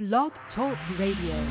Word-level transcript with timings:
Blog 0.00 0.32
Talk 0.54 0.78
Radio. 0.98 1.46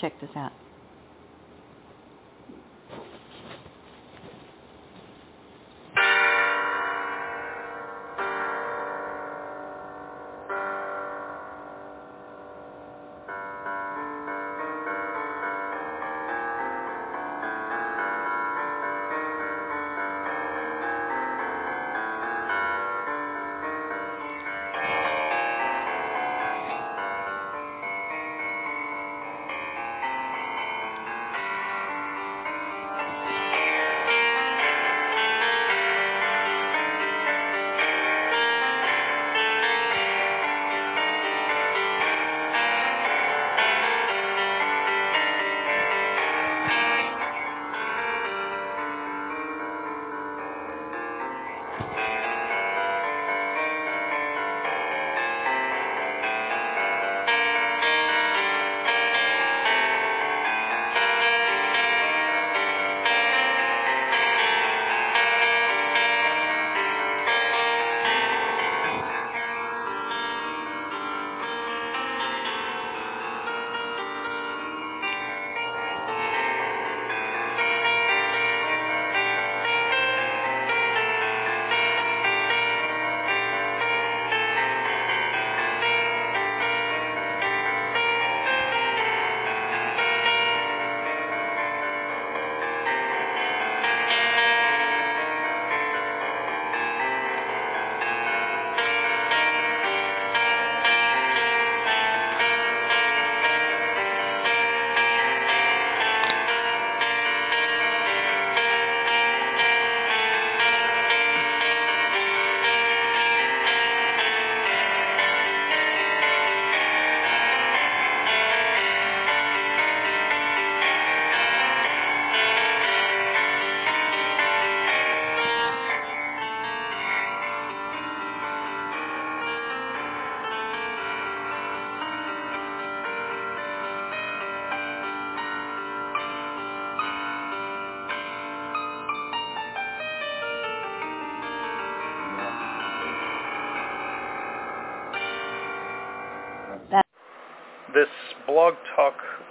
Check 0.00 0.20
this 0.20 0.30
out. 0.36 0.52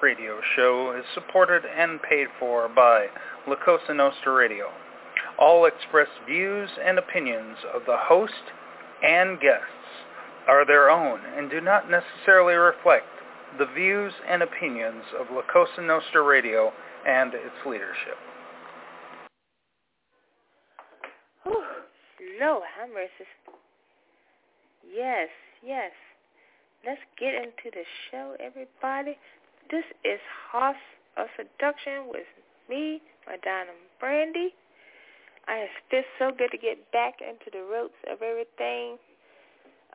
Radio 0.01 0.39
show 0.55 0.95
is 0.97 1.05
supported 1.13 1.63
and 1.65 2.01
paid 2.01 2.27
for 2.39 2.67
by 2.67 3.07
La 3.47 3.55
Cosa 3.63 3.93
Nostra 3.93 4.33
Radio. 4.33 4.65
All 5.39 5.65
expressed 5.65 6.11
views 6.27 6.69
and 6.83 6.97
opinions 6.97 7.57
of 7.73 7.83
the 7.85 7.97
host 7.97 8.33
and 9.03 9.39
guests 9.39 9.65
are 10.47 10.65
their 10.65 10.89
own 10.89 11.19
and 11.37 11.49
do 11.49 11.61
not 11.61 11.89
necessarily 11.89 12.55
reflect 12.55 13.05
the 13.59 13.67
views 13.75 14.13
and 14.27 14.41
opinions 14.41 15.03
of 15.19 15.27
La 15.31 15.41
Cosa 15.51 15.81
Nostra 15.81 16.23
Radio 16.23 16.71
and 17.07 17.33
its 17.33 17.65
leadership. 17.65 18.17
Whew. 21.43 21.63
Lord 22.39 22.63
have. 22.79 22.89
Yes, 24.93 25.29
yes. 25.65 25.91
Let's 26.85 27.01
get 27.19 27.35
into 27.35 27.69
the 27.71 27.83
show, 28.09 28.35
everybody. 28.39 29.17
This 29.71 29.85
is 30.03 30.19
House 30.51 30.75
of 31.15 31.27
Seduction 31.37 32.09
with 32.09 32.27
me, 32.69 33.01
Madonna 33.25 33.71
Brandy. 34.01 34.53
I 35.47 35.59
it 35.59 35.69
feels 35.89 36.03
so 36.19 36.31
good 36.37 36.51
to 36.51 36.57
get 36.57 36.91
back 36.91 37.21
into 37.21 37.49
the 37.53 37.63
ropes 37.63 37.95
of 38.11 38.21
everything. 38.21 38.97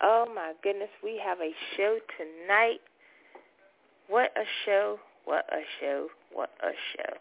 Oh 0.00 0.24
my 0.34 0.54
goodness, 0.62 0.88
we 1.04 1.20
have 1.22 1.40
a 1.40 1.52
show 1.76 1.98
tonight. 2.16 2.80
What 4.08 4.32
a 4.34 4.44
show, 4.64 4.98
what 5.26 5.44
a 5.52 5.60
show, 5.78 6.08
what 6.32 6.52
a 6.62 6.72
show. 6.96 7.12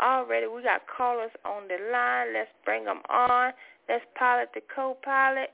Already 0.00 0.46
we 0.46 0.62
got 0.62 0.80
callers 0.88 1.32
on 1.44 1.68
the 1.68 1.76
line. 1.92 2.32
Let's 2.32 2.48
bring 2.64 2.86
them 2.86 3.02
on. 3.10 3.52
Let's 3.86 4.04
pilot 4.18 4.48
the 4.54 4.62
co-pilot. 4.74 5.50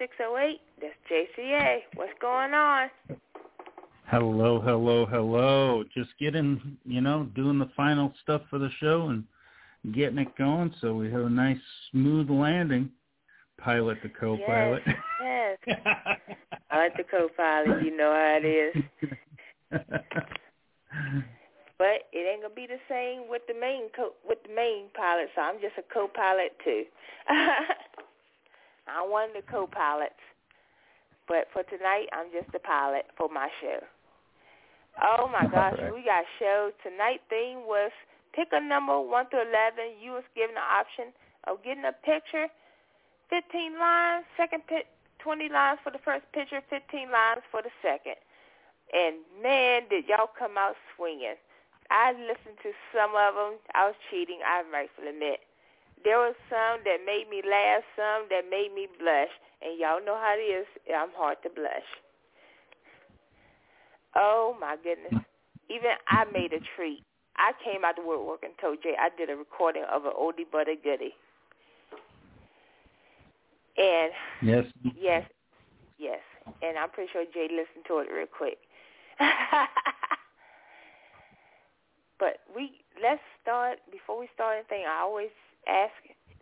608, 0.00 0.60
that's 0.80 0.94
JCA. 1.08 1.78
What's 1.94 2.12
going 2.20 2.54
on? 2.54 2.90
Hello, 4.12 4.60
hello, 4.60 5.06
hello. 5.06 5.84
Just 5.96 6.10
getting, 6.20 6.76
you 6.84 7.00
know, 7.00 7.30
doing 7.34 7.58
the 7.58 7.70
final 7.74 8.12
stuff 8.22 8.42
for 8.50 8.58
the 8.58 8.68
show 8.78 9.08
and 9.08 9.24
getting 9.94 10.18
it 10.18 10.36
going 10.36 10.70
so 10.82 10.92
we 10.92 11.10
have 11.10 11.22
a 11.22 11.30
nice 11.30 11.56
smooth 11.90 12.28
landing. 12.28 12.90
Pilot 13.56 13.96
the 14.02 14.10
co-pilot. 14.10 14.82
Yes, 14.86 15.56
yes. 15.66 15.84
I 16.70 16.76
like 16.76 16.94
the 16.98 17.04
co-pilot. 17.10 17.82
You 17.82 17.96
know 17.96 18.12
how 18.12 18.38
it 18.38 18.46
is. 18.46 18.84
but 21.78 22.04
it 22.12 22.30
ain't 22.30 22.42
gonna 22.42 22.54
be 22.54 22.66
the 22.66 22.80
same 22.90 23.30
with 23.30 23.40
the 23.48 23.54
main 23.58 23.88
co- 23.96 24.12
with 24.28 24.42
the 24.46 24.54
main 24.54 24.88
pilot. 24.94 25.30
So 25.34 25.40
I'm 25.40 25.58
just 25.58 25.78
a 25.78 25.82
co-pilot 25.90 26.52
too. 26.62 26.84
I'm 28.88 29.10
one 29.10 29.30
of 29.30 29.36
the 29.36 29.50
co-pilots. 29.50 30.12
But 31.26 31.46
for 31.54 31.62
tonight, 31.62 32.08
I'm 32.12 32.26
just 32.30 32.52
the 32.52 32.58
pilot 32.58 33.06
for 33.16 33.30
my 33.30 33.48
show. 33.62 33.78
Oh 35.00 35.28
my 35.32 35.46
gosh, 35.48 35.78
right. 35.80 35.94
we 35.94 36.04
got 36.04 36.24
show 36.38 36.70
tonight. 36.82 37.22
Theme 37.30 37.64
was 37.64 37.90
pick 38.34 38.48
a 38.52 38.60
number 38.60 39.00
one 39.00 39.26
through 39.30 39.48
eleven. 39.48 39.96
You 40.02 40.12
was 40.12 40.26
given 40.36 40.54
the 40.54 40.60
option 40.60 41.16
of 41.48 41.64
getting 41.64 41.84
a 41.84 41.96
picture, 42.04 42.48
fifteen 43.30 43.78
lines. 43.78 44.24
Second 44.36 44.66
pit, 44.68 44.86
twenty 45.18 45.48
lines 45.48 45.80
for 45.82 45.90
the 45.90 46.02
first 46.04 46.28
picture, 46.32 46.60
fifteen 46.68 47.10
lines 47.10 47.40
for 47.50 47.62
the 47.62 47.72
second. 47.80 48.20
And 48.92 49.16
man, 49.40 49.88
did 49.88 50.04
y'all 50.08 50.28
come 50.28 50.58
out 50.58 50.76
swinging! 50.94 51.40
I 51.88 52.12
listened 52.12 52.60
to 52.62 52.72
some 52.92 53.16
of 53.16 53.34
them. 53.34 53.56
I 53.74 53.88
was 53.88 53.96
cheating. 54.10 54.40
I 54.44 54.62
rightfully 54.68 55.08
admit. 55.08 55.40
There 56.04 56.18
was 56.18 56.34
some 56.50 56.82
that 56.84 57.00
made 57.06 57.30
me 57.30 57.42
laugh, 57.48 57.82
some 57.96 58.26
that 58.28 58.50
made 58.50 58.74
me 58.74 58.88
blush, 58.98 59.32
and 59.62 59.78
y'all 59.78 60.04
know 60.04 60.18
how 60.18 60.34
it 60.36 60.42
is. 60.42 60.66
I'm 60.92 61.14
hard 61.16 61.38
to 61.44 61.50
blush. 61.50 61.88
Oh 64.14 64.56
my 64.60 64.76
goodness! 64.82 65.14
Even 65.68 65.92
I 66.08 66.24
made 66.32 66.52
a 66.52 66.60
treat. 66.76 67.02
I 67.36 67.52
came 67.64 67.84
out 67.84 67.96
to 67.96 68.02
work 68.02 68.26
work 68.26 68.42
and 68.42 68.52
told 68.60 68.82
Jay 68.82 68.94
I 68.98 69.08
did 69.16 69.30
a 69.30 69.36
recording 69.36 69.84
of 69.90 70.04
an 70.04 70.12
oldie 70.18 70.46
but 70.50 70.68
a 70.68 70.76
goodie. 70.76 71.14
And 73.78 74.12
Yes. 74.42 74.64
yes, 74.94 75.24
yes, 75.98 76.20
and 76.62 76.76
I'm 76.78 76.90
pretty 76.90 77.10
sure 77.12 77.24
Jay 77.32 77.48
listened 77.50 77.86
to 77.88 77.98
it 77.98 78.08
real 78.12 78.26
quick. 78.26 78.58
but 82.18 82.38
we 82.54 82.84
let's 83.02 83.22
start 83.40 83.78
before 83.90 84.18
we 84.18 84.28
start 84.34 84.56
anything. 84.58 84.84
I 84.86 85.00
always 85.00 85.30
ask 85.66 85.92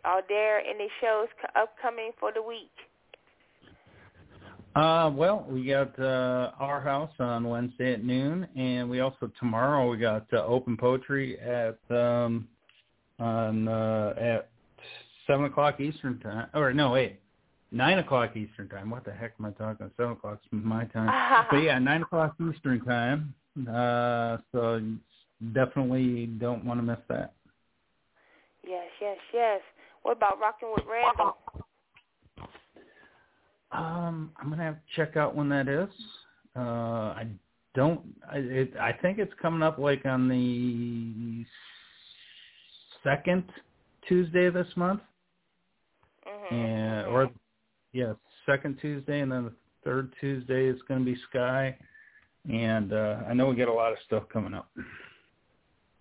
are 0.03 0.21
there 0.27 0.59
any 0.59 0.89
shows 0.99 1.27
upcoming 1.55 2.11
for 2.19 2.31
the 2.33 2.41
week? 2.41 2.71
Uh, 4.75 5.11
well, 5.13 5.45
we 5.49 5.65
got 5.65 5.97
uh, 5.99 6.51
our 6.59 6.79
house 6.79 7.11
on 7.19 7.47
Wednesday 7.47 7.93
at 7.93 8.05
noon, 8.05 8.47
and 8.55 8.89
we 8.89 9.01
also 9.01 9.29
tomorrow 9.37 9.89
we 9.89 9.97
got 9.97 10.25
uh, 10.31 10.45
open 10.45 10.77
poetry 10.77 11.37
at 11.39 11.77
um, 11.89 12.47
on 13.19 13.67
uh, 13.67 14.13
at 14.17 14.49
seven 15.27 15.45
o'clock 15.45 15.81
Eastern 15.81 16.19
time. 16.19 16.47
Or 16.53 16.73
no, 16.73 16.91
wait, 16.91 17.19
nine 17.71 17.99
o'clock 17.99 18.37
Eastern 18.37 18.69
time. 18.69 18.89
What 18.89 19.03
the 19.03 19.11
heck 19.11 19.33
am 19.39 19.45
I 19.45 19.51
talking? 19.51 19.91
Seven 19.97 20.13
o'clock 20.13 20.39
my 20.51 20.85
time. 20.85 21.45
but 21.51 21.57
yeah, 21.57 21.77
nine 21.79 22.03
o'clock 22.03 22.35
Eastern 22.39 22.79
time. 22.85 23.33
Uh, 23.69 24.37
so 24.53 24.81
definitely 25.53 26.27
don't 26.27 26.63
want 26.63 26.79
to 26.79 26.83
miss 26.83 26.99
that. 27.09 27.33
Yes, 28.65 28.87
yes, 29.01 29.17
yes. 29.33 29.59
What 30.03 30.15
about 30.15 30.39
rocking 30.39 30.71
with 30.73 30.85
Randall? 30.89 31.35
Um, 33.71 34.31
I'm 34.37 34.49
gonna 34.49 34.63
have 34.63 34.75
to 34.75 34.95
check 34.95 35.15
out 35.17 35.35
when 35.35 35.49
that 35.49 35.67
is. 35.67 35.89
Uh, 36.55 36.59
I 36.59 37.27
don't. 37.73 38.01
I, 38.29 38.37
it, 38.37 38.73
I 38.79 38.91
think 38.91 39.17
it's 39.17 39.33
coming 39.41 39.63
up 39.63 39.77
like 39.77 40.05
on 40.05 40.27
the 40.27 41.45
second 43.03 43.45
Tuesday 44.07 44.45
of 44.45 44.53
this 44.53 44.67
month, 44.75 45.01
mm-hmm. 46.27 46.55
and 46.55 47.07
or 47.07 47.29
yeah, 47.93 48.13
second 48.45 48.77
Tuesday, 48.81 49.21
and 49.21 49.31
then 49.31 49.45
the 49.45 49.53
third 49.83 50.13
Tuesday 50.19 50.65
is 50.67 50.79
going 50.87 50.99
to 50.99 51.05
be 51.05 51.17
Sky. 51.29 51.75
And 52.49 52.91
uh, 52.91 53.17
I 53.29 53.33
know 53.33 53.47
we 53.47 53.55
get 53.55 53.67
a 53.67 53.73
lot 53.73 53.91
of 53.91 53.99
stuff 54.05 54.23
coming 54.33 54.53
up. 54.53 54.69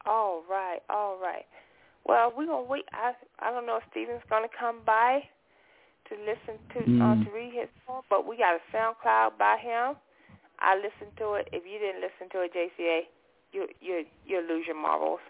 All 0.07 0.43
right, 0.49 0.81
all 0.89 1.19
right. 1.21 1.45
Well, 2.07 2.33
we're 2.35 2.47
gonna 2.47 2.63
wait. 2.63 2.87
I 2.93 3.13
I 3.41 3.51
don't 3.51 3.67
know 3.67 3.77
if 3.77 3.83
Steven's 3.91 4.23
gonna 4.31 4.49
come 4.59 4.81
by 4.87 5.21
to 6.11 6.15
listen 6.27 6.59
to 6.75 6.79
mm. 6.85 7.01
uh, 7.01 7.25
to 7.25 7.31
read 7.31 7.55
his 7.55 7.71
poem, 7.87 8.03
but 8.11 8.27
we 8.27 8.37
got 8.37 8.59
a 8.59 8.63
SoundCloud 8.75 9.39
by 9.39 9.57
him. 9.57 9.97
I 10.59 10.77
listened 10.77 11.17
to 11.19 11.35
it. 11.41 11.49
If 11.53 11.65
you 11.65 11.79
didn't 11.79 12.03
listen 12.03 12.29
to 12.35 12.43
it, 12.45 12.53
JCA, 12.53 13.09
you 13.53 13.67
you 13.81 14.05
you 14.27 14.45
lose 14.47 14.67
your 14.67 14.77
marbles. 14.77 15.21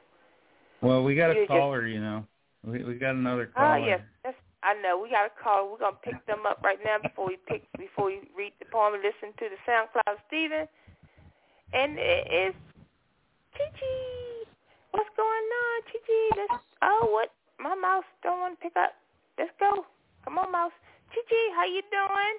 Well, 0.81 1.05
we 1.05 1.15
got 1.15 1.31
a 1.31 1.35
You're 1.35 1.47
caller, 1.47 1.83
just, 1.83 1.95
you 1.95 2.01
know. 2.01 2.25
We 2.65 2.83
we 2.85 2.95
got 2.95 3.15
another 3.15 3.47
caller. 3.47 3.79
Oh 3.79 3.87
yes, 3.87 4.01
that's, 4.25 4.37
I 4.63 4.75
know. 4.83 4.99
We 4.99 5.11
got 5.11 5.27
a 5.27 5.35
caller. 5.43 5.71
We're 5.71 5.79
gonna 5.79 6.03
pick 6.03 6.25
them 6.27 6.45
up 6.49 6.61
right 6.65 6.79
now 6.85 6.97
before 7.03 7.27
we 7.29 7.39
pick 7.47 7.65
before 7.79 8.07
we 8.07 8.21
read 8.37 8.53
the 8.59 8.67
poem 8.73 8.95
and 8.95 9.03
listen 9.05 9.37
to 9.39 9.47
the 9.53 9.61
SoundCloud 9.69 10.17
Steven. 10.27 10.67
And 11.73 11.99
it 11.99 12.27
is 12.27 12.55
Chi 13.55 14.51
What's 14.91 15.11
going 15.17 15.27
on, 15.29 15.77
Chi 15.87 16.01
Let's 16.37 16.63
oh 16.83 17.09
what 17.13 17.31
my 17.61 17.75
mouse 17.77 18.09
don't 18.23 18.41
want 18.41 18.59
to 18.59 18.63
pick 18.63 18.77
up. 18.77 18.93
Let's 19.39 19.53
go. 19.61 19.87
Come 20.31 20.39
on, 20.39 20.53
mouse. 20.53 20.71
Chi 21.13 21.23
how 21.57 21.65
you 21.65 21.83
doing? 21.91 22.39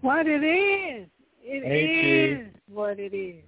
What 0.00 0.26
it 0.26 0.42
is. 0.42 1.06
It 1.40 1.62
hey, 1.62 2.42
is 2.42 2.48
what 2.68 2.98
it 2.98 3.14
is. 3.14 3.44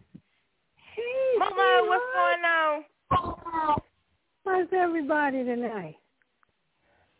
Hey, 0.95 1.37
Mama, 1.37 1.83
what's 1.89 2.05
going 2.15 2.45
on? 2.45 3.81
How's 4.45 4.69
everybody 4.73 5.43
tonight? 5.43 5.97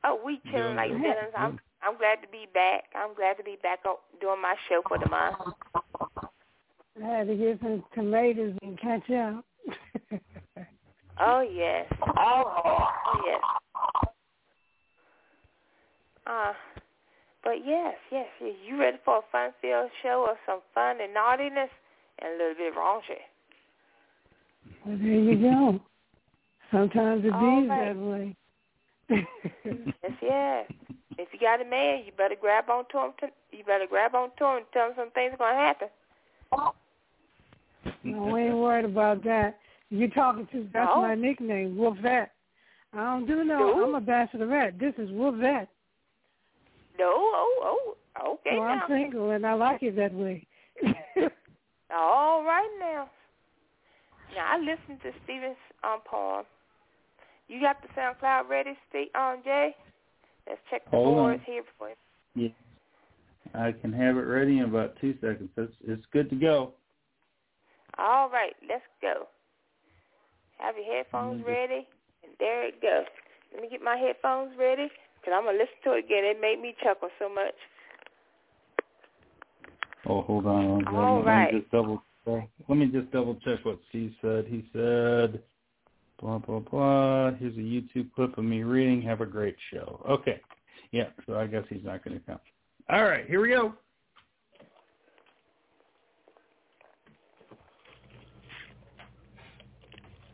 Oh, 0.05 0.21
we 0.25 0.41
chilling 0.53 0.77
like 0.77 0.93
villains. 0.93 1.35
I'm 1.37 1.59
I'm 1.83 1.99
glad 1.99 2.23
to 2.23 2.29
be 2.29 2.47
back. 2.55 2.85
I'm 2.95 3.13
glad 3.17 3.37
to 3.39 3.43
be 3.43 3.57
back 3.61 3.81
on 3.85 3.97
doing 4.21 4.41
my 4.41 4.55
show 4.69 4.83
for 4.87 5.01
the 5.01 5.09
month. 5.09 5.37
I 7.03 7.07
had 7.09 7.27
to 7.27 7.35
get 7.35 7.59
some 7.61 7.83
tomatoes 7.93 8.55
and 8.63 8.81
catch 8.81 9.11
up. 9.11 9.45
oh 11.21 11.41
yes. 11.41 11.93
Oh, 12.17 12.63
oh 12.65 13.23
yes. 13.27 13.41
Uh, 16.29 16.53
but 17.43 17.65
yes, 17.65 17.95
yes, 18.13 18.27
yes, 18.41 18.55
you 18.67 18.79
ready 18.79 18.99
for 19.05 19.19
a 19.19 19.21
fun-filled 19.33 19.91
show 20.03 20.27
of 20.31 20.37
some 20.47 20.61
fun 20.75 21.01
and 21.01 21.15
naughtiness 21.15 21.71
and 22.19 22.35
a 22.35 22.37
little 22.37 22.55
bit 22.55 22.73
of 22.73 22.79
raunchy? 22.79 23.23
Well, 24.85 24.99
there 24.99 25.09
you 25.09 25.37
go. 25.37 25.81
Sometimes 26.71 27.25
it 27.25 27.33
All 27.33 27.63
be 27.63 27.69
right. 27.69 27.95
that 27.95 27.97
way. 27.97 28.37
yes, 29.65 30.13
yes. 30.21 30.73
If 31.17 31.29
you 31.33 31.41
got 31.41 31.63
a 31.63 31.65
man, 31.65 32.03
you 32.05 32.13
better 32.17 32.37
grab 32.39 32.69
onto 32.69 32.99
him. 32.99 33.13
To, 33.21 33.29
you 33.57 33.65
better 33.65 33.87
grab 33.89 34.15
onto 34.15 34.45
him 34.45 34.57
and 34.59 34.67
tell 34.73 34.89
him 34.89 34.93
some 34.97 35.11
things 35.13 35.33
are 35.33 35.39
gonna 35.39 35.57
happen. 35.57 35.89
no, 38.05 38.27
we 38.27 38.43
ain't 38.43 38.57
worried 38.57 38.85
about 38.85 39.25
that. 39.25 39.59
You 39.89 40.09
talking 40.11 40.47
to? 40.53 40.69
That's 40.73 40.91
No. 40.95 41.01
my 41.01 41.15
nickname, 41.15 41.77
Wolfette. 41.77 42.29
I 42.93 42.99
don't 42.99 43.27
do 43.27 43.43
no. 43.45 43.59
No? 43.59 43.85
I'm 43.85 43.95
a 43.95 44.01
bachelorette. 44.01 44.79
This 44.79 44.95
is 44.99 45.09
Wolfette. 45.11 45.69
No, 46.99 47.07
oh, 47.11 47.95
oh, 48.21 48.33
okay 48.33 48.57
so 48.57 48.63
I'm 48.63 48.83
single 48.89 49.31
and 49.31 49.47
I 49.47 49.55
like 49.55 49.83
it 49.83 49.97
that 49.97 50.13
way. 50.13 50.47
All 51.95 52.45
right 52.45 52.71
now. 52.79 53.09
Now 54.35 54.55
I 54.55 54.59
listened 54.59 55.01
to 55.03 55.11
Steven's 55.25 55.57
um, 55.85 56.01
poem. 56.05 56.45
You 57.49 57.61
got 57.61 57.77
the 57.81 57.89
SoundCloud 57.99 58.49
ready, 58.49 58.77
Steve, 58.91 59.09
um, 59.15 59.41
Jay? 59.45 59.75
Let's 60.47 60.61
check 60.71 60.85
the 60.85 60.91
Hold 60.91 61.17
boards 61.17 61.41
on. 61.41 61.53
here 61.53 61.63
before. 61.63 61.95
Yeah. 62.35 62.49
I 63.55 63.73
can 63.73 63.93
have 63.93 64.17
it 64.17 64.21
ready 64.21 64.59
in 64.59 64.65
about 64.65 64.97
two 65.01 65.15
seconds. 65.21 65.49
It's 65.57 65.73
it's 65.87 66.05
good 66.13 66.29
to 66.31 66.37
go. 66.37 66.75
All 67.99 68.29
right, 68.31 68.55
let's 68.69 68.85
go. 69.01 69.27
Have 70.59 70.75
your 70.77 70.95
headphones 70.97 71.45
ready, 71.47 71.87
and 72.23 72.33
there 72.39 72.67
it 72.67 72.83
goes. 72.83 73.07
Let 73.53 73.63
me 73.63 73.69
get 73.71 73.83
my 73.83 73.97
headphones 73.97 74.53
ready, 74.59 74.89
because 75.29 75.37
I'm 75.37 75.45
going 75.45 75.57
to 75.57 75.63
listen 75.63 75.77
to 75.85 75.93
it 75.93 76.05
again. 76.05 76.25
It 76.25 76.41
made 76.41 76.61
me 76.61 76.75
chuckle 76.83 77.09
so 77.19 77.29
much. 77.29 77.55
Oh, 80.07 80.23
hold 80.23 80.47
on. 80.47 80.85
Let 80.85 80.93
me, 80.93 81.23
let 81.25 81.53
me 81.53 81.61
just 81.61 81.71
double. 81.71 82.03
check. 82.25 82.49
Let 82.69 82.79
me 82.79 82.87
just 82.87 83.11
double 83.11 83.35
check 83.45 83.65
what 83.65 83.79
Steve 83.89 84.15
said. 84.23 84.47
He 84.49 84.65
said, 84.73 85.43
blah 86.21 86.39
blah 86.39 86.61
blah. 86.61 87.33
Here's 87.33 87.57
a 87.57 87.61
YouTube 87.61 88.13
clip 88.15 88.39
of 88.39 88.45
me 88.45 88.63
reading. 88.63 89.03
Have 89.03 89.21
a 89.21 89.27
great 89.27 89.57
show. 89.73 90.03
Okay. 90.09 90.41
Yeah. 90.93 91.09
So 91.27 91.37
I 91.37 91.47
guess 91.47 91.65
he's 91.69 91.85
not 91.85 92.05
going 92.05 92.19
to 92.19 92.25
come. 92.25 92.39
All 92.89 93.05
right. 93.05 93.27
Here 93.27 93.41
we 93.41 93.51
go. 93.51 93.75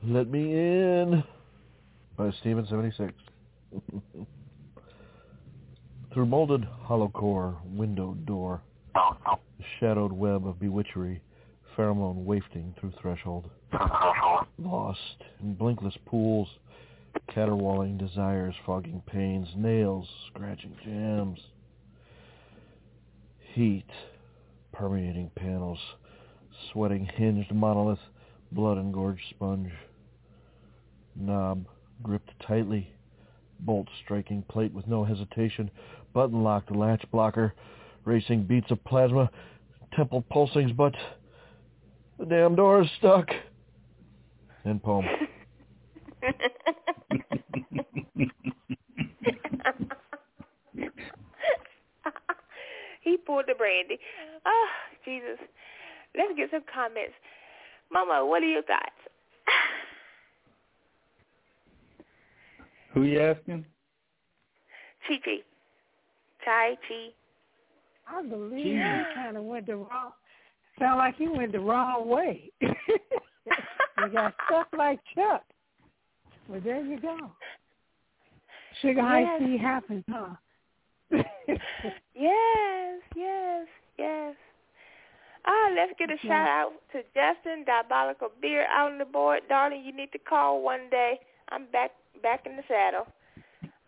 Let 0.06 0.28
me 0.28 0.52
in 0.52 1.24
by 2.16 2.30
Steven 2.40 2.66
seventy 2.68 2.92
six. 2.96 3.12
Through 6.14 6.26
molded 6.26 6.64
hollow 6.82 7.08
core, 7.08 7.56
window 7.64 8.14
door, 8.24 8.62
shadowed 9.80 10.12
web 10.12 10.46
of 10.46 10.60
bewitchery, 10.60 11.20
pheromone 11.76 12.24
wafting 12.24 12.72
through 12.78 12.92
threshold. 13.02 13.50
Lost 14.56 15.24
in 15.40 15.54
blinkless 15.54 15.96
pools, 16.06 16.46
caterwauling 17.34 17.98
desires, 17.98 18.54
fogging 18.64 19.02
pains, 19.06 19.48
nails, 19.56 20.06
scratching 20.28 20.76
jams. 20.84 21.40
Heat, 23.52 23.90
permeating 24.72 25.32
panels, 25.34 25.80
sweating 26.72 27.06
hinged 27.06 27.52
monolith, 27.52 27.98
blood 28.52 28.78
engorged 28.78 29.24
sponge. 29.30 29.72
Knob 31.16 31.66
gripped 32.04 32.30
tightly, 32.46 32.92
bolt 33.58 33.88
striking 34.04 34.42
plate 34.42 34.72
with 34.72 34.86
no 34.86 35.02
hesitation, 35.02 35.70
button 36.14 36.42
locked 36.42 36.74
latch 36.74 37.04
blocker, 37.12 37.52
racing 38.04 38.44
beats 38.44 38.70
of 38.70 38.82
plasma, 38.84 39.30
temple 39.94 40.24
pulsings, 40.32 40.74
but 40.74 40.94
the 42.18 42.24
damn 42.24 42.54
door 42.56 42.80
is 42.82 42.88
stuck. 42.98 43.28
End 44.64 44.82
poem. 44.82 45.04
he 53.02 53.18
poured 53.18 53.46
the 53.46 53.54
brandy. 53.54 53.98
Oh, 54.46 54.68
Jesus. 55.04 55.38
Let's 56.16 56.32
get 56.36 56.50
some 56.50 56.62
comments. 56.72 57.12
Mama, 57.92 58.24
what 58.24 58.42
are 58.42 58.46
your 58.46 58.62
thoughts? 58.62 58.90
Who 62.94 63.02
you 63.02 63.20
asking? 63.20 63.66
Chi 65.06 65.16
Chi. 65.24 65.42
Chai 66.44 66.76
Chi. 66.88 67.08
I 68.06 68.22
believe 68.22 68.64
Jesus. 68.64 68.84
you 68.84 69.04
kind 69.14 69.36
of 69.36 69.44
went 69.44 69.66
the 69.66 69.76
wrong. 69.76 70.12
Sound 70.78 70.98
like 70.98 71.14
you 71.18 71.32
went 71.32 71.52
the 71.52 71.60
wrong 71.60 72.08
way. 72.08 72.50
you 72.60 74.08
got 74.12 74.34
stuck 74.46 74.68
like 74.76 75.00
Chuck. 75.14 75.42
Well, 76.48 76.60
there 76.62 76.84
you 76.84 77.00
go. 77.00 77.16
Sugar 78.82 79.02
high 79.02 79.20
Yes. 79.22 79.40
tea 79.40 79.56
happens, 79.58 80.04
huh? 80.10 80.34
Yes, 82.14 83.00
yes, 83.16 83.66
yes. 83.98 84.34
Ah, 85.46 85.70
let's 85.74 85.92
get 85.98 86.10
a 86.10 86.16
Yeah. 86.22 86.28
shout 86.28 86.48
out 86.48 86.72
to 86.92 87.02
Justin, 87.14 87.64
Diabolical 87.64 88.30
Beer 88.40 88.66
out 88.66 88.92
on 88.92 88.98
the 88.98 89.04
board. 89.04 89.42
Darling, 89.48 89.84
you 89.84 89.92
need 89.92 90.12
to 90.12 90.18
call 90.18 90.62
one 90.62 90.88
day. 90.90 91.20
I'm 91.50 91.66
back 91.66 91.92
back 92.22 92.46
in 92.46 92.56
the 92.56 92.62
saddle. 92.68 93.06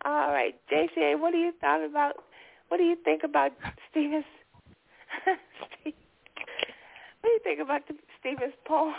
All 0.05 0.31
right, 0.31 0.55
JCA, 0.69 1.19
what 1.19 1.31
do 1.31 1.37
you 1.37 1.51
thought 1.59 1.83
about? 1.83 2.23
What 2.67 2.77
do 2.77 2.83
you 2.83 2.97
think 3.03 3.23
about 3.23 3.51
Stevens? 3.91 4.25
what 5.25 5.93
do 7.23 7.29
you 7.29 7.39
think 7.43 7.59
about 7.61 7.87
the 7.87 7.95
Stevens 8.19 8.53
poem? 8.65 8.93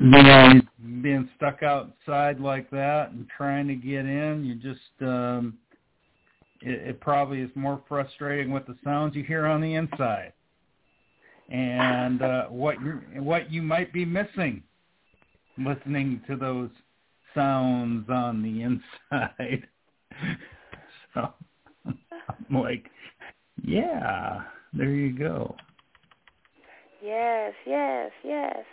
Yeah, 0.00 0.54
being 1.02 1.28
stuck 1.36 1.62
outside 1.62 2.40
like 2.40 2.68
that 2.70 3.10
and 3.10 3.26
trying 3.34 3.68
to 3.68 3.74
get 3.74 4.06
in, 4.06 4.44
you 4.44 4.54
just 4.56 4.80
um 5.00 5.58
it, 6.60 6.88
it 6.88 7.00
probably 7.00 7.40
is 7.40 7.50
more 7.54 7.82
frustrating 7.88 8.50
with 8.50 8.66
the 8.66 8.76
sounds 8.82 9.14
you 9.14 9.22
hear 9.22 9.46
on 9.46 9.60
the 9.60 9.74
inside 9.74 10.32
and 11.50 12.22
uh 12.22 12.46
what 12.46 12.80
you 12.80 13.00
what 13.20 13.52
you 13.52 13.60
might 13.60 13.92
be 13.92 14.04
missing 14.04 14.62
listening 15.58 16.20
to 16.26 16.36
those 16.36 16.70
sounds 17.34 18.08
on 18.08 18.42
the 18.42 18.62
inside. 19.12 19.66
so 21.12 21.32
I'm 22.50 22.62
like, 22.62 22.90
yeah, 23.62 24.42
there 24.72 24.90
you 24.90 25.16
go. 25.16 25.54
Yes, 27.02 27.52
yes, 27.66 28.10
yes. 28.24 28.64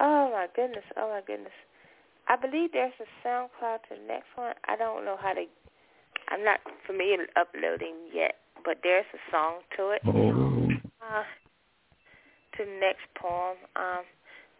Oh 0.00 0.30
my 0.32 0.46
goodness, 0.54 0.84
oh 0.96 1.08
my 1.08 1.20
goodness. 1.26 1.52
I 2.28 2.36
believe 2.36 2.70
there's 2.72 2.92
a 3.00 3.26
SoundCloud 3.26 3.82
to 3.88 3.98
the 3.98 4.06
next 4.06 4.30
one. 4.36 4.54
I 4.68 4.76
don't 4.76 5.04
know 5.04 5.16
how 5.20 5.32
to. 5.32 5.44
I'm 6.28 6.44
not 6.44 6.60
familiar 6.86 7.18
with 7.18 7.30
uploading 7.36 7.94
yet, 8.14 8.36
but 8.64 8.78
there's 8.82 9.06
a 9.14 9.18
song 9.32 9.66
to 9.76 9.90
it. 9.90 10.02
Oh. 10.06 10.70
Uh, 11.02 11.24
to 12.56 12.64
the 12.64 12.78
next 12.78 13.02
poem. 13.18 13.56
Um, 13.74 14.04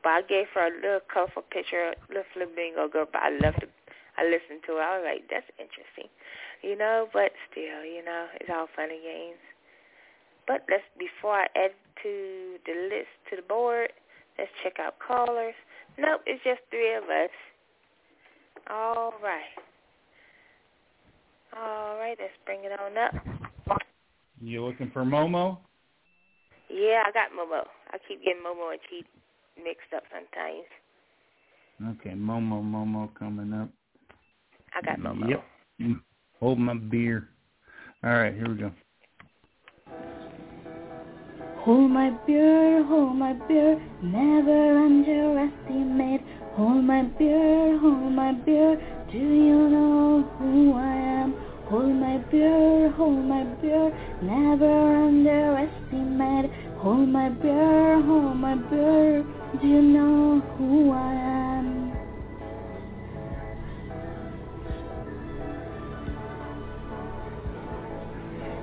but 0.02 0.10
I 0.10 0.22
gave 0.22 0.46
her 0.54 0.66
a 0.66 0.74
little 0.74 1.04
colorful 1.12 1.42
picture, 1.50 1.92
a 1.92 1.94
little 2.08 2.26
flamingo 2.34 2.88
girl. 2.88 3.06
But 3.06 3.22
I 3.22 3.30
loved 3.30 3.62
it. 3.62 3.70
I 4.18 4.24
listened 4.24 4.66
to 4.66 4.78
it. 4.78 4.82
I 4.82 4.98
was 4.98 5.04
like, 5.06 5.22
that's 5.30 5.46
interesting, 5.60 6.10
you 6.62 6.76
know. 6.76 7.08
But 7.12 7.32
still, 7.50 7.84
you 7.84 8.04
know, 8.04 8.26
it's 8.40 8.50
all 8.50 8.66
fun 8.74 8.90
and 8.90 9.02
games. 9.02 9.42
But 10.46 10.64
let's 10.68 10.84
before 10.98 11.34
I 11.34 11.46
add 11.56 11.72
to 12.02 12.56
the 12.66 12.72
list 12.88 13.12
to 13.30 13.36
the 13.36 13.42
board, 13.42 13.92
let's 14.38 14.50
check 14.62 14.78
out 14.80 14.96
callers. 14.98 15.54
Nope, 15.98 16.22
it's 16.26 16.42
just 16.44 16.60
three 16.70 16.94
of 16.94 17.04
us. 17.04 17.30
All 18.68 19.14
right. 19.22 19.54
All 21.56 21.96
right, 21.96 22.16
let's 22.18 22.32
bring 22.46 22.64
it 22.64 22.72
on 22.78 22.96
up. 22.96 23.14
You 24.40 24.64
looking 24.64 24.90
for 24.92 25.04
Momo? 25.04 25.58
Yeah, 26.68 27.02
I 27.06 27.10
got 27.12 27.30
Momo. 27.32 27.64
I 27.90 27.98
keep 28.06 28.24
getting 28.24 28.42
Momo 28.42 28.70
and 28.72 28.80
Cheat 28.88 29.06
mixed 29.56 29.92
up 29.94 30.04
sometimes. 30.10 30.66
Okay, 32.00 32.14
Momo, 32.16 32.62
Momo 32.62 33.12
coming 33.18 33.52
up. 33.52 33.68
I 34.74 34.80
got 34.82 34.98
Momo. 34.98 35.28
Yep. 35.28 35.44
Mm. 35.80 36.00
Hold 36.40 36.59
my 36.59 36.75
beer. 36.75 37.28
All 38.02 38.11
right, 38.11 38.35
here 38.35 38.49
we 38.49 38.54
go. 38.54 38.73
Hold 41.59 41.90
my 41.90 42.11
beer, 42.26 42.82
hold 42.85 43.16
my 43.16 43.35
beer, 43.47 43.78
never 44.02 44.78
underestimate. 44.78 46.23
Hold 46.54 46.85
my 46.85 47.02
beer, 47.02 47.78
hold 47.78 48.12
my 48.12 48.32
beer, 48.32 48.80
do 49.12 49.18
you 49.18 49.68
know 49.68 50.23
who 50.38 50.73
I 50.73 50.94
am? 50.94 51.35
Hold 51.68 51.94
my 51.94 52.16
beer, 52.30 52.90
hold 52.92 53.25
my 53.26 53.44
beer, 53.61 53.92
never 54.23 55.06
underestimate. 55.06 56.50
Hold 56.78 57.11
my 57.11 57.28
beer, 57.28 58.00
hold 58.00 58.37
my 58.37 58.54
beer, 58.54 59.23
do 59.61 59.68
you 59.68 59.82
know 59.82 60.40
who 60.56 60.90
I 60.92 61.12
am? 61.12 61.69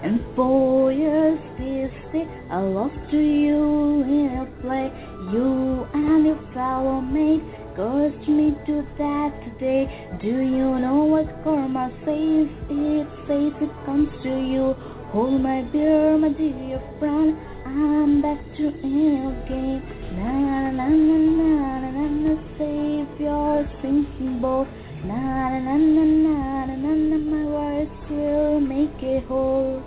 And 0.04 0.22
for 0.36 0.92
years 0.92 1.40
this 1.58 1.92
day 2.14 2.28
I 2.52 2.60
lost 2.62 2.96
to 3.12 3.18
you 3.18 4.04
in 4.04 4.30
a 4.38 4.62
play. 4.62 4.92
You 5.34 5.88
and 5.94 6.26
your 6.26 6.40
fellow 6.54 7.02
mate 7.02 7.42
caused 7.76 8.28
me 8.28 8.56
to 8.68 8.86
that 8.98 9.32
today. 9.46 9.90
Do 10.22 10.28
you 10.28 10.80
know 10.80 11.06
what 11.06 11.28
karma 11.44 11.92
says? 12.06 12.48
It 12.70 13.08
says 13.28 13.54
it 13.62 13.74
comes 13.86 14.10
to 14.24 14.30
you. 14.30 14.76
Hold 15.12 15.42
my 15.42 15.62
beer, 15.72 16.18
my 16.18 16.30
dear 16.30 16.82
friend. 17.00 17.38
I'm 17.66 18.22
back 18.22 18.40
to 18.58 18.68
in 18.68 19.28
a 19.28 19.50
game. 19.50 19.82
Na 20.18 20.72
na 20.72 20.88
na 20.88 21.18
na 21.28 21.80
na 21.80 21.92
na 21.92 22.06
na 22.08 22.34
save 22.58 23.20
your 23.20 23.70
sinking 23.82 24.40
boat. 24.42 24.68
Na 25.06 25.50
na 25.50 25.60
na 25.60 25.76
na 25.78 26.04
na 26.06 26.66
na 26.66 26.76
na 26.76 26.92
na 27.10 27.18
my 27.32 27.44
words 27.46 27.92
will 28.10 28.60
make 28.60 29.02
it 29.02 29.24
whole. 29.28 29.82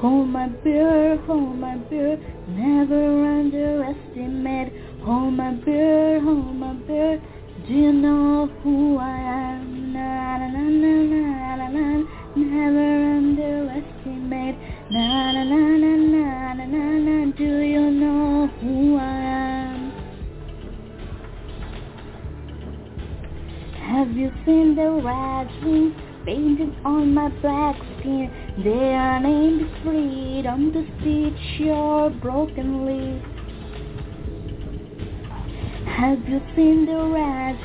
Hold 0.00 0.28
my 0.28 0.48
beer, 0.62 1.16
hold 1.26 1.56
my 1.58 1.76
beer, 1.88 2.18
never 2.48 3.04
underestimate. 3.38 4.72
Hold 5.04 5.32
my 5.34 5.52
beer, 5.64 6.20
hold 6.20 6.56
my 6.56 6.72
beer, 6.86 7.20
do 7.66 7.72
you 7.72 7.92
know 7.92 8.46
who 8.62 8.98
I 8.98 9.18
am? 9.18 9.92
Na 9.94 10.38
na 10.38 10.48
na 10.48 10.64
na 10.82 10.94
na 11.12 11.56
na 11.56 11.68
na, 11.68 12.04
never 12.36 12.90
underestimate. 13.16 14.56
Na 14.90 15.32
na 15.32 15.44
na 15.44 15.60
na 15.82 15.92
na 16.10 16.54
na 16.54 16.82
na 17.06 17.32
do 17.38 17.50
you 17.74 17.90
know 17.90 18.46
who 18.60 18.98
I 18.98 19.00
am? 19.00 19.53
Have 23.94 24.10
you 24.16 24.32
seen 24.44 24.74
the 24.74 24.90
red 24.90 25.48
painted 26.26 26.74
on 26.84 27.14
my 27.14 27.28
black 27.40 27.76
skin? 28.00 28.28
They 28.64 28.92
are 28.92 29.20
named 29.20 29.70
freedom 29.84 30.72
to 30.72 30.84
stitch 30.98 31.60
your 31.60 32.10
broken 32.10 32.86
lips. 32.86 33.24
Have 35.86 36.28
you 36.28 36.40
seen 36.56 36.86
the 36.86 37.04
red 37.06 37.56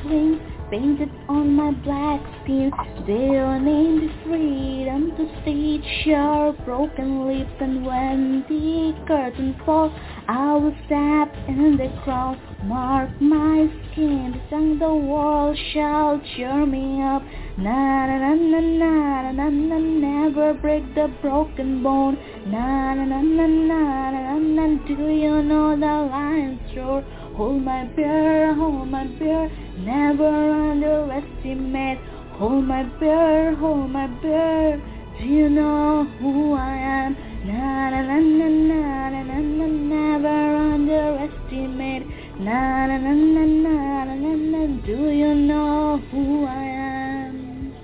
painted 0.69 1.09
on 1.27 1.55
my 1.55 1.71
black 1.71 2.21
skin? 2.43 2.71
They 3.07 3.35
are 3.35 3.59
named 3.59 4.11
freedom 4.23 5.11
to 5.17 5.27
stitch 5.41 6.05
your 6.05 6.53
broken 6.63 7.25
lips. 7.25 7.55
And 7.59 7.83
when 7.83 8.45
the 8.47 8.93
curtain 9.07 9.55
falls, 9.65 9.91
I 10.27 10.53
will 10.57 10.75
step 10.85 11.33
in 11.47 11.75
the 11.77 11.89
crowd, 12.03 12.37
mark 12.63 13.09
my 13.21 13.69
skin, 13.91 14.33
the 14.33 14.39
tongue 14.49 14.79
the 14.79 14.93
world 14.93 15.57
shall 15.71 16.19
cheer 16.35 16.65
me 16.65 17.01
up. 17.01 17.23
Na 17.57 18.05
na 18.05 18.17
na 18.17 18.33
na 18.35 18.59
na 18.59 19.31
na 19.31 19.49
na 19.49 19.77
never 19.79 20.53
break 20.55 20.83
the 20.93 21.07
broken 21.21 21.81
bone. 21.81 22.17
Na 22.47 22.93
na 22.95 23.05
na 23.05 23.21
na 23.21 23.47
na 23.47 24.11
na 24.11 24.37
na 24.37 24.85
do 24.87 25.07
you 25.07 25.41
know 25.43 25.75
the 25.75 26.09
lion's 26.11 26.75
roar? 26.75 27.01
Hold 27.35 27.63
my 27.63 27.85
beer, 27.95 28.53
hold 28.53 28.89
my 28.89 29.07
beer, 29.07 29.49
never 29.79 30.51
underestimate. 30.71 31.99
Hold 32.33 32.65
my 32.65 32.83
beer, 32.99 33.55
hold 33.55 33.89
my 33.89 34.07
beer, 34.21 34.81
do 35.17 35.25
you 35.25 35.49
know 35.49 36.05
who 36.19 36.53
I 36.53 36.75
am? 36.75 37.17
Na 37.45 37.89
na 37.89 38.01
na 38.01 38.19
na 38.19 38.47
na 38.49 39.09
na 39.09 39.39
na, 39.39 39.67
never 39.67 40.55
underestimate. 40.73 42.05
Na 42.39 42.87
na 42.87 42.97
na 42.97 43.13
na 43.13 43.45
na 43.45 44.05
na 44.05 44.15
na 44.15 44.33
na, 44.33 44.81
do 44.85 45.09
you 45.11 45.35
know 45.35 46.01
who 46.09 46.45
I 46.45 46.63
am? 46.63 47.75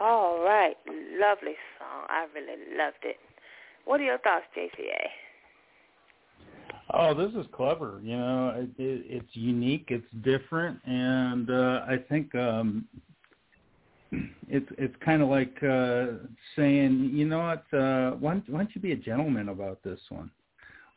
All 0.00 0.40
right, 0.42 0.76
lovely 0.88 1.54
song. 1.78 2.06
I 2.08 2.26
really 2.34 2.58
loved 2.76 3.04
it. 3.04 3.18
What 3.84 4.00
are 4.00 4.02
your 4.02 4.18
thoughts, 4.18 4.46
JCA? 4.56 5.06
Oh, 6.92 7.14
this 7.14 7.32
is 7.40 7.46
clever. 7.52 8.00
You 8.02 8.16
know, 8.16 8.54
it, 8.56 8.82
it, 8.82 9.04
it's 9.08 9.30
unique, 9.36 9.86
it's 9.90 10.12
different, 10.24 10.80
and 10.84 11.48
uh, 11.50 11.82
I 11.86 11.98
think 12.08 12.34
um, 12.34 12.84
it's 14.48 14.68
it's 14.76 14.96
kind 15.04 15.22
of 15.22 15.28
like 15.28 15.56
uh, 15.62 16.26
saying, 16.56 17.12
you 17.12 17.26
know 17.26 17.38
what? 17.38 17.78
Uh, 17.78 18.16
why, 18.16 18.32
don't, 18.32 18.50
why 18.50 18.58
don't 18.58 18.74
you 18.74 18.80
be 18.80 18.90
a 18.90 18.96
gentleman 18.96 19.50
about 19.50 19.84
this 19.84 20.00
one? 20.08 20.32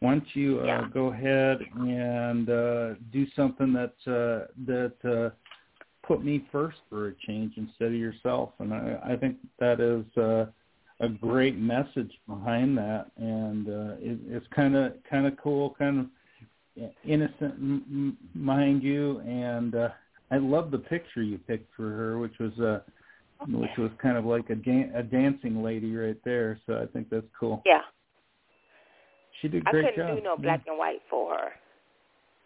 Why 0.04 0.16
don't 0.16 0.36
you 0.36 0.60
uh, 0.60 0.66
Yeah. 0.66 0.88
go 0.94 1.14
ahead 1.14 1.62
and 1.78 2.50
uh, 2.50 2.96
do 3.14 3.26
something 3.38 3.72
that 3.72 3.96
uh, 4.06 4.48
that 4.66 4.96
uh, 5.06 5.30
put 6.06 6.22
me 6.26 6.46
first 6.52 6.80
for 6.90 7.08
a 7.08 7.16
change 7.26 7.54
instead 7.56 7.88
of 7.88 7.94
yourself? 7.94 8.50
And 8.60 8.74
I, 8.74 9.00
I 9.12 9.16
think 9.16 9.38
that 9.60 9.80
is 9.80 10.06
uh, 10.18 10.48
a 11.00 11.08
great 11.08 11.58
message 11.58 12.12
behind 12.28 12.78
that, 12.80 13.12
and 13.16 13.70
uh, 13.70 13.94
it, 14.00 14.20
it's 14.28 14.46
kind 14.54 14.76
of 14.76 14.92
kind 15.10 15.26
of 15.26 15.38
cool, 15.38 15.74
kind 15.80 16.00
of 16.02 16.90
innocent, 17.06 17.54
m- 17.54 18.18
mind 18.34 18.84
you. 18.84 19.20
And 19.20 19.74
uh, 19.74 19.90
I 20.32 20.38
love 20.38 20.70
the 20.70 20.80
picture 20.80 21.24
you 21.24 21.38
picked 21.38 21.74
for 21.78 21.90
her, 21.92 22.18
which 22.18 22.40
was 22.42 22.60
uh, 22.60 22.82
which 23.48 23.78
was 23.78 23.92
kind 24.02 24.18
of 24.18 24.26
like 24.26 24.50
a 24.50 24.56
dan- 24.56 24.92
a 24.96 25.02
dancing 25.02 25.64
lady 25.64 25.96
right 25.96 26.22
there. 26.26 26.60
So 26.66 26.82
I 26.82 26.88
think 26.88 27.10
that's 27.10 27.26
cool. 27.40 27.62
Yeah, 27.66 27.84
She 29.44 29.50
did 29.50 29.66
a 29.66 29.68
I 29.68 29.72
great 29.72 29.86
couldn't 29.94 30.08
job. 30.08 30.18
do 30.18 30.24
no 30.24 30.38
black 30.38 30.62
and 30.68 30.78
white 30.78 31.02
for 31.10 31.36
her. 31.36 31.50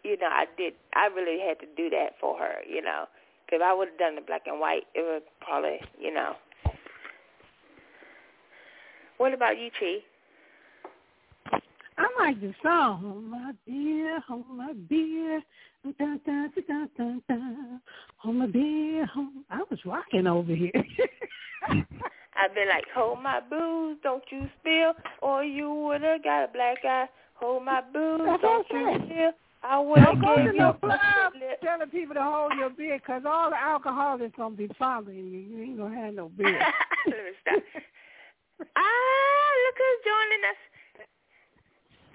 You 0.02 0.18
know, 0.18 0.26
I 0.26 0.46
did. 0.56 0.74
I 0.94 1.06
really 1.06 1.38
had 1.40 1.60
to 1.60 1.66
do 1.76 1.88
that 1.90 2.14
for 2.20 2.36
her. 2.38 2.56
You 2.68 2.82
know, 2.82 3.04
If 3.52 3.62
I 3.62 3.72
would 3.72 3.88
have 3.88 3.98
done 3.98 4.16
the 4.16 4.20
black 4.20 4.42
and 4.46 4.58
white, 4.58 4.82
it 4.96 5.02
would 5.02 5.22
probably, 5.40 5.78
you 5.98 6.12
know. 6.12 6.34
What 9.18 9.32
about 9.32 9.58
you, 9.58 9.70
Chi? 9.78 9.98
I 11.98 12.08
like 12.18 12.40
the 12.40 12.52
song. 12.64 13.00
Hold 13.00 13.24
my 13.24 13.52
dear, 13.66 14.20
hold 14.20 14.44
my 14.50 14.72
dear, 14.88 15.42
Dun, 15.84 15.94
dun, 15.98 16.20
dun, 16.26 16.52
dun, 16.66 16.90
dun, 16.96 17.22
dun. 17.28 17.80
Hold 18.16 18.36
my 18.36 18.46
dear, 18.46 19.06
hold... 19.06 19.28
I 19.50 19.62
was 19.70 19.78
rocking 19.84 20.26
over 20.26 20.52
here. 20.52 20.70
I've 22.38 22.54
been 22.54 22.68
like, 22.68 22.84
hold 22.94 23.22
my 23.22 23.40
booze, 23.40 23.98
don't 24.02 24.22
you 24.30 24.48
spill, 24.60 24.92
or 25.22 25.42
you 25.44 25.72
would 25.72 26.02
have 26.02 26.22
got 26.22 26.44
a 26.44 26.48
black 26.48 26.78
eye. 26.84 27.06
Hold 27.34 27.64
my 27.64 27.82
booze, 27.92 28.20
don't 28.40 28.66
you 28.70 29.00
spill. 29.06 29.32
I 29.62 29.78
would 29.78 29.98
have 29.98 30.20
Don't 30.20 30.20
go 30.20 30.36
gave 30.36 30.54
you 30.54 30.66
a 30.66 30.74
club 30.74 31.32
telling 31.62 31.90
people 31.90 32.14
to 32.14 32.22
hold 32.22 32.52
your 32.56 32.70
beer 32.70 32.98
because 32.98 33.22
all 33.26 33.50
the 33.50 33.60
alcohol 33.60 34.22
is 34.22 34.30
going 34.36 34.52
to 34.52 34.68
be 34.68 34.70
following 34.78 35.16
you. 35.16 35.40
You 35.40 35.62
ain't 35.62 35.76
going 35.76 35.92
to 35.92 35.98
have 35.98 36.14
no 36.14 36.28
beer. 36.28 36.58
Let 37.06 37.16
me 37.16 37.32
stop. 37.42 37.58
ah, 38.76 39.50
look 39.66 39.76
who's 39.78 40.00
joining 40.06 40.42
us. 40.46 40.60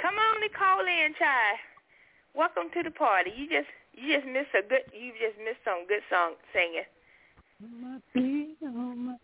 Come 0.01 0.15
on 0.15 0.43
and 0.43 0.53
call 0.53 0.81
in, 0.87 1.13
Chai. 1.19 1.59
Welcome 2.33 2.71
to 2.73 2.83
the 2.83 2.91
party. 2.91 3.31
You 3.35 3.47
just 3.47 3.67
you 3.93 4.15
just 4.15 4.25
missed 4.25 4.55
a 4.57 4.63
good 4.67 4.87
you 4.95 5.11
just 5.19 5.37
missed 5.37 5.63
some 5.63 5.85
good 5.87 6.01
song 6.09 6.35
singing. 6.51 6.87
My 7.61 7.99
my... 8.71 9.15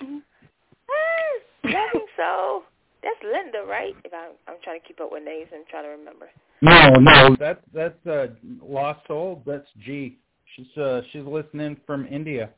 Ah, 0.00 1.36
Loving 1.64 2.06
soul. 2.16 2.62
That's 3.02 3.20
Linda, 3.22 3.64
right? 3.66 3.94
If 4.04 4.12
I'm 4.12 4.32
I'm 4.48 4.56
trying 4.62 4.80
to 4.80 4.86
keep 4.86 5.00
up 5.00 5.10
with 5.12 5.24
names 5.24 5.48
and 5.52 5.64
trying 5.68 5.84
to 5.84 5.90
remember. 5.90 6.28
No, 6.62 6.90
no, 7.00 7.36
that's 7.38 7.60
that's 7.72 8.06
uh, 8.06 8.26
Lost 8.62 9.00
Soul. 9.06 9.42
That's 9.46 9.66
G. 9.84 10.18
She's 10.54 10.76
uh, 10.76 11.00
she's 11.10 11.24
listening 11.24 11.76
from 11.86 12.06
India. 12.06 12.50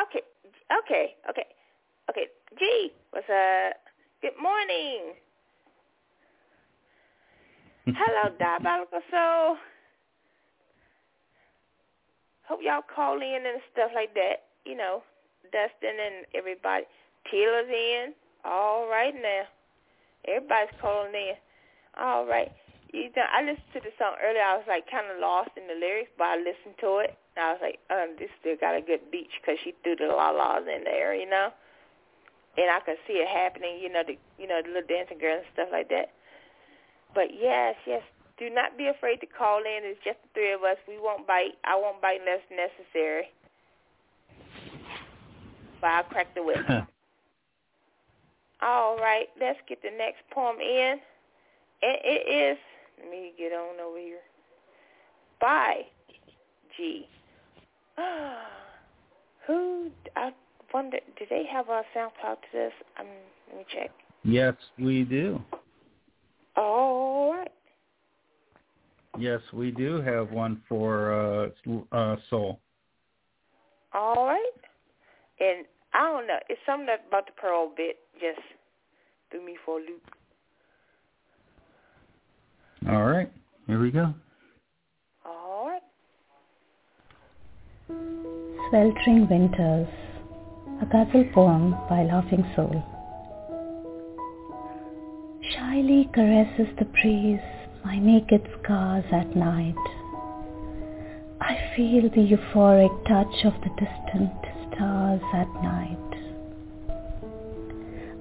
Okay, 0.00 0.22
okay, 0.84 1.14
okay, 1.28 1.46
okay. 2.10 2.26
G, 2.58 2.92
what's 3.10 3.26
up? 3.28 3.76
Good 4.22 4.40
morning. 4.40 5.14
Hello, 7.86 8.34
Diabolical 8.38 9.00
Soul. 9.10 9.56
Hope 12.46 12.60
y'all 12.62 12.82
call 12.94 13.16
in 13.16 13.42
and 13.46 13.60
stuff 13.72 13.90
like 13.94 14.14
that. 14.14 14.46
You 14.64 14.76
know, 14.76 15.02
Dustin 15.54 15.94
and 15.94 16.26
everybody. 16.34 16.82
Tila's 17.30 17.70
in. 17.70 18.10
All 18.44 18.90
right 18.90 19.14
now. 19.14 19.46
Everybody's 20.26 20.74
calling 20.82 21.14
in. 21.14 21.38
All 21.94 22.26
right. 22.26 22.50
You 22.90 23.10
know, 23.14 23.26
I 23.30 23.42
listened 23.42 23.70
to 23.74 23.80
the 23.80 23.94
song 23.98 24.18
earlier. 24.18 24.42
I 24.42 24.58
was 24.58 24.66
like 24.66 24.90
kind 24.90 25.06
of 25.06 25.22
lost 25.22 25.54
in 25.54 25.70
the 25.70 25.78
lyrics, 25.78 26.10
but 26.18 26.34
I 26.34 26.36
listened 26.42 26.74
to 26.82 26.98
it. 27.06 27.14
And 27.34 27.42
I 27.42 27.48
was 27.54 27.62
like, 27.62 27.78
um, 27.90 28.18
this 28.18 28.30
still 28.38 28.58
got 28.58 28.74
a 28.74 28.82
good 28.82 29.10
beach 29.10 29.30
because 29.38 29.58
she 29.62 29.74
threw 29.82 29.94
the 29.94 30.10
la 30.10 30.30
la's 30.30 30.66
in 30.66 30.82
there, 30.82 31.14
you 31.14 31.30
know. 31.30 31.50
And 32.54 32.70
I 32.70 32.78
could 32.86 32.98
see 33.06 33.18
it 33.18 33.26
happening, 33.26 33.82
you 33.82 33.90
know, 33.90 34.06
the 34.06 34.14
you 34.38 34.46
know 34.46 34.62
the 34.62 34.70
little 34.70 34.86
dancing 34.86 35.18
girls 35.18 35.42
and 35.42 35.54
stuff 35.54 35.70
like 35.74 35.90
that. 35.90 36.14
But 37.14 37.34
yes, 37.34 37.74
yes, 37.82 38.02
do 38.38 38.50
not 38.50 38.78
be 38.78 38.86
afraid 38.86 39.18
to 39.22 39.26
call 39.26 39.58
in. 39.58 39.82
It's 39.82 39.98
just 40.06 40.22
the 40.22 40.30
three 40.34 40.52
of 40.54 40.62
us. 40.62 40.78
We 40.86 40.98
won't 40.98 41.26
bite. 41.26 41.58
I 41.66 41.74
won't 41.74 41.98
bite 41.98 42.22
unless 42.22 42.46
necessary. 42.50 43.34
I'll 45.84 46.04
crack 46.04 46.34
the 46.34 46.42
whip. 46.42 46.56
All 48.62 48.96
right, 48.96 49.26
let's 49.40 49.58
get 49.68 49.82
the 49.82 49.90
next 49.96 50.22
poem 50.30 50.56
in. 50.60 50.98
It, 51.82 52.00
it 52.04 52.52
is, 52.52 52.58
let 53.00 53.10
me 53.10 53.32
get 53.36 53.52
on 53.52 53.78
over 53.80 53.98
here, 53.98 54.20
by 55.40 55.82
G. 56.76 57.06
Who, 59.46 59.90
I 60.16 60.32
wonder, 60.72 60.98
do 61.18 61.24
they 61.28 61.44
have 61.52 61.68
a 61.68 61.82
SoundCloud 61.94 62.36
to 62.36 62.48
this? 62.52 62.72
Um, 62.98 63.06
let 63.48 63.58
me 63.58 63.64
check. 63.72 63.90
yes, 64.22 64.54
we 64.78 65.04
do. 65.04 65.42
All 66.56 67.34
right. 67.34 67.50
Yes, 69.18 69.40
we 69.52 69.70
do 69.70 70.00
have 70.00 70.30
one 70.32 70.62
for 70.68 71.52
uh, 71.66 71.70
uh, 71.92 72.16
Soul. 72.30 72.60
All 73.92 74.26
right. 74.26 74.50
And 75.40 75.66
I 75.94 76.02
don't 76.02 76.26
know. 76.26 76.38
It's 76.48 76.60
something 76.66 76.88
about 77.08 77.26
the 77.26 77.32
pearl 77.40 77.72
bit 77.76 77.96
just 78.20 78.40
threw 79.30 79.44
me 79.44 79.56
for 79.64 79.78
a 79.78 79.82
loop. 79.82 80.02
All 82.88 83.04
right, 83.04 83.30
here 83.66 83.80
we 83.80 83.90
go. 83.90 84.12
All 85.24 85.68
right. 85.68 85.82
Sweltering 88.68 89.28
Winters, 89.30 89.88
a 90.82 90.86
ghazal 90.86 91.24
poem 91.32 91.70
by 91.88 92.02
Laughing 92.02 92.44
Soul. 92.56 92.82
Shyly 95.52 96.10
caresses 96.12 96.74
the 96.78 96.86
breeze 96.86 97.40
my 97.84 97.98
naked 97.98 98.42
scars 98.62 99.04
at 99.12 99.36
night. 99.36 99.74
I 101.40 101.72
feel 101.76 102.02
the 102.02 102.26
euphoric 102.34 103.06
touch 103.06 103.44
of 103.44 103.52
the 103.62 103.70
distant 103.78 104.53
stars 105.18 105.34
at 105.34 105.62
night. 105.62 105.98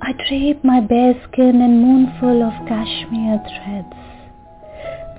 I 0.01 0.13
drape 0.27 0.63
my 0.63 0.82
bare 0.82 1.13
skin 1.27 1.62
in 1.62 1.82
moonful 1.82 2.43
of 2.43 2.67
cashmere 2.67 3.39
threads, 3.47 3.95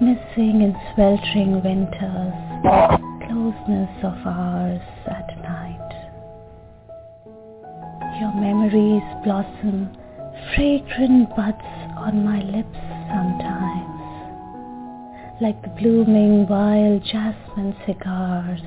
missing 0.01 0.63
in 0.63 0.77
sweltering 0.95 1.63
winters 1.63 2.35
closeness 3.27 4.05
of 4.05 4.27
ours 4.27 4.81
at 5.07 5.39
night. 5.43 5.81
Your 8.21 8.35
memories 8.35 9.03
blossom 9.25 9.91
fragrant 10.55 11.35
buds 11.35 11.65
on 11.97 12.25
my 12.25 12.43
lips 12.43 12.79
sometimes, 13.09 13.91
like 15.41 15.61
the 15.63 15.71
blooming 15.81 16.47
wild 16.47 17.03
jasmine 17.05 17.75
cigars. 17.87 18.61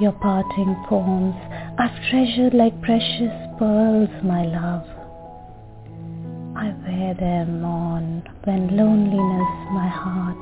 Your 0.00 0.12
parting 0.12 0.76
poems 0.88 1.34
I've 1.76 1.90
treasured 2.08 2.54
like 2.54 2.80
precious 2.82 3.34
pearls, 3.58 4.08
my 4.22 4.44
love. 4.44 4.86
I 6.56 6.72
wear 6.86 7.14
them 7.14 7.64
on 7.64 8.22
when 8.44 8.76
loneliness 8.76 9.72
my 9.72 9.88
heart 9.88 10.38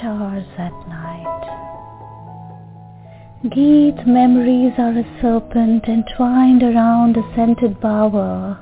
showers 0.00 0.46
at 0.58 0.72
night. 0.88 1.42
Geet 3.50 4.06
memories 4.06 4.74
are 4.78 4.96
a 4.96 5.04
serpent 5.20 5.88
entwined 5.88 6.62
around 6.62 7.16
a 7.16 7.34
scented 7.34 7.80
bower, 7.80 8.58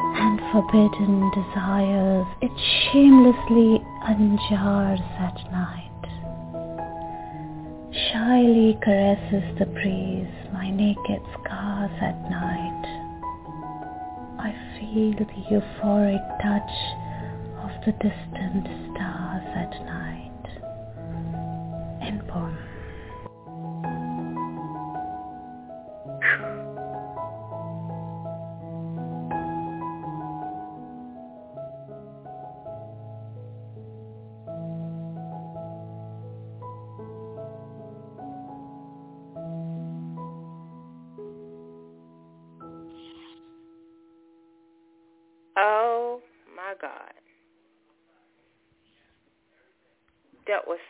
and 0.00 0.40
forbidden 0.50 1.30
desires 1.32 2.26
it 2.40 2.52
shamelessly 2.90 3.84
unjars 4.08 5.02
at 5.20 5.52
night. 5.52 5.91
Shyly 7.92 8.78
caresses 8.82 9.44
the 9.58 9.66
breeze 9.66 10.26
my 10.50 10.70
naked 10.70 11.20
scars 11.34 11.90
at 12.00 12.18
night. 12.30 12.84
I 14.38 14.54
feel 14.78 15.12
the 15.12 15.26
euphoric 15.50 16.24
touch 16.40 16.72
of 17.60 17.70
the 17.84 17.92
distant 17.92 18.64
stars 18.88 19.44
at 19.54 19.72
night. 19.84 20.46
End 22.00 22.26
poem. 22.28 22.56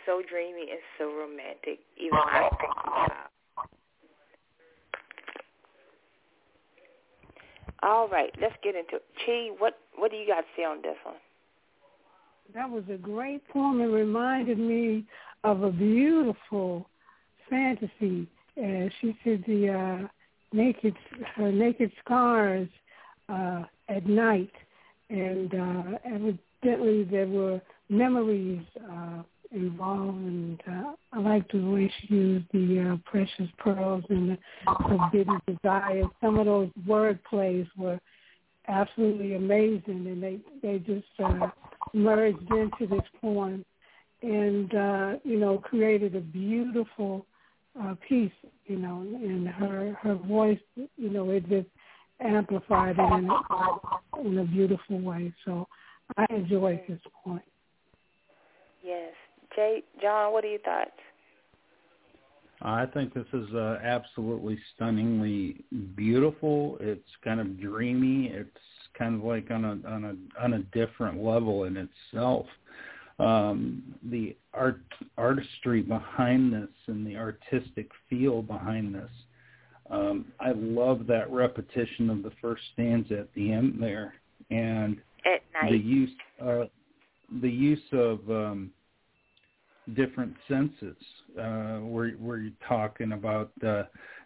So 0.06 0.22
dreamy 0.28 0.70
and 0.70 0.80
so 0.98 1.12
romantic. 1.12 1.80
Even 1.96 2.18
I 2.18 2.48
think 2.60 2.86
wow. 2.86 3.06
All 7.82 8.08
right, 8.08 8.32
let's 8.40 8.54
get 8.62 8.76
into 8.76 8.96
it. 8.96 9.04
Chi, 9.26 9.54
what 9.58 9.78
what 9.96 10.10
do 10.10 10.16
you 10.16 10.26
got 10.26 10.40
to 10.40 10.46
say 10.56 10.64
on 10.64 10.82
this 10.82 10.96
one? 11.04 11.16
That 12.54 12.70
was 12.70 12.84
a 12.92 12.96
great 12.96 13.46
poem. 13.48 13.80
It 13.80 13.86
reminded 13.86 14.58
me 14.58 15.04
of 15.42 15.62
a 15.62 15.70
beautiful 15.70 16.86
fantasy. 17.48 18.28
Uh, 18.56 18.88
she 19.00 19.16
said 19.24 19.42
the 19.46 19.70
uh, 19.70 20.08
naked, 20.52 20.94
her 21.34 21.50
naked 21.50 21.90
scars 22.04 22.68
uh, 23.28 23.62
at 23.88 24.06
night, 24.06 24.52
and 25.08 25.54
uh, 25.54 25.98
evidently 26.04 27.04
there 27.04 27.26
were 27.26 27.60
memories 27.88 28.62
uh, 28.90 29.22
involved, 29.54 30.18
and 30.18 30.60
uh, 30.68 30.92
I 31.12 31.18
like 31.18 31.46
way 31.52 31.92
she 32.00 32.14
used 32.14 32.46
the 32.52 32.92
uh, 32.92 32.96
precious 33.10 33.48
pearls 33.58 34.04
and 34.08 34.30
the 34.30 34.38
forbidden 34.88 35.40
desire. 35.46 36.04
Some 36.20 36.38
of 36.38 36.46
those 36.46 36.70
word 36.86 37.18
plays 37.24 37.66
were 37.76 38.00
absolutely 38.68 39.34
amazing, 39.34 40.06
and 40.06 40.22
they 40.22 40.38
they 40.62 40.78
just 40.78 41.06
uh, 41.22 41.48
merged 41.92 42.50
into 42.50 42.86
this 42.88 43.06
poem, 43.20 43.64
and 44.22 44.74
uh, 44.74 45.12
you 45.24 45.38
know 45.38 45.58
created 45.58 46.16
a 46.16 46.20
beautiful 46.20 47.26
uh, 47.80 47.94
piece. 48.08 48.32
You 48.66 48.78
know, 48.78 49.00
and 49.00 49.48
her 49.48 49.96
her 50.00 50.14
voice, 50.14 50.60
you 50.76 51.10
know, 51.10 51.30
it 51.30 51.48
just 51.48 51.68
amplified 52.20 52.96
it 52.98 53.12
in 53.18 53.28
a, 53.28 54.20
in 54.20 54.38
a 54.38 54.44
beautiful 54.44 55.00
way. 55.00 55.32
So 55.44 55.66
I 56.16 56.26
enjoyed 56.30 56.80
this 56.88 57.00
point. 57.24 57.42
Yes. 58.82 59.12
Jay, 59.54 59.82
John, 60.00 60.32
what 60.32 60.44
are 60.44 60.48
your 60.48 60.60
thoughts? 60.60 60.90
I 62.62 62.86
think 62.86 63.12
this 63.12 63.26
is 63.32 63.52
uh, 63.54 63.78
absolutely 63.82 64.58
stunningly 64.74 65.64
beautiful. 65.96 66.76
It's 66.80 67.08
kind 67.24 67.40
of 67.40 67.60
dreamy. 67.60 68.28
It's 68.28 68.50
kind 68.96 69.16
of 69.16 69.24
like 69.24 69.50
on 69.50 69.64
a 69.64 69.88
on 69.88 70.04
a 70.04 70.42
on 70.42 70.52
a 70.54 70.58
different 70.76 71.22
level 71.22 71.64
in 71.64 71.76
itself. 71.76 72.46
Um, 73.18 73.82
the 74.04 74.36
art 74.54 74.80
artistry 75.18 75.82
behind 75.82 76.52
this 76.52 76.70
and 76.86 77.06
the 77.06 77.16
artistic 77.16 77.90
feel 78.08 78.42
behind 78.42 78.94
this. 78.94 79.10
Um, 79.90 80.26
I 80.40 80.52
love 80.52 81.06
that 81.08 81.30
repetition 81.30 82.10
of 82.10 82.22
the 82.22 82.32
first 82.40 82.62
stanza 82.72 83.18
at 83.20 83.34
the 83.34 83.52
end 83.52 83.76
there, 83.80 84.14
and 84.50 84.98
the 85.68 85.76
use 85.76 86.10
uh, 86.40 86.64
the 87.40 87.50
use 87.50 87.82
of 87.92 88.20
um, 88.30 88.70
different 89.94 90.34
senses. 90.48 90.96
Uh, 91.38 91.78
where 91.78 92.06
you're 92.06 92.50
talking 92.68 93.12
about 93.12 93.50
uh, 93.66 93.84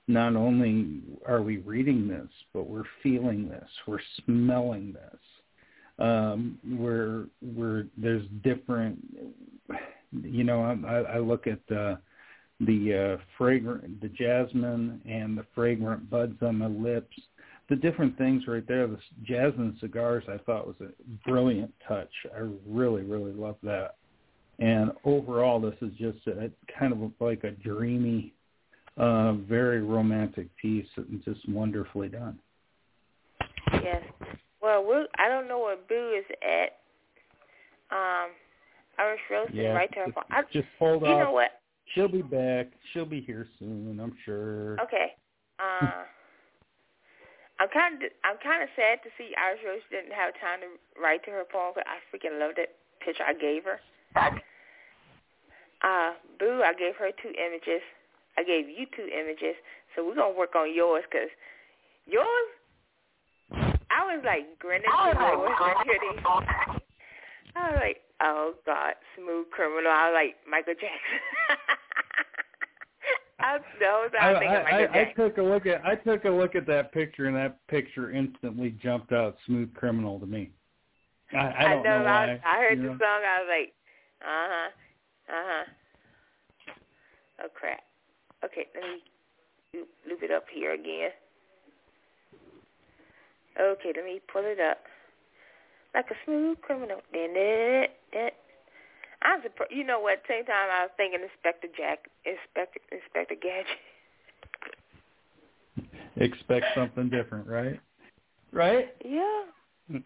not 0.09 0.37
only 0.37 1.01
are 1.27 1.43
we 1.43 1.59
reading 1.59 2.09
this, 2.09 2.29
but 2.53 2.69
we're 2.69 2.85
feeling 3.03 3.49
this, 3.49 3.69
we're 3.87 3.99
smelling 4.25 4.93
this. 4.93 5.21
Um, 5.99 6.59
we're 6.79 7.27
we're 7.41 7.87
there's 7.97 8.27
different. 8.43 8.99
You 10.13 10.45
know, 10.45 10.63
I, 10.87 11.17
I 11.17 11.19
look 11.19 11.47
at 11.47 11.77
uh, 11.77 11.97
the 12.61 13.19
uh, 13.19 13.23
fragrant, 13.37 14.01
the 14.01 14.09
jasmine 14.09 15.01
and 15.05 15.37
the 15.37 15.45
fragrant 15.55 16.09
buds 16.09 16.37
on 16.43 16.59
my 16.59 16.67
lips 16.67 17.17
the 17.69 17.77
different 17.77 18.17
things 18.17 18.45
right 18.47 18.67
there. 18.67 18.87
The 18.87 18.99
jasmine 19.25 19.77
cigars 19.81 20.25
I 20.29 20.39
thought 20.39 20.67
was 20.67 20.77
a 20.81 20.91
brilliant 21.29 21.73
touch. 21.87 22.11
I 22.35 22.49
really, 22.67 23.03
really 23.03 23.33
love 23.33 23.57
that. 23.63 23.97
And 24.59 24.93
overall, 25.05 25.61
this 25.61 25.75
is 25.83 25.93
just 25.99 26.27
a, 26.27 26.51
kind 26.79 26.93
of 26.93 27.11
like 27.21 27.45
a 27.45 27.51
dreamy, 27.51 28.33
uh, 28.97 29.35
very 29.35 29.83
romantic 29.83 30.49
piece 30.57 30.87
and 30.97 31.23
just 31.25 31.47
wonderfully 31.49 32.09
done. 32.09 32.39
Yes. 33.83 34.03
Well, 34.63 34.85
we'll 34.85 35.07
I 35.19 35.29
don't 35.29 35.49
know 35.49 35.61
where 35.61 35.77
Boo 35.77 36.19
is 36.19 36.25
at. 36.43 36.79
Um, 37.95 38.31
Irish 38.99 39.21
Rose 39.31 39.49
yeah, 39.53 39.69
right 39.69 39.93
to 39.93 39.99
her 40.01 40.07
just, 40.07 40.15
phone. 40.15 40.25
I, 40.31 40.43
just 40.53 40.69
hold 40.79 41.03
you 41.03 41.09
off. 41.09 41.25
know 41.25 41.33
what? 41.33 41.61
She'll 41.95 42.09
be 42.09 42.23
back. 42.23 42.69
She'll 42.93 43.07
be 43.07 43.21
here 43.21 43.47
soon, 43.59 44.01
I'm 44.01 44.17
sure. 44.25 44.81
Okay. 44.81 45.13
Uh, 45.61 46.03
I'm 47.61 47.69
kind 47.73 48.03
of 48.03 48.11
I'm 48.25 48.37
kind 48.43 48.63
of 48.63 48.69
sad 48.77 49.01
to 49.05 49.11
see 49.17 49.33
Irish 49.37 49.61
Rose 49.65 49.87
didn't 49.91 50.13
have 50.13 50.35
time 50.41 50.61
to 50.61 51.01
write 51.01 51.25
to 51.25 51.31
her 51.31 51.45
poem, 51.45 51.73
but 51.75 51.85
I 51.87 52.01
freaking 52.13 52.41
love 52.41 52.53
that 52.57 52.77
picture 53.05 53.25
I 53.25 53.33
gave 53.33 53.65
her. 53.65 53.81
Uh, 54.17 56.13
Boo, 56.39 56.63
I 56.65 56.73
gave 56.73 56.97
her 56.97 57.11
two 57.23 57.33
images. 57.37 57.83
I 58.39 58.43
gave 58.43 58.69
you 58.69 58.87
two 58.97 59.09
images, 59.09 59.55
so 59.95 60.05
we're 60.07 60.15
gonna 60.15 60.37
work 60.37 60.55
on 60.57 60.75
yours 60.75 61.05
because 61.11 61.31
yours. 62.07 62.49
I 63.89 64.05
was 64.05 64.23
like 64.25 64.59
grinning 64.59 64.91
to 64.91 65.15
yours 65.15 65.57
and 65.61 65.77
hear 65.85 65.99
these. 66.03 66.21
I 67.57 67.71
was 67.71 67.79
like, 67.81 68.01
oh 68.21 68.55
God, 68.67 68.95
smooth 69.17 69.49
criminal. 69.51 69.91
I 69.91 70.11
was 70.11 70.15
like 70.15 70.37
Michael 70.49 70.75
Jackson. 70.75 71.21
I, 73.39 73.59
no, 73.81 74.09
I, 74.19 74.33
was 74.33 74.39
thinking 74.41 74.57
I, 74.57 74.85
I, 74.85 75.01
I 75.01 75.13
took 75.17 75.39
a 75.39 75.43
look 75.43 75.67
at 75.67 75.85
I 75.85 75.95
took 75.95 76.25
a 76.25 76.31
look 76.31 76.55
at 76.55 76.67
that 76.67 76.93
picture, 76.93 77.27
and 77.27 77.37
that 77.37 77.65
picture 77.69 78.11
instantly 78.11 78.71
jumped 78.83 79.13
out. 79.13 79.37
Smooth 79.47 79.73
criminal 79.75 80.19
to 80.21 80.27
me. 80.27 80.51
I, 81.33 81.53
I 81.59 81.69
don't 81.69 81.83
know, 81.83 81.99
know 81.99 82.05
why. 82.05 82.41
I, 82.45 82.57
I 82.57 82.61
heard 82.61 82.79
you 82.79 82.83
the 82.83 82.89
know? 82.91 82.99
song. 82.99 83.21
I 83.25 83.41
was 83.41 83.49
like, 83.49 83.73
uh 84.23 84.47
huh, 84.51 84.71
uh 85.29 85.45
huh. 85.47 85.65
Oh 87.45 87.49
crap. 87.55 87.81
Okay, 88.45 88.67
let 88.75 88.85
me 88.85 89.03
loop, 89.75 89.89
loop 90.09 90.23
it 90.23 90.31
up 90.31 90.45
here 90.53 90.73
again. 90.75 91.11
Okay, 93.61 93.93
let 93.95 94.05
me 94.05 94.21
pull 94.33 94.43
it 94.45 94.61
up. 94.61 94.79
Like 95.95 96.07
a 96.11 96.15
smooth 96.25 96.61
criminal. 96.61 97.01
Then 97.13 97.31
it, 97.35 97.91
it, 98.13 98.35
I'm 99.23 99.41
surprised. 99.43 99.73
You 99.73 99.85
know 99.85 100.01
what? 100.01 100.23
Same 100.29 100.45
time 100.45 100.69
I 100.71 100.83
was 100.83 100.91
thinking 100.97 101.21
Inspector 101.23 101.69
Jack, 101.77 102.11
Inspector 102.25 102.81
Inspector 102.93 103.35
Gadget. 103.41 103.81
Expect 106.17 106.67
something 106.75 107.09
different, 107.09 107.47
right? 107.47 107.81
Right? 108.53 108.95
Yeah. 109.05 109.45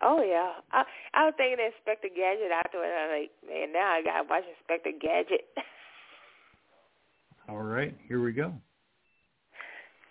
Oh 0.03 0.23
yeah. 0.23 0.61
I 0.73 0.85
I 1.14 1.25
was 1.25 1.35
thinking 1.37 1.64
Inspector 1.64 2.09
Gadget 2.14 2.53
afterwards. 2.53 2.93
I 2.93 3.07
was 3.07 3.14
like, 3.16 3.33
man, 3.49 3.73
now 3.73 3.93
I 3.93 4.03
gotta 4.03 4.29
watch 4.29 4.45
Inspector 4.45 4.93
Gadget. 5.01 5.49
All 7.49 7.62
right, 7.62 7.97
here 8.07 8.23
we 8.23 8.33
go. 8.33 8.53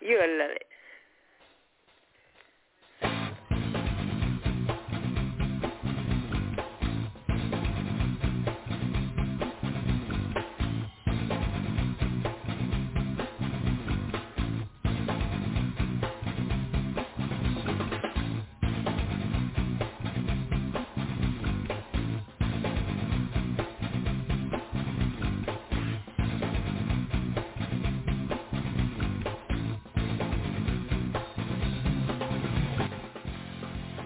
You'll 0.02 0.40
love 0.40 0.52
it. 0.52 0.69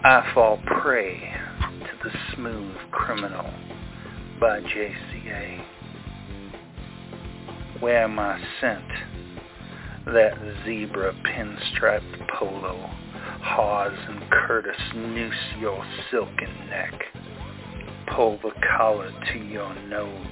I 0.06 0.30
Fall 0.34 0.60
Prey 0.66 1.34
to 1.80 2.10
the 2.10 2.14
Smooth 2.36 2.76
Criminal 2.92 3.50
by 4.38 4.60
JCA. 4.60 5.64
Wear 7.82 8.10
my 8.10 8.38
scent, 8.60 8.84
that 10.08 10.38
zebra 10.66 11.14
pinstriped 11.24 12.28
polo, 12.34 12.76
Hawes 13.44 13.98
and 14.10 14.30
Curtis 14.30 14.76
noose 14.94 15.34
your 15.62 15.82
silken 16.12 16.54
neck. 16.70 16.94
Pull 18.14 18.40
the 18.44 18.52
collar 18.78 19.10
to 19.32 19.40
your 19.40 19.74
nose. 19.88 20.28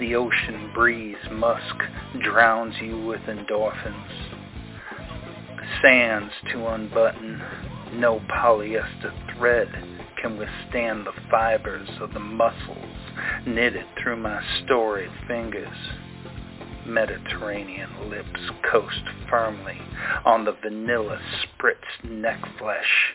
The 0.00 0.16
ocean 0.16 0.70
breeze 0.74 1.16
musk 1.30 1.76
drowns 2.20 2.74
you 2.82 3.02
with 3.06 3.22
endorphins. 3.22 4.36
Sands 5.80 6.32
to 6.52 6.66
unbutton, 6.66 7.40
no 7.92 8.20
polyester 8.30 9.12
thread 9.36 9.68
can 10.20 10.38
withstand 10.38 11.04
the 11.06 11.12
fibers 11.30 11.88
of 12.00 12.12
the 12.14 12.20
muscles 12.20 12.96
knitted 13.46 13.84
through 14.00 14.16
my 14.16 14.42
storied 14.64 15.10
fingers. 15.26 15.76
Mediterranean 16.86 18.08
lips 18.08 18.40
coast 18.70 19.02
firmly 19.28 19.78
on 20.24 20.44
the 20.44 20.56
vanilla 20.62 21.20
spritzed 21.42 22.10
neck 22.10 22.40
flesh. 22.58 23.14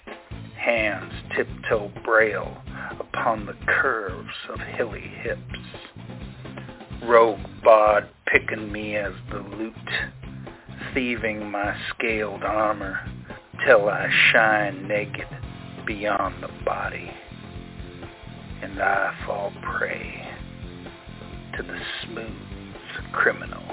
Hands 0.56 1.12
tiptoe 1.36 1.92
braille 2.04 2.58
upon 3.00 3.46
the 3.46 3.56
curves 3.68 4.34
of 4.50 4.60
hilly 4.60 5.12
hips. 5.22 5.42
Rogue 7.04 7.40
bod 7.64 8.10
picking 8.26 8.72
me 8.72 8.96
as 8.96 9.14
the 9.32 9.40
loot, 9.40 9.74
thieving 10.94 11.50
my 11.50 11.76
scaled 11.90 12.44
armor 12.44 13.00
till 13.66 13.90
I 13.90 14.10
shine 14.32 14.88
naked 14.88 15.28
beyond 15.86 16.44
the 16.44 16.50
body, 16.64 17.12
and 18.62 18.82
I 18.82 19.14
fall 19.26 19.54
prey 19.62 20.28
to 21.56 21.64
the 21.64 21.80
smooth 22.04 22.32
criminal. 23.12 23.64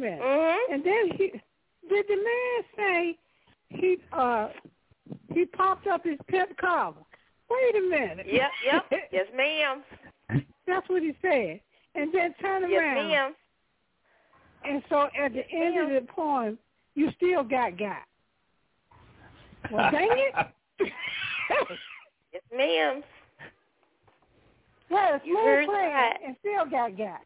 Minute. 0.00 0.20
Mm-hmm. 0.20 0.74
And 0.74 0.84
then 0.84 1.16
he 1.16 1.32
did 1.88 2.06
the 2.08 2.16
man 2.16 2.64
say 2.76 3.18
he 3.68 3.96
uh 4.12 4.48
he 5.32 5.44
popped 5.46 5.86
up 5.86 6.04
his 6.04 6.18
pimp 6.28 6.56
collar. 6.58 6.94
Wait 7.48 7.76
a 7.76 7.88
minute. 7.88 8.26
Yep, 8.30 8.50
yep. 8.64 8.84
yes, 9.12 9.26
ma'am. 9.36 9.82
That's 10.66 10.88
what 10.88 11.02
he 11.02 11.14
said. 11.20 11.60
And 11.94 12.12
then 12.14 12.34
turn 12.40 12.70
yes, 12.70 12.80
around. 12.80 13.08
Ma'am. 13.08 13.34
And 14.64 14.82
so 14.88 15.08
at 15.18 15.32
the 15.32 15.42
end 15.50 15.74
ma'am. 15.74 15.84
of 15.96 16.02
the 16.02 16.12
poem, 16.12 16.58
you 16.94 17.10
still 17.16 17.42
got 17.42 17.78
got. 17.78 18.02
Well, 19.70 19.90
dang 19.90 20.08
it. 20.12 20.34
yes, 22.32 22.42
ma'am. 22.56 23.02
Yeah, 24.90 25.18
You 25.24 25.34
smooth 25.34 25.44
heard 25.44 25.66
playing 25.66 26.12
and 26.26 26.36
still 26.40 26.70
got 26.70 26.96
got. 26.96 27.20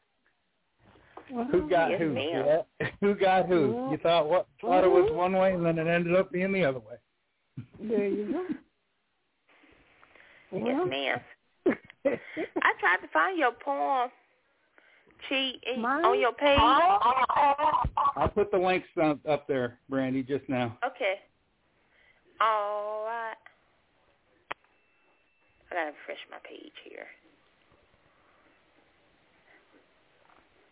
Well, 1.31 1.45
Who 1.47 1.69
got 1.69 1.91
Yes, 1.91 2.01
who? 2.01 2.11
ma'am. 2.11 2.63
Yeah. 2.81 2.91
Who 3.01 3.15
got 3.15 3.47
who? 3.47 3.73
Mhm. 3.75 3.91
You 3.93 3.99
thought 3.99 4.29
what? 4.29 4.47
Thought 4.61 4.85
it 4.85 4.91
was 4.91 5.11
Mhm. 5.11 5.15
one 5.17 5.33
way, 5.33 5.53
and 5.55 5.65
then 5.65 5.79
it 5.79 5.87
ended 5.87 6.15
up 6.15 6.31
being 6.31 6.53
the 6.53 6.65
other 6.65 6.81
way. 6.81 6.97
There 7.81 8.09
you 8.09 8.33
go. 8.33 8.47
Yes, 10.53 10.87
ma'am. 10.87 11.21
I 12.63 12.73
tried 12.81 12.99
to 13.01 13.09
find 13.13 13.39
your 13.39 13.53
poem, 13.53 14.11
Chi, 15.29 15.53
in, 15.63 15.85
on 15.85 16.21
your 16.21 16.33
page. 16.33 16.59
I'll 16.61 18.29
put 18.29 18.51
the 18.51 18.59
links 18.59 18.89
up, 19.03 19.19
up 19.27 19.47
there, 19.49 19.79
Brandy, 19.89 20.23
just 20.23 20.49
now. 20.49 20.79
Okay. 20.85 21.23
All 22.41 23.05
right. 23.05 23.37
I 25.71 25.75
gotta 25.75 25.87
refresh 25.93 26.19
my 26.31 26.39
page 26.49 26.73
here. 26.89 27.07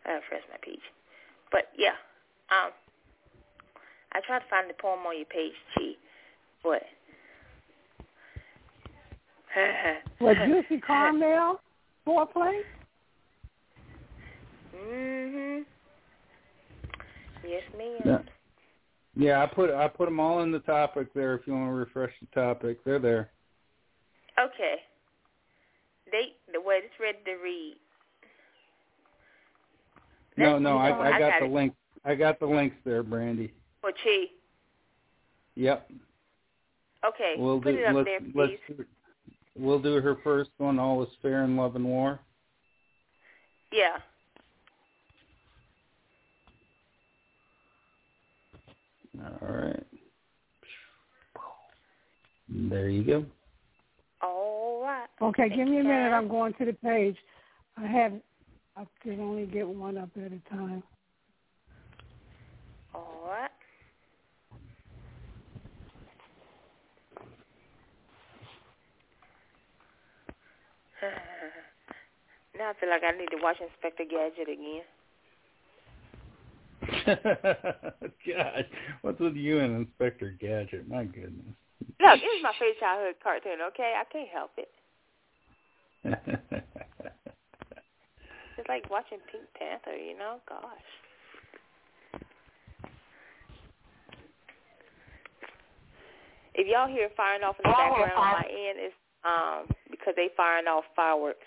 I 0.04 0.08
gotta 0.08 0.20
refresh 0.20 0.42
my 0.50 0.58
page. 0.62 0.82
But 1.50 1.68
yeah, 1.76 1.96
um, 2.50 2.72
I 4.12 4.20
tried 4.26 4.40
to 4.40 4.44
find 4.50 4.68
the 4.68 4.74
poem 4.74 5.00
on 5.06 5.16
your 5.16 5.26
page, 5.26 5.52
Chi, 5.76 5.92
but 6.62 6.82
What 10.18 10.36
Juicy 10.46 10.80
Caramel 10.80 11.60
foreplay? 12.06 12.62
Mhm. 14.74 15.64
Yes, 17.46 17.62
ma'am. 17.76 18.00
Yeah. 18.04 18.18
Yeah, 19.14 19.42
I 19.42 19.46
put 19.46 19.70
I 19.70 19.88
put 19.88 20.06
them 20.06 20.20
all 20.20 20.42
in 20.42 20.50
the 20.50 20.60
topic 20.60 21.12
there. 21.12 21.34
If 21.34 21.46
you 21.46 21.52
want 21.52 21.68
to 21.68 21.74
refresh 21.74 22.12
the 22.20 22.40
topic, 22.40 22.82
they're 22.84 22.98
there. 22.98 23.30
Okay. 24.38 24.76
They 26.10 26.32
the 26.52 26.60
way 26.60 26.80
it's 26.82 26.94
ready 26.98 27.18
to 27.26 27.42
read. 27.42 27.76
No, 30.42 30.58
no, 30.58 30.70
see. 30.76 30.80
I, 30.80 30.90
I 30.90 31.06
I 31.08 31.18
got 31.18 31.30
got 31.32 31.40
the 31.40 31.46
it. 31.46 31.52
link. 31.52 31.74
I 32.04 32.14
got 32.14 32.40
the 32.40 32.46
links 32.46 32.76
there, 32.84 33.02
Brandy. 33.02 33.52
For 33.80 33.92
Chi. 33.92 34.24
Yep. 35.54 35.90
Okay. 37.04 37.34
We'll 37.36 37.60
Put 37.60 37.72
do. 37.72 37.78
it 37.78 37.86
up 37.86 37.94
let's 37.94 38.06
there, 38.06 38.20
let's. 38.34 38.52
please. 38.66 38.86
We'll 39.56 39.80
do 39.80 40.00
her 40.00 40.16
first 40.24 40.50
one. 40.58 40.78
All 40.78 41.02
is 41.02 41.08
fair 41.20 41.44
in 41.44 41.56
love 41.56 41.76
and 41.76 41.84
war. 41.84 42.20
Yeah. 43.70 43.98
All 49.22 49.48
right. 49.56 49.82
There 52.48 52.88
you 52.88 53.04
go. 53.04 53.24
All 54.22 54.82
right. 54.82 55.08
Okay, 55.20 55.48
give 55.48 55.68
me 55.68 55.80
a 55.80 55.84
minute. 55.84 56.08
you. 56.08 56.14
I'm 56.14 56.28
going 56.28 56.54
to 56.54 56.64
the 56.64 56.72
page. 56.72 57.16
I 57.76 57.86
have. 57.86 58.12
I 58.76 58.86
can 59.02 59.20
only 59.20 59.46
get 59.46 59.68
one 59.68 59.98
up 59.98 60.08
at 60.16 60.32
a 60.32 60.40
time. 60.48 60.82
All 62.94 63.24
right. 63.28 63.50
now 72.58 72.70
I 72.70 72.72
feel 72.80 72.88
like 72.88 73.02
I 73.04 73.12
need 73.16 73.30
to 73.30 73.38
watch 73.42 73.56
Inspector 73.60 74.04
Gadget 74.10 74.48
again. 74.48 74.82
God, 78.26 78.66
what's 79.02 79.20
with 79.20 79.36
you 79.36 79.58
and 79.58 79.76
Inspector 79.76 80.36
Gadget? 80.40 80.88
My 80.88 81.04
goodness. 81.04 81.54
Look, 82.00 82.18
it 82.18 82.22
was 82.22 82.42
my 82.42 82.52
favorite 82.58 82.80
childhood 82.80 83.14
cartoon. 83.22 83.60
Okay, 83.68 83.94
I 83.96 84.04
can't 84.10 84.28
help 84.28 84.50
it. 84.56 84.68
It's 88.62 88.68
like 88.68 88.88
watching 88.90 89.18
Pink 89.32 89.42
Panther. 89.58 89.96
You 89.96 90.16
know, 90.16 90.36
gosh. 90.48 90.70
If 96.54 96.68
y'all 96.68 96.86
hear 96.86 97.08
firing 97.16 97.42
off 97.42 97.56
in 97.58 97.68
the 97.68 97.74
background 97.74 98.12
on 98.12 98.32
my 98.38 98.46
end, 98.46 98.78
it's 98.78 98.94
um 99.24 99.66
because 99.90 100.14
they 100.14 100.28
firing 100.36 100.66
off 100.68 100.84
fireworks. 100.94 101.38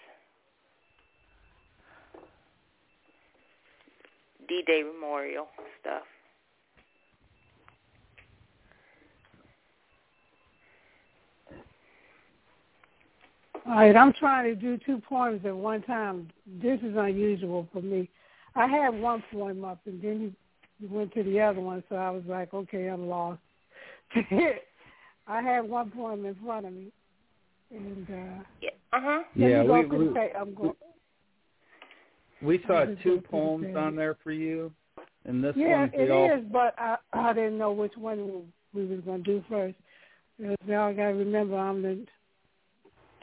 D-Day 4.49 4.83
Memorial 4.83 5.47
stuff. 5.79 6.03
All 13.67 13.75
right, 13.75 13.95
I'm 13.95 14.13
trying 14.13 14.45
to 14.45 14.55
do 14.55 14.77
two 14.85 15.01
poems 15.09 15.41
at 15.43 15.55
one 15.55 15.81
time. 15.83 16.29
This 16.61 16.79
is 16.81 16.95
unusual 16.95 17.67
for 17.73 17.81
me. 17.81 18.09
I 18.53 18.67
had 18.67 18.89
one 18.93 19.23
poem 19.33 19.65
up, 19.65 19.79
and 19.85 19.99
then 20.01 20.35
you 20.79 20.87
went 20.89 21.13
to 21.15 21.23
the 21.23 21.41
other 21.41 21.61
one, 21.61 21.83
so 21.89 21.95
I 21.95 22.11
was 22.11 22.23
like, 22.27 22.53
okay, 22.53 22.87
I'm 22.87 23.07
lost. 23.07 23.39
I 25.27 25.41
had 25.41 25.67
one 25.67 25.89
poem 25.89 26.25
in 26.25 26.35
front 26.35 26.67
of 26.67 26.73
me, 26.73 26.91
and 27.71 28.07
uh, 28.09 28.43
Yeah. 28.61 28.69
Uh 28.93 28.99
huh. 29.01 29.23
Yeah, 29.35 29.63
we- 29.63 29.85
we- 29.85 30.13
pa- 30.13 30.39
I'm 30.39 30.53
going. 30.53 30.73
we 32.43 32.61
saw 32.67 32.85
just 32.85 33.01
two 33.01 33.09
go 33.09 33.15
to 33.15 33.21
the 33.21 33.27
poems 33.27 33.75
on 33.75 33.95
there 33.95 34.15
for 34.23 34.31
you, 34.31 34.71
and 35.25 35.43
this 35.43 35.55
Yeah, 35.57 35.79
one's 35.79 35.91
it 35.95 36.11
all. 36.11 36.29
is, 36.29 36.45
but 36.51 36.75
I 36.77 36.97
I 37.13 37.33
didn't 37.33 37.57
know 37.57 37.71
which 37.71 37.97
one 37.97 38.51
we 38.73 38.85
was 38.85 38.99
going 39.01 39.23
to 39.23 39.39
do 39.39 39.43
first. 39.49 39.75
Because 40.37 40.57
now 40.67 40.87
I 40.87 40.93
got 40.93 41.07
to 41.07 41.13
remember 41.15 41.57
I'm 41.57 41.81
the 41.81 42.05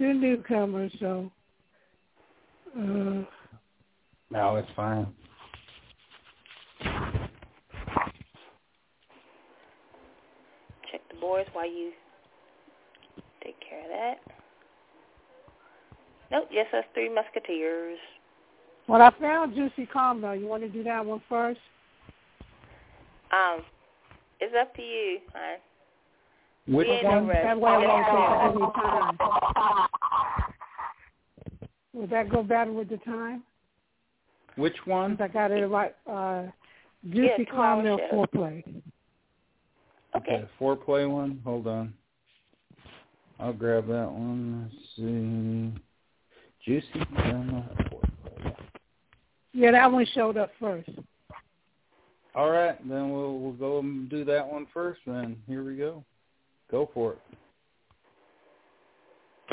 the 0.03 0.15
newcomer, 0.15 0.89
so. 0.99 1.31
Uh, 2.77 3.25
No, 4.31 4.57
it's 4.57 4.69
fine. 4.75 5.07
Check 10.91 11.01
the 11.11 11.21
boards 11.21 11.49
while 11.53 11.71
you 11.71 11.93
take 13.45 13.57
care 13.61 13.83
of 13.83 13.89
that. 13.91 14.33
Nope, 16.31 16.49
just 16.51 16.73
us 16.75 16.85
three 16.95 17.13
musketeers. 17.13 17.99
well, 18.89 19.03
I 19.03 19.11
found 19.21 19.55
Juicy 19.55 19.87
Combo. 19.87 20.33
You 20.33 20.47
want 20.47 20.63
to 20.63 20.69
do 20.69 20.83
that 20.85 21.05
one 21.05 21.21
first? 21.29 21.61
Um, 23.31 23.63
it's 24.41 24.55
up 24.59 24.75
to 24.77 24.83
you, 24.83 25.19
hon. 25.35 25.59
Which 26.69 26.87
We 26.87 27.07
one? 27.07 27.27
That 27.29 27.61
way 27.61 27.71
I 27.71 27.79
won't 27.79 28.07
Yes, 28.07 28.53
take 28.55 28.63
any 28.63 28.73
time. 28.73 29.89
Would 31.95 32.11
that 32.11 32.31
go 32.31 32.43
better 32.43 32.73
with 32.73 32.89
the 32.89 32.99
time? 32.99 33.43
Which 34.57 34.77
one? 34.87 35.17
I 35.21 35.29
got 35.29 35.51
it 35.51 35.67
right. 35.67 35.95
Uh, 36.07 36.45
Juicy 37.05 37.21
Yeah, 37.21 37.37
two-hour 37.39 37.83
Caramel 37.83 37.99
show. 37.99 38.27
foreplay. 38.27 38.83
Okay. 40.17 40.49
foreplay 40.61 41.11
one. 41.11 41.41
Hold 41.45 41.67
on. 41.67 41.95
I'll 43.41 43.53
grab 43.53 43.89
that 43.89 44.11
one. 44.11 44.71
Let's 44.71 44.85
see. 44.97 45.73
Juicy 46.65 47.05
caramel 47.17 47.65
foreplay. 47.91 48.55
Yeah, 49.53 49.73
that 49.73 49.91
one 49.91 50.07
showed 50.15 50.37
up 50.37 50.51
first. 50.61 50.89
All 52.35 52.51
right, 52.51 52.79
then 52.89 53.11
we'll 53.11 53.39
we'll 53.39 53.53
go 53.53 53.81
and 53.81 54.09
do 54.09 54.25
that 54.25 54.47
one 54.47 54.67
first. 54.73 55.01
Then 55.07 55.37
here 55.47 55.65
we 55.65 55.77
go. 55.77 56.05
Go 56.73 56.91
for 56.95 57.13
it. 57.13 57.19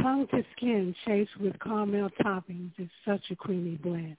Tongue 0.02 0.26
to 0.32 0.44
skin 0.56 0.96
chased 1.06 1.38
with 1.42 1.60
caramel 1.60 2.10
toppings 2.24 2.72
is 2.78 2.88
such 3.06 3.22
a 3.30 3.36
creamy 3.36 3.76
blend. 3.76 4.16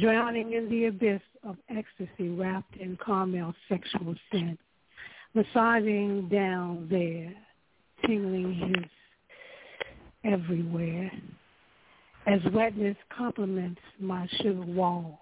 Drowning 0.00 0.54
in 0.54 0.70
the 0.70 0.86
abyss 0.86 1.20
of 1.46 1.56
ecstasy 1.68 2.30
wrapped 2.30 2.74
in 2.76 2.98
caramel 3.04 3.54
sexual 3.68 4.14
scent. 4.32 4.58
Massaging 5.34 6.28
down 6.30 6.88
there, 6.90 7.34
tingling 8.06 8.54
his 8.54 8.84
everywhere. 10.24 11.12
As 12.26 12.40
wetness 12.52 12.96
complements 13.14 13.80
my 14.00 14.26
sugar 14.40 14.62
walls 14.62 15.18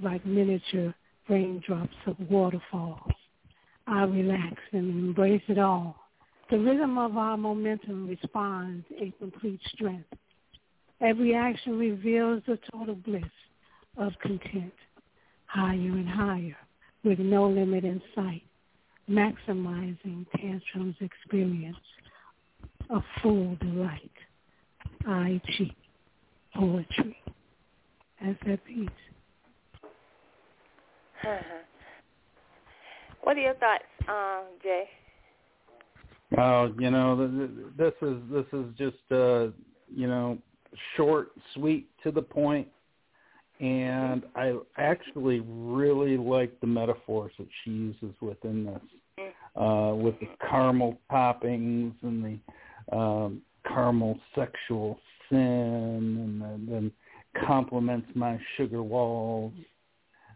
like 0.00 0.24
miniature 0.24 0.94
raindrops 1.28 1.94
of 2.06 2.16
waterfalls. 2.30 3.12
I 3.90 4.04
relax 4.04 4.54
and 4.70 4.88
embrace 4.88 5.42
it 5.48 5.58
all. 5.58 5.96
The 6.48 6.58
rhythm 6.58 6.96
of 6.96 7.16
our 7.16 7.36
momentum 7.36 8.06
responds 8.06 8.86
in 9.00 9.12
complete 9.18 9.60
strength. 9.72 10.06
Every 11.00 11.34
action 11.34 11.76
reveals 11.76 12.42
the 12.46 12.56
total 12.70 12.94
bliss 12.94 13.24
of 13.96 14.12
content, 14.22 14.72
higher 15.46 15.74
and 15.74 16.08
higher, 16.08 16.56
with 17.02 17.18
no 17.18 17.48
limit 17.48 17.84
in 17.84 18.00
sight, 18.14 18.44
maximizing 19.08 20.24
tantrum's 20.36 20.96
experience, 21.00 21.76
a 22.90 23.00
full 23.20 23.56
delight. 23.56 24.12
I 25.04 25.40
cheat 25.56 25.76
poetry 26.54 27.16
as 28.24 28.36
that 28.46 28.64
piece. 28.64 28.88
Uh-huh. 31.24 31.69
What 33.22 33.36
are 33.36 33.40
your 33.40 33.54
thoughts, 33.54 33.84
um, 34.08 34.44
Jay? 34.62 34.84
Well, 36.36 36.72
you 36.78 36.90
know, 36.90 37.70
this 37.76 37.92
is 38.02 38.16
this 38.30 38.46
is 38.52 38.66
just 38.78 38.96
uh, 39.10 39.48
you 39.92 40.06
know 40.06 40.38
short, 40.96 41.32
sweet, 41.54 41.88
to 42.04 42.12
the 42.12 42.22
point, 42.22 42.68
and 43.58 44.22
I 44.36 44.54
actually 44.76 45.40
really 45.40 46.16
like 46.16 46.58
the 46.60 46.66
metaphors 46.66 47.32
that 47.38 47.48
she 47.64 47.70
uses 47.70 48.14
within 48.20 48.66
this, 48.66 49.26
uh, 49.56 49.92
with 49.94 50.18
the 50.20 50.28
caramel 50.48 50.98
toppings 51.10 51.94
and 52.02 52.40
the 52.90 52.96
um, 52.96 53.42
caramel 53.66 54.18
sexual 54.34 54.98
sin, 55.28 56.42
and 56.44 56.68
then 56.68 56.92
complements 57.46 58.08
my 58.14 58.38
sugar 58.56 58.82
walls 58.82 59.52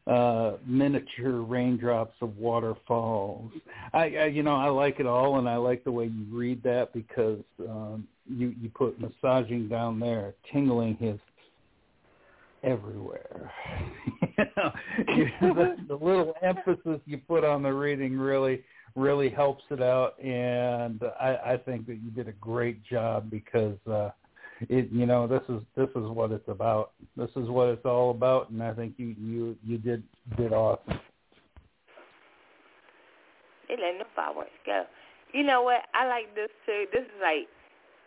uh 0.07 0.57
miniature 0.67 1.40
raindrops 1.43 2.14
of 2.21 2.37
waterfalls. 2.37 3.51
I, 3.93 4.17
I 4.17 4.25
you 4.27 4.43
know 4.43 4.55
i 4.55 4.69
like 4.69 5.01
it 5.01 5.07
all 5.07 5.38
and 5.38 5.49
i 5.49 5.57
like 5.57 5.83
the 5.83 5.93
way 5.93 6.05
you 6.05 6.27
read 6.31 6.62
that 6.62 6.93
because 6.93 7.40
um 7.67 8.07
you 8.29 8.55
you 8.61 8.69
put 8.69 9.01
massaging 9.01 9.69
down 9.69 9.99
there 9.99 10.35
tingling 10.53 10.97
his 10.97 11.19
everywhere. 12.62 13.53
You 15.09 15.29
know 15.40 15.55
the, 15.55 15.77
the 15.88 15.95
little 15.95 16.35
emphasis 16.43 17.01
you 17.07 17.19
put 17.19 17.45
on 17.45 17.62
the 17.62 17.73
reading 17.73 18.19
really 18.19 18.64
really 18.97 19.29
helps 19.29 19.62
it 19.71 19.81
out 19.83 20.19
and 20.23 21.01
i 21.21 21.53
i 21.53 21.57
think 21.57 21.87
that 21.87 21.97
you 21.97 22.11
did 22.11 22.27
a 22.27 22.33
great 22.33 22.83
job 22.85 23.31
because 23.31 23.77
uh 23.87 24.11
it 24.61 24.88
you 24.93 25.07
know 25.07 25.27
this 25.27 25.43
is 25.49 25.62
this 25.77 25.88
is 25.90 26.09
what 26.09 26.31
it's 26.33 26.49
about. 26.49 26.93
This 27.17 27.31
is 27.37 27.49
what 27.49 27.69
it's 27.69 27.85
all 27.85 28.11
about 28.11 28.51
and 28.51 28.62
i 28.62 28.73
think 28.73 28.95
you 28.97 29.14
you 29.19 29.57
you 29.64 29.79
did 29.79 30.03
did 30.37 30.53
awesome. 30.53 31.01
They 33.69 33.77
letting 33.77 33.99
the 33.99 34.05
fireworks 34.14 34.51
go. 34.67 34.85
You 35.33 35.43
know 35.43 35.62
what? 35.62 35.83
I 35.95 36.07
like 36.07 36.35
this 36.35 36.51
too. 36.67 36.85
This 36.93 37.03
is 37.03 37.21
like 37.21 37.49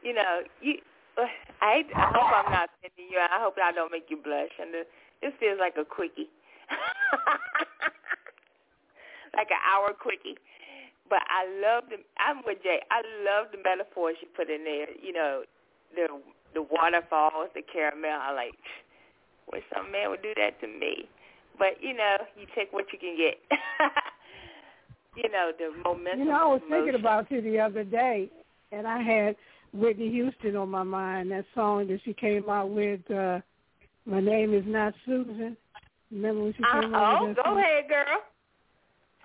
you 0.01 0.13
know 0.13 0.41
you 0.61 0.75
i 1.61 1.83
i 1.95 2.11
hope 2.13 2.45
i'm 2.45 2.51
not 2.51 2.69
offending 2.79 3.11
you. 3.11 3.19
I 3.19 3.39
hope 3.39 3.55
i 3.61 3.71
don't 3.71 3.91
make 3.91 4.05
you 4.09 4.17
blush. 4.17 4.51
And 4.59 4.73
this, 4.73 4.85
this 5.21 5.33
feels 5.39 5.59
like 5.59 5.75
a 5.77 5.85
quickie. 5.85 6.29
Like 9.35 9.53
an 9.53 9.61
hour 9.61 9.93
quickie. 9.93 10.33
But 11.09 11.21
i 11.29 11.45
love 11.61 11.93
the 11.93 12.01
i'm 12.17 12.41
with 12.45 12.63
jay. 12.63 12.81
I 12.89 13.05
love 13.21 13.53
the 13.53 13.61
metaphors 13.61 14.17
you 14.17 14.27
put 14.35 14.49
in 14.49 14.63
there. 14.63 14.89
You 14.97 15.13
know 15.13 15.43
the 15.95 16.07
the 16.57 16.63
waterfalls, 16.63 17.49
the 17.53 17.61
caramel. 17.61 18.09
I 18.19 18.33
like, 18.33 18.57
wish 19.53 19.61
some 19.75 19.91
man 19.91 20.09
would 20.09 20.23
do 20.23 20.33
that 20.37 20.59
to 20.61 20.67
me. 20.67 21.07
But 21.59 21.77
you 21.81 21.93
know, 21.93 22.17
you 22.39 22.47
take 22.55 22.73
what 22.73 22.85
you 22.91 22.97
can 22.97 23.15
get. 23.15 23.37
you 25.15 25.29
know, 25.29 25.51
the 25.57 25.71
momentum. 25.83 26.19
You 26.19 26.25
know, 26.25 26.31
I 26.31 26.45
was 26.45 26.61
emotion. 26.65 26.85
thinking 26.85 26.99
about 26.99 27.31
you 27.31 27.41
the 27.41 27.59
other 27.59 27.83
day, 27.83 28.31
and 28.71 28.87
I 28.87 29.01
had 29.01 29.35
Whitney 29.71 30.09
Houston 30.09 30.55
on 30.55 30.69
my 30.69 30.83
mind. 30.83 31.31
That 31.31 31.45
song 31.53 31.87
that 31.87 31.99
she 32.03 32.13
came 32.13 32.49
out 32.49 32.71
with. 32.71 33.01
uh 33.11 33.39
My 34.05 34.19
name 34.19 34.53
is 34.55 34.63
not 34.65 34.93
Susan. 35.05 35.55
Remember 36.11 36.43
when 36.43 36.53
she 36.53 36.63
came 36.63 36.95
uh, 36.95 36.97
out 36.97 37.17
oh, 37.21 37.27
with 37.27 37.37
that 37.37 37.43
go 37.43 37.51
song? 37.51 37.59
ahead, 37.59 37.87
girl. 37.87 38.21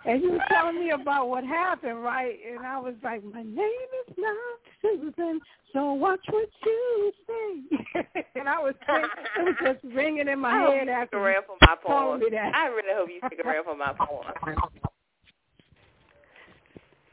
And 0.05 0.21
you 0.23 0.33
were 0.33 0.41
telling 0.51 0.81
me 0.81 0.91
about 0.91 1.29
what 1.29 1.45
happened, 1.45 2.03
right? 2.03 2.37
And 2.51 2.67
I 2.67 2.79
was 2.79 2.95
like, 3.05 3.23
my 3.23 3.43
name 3.43 3.91
is 4.09 4.15
not 4.19 4.37
Susan, 4.83 5.41
so 5.73 5.93
watch 5.93 6.21
what 6.29 6.49
you 6.67 7.13
say. 7.27 8.03
and 8.35 8.49
I 8.49 8.59
was 8.59 8.75
thinking, 8.85 9.09
it 9.39 9.43
was 9.43 9.55
just 9.63 9.95
ringing 9.95 10.27
in 10.29 10.41
my 10.41 10.51
I 10.51 10.61
hope 10.61 10.75
head 10.75 10.87
you 10.89 10.93
after 10.93 11.07
stick 11.07 11.21
around 11.21 11.45
for 11.47 11.57
my 11.61 11.77
told 11.87 12.21
poem. 12.21 12.21
me 12.21 12.27
that. 12.33 12.53
I 12.55 12.67
really 12.67 12.93
hope 12.93 13.09
you 13.11 13.21
stick 13.27 13.45
around 13.45 13.65
for 13.65 13.77
my 13.77 13.93
poem. 13.93 14.25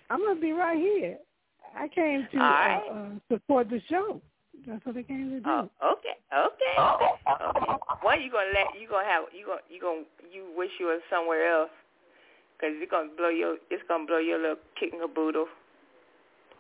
I'm 0.10 0.25
gonna 0.25 0.39
be 0.39 0.52
right 0.54 0.78
here. 0.78 1.17
I 1.78 1.88
came 1.88 2.28
to 2.32 2.38
All 2.39 2.49
right. 2.49 2.82
uh, 2.89 2.93
uh, 2.93 3.10
support 3.32 3.69
the 3.69 3.80
show. 3.88 4.19
That's 4.65 4.84
what 4.84 4.97
I 4.97 5.04
came 5.04 5.30
to 5.30 5.39
do. 5.39 5.47
Oh, 5.47 5.69
okay, 5.93 6.17
okay, 6.34 6.75
okay, 6.80 7.13
okay. 7.56 7.73
What 8.02 8.21
you 8.21 8.32
gonna 8.32 8.49
let 8.52 8.82
you 8.82 8.89
gonna 8.89 9.06
have 9.06 9.25
you 9.32 9.45
gonna 9.45 9.62
you 9.69 9.80
gonna 9.80 10.02
you 10.34 10.52
wish 10.58 10.71
you 10.80 10.88
were 10.88 10.97
somewhere 11.12 11.47
else 11.47 11.69
because 12.60 12.76
it's 12.78 12.91
gonna 12.91 13.10
blow 13.17 13.30
your 13.30 13.58
it's 13.69 13.84
gonna 13.88 14.06
blow 14.06 14.17
your 14.19 14.39
little 14.39 14.58
kicking 14.80 15.00
caboodle. 15.00 15.48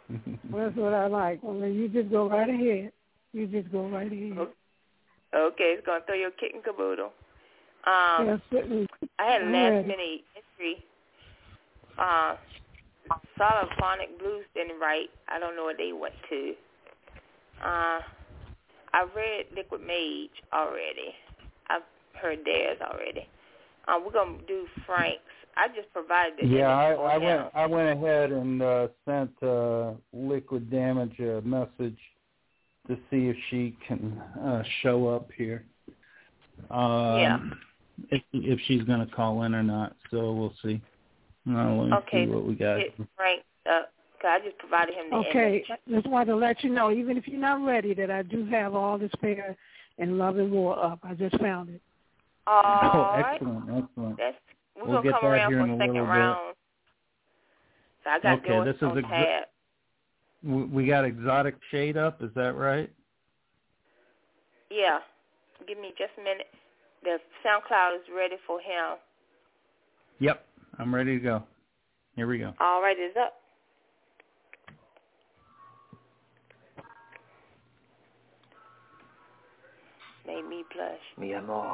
Well, 0.49 0.65
that's 0.65 0.75
what 0.77 0.93
I 0.95 1.05
like. 1.05 1.39
Well, 1.43 1.67
you 1.67 1.87
just 1.89 2.09
go 2.09 2.27
right 2.27 2.49
ahead. 2.49 2.91
You 3.33 3.45
just 3.45 3.71
go 3.71 3.87
right 3.87 4.11
ahead. 4.11 4.37
Okay. 4.37 4.51
Okay, 5.35 5.75
it's 5.77 5.85
gonna 5.85 6.03
throw 6.07 6.15
your 6.15 6.31
kicking 6.31 6.61
caboodle. 6.63 7.11
Um, 7.85 8.25
Yes. 8.25 8.39
I 9.19 9.25
had 9.31 9.41
a 9.41 9.45
I'm 9.45 9.51
last 9.51 9.71
ready. 9.71 9.87
minute 9.87 10.21
entry. 10.35 10.83
Uh, 11.99 12.35
Solid 13.37 13.69
Phonic 13.79 14.17
Blues 14.19 14.45
didn't 14.55 14.79
write. 14.79 15.09
I 15.27 15.39
don't 15.39 15.55
know 15.55 15.63
what 15.65 15.77
they 15.77 15.93
went 15.93 16.15
to. 16.29 16.53
Uh, 17.63 17.99
I 18.93 19.05
read 19.15 19.45
Liquid 19.55 19.81
Mage 19.81 20.33
already. 20.53 21.13
I've 21.69 21.83
heard 22.21 22.39
theirs 22.43 22.77
already. 22.81 23.27
Uh, 23.87 23.99
we're 24.03 24.11
gonna 24.11 24.37
do 24.47 24.65
Frank's. 24.85 25.21
I 25.57 25.67
just 25.69 25.91
provided 25.93 26.33
the 26.39 26.45
yeah 26.57 26.69
i 26.69 26.87
image 26.87 26.97
for 26.97 27.07
i 27.07 27.17
went 27.17 27.41
i 27.55 27.65
went 27.65 27.89
ahead 27.89 28.31
and 28.31 28.61
uh 28.61 28.87
sent 29.05 29.31
uh 29.43 29.91
liquid 30.13 30.69
damage 30.71 31.17
a 31.19 31.41
message 31.41 31.97
to 32.87 32.95
see 33.09 33.27
if 33.27 33.35
she 33.49 33.75
can 33.87 34.17
uh 34.43 34.63
show 34.81 35.07
up 35.07 35.29
here 35.35 35.65
um 36.71 37.17
Yeah. 37.19 37.39
if 38.11 38.21
if 38.33 38.59
she's 38.67 38.83
going 38.83 39.05
to 39.05 39.13
call 39.13 39.43
in 39.43 39.53
or 39.53 39.63
not 39.63 39.95
so 40.11 40.31
we'll 40.33 40.53
see 40.63 40.81
uh, 41.49 41.73
let 41.73 41.87
me 41.89 41.93
Okay, 41.97 42.25
see 42.25 42.31
what 42.31 42.45
we 42.45 42.55
got 42.55 42.79
Hit 42.79 42.93
Frank 43.15 43.41
up. 43.69 43.91
'cause 44.21 44.29
I 44.29 44.39
just 44.45 44.57
provided 44.59 44.93
him 44.95 45.09
the 45.09 45.15
Okay, 45.17 45.63
image. 45.65 45.79
just 45.89 46.07
wanted 46.07 46.31
to 46.31 46.35
let 46.35 46.61
you 46.63 46.69
know, 46.69 46.91
even 46.91 47.17
if 47.17 47.25
you're 47.27 47.39
not 47.39 47.65
ready, 47.65 47.93
that 47.93 48.11
I 48.11 48.21
do 48.21 48.45
have 48.47 48.75
all 48.75 48.97
this 48.97 49.11
fair 49.21 49.55
and 49.97 50.17
love 50.17 50.37
and 50.37 50.51
war 50.51 50.77
up. 50.77 50.99
I 51.03 51.13
just 51.13 51.39
found 51.39 51.69
it. 51.69 51.81
oh 52.45 52.51
All 52.53 53.11
right. 53.13 53.33
excellent 53.33 53.69
excellent 53.69 54.17
That's 54.17 54.37
we're 54.79 54.85
We'll 54.87 54.97
gonna 55.01 55.11
get 55.11 55.19
come 55.21 55.29
around 55.31 55.51
here 55.51 55.59
for 55.59 55.65
in 55.65 55.69
a 55.71 55.75
a 55.75 55.77
second 55.77 55.93
little 55.93 56.05
bit. 56.05 56.11
round. 56.11 56.55
So 58.03 58.09
I 58.09 58.19
got 58.19 58.39
Okay, 58.39 58.47
yours 58.53 58.65
this 58.65 58.75
is 58.75 58.97
a 58.97 59.01
gr- 59.01 59.07
tab. 59.09 59.43
we 60.43 60.63
we 60.63 60.87
got 60.87 61.03
exotic 61.05 61.55
shade 61.69 61.97
up 61.97 62.21
is 62.23 62.31
that 62.35 62.55
right 62.55 62.89
Yeah. 64.71 64.99
Give 65.67 65.77
me 65.77 65.89
just 65.97 66.11
a 66.17 66.21
minute. 66.21 66.47
The 67.03 67.17
SoundCloud 67.45 67.95
is 67.97 68.01
ready 68.15 68.35
for 68.47 68.59
him. 68.59 68.97
yep 70.19 70.45
i'm 70.79 70.93
ready 70.95 71.17
to 71.17 71.23
go 71.23 71.43
here 72.15 72.27
we 72.27 72.37
go 72.39 72.53
All 72.59 72.81
right, 72.81 72.95
it's 72.97 73.15
up. 73.17 73.33
Made 80.25 80.47
me 80.47 80.63
blush. 80.73 80.99
Mi 81.17 81.33
amor, 81.33 81.65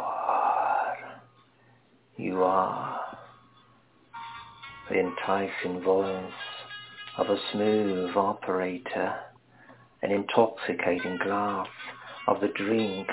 you 2.17 2.43
are 2.43 3.17
the 4.89 4.99
enticing 4.99 5.81
voice 5.81 6.31
of 7.17 7.29
a 7.29 7.37
smooth 7.51 8.15
operator, 8.15 9.15
an 10.01 10.11
intoxicating 10.11 11.17
glass 11.17 11.67
of 12.27 12.39
the 12.39 12.47
drink 12.55 13.09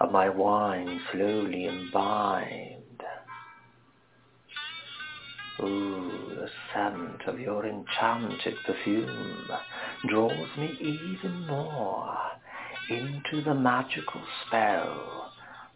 of 0.00 0.10
my 0.10 0.28
wine 0.28 1.00
slowly 1.12 1.66
imbibed. 1.66 3.02
Ooh, 5.60 6.34
the 6.34 6.48
scent 6.72 7.22
of 7.26 7.38
your 7.38 7.66
enchanted 7.66 8.54
perfume 8.66 9.48
draws 10.08 10.48
me 10.58 10.76
even 10.80 11.46
more 11.46 12.16
into 12.88 13.42
the 13.44 13.54
magical 13.54 14.22
spell 14.46 15.29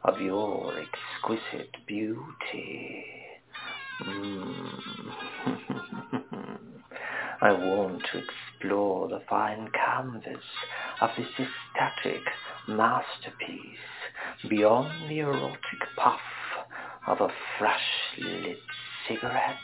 of 0.05 0.21
your 0.21 0.73
exquisite 0.79 1.77
beauty. 1.87 3.05
Mm. 4.03 4.69
I 7.41 7.53
want 7.53 8.03
to 8.13 8.19
explore 8.19 9.09
the 9.09 9.23
fine 9.29 9.71
canvas 9.73 10.45
of 11.01 11.11
this 11.17 11.27
ecstatic 11.29 12.23
masterpiece 12.69 13.79
beyond 14.49 15.11
the 15.11 15.21
erotic 15.21 15.83
puff 15.97 16.21
of 17.07 17.21
a 17.21 17.29
fresh 17.59 17.81
lit 18.19 18.59
cigarette 19.09 19.57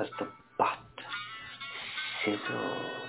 as 0.00 0.08
the 0.18 0.28
butt 0.58 0.78
sizzles. 2.24 3.04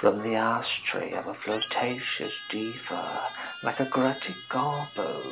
From 0.00 0.18
the 0.18 0.34
ashtray 0.34 1.14
of 1.14 1.26
a 1.26 1.34
flirtatious 1.44 2.32
diva, 2.50 3.22
like 3.64 3.80
a 3.80 3.86
Greta 3.86 4.34
Garbo, 4.52 5.22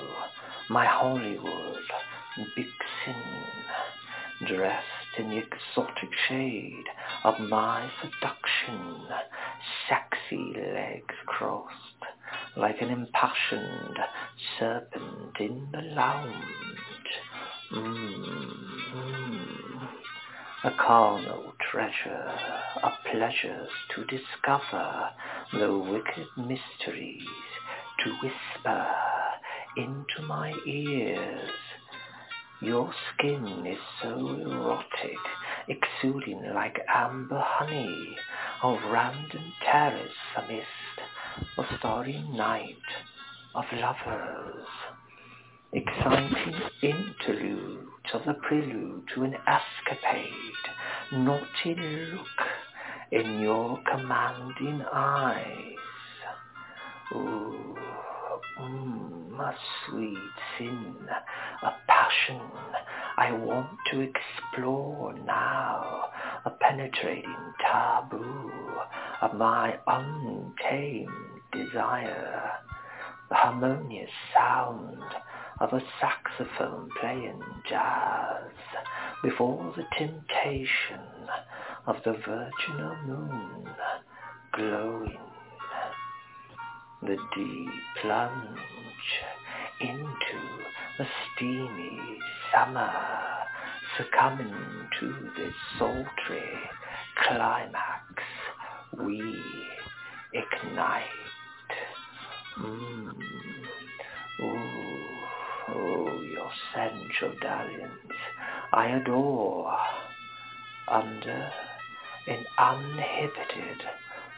my 0.70 0.86
Hollywood 0.86 1.84
vixen, 2.56 3.22
dressed 4.46 5.18
in 5.18 5.28
the 5.28 5.36
exotic 5.36 6.08
shade 6.28 6.86
of 7.24 7.38
my 7.40 7.90
seduction, 8.00 9.06
sexy 9.86 10.54
legs 10.72 11.14
crossed, 11.26 11.76
like 12.56 12.80
an 12.80 12.88
impassioned 12.88 13.98
serpent 14.58 15.38
in 15.38 15.68
the 15.70 15.82
lounge. 15.94 17.20
Mm-hmm. 17.70 19.42
A 20.64 20.70
carnal 20.78 21.52
treasure 21.70 22.32
of 22.82 22.92
pleasures 23.10 23.68
to 23.94 24.04
discover, 24.06 25.10
the 25.52 25.76
wicked 25.76 26.28
mysteries 26.38 27.28
to 28.00 28.10
whisper 28.22 28.86
into 29.76 30.22
my 30.26 30.52
ears. 30.66 31.50
Your 32.60 32.92
skin 33.12 33.66
is 33.66 33.78
so 34.02 34.28
erotic, 34.28 35.18
exuding 35.68 36.52
like 36.54 36.78
amber 36.88 37.42
honey, 37.44 38.16
of 38.62 38.78
random 38.90 39.52
terrace 39.64 40.10
amidst 40.36 40.66
a 41.58 41.78
starry 41.78 42.24
night 42.32 42.76
of 43.54 43.64
lovers. 43.72 44.66
Exciting 45.72 46.54
interlude 46.82 47.88
of 48.14 48.22
the 48.26 48.34
prelude 48.34 49.04
to 49.14 49.22
an 49.24 49.34
escapade, 49.46 50.32
naughty 51.12 51.74
look 51.74 52.26
in 53.10 53.40
your 53.40 53.78
commanding 53.90 54.82
eyes. 54.92 55.76
Ooh, 57.14 57.76
mm, 58.58 59.38
a 59.38 59.54
sweet 59.86 60.16
sin, 60.56 60.96
a 61.62 61.72
passion 61.86 62.40
I 63.18 63.32
want 63.32 63.68
to 63.90 64.00
explore 64.00 65.12
now, 65.26 66.10
a 66.44 66.50
penetrating 66.50 67.36
taboo 67.60 68.50
of 69.20 69.34
my 69.34 69.78
untamed 69.86 71.10
desire, 71.52 72.52
the 73.28 73.34
harmonious 73.34 74.10
sound 74.34 75.02
of 75.60 75.72
a 75.72 75.82
saxophone 76.00 76.88
playing 77.00 77.42
jazz 77.68 78.50
before 79.22 79.72
the 79.76 79.84
temptation 79.98 81.00
of 81.86 81.96
the 82.04 82.12
virginal 82.12 82.96
moon 83.06 83.68
glowing 84.52 85.31
the 87.02 87.16
deep 87.34 87.70
plunge 88.00 88.58
into 89.80 90.40
the 90.98 91.06
steamy 91.34 92.18
summer, 92.52 92.92
succumbing 93.96 94.54
to 95.00 95.30
this 95.36 95.54
sultry 95.78 96.50
climax, 97.26 98.22
we 98.98 99.36
ignite. 100.32 101.04
Mm. 102.58 103.12
Ooh, 104.40 104.54
oh, 105.68 106.20
your 106.22 106.50
sensual 106.74 107.32
dalliance 107.40 107.92
I 108.72 108.86
adore 108.88 109.76
under 110.88 111.50
an 112.26 112.44
uninhibited 112.58 113.82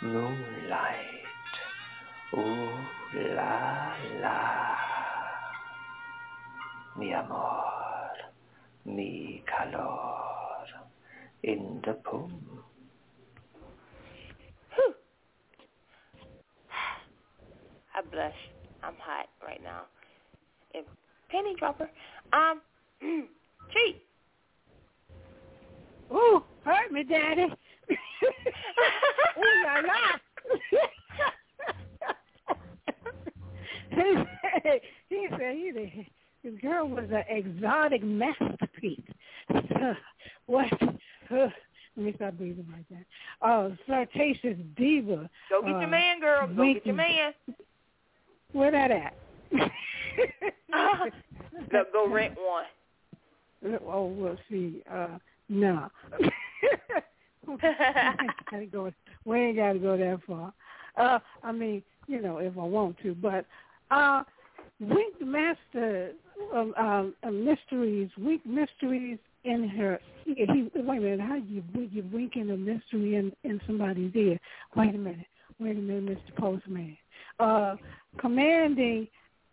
moonlight. 0.02 1.23
Ooh 2.36 2.84
la 3.14 3.94
la, 4.20 4.76
mi 6.96 7.12
amor, 7.12 8.10
mi 8.84 9.44
calor, 9.46 10.66
in 11.44 11.80
the 11.86 11.92
poem. 12.04 12.64
I 17.94 18.02
blush. 18.10 18.32
I'm 18.82 18.94
hot 18.98 19.28
right 19.46 19.62
now. 19.62 19.82
And 20.74 20.84
penny 21.30 21.54
dropper. 21.56 21.88
Um, 22.32 22.60
cheat. 23.72 24.02
Ooh, 26.12 26.42
hurt 26.64 26.90
me, 26.90 27.04
Daddy. 27.04 27.42
Ooh 29.38 29.62
la 29.64 29.74
la. 29.86 30.18
he 33.98 34.16
said 34.62 34.80
he 35.08 35.26
said 35.30 35.54
he 35.54 36.08
his 36.42 36.60
girl 36.60 36.86
was 36.86 37.06
an 37.10 37.24
exotic 37.28 38.02
masterpiece. 38.04 39.00
what? 40.46 40.66
Uh, 40.82 40.88
let 41.96 42.06
me 42.06 42.12
stop 42.16 42.34
breathing 42.34 42.66
like 42.70 42.86
that. 42.90 43.04
Oh, 43.40 43.66
uh, 43.66 43.76
flirtatious 43.86 44.58
diva. 44.76 45.30
Go 45.48 45.62
get 45.62 45.74
uh, 45.74 45.80
your 45.80 45.88
man, 45.88 46.20
girl. 46.20 46.46
Go 46.46 46.74
get 46.74 46.84
your 46.84 46.94
man. 46.94 47.32
Where 48.52 48.70
that 48.70 48.90
at? 48.90 49.14
go, 51.70 51.84
go 51.92 52.08
rent 52.08 52.34
one. 52.36 52.66
Oh, 53.86 54.06
we'll 54.06 54.36
see. 54.50 54.82
Uh, 54.90 55.18
no. 55.48 55.88
gotta 58.50 58.66
go. 58.70 58.92
We 59.24 59.38
ain't 59.38 59.56
got 59.56 59.72
to 59.72 59.78
go 59.78 59.96
that 59.96 60.20
far. 60.26 60.52
Uh, 60.96 61.18
I 61.42 61.52
mean, 61.52 61.82
you 62.06 62.20
know, 62.20 62.38
if 62.38 62.56
I 62.58 62.62
want 62.62 62.98
to, 63.02 63.14
but 63.14 63.46
uh, 63.90 64.22
Wink 64.80 65.20
Master 65.20 66.12
of 66.52 66.68
um, 66.76 67.14
uh, 67.22 67.30
Mysteries, 67.30 68.10
Wink 68.18 68.44
Mysteries 68.44 69.18
in 69.44 69.68
her. 69.68 70.00
He, 70.24 70.34
he, 70.34 70.70
wait 70.74 70.98
a 70.98 71.00
minute, 71.00 71.20
how 71.20 71.36
you 71.36 71.62
you 71.74 72.04
winking 72.12 72.50
a 72.50 72.56
mystery 72.56 73.16
in 73.16 73.32
in 73.44 73.60
somebody's 73.66 74.14
ear? 74.14 74.38
Wait 74.76 74.94
a 74.94 74.98
minute, 74.98 75.26
wait 75.58 75.76
a 75.76 75.80
minute, 75.80 76.18
Mr. 76.18 76.36
Postman. 76.36 76.96
Uh, 77.38 77.76
commanding. 78.18 79.08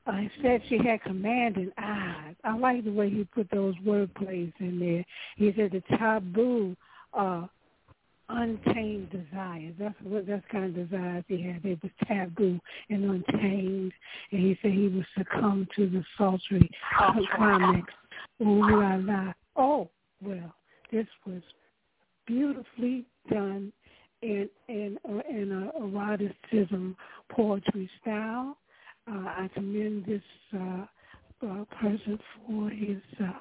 Uh, 0.07 0.13
said 0.41 0.59
she 0.67 0.79
had 0.79 0.99
commanding 1.03 1.71
eyes. 1.77 2.33
I 2.43 2.57
like 2.57 2.83
the 2.83 2.91
way 2.91 3.07
he 3.11 3.23
put 3.23 3.47
those 3.51 3.75
word 3.85 4.11
plays 4.15 4.51
in 4.59 4.79
there. 4.79 5.05
He 5.37 5.53
said 5.55 5.73
the 5.73 5.95
taboo 5.95 6.75
uh, 7.13 7.45
untamed 8.31 9.09
desires. 9.09 9.73
That's 9.79 9.95
what 10.03 10.27
that's 10.27 10.45
kind 10.51 10.65
of 10.65 10.89
desires 10.89 11.23
he 11.27 11.43
had. 11.43 11.63
They 11.63 11.77
was 11.81 11.91
taboo 12.07 12.59
and 12.89 13.03
untamed, 13.03 13.93
and 14.31 14.41
he 14.41 14.57
said 14.61 14.71
he 14.71 14.87
would 14.87 15.05
succumb 15.17 15.67
to 15.75 15.89
the 15.89 16.03
sultry 16.17 16.69
climax. 17.35 17.93
Ooh 18.41 18.61
la 18.61 18.95
la. 18.95 19.33
Oh 19.55 19.89
well, 20.23 20.53
this 20.91 21.07
was 21.25 21.41
beautifully 22.25 23.05
done 23.29 23.71
in 24.21 24.49
in 24.67 24.97
uh, 25.07 25.21
in 25.29 25.51
a 25.51 25.79
eroticism 25.79 26.95
poetry 27.31 27.89
style. 28.01 28.57
Uh, 29.11 29.25
I 29.25 29.49
commend 29.53 30.05
this 30.05 30.21
uh, 30.53 30.85
uh, 31.45 31.65
person 31.79 32.19
for 32.45 32.69
his 32.69 33.01
uh, 33.19 33.31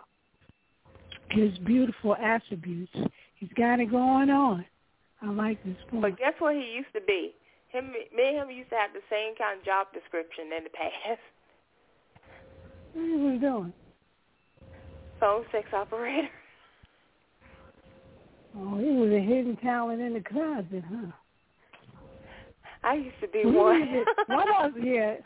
his 1.30 1.57
beautiful 1.59 2.16
attributes. 2.16 2.93
He's 3.36 3.51
got 3.57 3.80
it 3.80 3.91
going 3.91 4.30
on. 4.30 4.64
I 5.22 5.30
like 5.30 5.62
this 5.64 5.76
boy. 5.90 6.00
But 6.00 6.18
guess 6.18 6.34
what 6.38 6.54
he 6.54 6.72
used 6.76 6.92
to 6.94 7.00
be? 7.06 7.32
Him, 7.68 7.92
me 7.92 8.28
and 8.28 8.38
him 8.38 8.50
used 8.50 8.70
to 8.70 8.76
have 8.76 8.92
the 8.92 9.04
same 9.10 9.36
kind 9.36 9.58
of 9.58 9.64
job 9.64 9.88
description 9.92 10.44
in 10.56 10.64
the 10.64 10.70
past. 10.74 11.20
What 12.94 13.20
was 13.20 13.32
he 13.32 13.38
doing? 13.38 13.72
Phone 15.20 15.44
sex 15.52 15.68
operator. 15.72 16.28
Oh, 18.56 18.78
he 18.78 18.90
was 18.90 19.10
a 19.10 19.20
hidden 19.20 19.56
talent 19.62 20.00
in 20.00 20.14
the 20.14 20.20
closet, 20.20 20.82
huh? 20.90 21.12
I 22.82 22.94
used 22.94 23.20
to 23.20 23.28
be 23.28 23.42
well, 23.44 23.66
one. 23.66 24.04
what 24.26 24.48
else? 24.48 24.72
Yeah. 24.82 25.16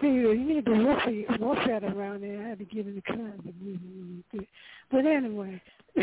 See, 0.00 0.06
you 0.06 0.34
need 0.34 0.64
to 0.64 0.72
look 0.72 1.00
at, 1.00 1.40
look 1.40 1.58
at 1.58 1.84
around 1.84 2.22
there. 2.22 2.42
I 2.42 2.48
had 2.50 2.58
to 2.60 2.64
get 2.64 2.86
in 2.86 2.94
the 2.94 3.02
closet. 3.02 4.48
But 4.90 5.04
anyway. 5.04 5.60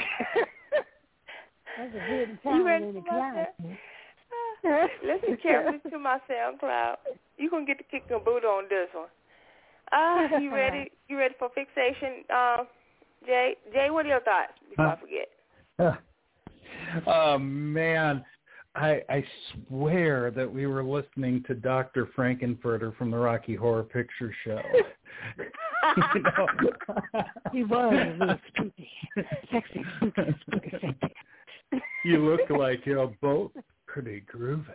That's 1.78 1.96
a 1.96 2.00
hidden 2.00 2.40
talent 2.44 2.86
in 2.86 2.96
the 2.96 3.02
closet. 3.02 3.54
Listen 5.04 5.38
carefully 5.42 5.80
to 5.90 6.00
my 6.00 6.20
SoundCloud. 6.30 6.96
You 7.38 7.50
gonna 7.50 7.66
get 7.66 7.78
the 7.78 7.84
kick 7.84 8.04
and 8.10 8.24
boot 8.24 8.46
on 8.46 8.66
this 8.70 8.88
one. 8.94 9.10
Uh, 9.92 10.38
you 10.42 10.54
ready? 10.54 10.92
You 11.10 11.18
ready 11.18 11.36
for 11.38 11.50
fixation, 11.54 12.24
uh, 12.34 12.64
Jay? 13.26 13.56
Jay, 13.74 13.90
what 13.90 14.06
are 14.06 14.10
your 14.10 14.22
thoughts 14.22 14.54
before 14.70 14.86
I 14.88 15.00
forget? 15.00 16.00
Oh 17.08 17.38
man, 17.38 18.24
I 18.76 19.02
I 19.10 19.24
swear 19.68 20.32
that 20.32 20.52
we 20.52 20.68
were 20.68 20.84
listening 20.84 21.44
to 21.48 21.56
Dr. 21.56 22.10
Frank-N-Furter 22.16 22.96
from 22.96 23.12
the 23.12 23.18
Rocky 23.18 23.56
Horror 23.56 23.84
Picture 23.84 24.34
Show. 24.46 24.62
you 26.16 26.22
know? 26.22 27.24
he 27.52 27.64
was 27.64 27.94
a 27.94 28.20
little 28.20 28.40
spooky, 28.48 28.90
sexy, 29.52 29.84
spooky, 29.98 30.36
spooky, 30.48 30.72
sexy. 30.72 31.16
You 32.06 32.18
look 32.20 32.50
like 32.50 32.86
you're 32.86 33.14
both 33.22 33.52
pretty 33.88 34.24
groovy. 34.34 34.66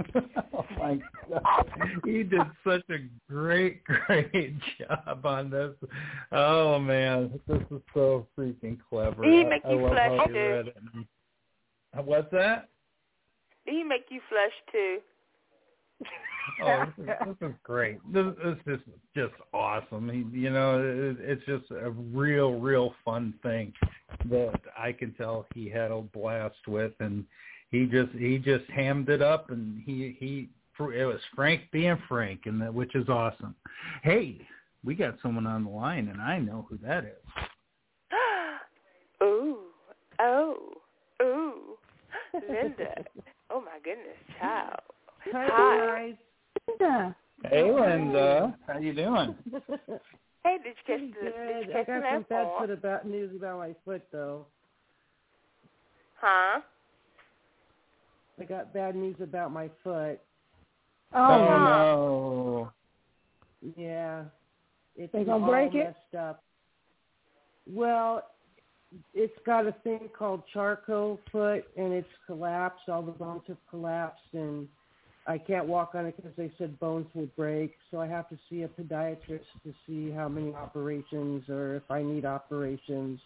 oh 0.54 0.64
my 0.78 0.98
god, 1.28 1.66
he 2.04 2.22
did 2.22 2.40
such 2.66 2.82
a 2.90 2.98
great, 3.30 3.82
great 4.06 4.54
job 4.78 5.26
on 5.26 5.50
this. 5.50 5.72
Oh 6.32 6.78
man, 6.78 7.38
this 7.46 7.60
is 7.70 7.80
so 7.92 8.26
freaking 8.38 8.78
clever. 8.88 9.24
He 9.24 9.44
make 9.44 9.62
I, 9.64 9.72
you 9.72 9.86
I 9.86 9.90
flush 9.90 10.26
too. 10.26 10.32
he 10.32 10.38
read 10.38 10.66
it. 10.68 10.76
What's 12.04 12.30
that? 12.32 12.68
He 13.66 13.82
make 13.82 14.06
you 14.10 14.20
flush 14.28 14.52
too. 14.72 14.98
Oh, 16.62 16.84
this 16.84 17.04
is, 17.04 17.10
this 17.40 17.48
is 17.50 17.54
great. 17.62 17.98
This, 18.12 18.26
this 18.66 18.78
is 18.78 18.80
just 19.14 19.34
awesome. 19.52 20.30
You 20.34 20.50
know, 20.50 20.80
it, 20.80 21.16
it's 21.20 21.44
just 21.46 21.70
a 21.70 21.90
real, 21.90 22.54
real 22.54 22.94
fun 23.04 23.34
thing 23.42 23.72
that 24.28 24.60
I 24.78 24.92
can 24.92 25.12
tell 25.14 25.46
he 25.54 25.68
had 25.68 25.90
a 25.90 26.00
blast 26.00 26.66
with, 26.66 26.92
and 27.00 27.24
he 27.70 27.86
just 27.86 28.10
he 28.12 28.38
just 28.38 28.68
hammed 28.70 29.08
it 29.08 29.22
up, 29.22 29.50
and 29.50 29.82
he 29.84 30.16
he 30.18 30.48
it 30.88 31.04
was 31.04 31.20
Frank 31.34 31.62
being 31.72 31.98
Frank, 32.08 32.42
and 32.46 32.60
that 32.60 32.72
which 32.72 32.94
is 32.94 33.08
awesome. 33.08 33.54
Hey, 34.02 34.40
we 34.84 34.94
got 34.94 35.16
someone 35.22 35.46
on 35.46 35.64
the 35.64 35.70
line, 35.70 36.08
and 36.08 36.20
I 36.20 36.38
know 36.38 36.66
who 36.68 36.78
that 36.78 37.04
is. 37.04 37.44
ooh, 39.22 39.58
oh, 40.20 40.56
ooh, 41.22 41.76
Linda. 42.48 43.04
Oh 43.52 43.60
my 43.60 43.80
goodness, 43.82 44.16
child. 44.38 44.78
Hi, 45.24 45.46
Hi. 45.50 45.96
guys. 45.96 46.14
Yeah. 46.80 47.12
Hey, 47.48 47.72
Linda, 47.72 48.56
how 48.66 48.78
you 48.78 48.92
doing? 48.94 49.36
Hey, 50.42 50.56
did 50.64 50.74
you 50.74 50.84
catch 50.86 51.00
the, 51.00 51.04
did 51.04 51.34
you 51.60 51.66
good. 51.66 51.76
I 51.76 51.84
catch 51.84 51.86
the 51.86 52.00
got 52.00 52.12
some 52.14 52.24
bad 52.30 52.44
one? 52.44 52.60
foot 52.60 52.70
about 52.70 53.06
news 53.06 53.36
about 53.36 53.58
my 53.58 53.74
foot 53.84 54.02
though. 54.10 54.46
Huh? 56.18 56.62
I 58.40 58.44
got 58.44 58.72
bad 58.72 58.96
news 58.96 59.16
about 59.20 59.52
my 59.52 59.68
foot. 59.84 60.18
Oh, 61.12 61.30
oh 61.30 62.70
no. 63.62 63.72
Yeah. 63.76 64.24
It's 64.96 65.12
They 65.12 65.24
gonna 65.24 65.44
all 65.44 65.50
break 65.50 65.74
it? 65.74 65.84
messed 65.84 66.14
up. 66.18 66.42
Well, 67.70 68.22
it's 69.12 69.36
got 69.44 69.66
a 69.66 69.72
thing 69.84 70.08
called 70.18 70.42
Charcot 70.54 71.18
foot, 71.30 71.64
and 71.76 71.92
it's 71.92 72.08
collapsed. 72.26 72.88
All 72.88 73.02
the 73.02 73.12
bones 73.12 73.42
have 73.48 73.58
collapsed, 73.68 74.22
and 74.32 74.66
I 75.26 75.38
can't 75.38 75.66
walk 75.66 75.94
on 75.94 76.06
it 76.06 76.16
because 76.16 76.32
they 76.36 76.50
said 76.58 76.78
bones 76.80 77.06
would 77.14 77.34
break. 77.36 77.74
So 77.90 78.00
I 78.00 78.06
have 78.06 78.28
to 78.30 78.38
see 78.48 78.62
a 78.62 78.68
podiatrist 78.68 79.44
to 79.64 79.74
see 79.86 80.10
how 80.10 80.28
many 80.28 80.54
operations 80.54 81.48
or 81.48 81.76
if 81.76 81.90
I 81.90 82.02
need 82.02 82.24
operations 82.24 83.20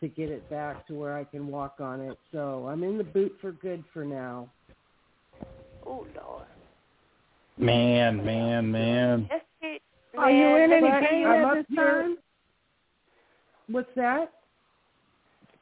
to 0.00 0.08
get 0.08 0.30
it 0.30 0.48
back 0.50 0.86
to 0.88 0.94
where 0.94 1.16
I 1.16 1.24
can 1.24 1.46
walk 1.46 1.76
on 1.80 2.00
it. 2.00 2.18
So 2.32 2.66
I'm 2.68 2.82
in 2.82 2.98
the 2.98 3.04
boot 3.04 3.36
for 3.40 3.52
good 3.52 3.84
for 3.92 4.04
now. 4.04 4.48
Oh 5.86 6.06
Lord. 6.16 6.46
Man, 7.56 8.24
man, 8.24 8.70
man. 8.70 9.28
Are 10.18 10.30
you 10.30 10.56
in 10.56 10.72
any 10.72 11.06
pain 11.06 11.26
I'm 11.26 11.44
at 11.44 11.44
up 11.44 11.66
this 11.68 11.76
time? 11.76 12.16
What's 13.68 13.88
that? 13.96 14.32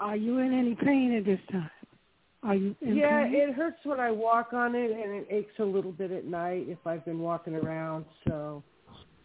Are 0.00 0.16
you 0.16 0.38
in 0.38 0.52
any 0.52 0.74
pain 0.74 1.14
at 1.14 1.24
this 1.24 1.40
time? 1.50 1.70
Are 2.42 2.54
you 2.54 2.74
in 2.80 2.96
Yeah, 2.96 3.24
pain? 3.24 3.34
it 3.34 3.54
hurts 3.54 3.78
when 3.84 4.00
I 4.00 4.10
walk 4.10 4.52
on 4.52 4.74
it, 4.74 4.90
and 4.90 5.14
it 5.14 5.26
aches 5.30 5.58
a 5.60 5.64
little 5.64 5.92
bit 5.92 6.10
at 6.10 6.24
night 6.24 6.66
if 6.68 6.78
I've 6.86 7.04
been 7.04 7.20
walking 7.20 7.54
around. 7.54 8.04
So, 8.26 8.62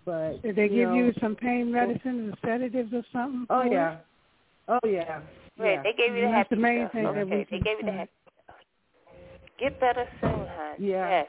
but 0.05 0.41
Did 0.43 0.55
they 0.55 0.63
you 0.63 0.69
give 0.69 0.89
know, 0.89 0.95
you 0.95 1.13
some 1.21 1.35
pain 1.35 1.69
oh. 1.69 1.71
medicine 1.71 2.19
and 2.19 2.37
sedatives 2.45 2.93
or 2.93 3.03
something? 3.11 3.45
Oh 3.49 3.61
for 3.61 3.67
it? 3.67 3.71
yeah, 3.71 3.97
oh 4.67 4.79
yeah, 4.87 5.21
Wait, 5.57 5.73
yeah. 5.73 5.83
they 5.83 5.93
gave 5.93 6.15
you 6.15 6.21
the 6.21 6.27
That's 6.27 6.49
happy 6.49 6.55
the 6.55 6.61
main 6.61 6.81
stuff. 6.83 6.91
thing 6.93 7.03
that 7.03 7.15
we 7.15 7.21
Okay, 7.21 7.47
they 7.49 7.57
gave 7.59 7.77
you 7.79 7.85
the 7.85 7.91
say. 7.91 7.97
happy 7.97 8.11
stuff. 8.45 8.55
Get 9.59 9.79
better 9.79 10.05
soon, 10.21 10.31
hon. 10.31 10.75
Yeah. 10.79 11.09
Yes. 11.09 11.27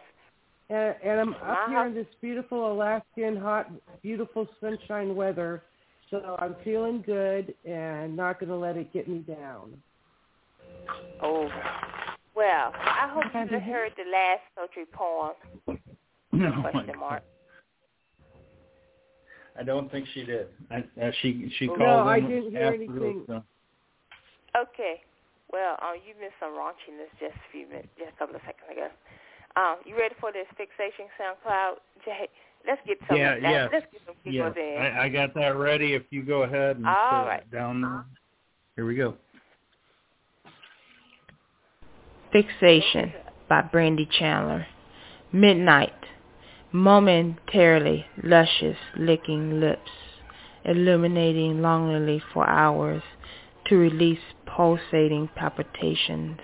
And, 0.71 0.95
and 1.03 1.21
I'm 1.21 1.31
My 1.31 1.37
up 1.37 1.43
uh-huh. 1.43 1.69
here 1.71 1.87
in 1.87 1.95
this 1.95 2.07
beautiful 2.21 2.71
Alaskan 2.71 3.37
hot, 3.37 3.71
beautiful 4.03 4.47
sunshine 4.61 5.17
weather, 5.17 5.63
so 6.11 6.37
I'm 6.39 6.57
feeling 6.63 7.03
good 7.07 7.55
and 7.65 8.15
not 8.15 8.39
going 8.39 8.51
to 8.51 8.57
let 8.57 8.77
it 8.77 8.93
get 8.93 9.09
me 9.09 9.21
down. 9.21 9.73
Oh. 11.21 11.49
Well, 12.35 12.73
I 12.75 13.09
hope 13.13 13.51
you 13.51 13.59
heard 13.59 13.93
the 13.97 14.11
last 14.11 14.41
sultry 14.55 14.85
poem. 14.93 15.33
No, 16.33 16.53
Question 16.71 16.99
mark. 16.99 17.23
I 19.59 19.65
don't 19.65 19.91
think 19.91 20.07
she 20.15 20.25
did. 20.25 20.47
I, 20.71 20.85
uh, 21.03 21.11
she 21.21 21.51
she 21.59 21.67
No, 21.67 21.75
called 21.75 22.09
I 22.09 22.21
didn't 22.21 22.51
hear 22.53 22.63
after 22.63 22.83
it 22.83 22.89
was 22.89 22.99
anything. 23.03 23.25
done. 23.27 23.43
Okay. 24.57 25.03
Well, 25.51 25.77
um, 25.83 25.97
you 26.07 26.15
missed 26.21 26.39
some 26.39 26.53
raunchiness 26.53 27.11
just 27.19 27.35
a 27.35 27.51
few 27.51 27.67
minutes, 27.67 27.89
just 27.99 28.13
a 28.15 28.19
couple 28.19 28.37
of 28.37 28.43
seconds 28.43 28.71
ago. 28.71 28.89
Um, 29.57 29.77
you 29.85 29.97
ready 29.97 30.15
for 30.21 30.31
this 30.31 30.47
fixation 30.57 31.07
SoundCloud? 31.19 31.75
Jay, 32.05 32.29
let's 32.67 32.81
get 32.87 32.99
some. 33.09 33.17
Yeah, 33.17 33.37
yeah. 33.41 33.69
let's 33.73 33.87
get 33.91 34.01
some 34.07 34.15
Yeah, 34.25 34.53
in. 34.55 34.79
I, 34.79 35.05
I 35.05 35.09
got 35.09 35.35
that 35.35 35.57
ready. 35.57 35.95
If 35.95 36.05
you 36.11 36.23
go 36.23 36.43
ahead 36.43 36.77
and 36.77 36.87
All 36.87 37.27
put 37.27 37.51
down 37.51 37.81
there. 37.81 38.05
Here 38.77 38.87
we 38.87 38.95
go. 38.95 39.17
Fixation 42.33 43.15
by 43.49 43.63
Brandy 43.63 44.07
Chandler. 44.07 44.67
Midnight. 45.33 45.95
Momentarily 46.71 48.05
luscious 48.23 48.77
licking 48.95 49.59
lips, 49.59 49.91
illuminating 50.65 51.63
longingly 51.63 52.23
for 52.35 52.47
hours 52.47 53.03
to 53.67 53.77
release 53.77 54.19
pulsating 54.45 55.31
palpitations. 55.35 56.41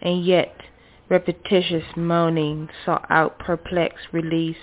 And 0.00 0.24
yet 0.24 0.54
repetitious 1.10 1.84
moaning 1.94 2.70
sought 2.86 3.04
out 3.10 3.38
perplexed 3.38 4.06
release, 4.12 4.56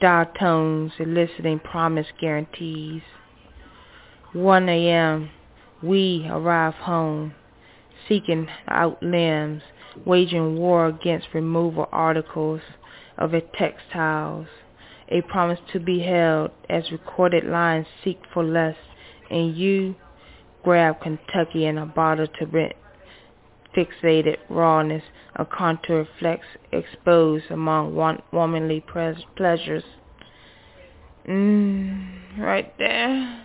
dial 0.00 0.26
tones 0.38 0.92
eliciting 0.98 1.60
promise 1.60 2.08
guarantees. 2.20 3.02
1 4.32 4.68
a.m. 4.68 5.30
We 5.80 6.26
arrive 6.28 6.74
home, 6.74 7.34
seeking 8.08 8.48
out 8.68 9.02
limbs, 9.02 9.62
waging 10.04 10.58
war 10.58 10.86
against 10.86 11.28
removal 11.34 11.88
articles 11.92 12.60
of 13.18 13.34
a 13.34 13.40
textiles, 13.40 14.46
a 15.08 15.22
promise 15.22 15.60
to 15.72 15.80
be 15.80 16.00
held 16.00 16.50
as 16.68 16.90
recorded 16.90 17.44
lines 17.44 17.86
seek 18.02 18.20
for 18.32 18.42
less, 18.42 18.76
and 19.30 19.56
you 19.56 19.94
grab 20.62 21.00
Kentucky 21.00 21.66
in 21.66 21.78
a 21.78 21.86
bottle 21.86 22.26
to 22.38 22.46
rent 22.46 22.74
fixated 23.76 24.36
rawness, 24.48 25.02
a 25.36 25.44
contour 25.44 26.06
flex 26.18 26.44
exposed 26.72 27.44
among 27.50 27.94
one 27.94 28.20
womanly 28.32 28.80
pres- 28.80 29.24
pleasures. 29.36 29.84
Mmm, 31.28 32.38
right 32.38 32.76
there, 32.78 33.44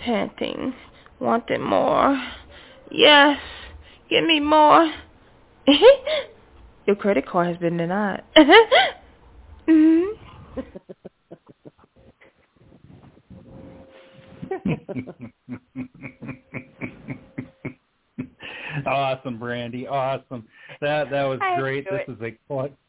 panting, 0.00 0.74
wanting 1.20 1.62
more. 1.62 2.20
Yes, 2.94 3.40
give 4.10 4.22
me 4.24 4.38
more. 4.38 4.92
Your 6.86 6.96
credit 6.96 7.26
card 7.26 7.48
has 7.48 7.56
been 7.56 7.78
denied. 7.78 8.22
hmm 9.66 10.02
awesome, 18.86 19.38
Brandy. 19.38 19.86
Awesome. 19.86 20.46
That 20.82 21.08
that 21.10 21.24
was 21.24 21.38
I 21.40 21.58
great. 21.58 21.86
This 21.88 22.02
is 22.08 22.18
a 22.20 22.36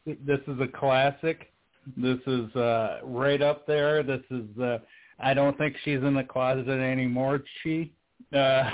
this 0.06 0.40
is 0.46 0.60
a 0.60 0.68
classic. 0.68 1.50
This 1.96 2.18
is 2.26 2.54
uh 2.54 2.98
right 3.04 3.40
up 3.40 3.66
there. 3.66 4.02
This 4.02 4.20
is 4.30 4.44
uh 4.60 4.80
I 5.18 5.32
don't 5.32 5.56
think 5.56 5.76
she's 5.82 6.02
in 6.02 6.12
the 6.12 6.24
closet 6.24 6.68
anymore. 6.68 7.42
She 7.62 7.90
uh 8.34 8.70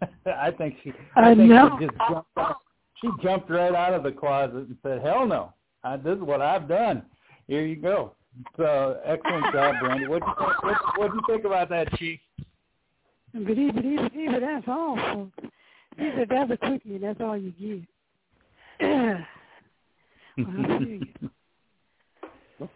I 0.26 0.50
think 0.52 0.76
she 0.82 0.92
I 1.16 1.30
I 1.30 1.34
think 1.34 1.50
know. 1.50 1.76
she 1.78 1.86
just 1.86 1.98
jumped 1.98 2.28
out, 2.36 2.56
she 3.00 3.08
jumped 3.22 3.50
right 3.50 3.74
out 3.74 3.94
of 3.94 4.02
the 4.02 4.12
closet 4.12 4.68
and 4.68 4.76
said, 4.82 5.02
"Hell 5.02 5.26
no. 5.26 5.52
I, 5.84 5.96
this 5.96 6.16
is 6.16 6.22
what 6.22 6.40
I've 6.40 6.68
done. 6.68 7.02
Here 7.46 7.64
you 7.64 7.76
go." 7.76 8.14
So 8.56 9.00
excellent 9.04 9.52
job, 9.52 9.76
Brandy. 9.80 10.06
What 10.06 10.22
you 10.26 10.32
what 10.62 10.98
what 10.98 11.10
do 11.10 11.16
you 11.16 11.22
think 11.26 11.44
about 11.44 11.68
that, 11.70 11.92
Chief? 11.98 12.20
Believe 13.32 13.76
it, 13.76 13.82
believe 13.82 14.34
it, 14.34 14.40
that's. 14.40 14.66
He 15.96 16.10
said 16.16 16.28
that's 16.30 16.50
a 16.50 16.56
quickie, 16.56 16.94
and 16.94 17.02
that's 17.02 17.20
all 17.20 17.36
you 17.36 17.52
get. 17.52 17.84
well, 18.80 19.18
you. 20.82 21.00
That's 22.58 22.70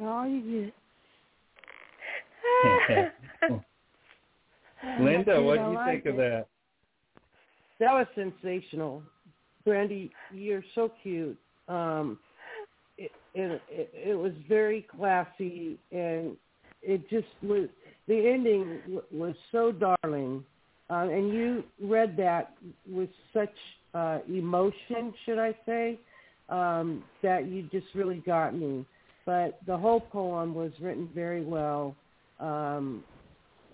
all 0.00 0.26
you 0.28 0.72
get. 3.48 3.69
Linda, 5.00 5.42
what 5.42 5.58
do 5.58 5.64
you 5.64 5.74
like 5.74 6.02
think 6.02 6.06
of 6.06 6.16
that? 6.16 6.46
That 7.78 7.92
was 7.92 8.06
sensational, 8.14 9.02
Brandy. 9.64 10.10
You're 10.32 10.64
so 10.74 10.92
cute. 11.02 11.38
Um, 11.68 12.18
it, 12.98 13.10
it 13.34 13.62
it 13.70 13.90
it 13.94 14.14
was 14.14 14.32
very 14.48 14.86
classy, 14.94 15.78
and 15.92 16.36
it 16.82 17.08
just 17.08 17.28
was. 17.42 17.68
The 18.08 18.28
ending 18.28 19.00
was 19.12 19.34
so 19.52 19.72
darling. 19.72 20.44
Uh, 20.90 21.08
and 21.08 21.32
you 21.32 21.62
read 21.80 22.16
that 22.16 22.52
with 22.88 23.10
such 23.32 23.52
uh, 23.94 24.18
emotion, 24.28 25.14
should 25.24 25.38
I 25.38 25.54
say, 25.64 25.98
um, 26.48 27.04
that 27.22 27.46
you 27.48 27.62
just 27.70 27.86
really 27.94 28.22
got 28.26 28.56
me. 28.56 28.84
But 29.24 29.60
the 29.66 29.76
whole 29.76 30.00
poem 30.00 30.52
was 30.52 30.72
written 30.80 31.08
very 31.14 31.44
well. 31.44 31.94
Um, 32.40 33.04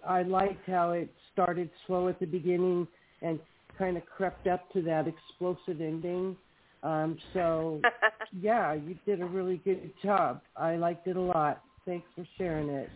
I 0.07 0.23
liked 0.23 0.69
how 0.69 0.93
it 0.93 1.09
started 1.33 1.71
slow 1.87 2.09
at 2.09 2.19
the 2.21 2.27
beginning 2.27 2.87
and 3.23 3.39
kind 3.79 3.97
of 3.97 4.05
crept 4.07 4.47
up 4.47 4.71
to 4.73 4.83
that 4.83 5.07
explosive 5.07 5.81
ending. 5.81 6.37
Um, 6.83 7.19
so, 7.33 7.81
yeah, 8.41 8.75
you 8.75 8.97
did 9.07 9.21
a 9.21 9.27
really 9.27 9.61
good 9.65 9.91
job. 10.03 10.41
I 10.57 10.77
liked 10.77 11.07
it 11.07 11.17
a 11.17 11.21
lot. 11.21 11.63
Thanks 11.85 12.07
for 12.15 12.27
sharing 12.39 12.69
it. 12.69 12.89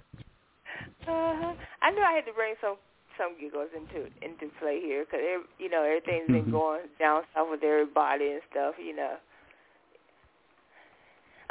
Uh-huh. 1.06 1.54
I 1.82 1.90
knew 1.90 2.02
I 2.02 2.12
had 2.12 2.26
to 2.26 2.32
bring 2.32 2.54
some 2.60 2.76
some 3.18 3.36
giggles 3.40 3.68
into 3.76 4.06
into 4.22 4.52
play 4.60 4.80
here 4.80 5.04
because 5.04 5.20
you 5.58 5.68
know 5.68 5.82
everything's 5.82 6.28
been 6.28 6.46
Mhm. 6.46 6.52
going 6.52 6.88
down 6.98 7.22
south 7.34 7.50
with 7.50 7.62
everybody 7.62 8.32
and 8.32 8.42
stuff. 8.50 8.74
You 8.78 8.96
know. 8.96 9.16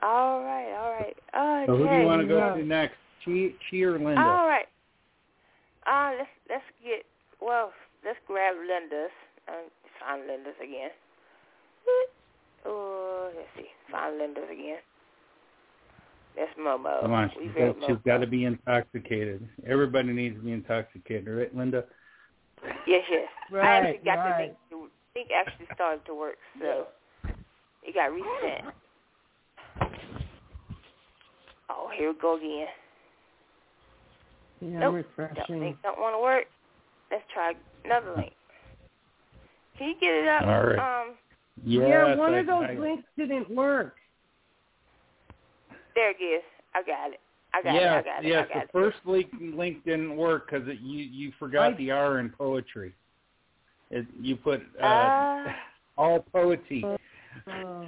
All 0.02 0.42
right, 0.44 0.74
all 0.74 0.92
right. 0.92 1.18
Uh, 1.34 1.66
So 1.66 1.78
who 1.78 1.88
do 1.88 1.96
you 1.96 2.06
want 2.06 2.22
to 2.22 2.28
go 2.28 2.38
Yeah. 2.38 2.54
to 2.54 2.64
next? 2.64 2.96
Chi, 3.26 3.54
Chi 3.70 3.82
or 3.82 4.00
Linda? 4.00 4.22
All 4.22 4.48
right. 4.48 4.68
Uh, 5.90 6.12
let's 6.20 6.30
let's 6.50 6.64
get 6.84 7.06
well. 7.42 7.72
Let's 8.06 8.20
grab 8.28 8.56
Linda's. 8.56 9.12
Uh, 9.48 9.68
find 10.00 10.28
Linda's 10.28 10.54
again. 10.64 10.92
Oh, 12.66 13.32
let's 13.36 13.48
see. 13.58 13.68
Find 13.92 14.18
Linda's 14.18 14.44
again. 14.52 14.78
That's 16.36 16.52
Momo. 16.60 17.02
Come 17.02 17.12
on, 17.14 17.32
We 17.38 17.48
she's 17.48 17.56
read 17.56 17.76
got, 17.80 17.88
she's 17.88 17.96
Momo. 17.98 18.06
got 18.06 18.18
to 18.20 18.28
be 18.28 18.46
intoxicated. 18.46 19.48
Everybody 19.68 20.14
needs 20.14 20.36
to 20.38 20.42
be 20.44 20.52
intoxicated, 20.54 21.28
right, 21.28 21.56
Linda? 21.56 21.86
Yes, 22.86 23.04
yes. 23.10 23.28
I 23.52 23.56
Right, 23.56 23.66
actually 23.84 24.06
got 24.06 24.16
the 24.24 24.30
right. 24.30 24.40
link. 24.48 24.54
To, 24.70 24.90
link 25.16 25.30
actually 25.36 25.68
started 25.74 26.06
to 26.06 26.14
work, 26.14 26.36
so 26.62 26.88
it 27.84 27.96
got 27.96 28.12
reset. 28.14 28.74
Oh, 31.70 31.90
here 31.98 32.12
we 32.14 32.20
go 32.20 32.38
again. 32.38 32.68
Yeah, 34.62 34.80
Nope. 34.80 35.06
That 35.18 35.28
refreshing. 35.28 35.60
link 35.62 35.78
don't 35.84 36.00
want 36.00 36.16
to 36.16 36.22
work. 36.22 36.46
Let's 37.12 37.24
try 37.34 37.54
another 37.86 38.14
link. 38.16 38.34
Can 39.78 39.90
you 39.90 39.96
get 40.00 40.12
it 40.14 40.28
up? 40.28 40.42
All 40.44 40.64
right. 40.68 41.02
Um, 41.08 41.16
Yes, 41.66 41.88
yeah, 41.90 42.16
one 42.16 42.34
I, 42.36 42.40
of 42.40 42.46
those 42.48 42.66
I, 42.70 42.74
links 42.76 43.04
didn't 43.18 43.50
work. 43.54 43.96
there 45.94 46.12
it 46.12 46.24
is. 46.24 46.42
I 46.74 46.82
got 46.84 47.12
it. 47.12 47.20
I 47.54 47.62
got 47.62 47.74
yes, 47.74 47.84
it. 47.84 47.88
I 47.88 48.02
got 48.16 48.26
it. 48.26 48.28
yes. 48.30 48.48
I 48.50 48.54
got 48.54 48.60
the 48.62 48.70
it. 48.70 48.72
first 48.72 48.98
link 49.06 49.28
link 49.58 49.84
didn't 49.84 50.16
work 50.16 50.50
because 50.50 50.66
you 50.82 51.00
you 51.00 51.34
forgot 51.38 51.74
I- 51.74 51.78
the 51.78 51.92
R 51.92 52.20
in 52.20 52.30
poetry. 52.30 52.94
It, 53.92 54.06
you 54.22 54.38
put 54.38 54.62
uh, 54.82 54.84
Ah. 54.86 55.56
all 55.98 56.20
poetry. 56.32 56.86
Oh. 57.48 57.86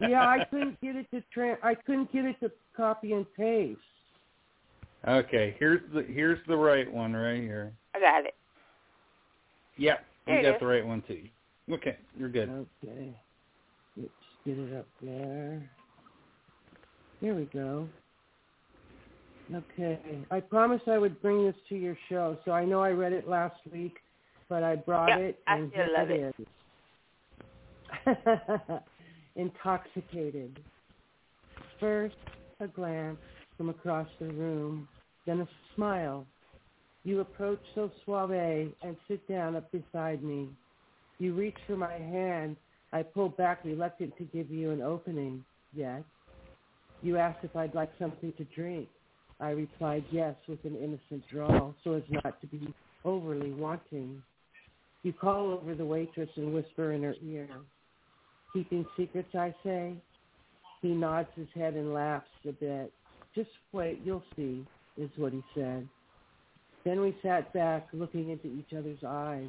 yeah, 0.00 0.26
I 0.26 0.44
couldn't 0.50 0.80
get 0.80 0.96
it 0.96 1.06
to 1.12 1.22
tra- 1.32 1.58
I 1.62 1.74
couldn't 1.74 2.12
get 2.12 2.24
it 2.24 2.40
to 2.40 2.50
copy 2.76 3.12
and 3.12 3.26
paste. 3.36 3.78
Okay, 5.06 5.54
here's 5.58 5.80
the 5.94 6.02
here's 6.02 6.38
the 6.48 6.56
right 6.56 6.90
one 6.92 7.12
right 7.14 7.40
here. 7.40 7.72
I 7.94 8.00
got 8.00 8.24
it. 8.24 8.34
Yep, 9.76 10.04
There 10.26 10.36
you 10.36 10.42
got 10.42 10.54
is. 10.56 10.60
the 10.60 10.66
right 10.66 10.84
one 10.86 11.02
too. 11.06 11.22
Okay, 11.70 11.96
you're 12.18 12.28
good. 12.28 12.48
Okay. 12.82 13.14
Let's 13.96 14.10
get 14.44 14.58
it 14.58 14.76
up 14.76 14.86
there. 15.02 15.70
There 17.22 17.34
we 17.34 17.44
go. 17.44 17.88
Okay. 19.54 19.98
I 20.30 20.40
promised 20.40 20.88
I 20.88 20.98
would 20.98 21.20
bring 21.22 21.44
this 21.44 21.54
to 21.68 21.76
your 21.76 21.96
show, 22.08 22.36
so 22.44 22.50
I 22.50 22.64
know 22.64 22.82
I 22.82 22.90
read 22.90 23.12
it 23.12 23.28
last 23.28 23.56
week, 23.72 23.98
but 24.48 24.64
I 24.64 24.74
brought 24.74 25.10
Yep, 25.10 25.20
it 25.20 25.38
I 25.46 25.56
and 25.56 25.70
still 25.70 25.84
here 25.84 25.94
love 25.96 26.10
it 26.10 26.34
is. 28.06 28.80
Intoxicated. 29.36 30.58
First, 31.78 32.16
a 32.60 32.66
glance 32.66 33.18
from 33.56 33.68
across 33.68 34.08
the 34.18 34.26
room, 34.26 34.88
then 35.26 35.40
a 35.40 35.48
smile. 35.74 36.24
You 37.04 37.20
approach 37.20 37.60
so 37.74 37.90
suave 38.04 38.72
and 38.82 38.96
sit 39.08 39.26
down 39.28 39.56
up 39.56 39.70
beside 39.70 40.22
me. 40.22 40.48
You 41.18 41.34
reach 41.34 41.56
for 41.66 41.76
my 41.76 41.92
hand. 41.92 42.56
I 42.92 43.02
pull 43.02 43.28
back, 43.28 43.64
reluctant 43.64 44.16
to 44.18 44.24
give 44.24 44.50
you 44.50 44.70
an 44.70 44.82
opening 44.82 45.44
yet. 45.74 46.04
You 47.02 47.18
ask 47.18 47.38
if 47.42 47.54
I'd 47.54 47.74
like 47.74 47.90
something 47.98 48.32
to 48.38 48.44
drink. 48.54 48.88
I 49.38 49.50
replied 49.50 50.04
yes 50.10 50.34
with 50.48 50.64
an 50.64 50.76
innocent 50.76 51.22
drawl, 51.30 51.74
so 51.84 51.92
as 51.92 52.02
not 52.08 52.40
to 52.40 52.46
be 52.46 52.72
overly 53.04 53.52
wanting. 53.52 54.22
You 55.02 55.12
call 55.12 55.52
over 55.52 55.74
the 55.74 55.84
waitress 55.84 56.30
and 56.36 56.54
whisper 56.54 56.92
in 56.92 57.02
her 57.02 57.14
ear. 57.22 57.48
Keeping 58.52 58.86
secrets, 58.96 59.34
I 59.34 59.54
say. 59.62 59.94
He 60.82 60.88
nods 60.88 61.28
his 61.36 61.48
head 61.54 61.74
and 61.74 61.92
laughs 61.92 62.26
a 62.48 62.52
bit. 62.52 62.92
Just 63.34 63.50
wait, 63.72 64.00
you'll 64.04 64.24
see, 64.34 64.66
is 64.96 65.10
what 65.16 65.32
he 65.32 65.42
said. 65.54 65.88
Then 66.84 67.00
we 67.00 67.16
sat 67.22 67.52
back, 67.52 67.88
looking 67.92 68.30
into 68.30 68.46
each 68.46 68.76
other's 68.76 69.02
eyes. 69.06 69.48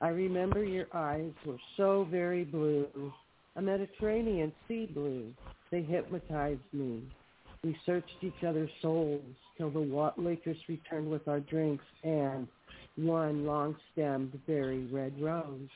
I 0.00 0.08
remember 0.08 0.64
your 0.64 0.86
eyes 0.92 1.30
were 1.46 1.58
so 1.76 2.06
very 2.10 2.44
blue, 2.44 3.12
a 3.56 3.62
Mediterranean 3.62 4.52
sea 4.66 4.86
blue. 4.92 5.32
They 5.70 5.82
hypnotized 5.82 6.60
me. 6.72 7.02
We 7.62 7.76
searched 7.86 8.10
each 8.22 8.42
other's 8.46 8.70
souls 8.80 9.22
till 9.56 9.70
the 9.70 9.80
wa- 9.80 10.14
waitress 10.16 10.58
returned 10.68 11.10
with 11.10 11.28
our 11.28 11.40
drinks 11.40 11.84
and 12.02 12.48
one 12.96 13.46
long-stemmed, 13.46 14.38
very 14.46 14.84
red 14.86 15.12
rose. 15.20 15.68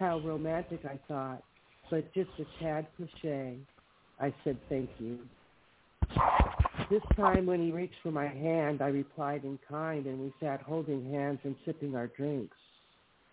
How 0.00 0.18
romantic, 0.18 0.80
I 0.84 0.98
thought, 1.06 1.42
but 1.90 2.12
just 2.14 2.30
a 2.38 2.62
tad 2.62 2.86
cliche. 2.96 3.58
I 4.20 4.34
said 4.42 4.58
thank 4.68 4.90
you. 4.98 5.18
This 6.90 7.02
time 7.16 7.46
when 7.46 7.62
he 7.62 7.72
reached 7.72 7.96
for 8.02 8.10
my 8.10 8.26
hand, 8.26 8.82
I 8.82 8.88
replied 8.88 9.44
in 9.44 9.58
kind, 9.66 10.04
and 10.04 10.20
we 10.20 10.32
sat 10.38 10.60
holding 10.60 11.10
hands 11.10 11.40
and 11.44 11.56
sipping 11.64 11.96
our 11.96 12.08
drinks. 12.08 12.56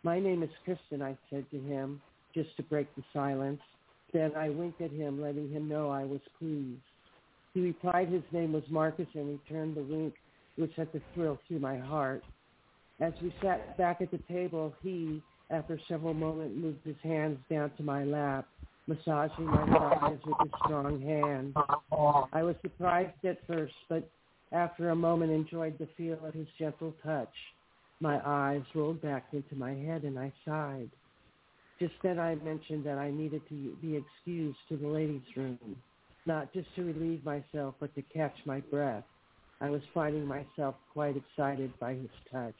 My 0.03 0.19
name 0.19 0.41
is 0.41 0.49
Kristen, 0.63 1.01
I 1.01 1.17
said 1.29 1.45
to 1.51 1.59
him, 1.59 2.01
just 2.33 2.55
to 2.57 2.63
break 2.63 2.93
the 2.95 3.03
silence. 3.11 3.59
Then 4.13 4.31
I 4.37 4.49
winked 4.49 4.79
at 4.79 4.91
him, 4.91 5.21
letting 5.21 5.49
him 5.49 5.67
know 5.67 5.89
I 5.89 6.05
was 6.05 6.21
pleased. 6.39 6.79
He 7.53 7.59
replied 7.59 8.07
his 8.07 8.23
name 8.31 8.53
was 8.53 8.63
Marcus 8.69 9.07
and 9.13 9.27
returned 9.27 9.75
the 9.75 9.83
wink, 9.83 10.13
which 10.55 10.73
sent 10.77 10.95
a 10.95 11.01
thrill 11.13 11.37
through 11.47 11.59
my 11.59 11.77
heart. 11.77 12.23
As 13.01 13.13
we 13.21 13.33
sat 13.43 13.77
back 13.77 13.99
at 13.99 14.11
the 14.11 14.19
table, 14.29 14.73
he, 14.81 15.21
after 15.49 15.77
several 15.89 16.13
moments, 16.13 16.55
moved 16.57 16.85
his 16.85 16.95
hands 17.03 17.37
down 17.49 17.71
to 17.75 17.83
my 17.83 18.05
lap, 18.05 18.47
massaging 18.91 19.45
my 19.45 19.65
thighs 19.67 20.19
with 20.25 20.37
his 20.41 20.51
strong 20.65 21.01
hand. 21.01 21.53
I 22.33 22.43
was 22.43 22.55
surprised 22.61 23.23
at 23.25 23.37
first, 23.47 23.73
but 23.89 24.09
after 24.51 24.89
a 24.89 24.95
moment 24.95 25.31
enjoyed 25.31 25.77
the 25.79 25.87
feel 25.97 26.17
of 26.25 26.33
his 26.33 26.47
gentle 26.59 26.93
touch. 27.03 27.33
My 28.01 28.19
eyes 28.25 28.63
rolled 28.75 29.01
back 29.01 29.27
into 29.31 29.55
my 29.55 29.73
head 29.73 30.03
and 30.03 30.19
I 30.19 30.33
sighed. 30.45 30.89
Just 31.79 31.93
then 32.03 32.19
I 32.19 32.35
mentioned 32.35 32.85
that 32.85 32.97
I 32.97 33.11
needed 33.11 33.41
to 33.49 33.75
be 33.81 33.95
excused 33.95 34.57
to 34.69 34.77
the 34.77 34.87
ladies' 34.87 35.21
room, 35.35 35.77
not 36.25 36.53
just 36.53 36.67
to 36.75 36.83
relieve 36.83 37.23
myself, 37.23 37.75
but 37.79 37.93
to 37.95 38.01
catch 38.13 38.35
my 38.45 38.59
breath. 38.59 39.03
I 39.61 39.69
was 39.69 39.81
finding 39.93 40.25
myself 40.25 40.75
quite 40.93 41.15
excited 41.15 41.71
by 41.79 41.93
his 41.93 42.09
touch. 42.31 42.55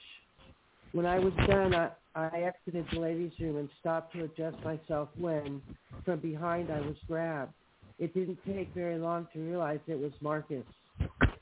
When 0.93 1.05
I 1.05 1.19
was 1.19 1.33
done, 1.47 1.73
I, 1.73 1.91
I 2.15 2.41
exited 2.43 2.85
the 2.91 2.99
ladies' 2.99 3.31
room 3.39 3.57
and 3.57 3.69
stopped 3.79 4.13
to 4.13 4.25
adjust 4.25 4.57
myself 4.63 5.09
when, 5.17 5.61
from 6.03 6.19
behind, 6.19 6.69
I 6.71 6.81
was 6.81 6.97
grabbed. 7.07 7.53
It 7.99 8.13
didn't 8.13 8.39
take 8.45 8.73
very 8.73 8.97
long 8.97 9.27
to 9.33 9.39
realize 9.39 9.79
it 9.87 9.99
was 9.99 10.11
Marcus. 10.21 10.65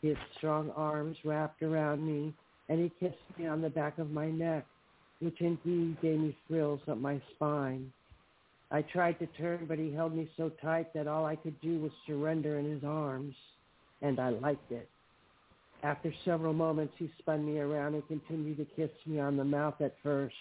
His 0.01 0.17
strong 0.37 0.69
arms 0.71 1.17
wrapped 1.25 1.63
around 1.63 2.05
me, 2.05 2.33
and 2.69 2.79
he 2.79 2.91
kissed 2.99 3.17
me 3.39 3.47
on 3.47 3.61
the 3.61 3.69
back 3.69 3.97
of 3.97 4.11
my 4.11 4.29
neck, 4.29 4.65
which 5.19 5.41
indeed 5.41 5.97
gave 6.01 6.19
me 6.19 6.37
thrills 6.47 6.81
up 6.87 6.97
my 6.99 7.21
spine. 7.35 7.91
I 8.71 8.83
tried 8.83 9.17
to 9.19 9.27
turn, 9.27 9.65
but 9.67 9.79
he 9.79 9.91
held 9.91 10.15
me 10.15 10.29
so 10.37 10.49
tight 10.61 10.93
that 10.93 11.07
all 11.07 11.25
I 11.25 11.35
could 11.35 11.59
do 11.61 11.79
was 11.79 11.91
surrender 12.05 12.59
in 12.59 12.65
his 12.65 12.83
arms, 12.83 13.35
and 14.01 14.19
I 14.19 14.29
liked 14.29 14.71
it. 14.71 14.89
After 15.84 16.13
several 16.25 16.53
moments, 16.53 16.93
he 16.97 17.09
spun 17.19 17.45
me 17.45 17.59
around 17.59 17.93
and 17.93 18.07
continued 18.07 18.57
to 18.57 18.65
kiss 18.75 18.91
me 19.05 19.19
on 19.19 19.38
the 19.38 19.45
mouth 19.45 19.80
at 19.80 19.95
first, 20.03 20.36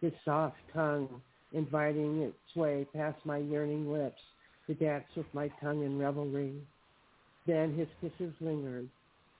his 0.00 0.12
soft 0.24 0.56
tongue 0.72 1.20
inviting 1.52 2.20
its 2.22 2.56
way 2.56 2.86
past 2.94 3.18
my 3.26 3.38
yearning 3.38 3.92
lips 3.92 4.20
to 4.66 4.74
dance 4.74 5.04
with 5.16 5.26
my 5.34 5.48
tongue 5.60 5.84
in 5.84 5.98
revelry. 5.98 6.54
Then 7.46 7.76
his 7.76 7.88
kisses 8.00 8.34
lingered, 8.40 8.88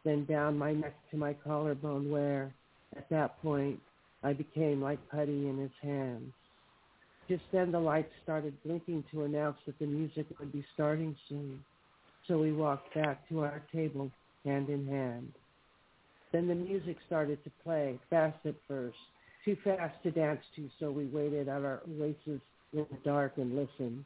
then 0.04 0.26
down 0.26 0.58
my 0.58 0.72
neck 0.72 0.94
to 1.10 1.16
my 1.16 1.32
collarbone 1.32 2.10
where, 2.10 2.52
at 2.96 3.08
that 3.10 3.40
point, 3.40 3.80
I 4.22 4.34
became 4.34 4.82
like 4.82 4.98
putty 5.08 5.48
in 5.48 5.56
his 5.58 5.70
hands. 5.80 6.32
Just 7.28 7.44
then 7.52 7.72
the 7.72 7.80
lights 7.80 8.12
started 8.22 8.62
blinking 8.64 9.04
to 9.12 9.24
announce 9.24 9.56
that 9.66 9.78
the 9.78 9.86
music 9.86 10.26
would 10.38 10.52
be 10.52 10.66
starting 10.74 11.16
soon. 11.28 11.64
So 12.26 12.38
we 12.38 12.52
walked 12.52 12.94
back 12.94 13.26
to 13.28 13.40
our 13.40 13.62
table 13.72 14.10
hand 14.44 14.68
in 14.68 14.86
hand. 14.86 15.32
Then 16.32 16.46
the 16.46 16.54
music 16.54 16.96
started 17.06 17.42
to 17.44 17.50
play, 17.64 17.98
fast 18.08 18.38
at 18.44 18.54
first, 18.68 18.96
too 19.44 19.56
fast 19.64 19.94
to 20.02 20.10
dance 20.10 20.40
to, 20.56 20.68
so 20.78 20.90
we 20.90 21.06
waited 21.06 21.48
at 21.48 21.62
our 21.62 21.80
oasis 21.88 22.40
in 22.72 22.86
the 22.90 22.98
dark 23.04 23.32
and 23.36 23.56
listened. 23.56 24.04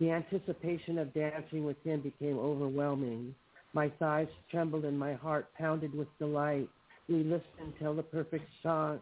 The 0.00 0.10
anticipation 0.10 0.98
of 0.98 1.14
dancing 1.14 1.64
with 1.64 1.76
him 1.84 2.00
became 2.00 2.38
overwhelming. 2.38 3.34
My 3.74 3.90
thighs 3.98 4.28
trembled 4.50 4.84
and 4.84 4.98
my 4.98 5.14
heart 5.14 5.46
pounded 5.56 5.94
with 5.94 6.08
delight. 6.18 6.68
We 7.08 7.22
listened 7.22 7.74
till 7.78 7.94
the 7.94 8.02
perfect 8.02 8.46
song, 8.62 9.00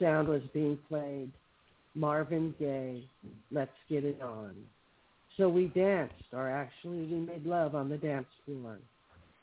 sound 0.00 0.28
was 0.28 0.42
being 0.52 0.78
played. 0.88 1.30
Marvin 1.94 2.54
Gaye, 2.58 3.04
Let's 3.52 3.70
Get 3.88 4.04
It 4.04 4.20
On. 4.20 4.54
So 5.36 5.48
we 5.48 5.66
danced, 5.66 6.14
or 6.32 6.48
actually 6.48 7.06
we 7.06 7.18
made 7.20 7.46
love 7.46 7.74
on 7.74 7.88
the 7.88 7.96
dance 7.96 8.26
floor. 8.44 8.78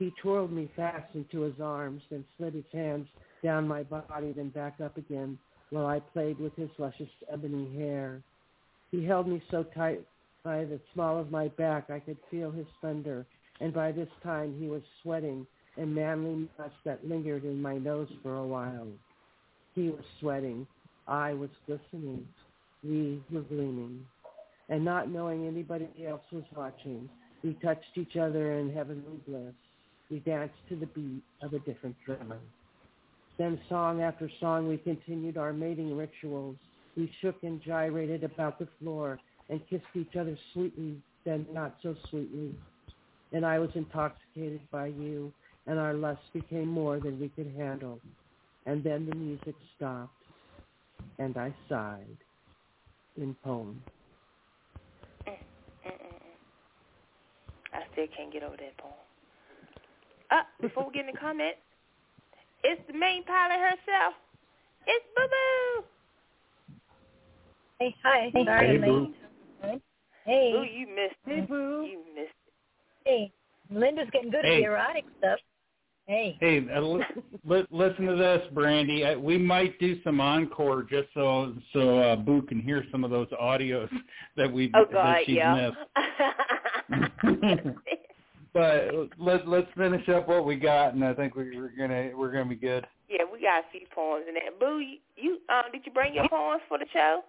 He 0.02 0.12
twirled 0.20 0.52
me 0.52 0.68
fast 0.76 1.14
into 1.14 1.42
his 1.42 1.62
arms, 1.62 2.02
then 2.10 2.26
slid 2.36 2.56
his 2.56 2.66
hands 2.74 3.08
down 3.44 3.68
my 3.68 3.84
body, 3.84 4.32
then 4.32 4.50
back 4.50 4.82
up 4.84 4.98
again 4.98 5.38
while 5.70 5.86
I 5.86 6.00
played 6.00 6.40
with 6.40 6.56
his 6.56 6.72
luscious 6.80 7.08
ebony 7.32 7.72
hair. 7.78 8.24
He 8.90 9.06
held 9.06 9.28
me 9.28 9.44
so 9.52 9.62
tight 9.62 10.02
by 10.44 10.66
the 10.66 10.80
small 10.92 11.20
of 11.20 11.30
my 11.30 11.50
back 11.50 11.92
I 11.92 12.00
could 12.00 12.18
feel 12.32 12.50
his 12.50 12.66
thunder, 12.82 13.28
and 13.60 13.76
by 13.76 13.92
this 13.92 14.08
time 14.24 14.58
he 14.60 14.66
was 14.66 14.82
sweating 15.04 15.46
and 15.78 15.94
manly 15.94 16.50
much 16.58 16.74
that 16.84 17.08
lingered 17.08 17.46
in 17.46 17.62
my 17.62 17.78
nose 17.78 18.10
for 18.24 18.38
a 18.38 18.48
while. 18.48 18.88
He 19.76 19.90
was 19.90 20.04
sweating. 20.20 20.66
I 21.08 21.34
was 21.34 21.52
glistening. 21.68 22.28
We 22.84 23.22
were 23.32 23.42
gleaming. 23.42 24.04
And 24.68 24.84
not 24.84 25.12
knowing 25.12 25.46
anybody 25.46 25.90
else 26.08 26.24
was 26.32 26.46
watching, 26.56 27.08
we 27.44 27.54
touched 27.62 27.96
each 27.98 28.16
other 28.16 28.54
in 28.54 28.74
heavenly 28.74 29.20
bliss. 29.28 29.54
We 30.12 30.20
danced 30.20 30.56
to 30.68 30.76
the 30.76 30.88
beat 30.88 31.24
of 31.42 31.54
a 31.54 31.60
different 31.60 31.96
drum. 32.06 32.34
Then 33.38 33.60
song 33.70 34.02
after 34.02 34.30
song 34.42 34.68
we 34.68 34.78
continued 34.78 35.38
our 35.38 35.54
mating 35.54 35.96
rituals. 35.96 36.58
We 36.98 37.10
shook 37.22 37.38
and 37.44 37.62
gyrated 37.64 38.26
about 38.26 38.60
the 38.60 38.68
floor 38.78 39.18
and 39.50 39.62
kissed 39.70 39.86
each 39.96 40.18
other 40.20 40.38
sweetly, 40.52 40.98
then 41.24 41.48
not 41.54 41.78
so 41.82 41.96
sweetly. 42.10 42.54
And 43.32 43.46
I 43.46 43.60
was 43.60 43.70
intoxicated 43.74 44.60
by 44.70 44.88
you, 44.88 45.32
and 45.66 45.80
our 45.80 45.94
lust 45.94 46.22
became 46.34 46.68
more 46.68 47.00
than 47.00 47.18
we 47.18 47.30
could 47.30 47.54
handle. 47.58 48.02
And 48.66 48.84
then 48.84 49.08
the 49.10 49.16
music 49.16 49.56
stopped, 49.78 50.14
and 51.20 51.38
I 51.38 51.54
sighed 51.70 52.18
in 53.16 53.34
poem. 53.46 53.82
Mm, 55.26 55.32
mm, 55.32 55.92
mm, 55.92 56.22
I 57.74 57.80
still 57.94 58.08
can't 58.16 58.34
get 58.34 58.44
over 58.44 58.58
that 58.58 58.78
poem. 58.78 58.94
Uh, 60.32 60.42
before 60.62 60.88
we 60.88 60.94
get 60.94 61.06
in 61.08 61.14
the 61.14 61.20
comment, 61.20 61.56
it's 62.64 62.82
the 62.88 62.94
main 62.98 63.24
pilot 63.26 63.60
herself. 63.60 64.14
It's 64.88 65.06
Boo 65.16 65.28
Boo. 65.28 65.84
Hey, 67.80 67.96
hi. 68.04 68.32
Hey, 68.34 68.46
Sorry, 68.46 68.68
hey, 68.68 68.76
I'm 68.76 68.82
Boo. 68.82 69.14
Hey. 70.26 70.52
Boo, 70.52 70.64
you 70.64 70.88
missed 70.88 71.16
Hey, 71.26 71.40
it. 71.40 71.50
Boo. 71.50 71.84
You 71.84 72.00
missed 72.16 72.32
it. 72.48 72.54
Hey. 73.06 73.32
Linda's 73.72 74.10
getting 74.12 74.32
good 74.32 74.46
at 74.46 74.58
the 74.58 74.64
erotic 74.64 75.06
stuff. 75.18 75.40
Hey. 76.08 76.36
Hey, 76.40 76.66
uh, 76.74 76.82
li- 76.82 77.06
li- 77.46 77.68
listen 77.70 78.06
to 78.06 78.16
this, 78.16 78.42
Brandy. 78.54 79.06
I, 79.06 79.16
we 79.16 79.38
might 79.38 79.78
do 79.80 80.02
some 80.04 80.20
encore 80.20 80.84
just 80.84 81.08
so 81.14 81.54
so 81.74 82.00
uh, 82.00 82.16
Boo 82.16 82.42
can 82.44 82.60
hear 82.62 82.86
some 82.92 83.04
of 83.04 83.12
those 83.12 83.28
audios 83.30 83.90
that 84.38 84.52
we 84.52 84.72
Oh 84.76 84.86
that 84.92 85.24
she's 85.26 85.36
yeah. 85.36 85.70
missed. 85.70 85.78
but 88.54 88.90
let 89.18 89.48
let's 89.48 89.68
finish 89.78 90.08
up 90.10 90.28
what 90.28 90.46
we 90.46 90.56
got, 90.56 90.94
and 90.94 91.04
I 91.04 91.14
think 91.14 91.36
we, 91.36 91.58
we're 91.58 91.72
gonna 91.78 92.12
we're 92.16 92.32
gonna 92.32 92.46
be 92.50 92.56
good. 92.56 92.86
yeah, 93.10 93.24
we 93.32 93.42
got 93.42 93.60
a 93.60 93.64
few 93.72 93.88
poems 93.94 94.26
in 94.28 94.34
there. 94.34 94.52
Boo, 94.60 94.80
you, 94.80 94.98
you 95.16 95.40
um, 95.50 95.72
did 95.72 95.86
you 95.86 95.92
bring 95.92 96.14
your 96.14 96.28
poems 96.30 96.62
for 96.68 96.78
the 96.78 96.86
show? 96.94 97.22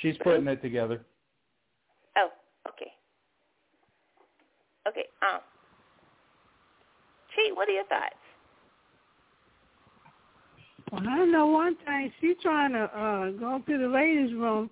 She's 0.00 0.16
putting 0.22 0.46
it 0.46 0.62
together. 0.62 1.04
Oh, 2.16 2.30
okay. 2.68 2.90
Okay. 4.88 5.04
Um, 5.22 5.40
Chi, 7.34 7.52
what 7.54 7.68
are 7.68 7.72
your 7.72 7.84
thoughts? 7.84 8.14
Well, 10.90 11.02
I 11.06 11.24
know 11.26 11.46
one 11.46 11.76
thing. 11.84 12.12
She 12.20 12.34
trying 12.42 12.72
to 12.72 12.84
uh 12.84 13.30
go 13.32 13.62
to 13.66 13.78
the 13.78 13.88
ladies' 13.88 14.34
room. 14.34 14.70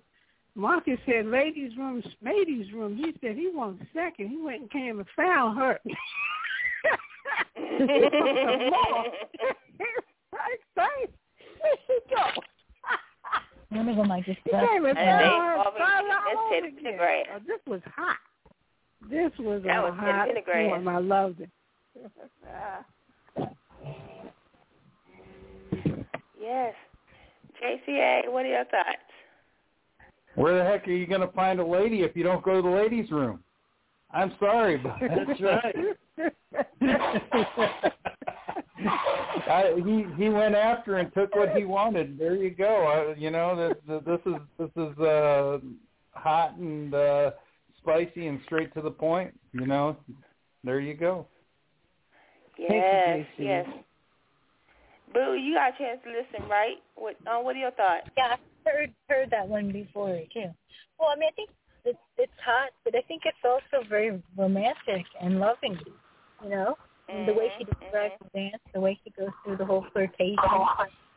Marcus 0.59 0.99
said 1.05 1.25
ladies' 1.27 1.75
room, 1.77 2.03
ladies' 2.23 2.71
room. 2.73 2.97
He 2.97 3.13
said 3.21 3.35
he 3.35 3.49
wants 3.53 3.83
second. 3.93 4.29
He 4.29 4.37
went 4.37 4.61
and 4.61 4.71
came 4.71 4.99
and 4.99 5.07
found 5.15 5.57
her. 5.57 5.79
More. 7.57 9.05
I 10.33 10.55
say, 10.75 10.95
there 11.61 11.77
you 11.87 11.99
go. 12.09 12.41
One 13.77 13.87
of 13.89 13.95
them 13.97 14.11
I 14.11 14.19
just 14.21 14.39
He 14.43 14.49
came 14.51 14.85
and 14.85 14.97
And 14.97 14.97
found 14.97 15.25
her. 15.25 15.55
always- 15.57 15.73
started 15.75 16.09
all 16.09 16.23
that's 16.25 16.37
over 16.37 16.49
Teddy 16.53 16.67
again. 16.67 16.93
Pendergrass. 16.99 17.23
Oh, 17.35 17.39
this 17.47 17.59
was 17.67 17.81
hot. 17.95 18.17
This 19.09 19.31
was 19.39 19.61
That 19.63 19.79
a 19.79 19.81
was 19.83 19.93
hot 19.97 20.27
Pendergrass. 20.29 20.87
I 20.87 20.97
loved 20.99 21.41
it. 21.41 21.49
yes. 26.39 26.73
JCA, 27.61 28.31
what 28.31 28.45
are 28.45 28.49
your 28.49 28.65
thoughts? 28.65 29.08
Where 30.35 30.57
the 30.57 30.63
heck 30.63 30.87
are 30.87 30.91
you 30.91 31.07
gonna 31.07 31.31
find 31.31 31.59
a 31.59 31.65
lady 31.65 32.01
if 32.01 32.15
you 32.15 32.23
don't 32.23 32.43
go 32.43 32.55
to 32.55 32.61
the 32.61 32.75
ladies' 32.75 33.11
room? 33.11 33.43
I'm 34.11 34.31
sorry, 34.39 34.77
but 34.77 34.95
That's 35.01 35.41
right. 35.41 35.75
I, 39.49 39.73
he 39.83 40.05
he 40.17 40.29
went 40.29 40.55
after 40.55 40.97
and 40.97 41.13
took 41.13 41.35
what 41.35 41.55
he 41.55 41.65
wanted. 41.65 42.17
There 42.17 42.35
you 42.35 42.51
go. 42.51 42.65
I, 42.65 43.19
you 43.19 43.29
know 43.29 43.55
this 43.55 44.01
this 44.05 44.19
is 44.25 44.39
this 44.57 44.69
is 44.75 44.97
uh, 44.99 45.59
hot 46.11 46.57
and 46.57 46.93
uh, 46.93 47.31
spicy 47.81 48.27
and 48.27 48.39
straight 48.45 48.73
to 48.75 48.81
the 48.81 48.91
point. 48.91 49.37
You 49.53 49.65
know, 49.65 49.97
there 50.63 50.79
you 50.79 50.93
go. 50.93 51.27
you, 52.57 52.67
Yes, 52.69 53.19
JC. 53.19 53.25
yes. 53.37 53.67
Boo, 55.13 55.33
you 55.33 55.55
got 55.55 55.73
a 55.73 55.77
chance 55.77 55.99
to 56.03 56.09
listen, 56.09 56.49
right? 56.49 56.77
What 56.95 57.15
uh, 57.27 57.39
what 57.39 57.55
are 57.55 57.59
your 57.59 57.71
thoughts? 57.71 58.07
Yeah, 58.15 58.35
I 58.35 58.37
heard 58.65 58.93
heard 59.09 59.31
that 59.31 59.47
one 59.47 59.71
before 59.71 60.19
too. 60.33 60.49
Well, 60.99 61.09
I 61.09 61.19
mean, 61.19 61.29
I 61.29 61.35
think 61.35 61.49
it's 61.85 61.99
it's 62.17 62.31
hot, 62.43 62.69
but 62.83 62.95
I 62.95 63.01
think 63.07 63.23
it's 63.25 63.37
also 63.45 63.85
very 63.89 64.21
romantic 64.37 65.05
and 65.21 65.39
loving. 65.39 65.79
You 66.43 66.49
know, 66.49 66.77
and 67.09 67.27
the 67.27 67.33
way 67.33 67.51
she 67.57 67.65
Mhm, 67.65 67.79
describes 67.79 68.15
the 68.23 68.39
dance, 68.39 68.61
the 68.73 68.79
way 68.79 68.99
she 69.03 69.11
goes 69.11 69.29
through 69.43 69.57
the 69.57 69.65
whole 69.65 69.85
flirtation, 69.93 70.37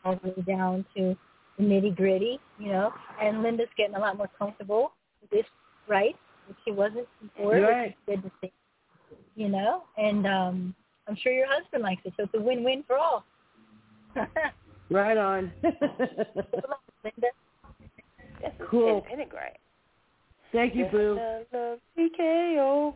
all 0.04 0.16
the 0.22 0.30
way 0.30 0.42
down 0.46 0.84
to 0.96 1.16
the 1.58 1.64
nitty 1.64 1.96
gritty. 1.96 2.40
You 2.58 2.68
know, 2.68 2.92
and 3.20 3.42
Linda's 3.42 3.68
getting 3.76 3.96
a 3.96 4.00
lot 4.00 4.16
more 4.16 4.30
comfortable 4.38 4.92
with 5.20 5.30
this, 5.30 5.46
right? 5.88 6.16
Which 6.48 6.58
she 6.64 6.72
wasn't 6.72 7.08
before. 7.20 7.56
You're 7.56 7.68
which 7.68 7.76
right. 7.76 7.88
is 7.90 7.94
good 8.06 8.22
to 8.22 8.30
see. 8.40 8.52
You 9.36 9.48
know, 9.48 9.84
and 9.96 10.26
um 10.26 10.74
I'm 11.08 11.16
sure 11.16 11.32
your 11.32 11.48
husband 11.48 11.82
likes 11.82 12.02
it, 12.04 12.14
so 12.16 12.24
it's 12.24 12.34
a 12.34 12.40
win-win 12.40 12.84
for 12.86 12.96
all. 12.98 13.24
Right 14.90 15.16
on. 15.16 15.52
Linda. 17.04 17.28
This 18.40 18.52
is 18.60 18.66
Cool. 18.70 19.04
Teddy 19.08 19.24
Thank 20.52 20.74
you, 20.74 20.86
Boo. 20.86 21.16
Love, 21.16 21.46
love, 21.52 21.78
PKO. 21.98 22.94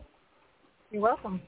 You're 0.91 1.01
welcome. 1.01 1.41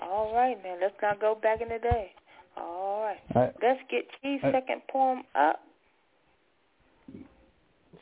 All 0.00 0.34
right, 0.34 0.60
man. 0.62 0.78
Let's 0.80 0.94
not 1.00 1.20
go 1.20 1.38
back 1.40 1.60
in 1.60 1.68
the 1.68 1.78
day. 1.78 2.12
All 2.56 3.02
right. 3.02 3.18
I, 3.36 3.52
Let's 3.62 3.80
get 3.90 4.06
T's 4.22 4.40
I- 4.42 4.52
second 4.52 4.82
poem 4.90 5.22
up. 5.34 5.60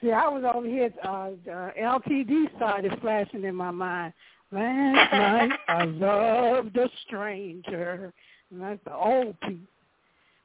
See, 0.00 0.10
I 0.10 0.28
was 0.28 0.42
over 0.52 0.66
here. 0.66 0.92
Uh, 1.04 1.30
uh, 1.48 1.70
LTD 1.80 2.56
started 2.56 2.98
flashing 3.00 3.44
in 3.44 3.54
my 3.54 3.70
mind. 3.70 4.12
Last 4.50 5.12
night 5.12 5.58
I 5.68 5.84
loved 5.84 6.76
a 6.76 6.88
stranger. 7.06 8.12
And 8.50 8.60
that's 8.60 8.80
the 8.84 8.94
old 8.94 9.38
piece. 9.40 9.58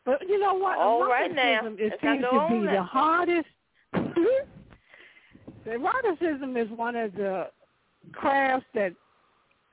But 0.08 0.22
you 0.26 0.40
know 0.40 0.54
what? 0.54 0.78
All 0.80 1.06
right 1.06 1.36
now. 1.36 1.60
Eroticism, 1.66 1.76
It 1.80 1.90
Let's 1.90 2.02
seems 2.02 2.24
to 2.32 2.48
be 2.50 2.66
the 2.66 2.82
hardest. 2.82 3.50
eroticism 5.68 6.56
is 6.56 6.70
one 6.70 6.96
of 6.96 7.14
the 7.14 7.48
crafts 8.14 8.66
that 8.74 8.94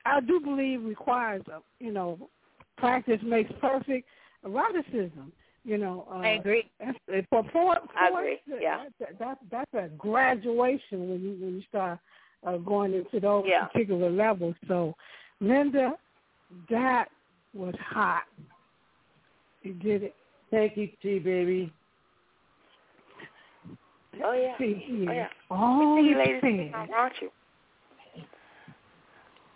I 0.05 0.19
do 0.19 0.41
believe 0.41 0.83
requires, 0.83 1.41
uh, 1.51 1.59
you 1.79 1.93
know, 1.93 2.29
practice 2.77 3.21
makes 3.23 3.49
perfect. 3.61 4.09
Eroticism, 4.45 5.31
you 5.63 5.77
know. 5.77 6.05
Uh, 6.11 6.17
I 6.17 6.27
agree. 6.31 6.69
that's, 6.81 7.25
for, 7.29 7.43
for, 7.53 7.77
I 7.97 8.09
agree, 8.09 8.39
yeah. 8.59 8.83
That, 8.99 9.17
that, 9.17 9.37
that's 9.49 9.73
a 9.73 9.87
graduation 9.97 11.09
when 11.09 11.21
you 11.21 11.37
when 11.39 11.55
you 11.55 11.63
start 11.69 11.99
uh, 12.45 12.57
going 12.57 12.93
into 12.93 13.21
those 13.21 13.45
Yeah. 13.47 13.67
particular 13.67 14.09
levels. 14.09 14.55
So, 14.67 14.95
Linda, 15.39 15.93
that 16.69 17.05
was 17.53 17.73
hot. 17.79 18.23
You 19.63 19.73
did 19.75 20.03
it. 20.03 20.15
Thank 20.51 20.77
you, 20.77 20.89
T 21.01 21.19
baby. 21.19 21.71
Oh, 24.23 24.33
yeah. 24.33 24.57
See. 24.57 25.05
Oh, 25.09 25.11
yeah. 25.11 25.27
All 25.49 25.97
See 25.97 26.09
you 26.09 26.19
it 26.19 26.43
ladies. 26.43 26.71
said. 26.71 26.71
I 26.73 26.85
want 26.89 27.13
you. 27.21 27.29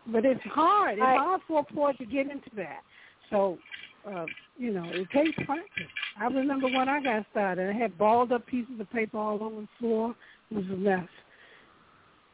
But 0.08 0.26
it's 0.26 0.42
hard. 0.44 0.94
It's 0.94 1.02
hard 1.02 1.42
for 1.48 1.60
a 1.60 1.74
poet 1.74 1.98
to 2.00 2.06
get 2.06 2.30
into 2.30 2.50
that. 2.56 2.82
So, 3.30 3.58
uh, 4.08 4.26
you 4.58 4.74
know, 4.74 4.90
it 4.90 5.08
takes 5.12 5.36
practice. 5.46 5.88
I 6.20 6.26
remember 6.26 6.68
when 6.68 6.90
I 6.90 7.02
got 7.02 7.26
started, 7.32 7.70
I 7.70 7.74
had 7.78 7.98
balled 7.98 8.32
up 8.32 8.46
pieces 8.48 8.80
of 8.80 8.90
paper 8.92 9.18
all 9.18 9.42
over 9.42 9.62
the 9.62 9.68
floor. 9.78 10.16
It 10.50 10.56
was 10.56 10.66
a 10.66 10.78
mess. 10.78 11.08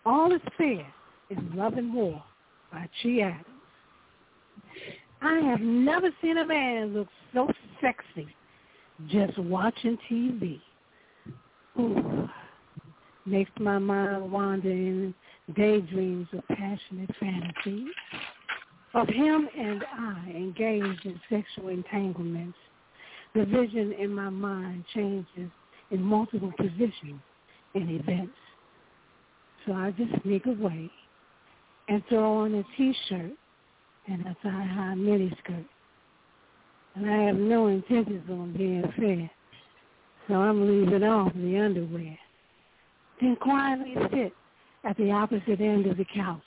All 0.05 0.33
is 0.33 0.41
fair 0.57 0.85
in 1.29 1.51
Love 1.55 1.73
and 1.73 1.93
War 1.93 2.23
by 2.71 2.87
Chi 3.01 3.19
Adams. 3.19 3.45
I 5.21 5.39
have 5.39 5.59
never 5.59 6.09
seen 6.21 6.37
a 6.37 6.45
man 6.45 6.93
look 6.93 7.07
so 7.33 7.49
sexy 7.81 8.27
just 9.09 9.37
watching 9.37 9.97
TV. 10.09 10.59
Ooh, 11.79 12.29
makes 13.25 13.51
my 13.59 13.77
mind 13.77 14.31
wander 14.31 14.69
in 14.69 15.13
daydreams 15.55 16.27
of 16.33 16.47
passionate 16.47 17.09
fantasies 17.19 17.89
of 18.95 19.07
him 19.09 19.49
and 19.57 19.83
I 19.91 20.29
engaged 20.29 21.05
in 21.05 21.19
sexual 21.29 21.67
entanglements. 21.67 22.57
The 23.35 23.45
vision 23.45 23.91
in 23.99 24.13
my 24.13 24.29
mind 24.29 24.85
changes 24.93 25.51
in 25.91 26.01
multiple 26.01 26.53
positions 26.57 27.19
and 27.75 27.89
events. 28.01 28.37
So 29.65 29.73
I 29.73 29.91
just 29.91 30.23
sneak 30.23 30.45
away 30.45 30.89
and 31.89 32.01
throw 32.07 32.37
on 32.37 32.55
a 32.55 32.63
T-shirt 32.77 33.31
and 34.07 34.21
a 34.21 34.37
thigh-high 34.41 34.95
miniskirt. 34.95 35.65
And 36.95 37.09
I 37.09 37.23
have 37.23 37.35
no 37.35 37.67
intentions 37.67 38.23
on 38.29 38.53
being 38.53 38.83
fair, 38.97 39.29
so 40.27 40.35
I'm 40.35 40.65
leaving 40.65 41.03
off 41.03 41.33
the 41.33 41.57
underwear. 41.57 42.17
Then 43.19 43.35
quietly 43.35 43.95
sit 44.11 44.33
at 44.85 44.95
the 44.97 45.11
opposite 45.11 45.59
end 45.59 45.87
of 45.87 45.97
the 45.97 46.05
couch 46.05 46.41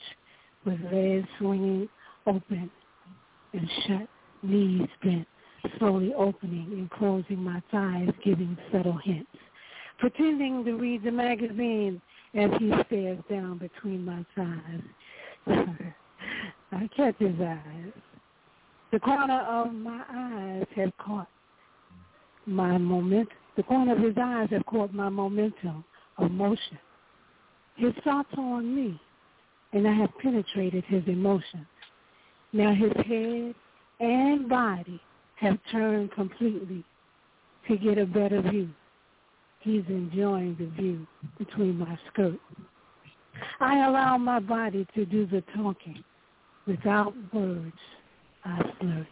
with 0.65 0.79
legs 0.91 1.27
swinging 1.37 1.87
open 2.25 2.71
and 3.53 3.69
shut, 3.85 4.07
knees 4.43 4.87
bent, 5.03 5.27
slowly 5.77 6.13
opening 6.15 6.67
and 6.71 6.89
closing 6.91 7.43
my 7.43 7.61
thighs, 7.71 8.09
giving 8.23 8.57
subtle 8.71 8.99
hints, 9.03 9.29
pretending 9.99 10.63
to 10.65 10.73
read 10.73 11.03
the 11.03 11.11
magazine 11.11 12.01
as 12.33 12.49
he 12.59 12.71
stares 12.87 13.19
down 13.29 13.57
between 13.57 14.05
my 14.05 14.25
thighs. 14.35 15.47
I 16.71 16.87
catch 16.95 17.15
his 17.19 17.39
eyes. 17.39 17.93
The 18.91 18.99
corner 18.99 19.41
of 19.41 19.71
my 19.71 20.03
eyes 20.09 20.65
have 20.75 20.91
caught 20.97 21.27
my 22.47 22.77
moment. 22.77 23.29
The 23.55 23.63
corner 23.63 23.93
of 23.93 23.99
his 23.99 24.15
eyes 24.19 24.49
have 24.51 24.65
caught 24.65 24.93
my 24.93 25.09
momentum 25.09 25.83
of 26.17 26.31
motion. 26.31 26.79
His 27.75 27.93
thoughts 28.03 28.29
are 28.35 28.55
on 28.55 28.75
me, 28.75 28.99
and 29.73 29.87
I 29.87 29.93
have 29.93 30.09
penetrated 30.21 30.83
his 30.85 31.03
emotions. 31.07 31.67
Now 32.51 32.73
his 32.73 32.91
head 33.05 33.53
and 33.99 34.49
body 34.49 34.99
have 35.35 35.59
turned 35.71 36.11
completely 36.13 36.83
to 37.67 37.77
get 37.77 37.99
a 37.99 38.05
better 38.05 38.41
view. 38.41 38.69
He's 39.59 39.83
enjoying 39.87 40.55
the 40.59 40.67
view 40.81 41.05
between 41.37 41.77
my 41.77 41.97
skirt. 42.11 42.39
I 43.59 43.85
allow 43.85 44.17
my 44.17 44.39
body 44.39 44.87
to 44.95 45.05
do 45.05 45.27
the 45.27 45.43
talking. 45.55 46.03
Without 46.65 47.13
words, 47.33 47.73
Uh, 48.45 48.49
I 48.49 48.73
flirt. 48.79 49.07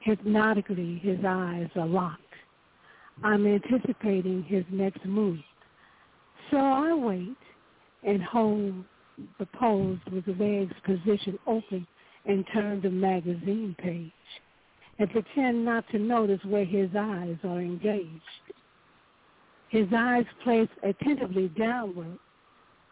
Hypnotically, 0.00 0.98
his 1.02 1.18
eyes 1.26 1.68
are 1.76 1.86
locked. 1.86 2.22
I'm 3.22 3.46
anticipating 3.46 4.44
his 4.44 4.64
next 4.70 5.04
move. 5.04 5.38
So 6.50 6.56
I 6.56 6.94
wait 6.94 7.36
and 8.04 8.22
hold 8.22 8.84
the 9.38 9.46
pose 9.46 9.98
with 10.12 10.24
the 10.24 10.32
legs 10.32 10.72
positioned 10.84 11.38
open 11.46 11.86
and 12.26 12.46
turn 12.52 12.80
the 12.80 12.90
magazine 12.90 13.74
page 13.78 14.12
and 14.98 15.10
pretend 15.10 15.64
not 15.64 15.84
to 15.90 15.98
notice 15.98 16.40
where 16.44 16.64
his 16.64 16.90
eyes 16.96 17.36
are 17.44 17.60
engaged. 17.60 18.22
His 19.68 19.86
eyes 19.94 20.24
placed 20.42 20.72
attentively 20.82 21.48
downward 21.58 22.18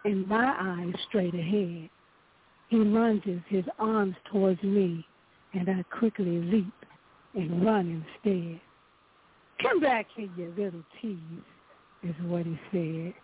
and 0.05 0.27
my 0.27 0.55
eyes 0.59 0.95
straight 1.09 1.35
ahead. 1.35 1.89
He 2.69 2.77
lunges 2.77 3.41
his 3.49 3.65
arms 3.79 4.17
towards 4.31 4.63
me 4.63 5.07
and 5.57 5.69
I 5.69 5.83
quickly 5.99 6.41
leap 6.41 6.73
and 7.35 7.65
run 7.65 8.05
instead. 8.25 8.61
Come 9.63 9.81
back 9.81 10.07
here, 10.15 10.29
you 10.37 10.53
little 10.57 10.83
tease, 11.01 11.19
is 12.03 12.15
what 12.27 12.45
he 12.45 12.59
said. 12.71 13.15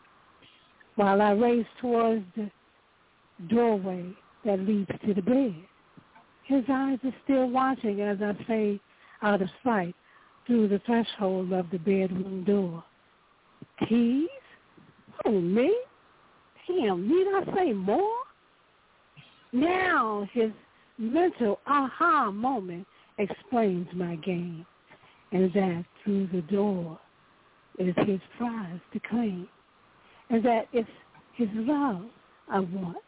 While 0.96 1.20
I 1.20 1.32
race 1.32 1.66
towards 1.80 2.24
the 2.36 2.50
doorway 3.48 4.06
that 4.44 4.60
leads 4.60 4.90
to 5.06 5.14
the 5.14 5.22
bed. 5.22 5.54
His 6.44 6.64
eyes 6.68 6.98
are 7.04 7.14
still 7.24 7.48
watching 7.48 8.00
as 8.00 8.18
I 8.20 8.34
fade 8.44 8.80
out 9.22 9.42
of 9.42 9.48
sight 9.62 9.94
through 10.46 10.68
the 10.68 10.80
threshold 10.84 11.52
of 11.52 11.70
the 11.70 11.78
bedroom 11.78 12.44
door. 12.44 12.82
Tease? 13.88 14.28
Oh, 15.24 15.40
me? 15.40 15.74
Damn, 16.66 17.08
need 17.08 17.26
I 17.28 17.54
say 17.56 17.72
more? 17.72 18.16
Now 19.52 20.28
his 20.32 20.50
mental 20.98 21.60
aha 21.66 22.30
moment 22.30 22.86
explains 23.18 23.88
my 23.94 24.16
game, 24.16 24.66
and 25.32 25.52
that 25.52 25.84
through 26.02 26.28
the 26.28 26.42
door 26.42 26.98
is 27.78 27.94
his 28.06 28.20
prize 28.38 28.80
to 28.92 29.00
claim, 29.00 29.48
and 30.30 30.44
that 30.44 30.66
it's 30.72 30.88
his 31.34 31.48
love 31.54 32.02
I 32.50 32.60
want. 32.60 32.98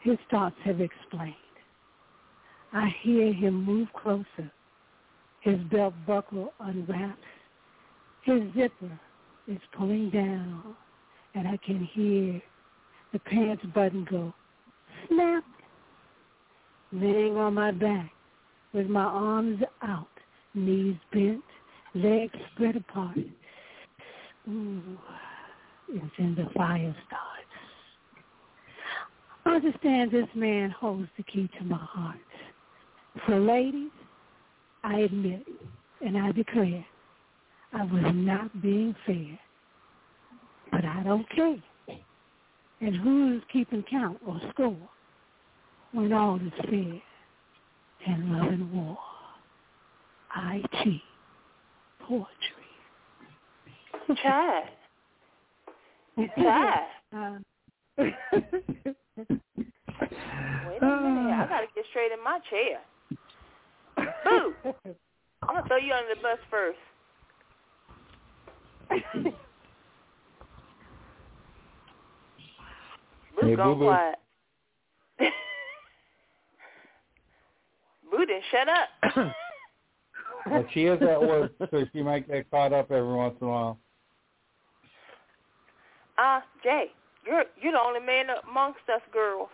His 0.00 0.18
thoughts 0.30 0.56
have 0.64 0.80
explained. 0.80 1.34
I 2.72 2.88
hear 3.02 3.32
him 3.32 3.64
move 3.64 3.88
closer. 3.92 4.50
His 5.40 5.58
belt 5.70 5.94
buckle 6.06 6.52
unwraps. 6.60 7.18
His 8.24 8.42
zipper 8.54 9.00
is 9.48 9.58
pulling 9.76 10.10
down, 10.10 10.76
and 11.34 11.48
I 11.48 11.58
can 11.64 11.84
hear 11.92 12.40
the 13.12 13.18
pants 13.18 13.64
button 13.74 14.06
go 14.10 14.32
snap. 15.08 15.44
Laying 16.92 17.36
on 17.36 17.54
my 17.54 17.70
back 17.70 18.10
with 18.72 18.88
my 18.88 19.04
arms 19.04 19.62
out, 19.82 20.08
knees 20.54 20.96
bent, 21.12 21.44
legs 21.94 22.36
spread 22.52 22.76
apart. 22.76 23.16
Ooh, 24.48 24.98
it's 25.88 26.14
in 26.18 26.34
the 26.34 26.48
fire 26.54 26.94
starts. 27.06 27.26
Understand 29.46 30.10
this 30.10 30.28
man 30.34 30.70
holds 30.70 31.08
the 31.16 31.22
key 31.24 31.48
to 31.58 31.64
my 31.64 31.78
heart. 31.78 32.18
For 33.26 33.38
ladies, 33.38 33.90
I 34.82 35.00
admit 35.00 35.44
and 36.04 36.16
I 36.16 36.32
declare 36.32 36.84
I 37.72 37.84
was 37.84 38.12
not 38.14 38.62
being 38.62 38.94
fair. 39.06 39.38
But 40.70 40.84
I 40.84 41.02
don't 41.04 41.28
care. 41.30 41.62
And 42.80 42.96
who's 42.96 43.42
keeping 43.52 43.84
count 43.90 44.18
or 44.26 44.40
score 44.50 44.76
when 45.92 46.12
all 46.12 46.36
is 46.36 46.52
fair 46.68 47.02
and 48.06 48.32
love 48.32 48.48
and 48.48 48.72
war? 48.72 48.98
IT 50.36 51.00
poetry. 52.00 52.26
Chad. 54.22 54.64
Chad. 56.36 56.86
Uh, 57.14 57.38
Wait 57.98 58.08
a 60.82 60.86
minute. 60.86 61.32
I 61.32 61.46
gotta 61.48 61.66
get 61.74 61.84
straight 61.90 62.12
in 62.12 62.22
my 62.22 62.38
chair. 62.48 62.80
Boo! 64.24 64.54
I'm 65.42 65.54
gonna 65.54 65.66
throw 65.66 65.76
you 65.78 65.92
under 65.92 66.14
the 66.14 66.20
bus 66.20 66.38
first. 66.50 66.78
Boo's 73.34 73.50
Hey, 73.50 73.56
gone 73.56 73.78
Boo-Boo. 73.78 73.84
quiet. 73.86 74.18
Boo 78.10 78.26
didn't 78.26 78.44
shut 78.50 78.68
up. 78.68 79.32
Well, 80.46 80.64
she 80.72 80.84
is 80.84 81.00
at 81.02 81.20
work, 81.20 81.52
so 81.70 81.84
she 81.92 82.02
might 82.02 82.26
get 82.28 82.50
caught 82.50 82.72
up 82.72 82.90
every 82.90 83.12
once 83.12 83.34
in 83.40 83.46
a 83.46 83.50
while. 83.50 83.78
Uh, 86.18 86.40
Jay, 86.62 86.86
you're 87.26 87.44
you're 87.60 87.72
the 87.72 87.80
only 87.80 88.00
man 88.00 88.26
amongst 88.48 88.80
us 88.94 89.00
girls. 89.12 89.48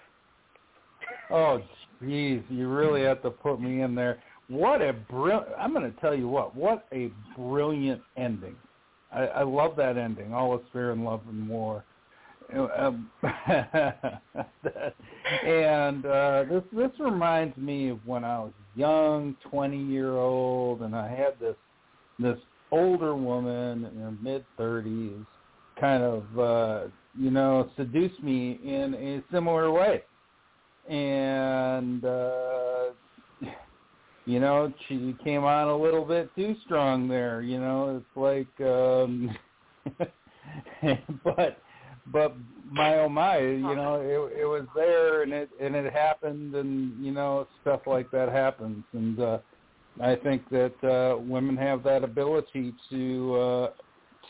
Oh, 1.30 1.61
jeez, 2.02 2.42
you 2.48 2.68
really 2.68 3.02
have 3.02 3.22
to 3.22 3.30
put 3.30 3.61
me 3.61 3.82
in 3.82 3.94
there. 3.94 4.22
What 4.48 4.80
a 4.80 4.92
brilliant! 4.92 5.46
I'm 5.59 5.72
going 5.72 5.92
to 5.92 6.00
tell 6.00 6.14
you 6.14 6.28
what. 6.28 6.57
What 6.57 6.86
a 6.92 7.11
brilliant 7.36 8.00
ending. 8.16 8.57
I, 9.12 9.26
I 9.26 9.42
love 9.42 9.76
that 9.76 9.96
ending. 9.96 10.32
All 10.32 10.57
is 10.57 10.62
fair 10.72 10.92
in 10.92 11.04
love 11.04 11.20
and 11.28 11.48
war. 11.48 11.84
Um, 12.55 13.11
and 15.44 16.07
uh, 16.07 16.44
this 16.49 16.62
this 16.72 16.90
reminds 17.01 17.57
me 17.57 17.88
of 17.90 17.99
when 18.07 18.24
I 18.24 18.38
was 18.38 18.53
young, 18.74 19.36
twenty 19.51 19.82
year 19.82 20.12
old, 20.12 20.82
and 20.82 20.94
I 20.94 21.09
had 21.09 21.38
this 21.40 21.57
this 22.18 22.38
older 22.70 23.14
woman 23.16 23.86
in 23.86 24.01
her 24.01 24.14
mid 24.22 24.44
thirties, 24.57 25.24
kind 25.80 26.03
of 26.03 26.38
uh, 26.38 26.88
you 27.18 27.30
know 27.30 27.70
seduce 27.76 28.18
me 28.22 28.61
in 28.64 28.94
a 28.94 29.22
similar 29.32 29.72
way 29.72 30.03
and 30.88 32.05
uh, 32.05 32.84
you 34.24 34.40
know 34.40 34.72
she 34.88 35.16
came 35.22 35.44
on 35.44 35.68
a 35.68 35.76
little 35.76 36.05
bit 36.05 36.30
too 36.36 36.55
strong 36.64 37.09
there. 37.09 37.42
You 37.42 37.59
know, 37.59 37.97
it's 37.97 38.16
like, 38.16 38.66
um, 38.66 39.36
but 41.24 41.59
but 42.12 42.36
my 42.70 42.98
oh 42.98 43.09
my, 43.09 43.38
you 43.38 43.61
know, 43.61 44.00
it 44.00 44.40
it 44.40 44.44
was 44.44 44.66
there 44.74 45.22
and 45.22 45.32
it 45.32 45.50
and 45.61 45.74
it 45.74 45.92
happened 45.92 46.54
and 46.54 47.04
you 47.04 47.12
know 47.12 47.46
stuff 47.62 47.80
like 47.86 48.11
that 48.11 48.28
happens 48.28 48.84
and 48.92 49.20
uh 49.20 49.38
I 50.00 50.16
think 50.16 50.48
that 50.50 50.74
uh 50.84 51.18
women 51.18 51.57
have 51.57 51.82
that 51.84 52.04
ability 52.04 52.74
to 52.90 53.34
uh 53.34 53.70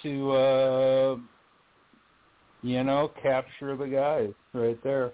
to 0.03 0.31
uh 0.33 1.17
you 2.63 2.85
know 2.85 3.13
capture 3.23 3.77
the 3.77 3.87
guys 3.87 4.33
right 4.53 4.83
there. 4.83 5.13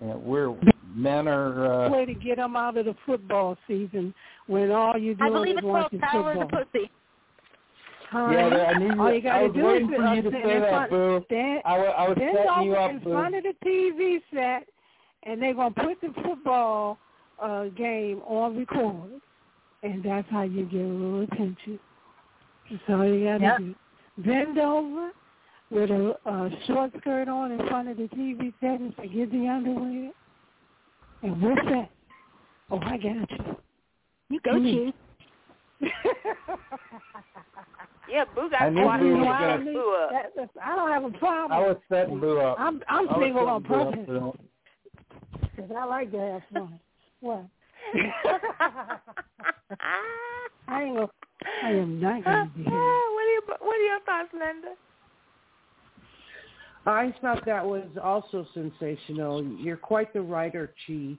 And 0.00 0.22
we're 0.22 0.54
men 0.94 1.26
are 1.28 1.86
uh 1.86 1.90
way 1.90 2.04
to 2.04 2.14
get 2.14 2.36
them 2.36 2.56
out 2.56 2.76
of 2.76 2.86
the 2.86 2.94
football 3.06 3.56
season 3.66 4.14
when 4.46 4.70
all 4.70 4.98
you 4.98 5.16
I 5.20 5.28
do 5.28 5.32
believe 5.32 5.50
is 5.52 5.56
it's 5.58 5.60
called 5.62 5.74
watching 5.84 6.00
Power 6.00 6.32
of 6.32 6.38
the 6.38 6.42
football. 6.44 6.64
Pussy. 6.72 6.90
Honey, 8.10 8.36
Yeah, 8.36 8.72
I 8.74 8.78
knew 8.78 8.94
you- 8.94 9.00
all 9.02 9.12
you 9.12 9.20
got 9.20 9.34
I 9.36 9.40
to 9.40 9.46
was 9.48 9.54
do 9.54 9.60
is 9.60 9.66
waiting 9.66 9.88
for 9.88 10.14
you 10.14 10.22
to 10.22 10.30
say 10.30 10.60
that, 10.60 10.68
front, 10.70 10.90
Boo. 10.90 11.22
Stand, 11.26 11.62
I 11.64 11.78
wa- 11.78 11.84
I 11.84 12.08
was 12.08 12.16
stand 12.16 12.36
setting 12.36 12.50
over 12.50 12.62
you 12.64 12.74
up, 12.76 12.90
in 12.90 12.98
Boo. 13.00 13.10
front 13.12 13.34
of 13.34 13.42
the 13.42 13.54
TV 13.64 14.22
set, 14.32 14.68
and 15.24 15.42
they're 15.42 15.54
gonna 15.54 15.70
put 15.74 16.00
the 16.00 16.12
football 16.22 16.98
uh 17.40 17.64
game 17.76 18.22
on 18.26 18.56
record, 18.56 19.20
and 19.82 20.02
that's 20.02 20.28
how 20.30 20.42
you 20.42 20.64
get 20.66 20.80
a 20.80 20.84
little 20.84 21.22
attention. 21.22 21.78
That's 22.70 22.82
all 22.88 23.04
you 23.04 23.24
got 23.24 23.38
to 23.38 23.44
Yep. 23.44 23.58
do. 23.58 23.74
Bend 24.18 24.58
over 24.58 25.10
with 25.70 25.90
a, 25.90 26.16
a 26.26 26.50
short 26.66 26.92
skirt 26.98 27.28
on 27.28 27.52
in 27.52 27.58
front 27.68 27.88
of 27.88 27.96
the 27.96 28.08
TV 28.08 28.52
set 28.60 28.80
and 28.80 28.94
forget 28.94 29.30
the 29.30 29.48
underwear, 29.48 30.12
and 31.22 31.42
we're 31.42 31.56
set. 31.68 31.90
Oh, 32.70 32.80
I 32.82 32.96
got 32.96 33.30
you. 33.30 33.56
You 34.30 34.40
go, 34.40 34.52
Mm. 34.52 34.92
Chew. 35.80 35.88
Yeah, 38.08 38.24
Boo 38.34 38.48
got 38.50 38.62
I 38.62 38.70
knew 38.70 38.82
quiet. 38.82 39.00
Boo 39.00 39.16
was 39.18 39.26
I 39.26 39.40
gonna- 39.40 39.56
don't 39.56 39.64
need- 39.66 39.74
Boo 39.74 39.90
up. 40.02 40.10
that- 40.10 40.34
that's- 40.36 40.56
I 40.64 40.76
don't 40.76 40.90
have 40.92 41.04
a 41.04 41.10
problem. 41.18 41.52
I 41.52 41.66
was 41.68 41.76
setting 41.88 42.20
Boo 42.20 42.38
up. 42.40 42.58
I'm 42.60 42.82
I'm 42.88 43.08
I 43.08 43.12
was 43.12 43.20
single 43.22 43.48
on 43.48 43.62
setting 43.68 44.04
Boo 44.06 44.20
purpose 44.20 44.40
because 45.56 45.70
I 45.76 45.84
like 45.84 46.10
to 46.12 46.20
have 46.20 46.42
fun. 46.52 46.80
What? 47.20 47.44
I 50.68 50.82
ain't 50.82 50.94
gonna, 50.96 51.08
I 51.62 51.70
am 51.70 52.00
not 52.00 52.24
gonna 52.24 52.50
be 52.56 52.62
here. 52.64 52.72
what 52.72 52.78
are 52.78 53.32
your 53.32 53.42
what 53.60 53.76
are 53.76 53.82
your 53.84 54.00
thoughts, 54.00 54.28
Linda? 54.32 54.74
I 56.86 57.12
thought 57.20 57.44
that 57.46 57.64
was 57.64 57.84
also 58.02 58.46
sensational. 58.54 59.42
You're 59.44 59.76
quite 59.76 60.12
the 60.12 60.22
writer, 60.22 60.72
Chi. 60.86 61.16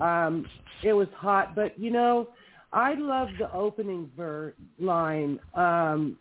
Um, 0.00 0.46
it 0.82 0.92
was 0.94 1.08
hot, 1.16 1.54
but 1.54 1.78
you 1.78 1.90
know, 1.90 2.28
I 2.72 2.94
love 2.94 3.28
the 3.38 3.52
opening 3.52 4.10
ver- 4.16 4.54
line. 4.78 5.38
Um, 5.54 6.16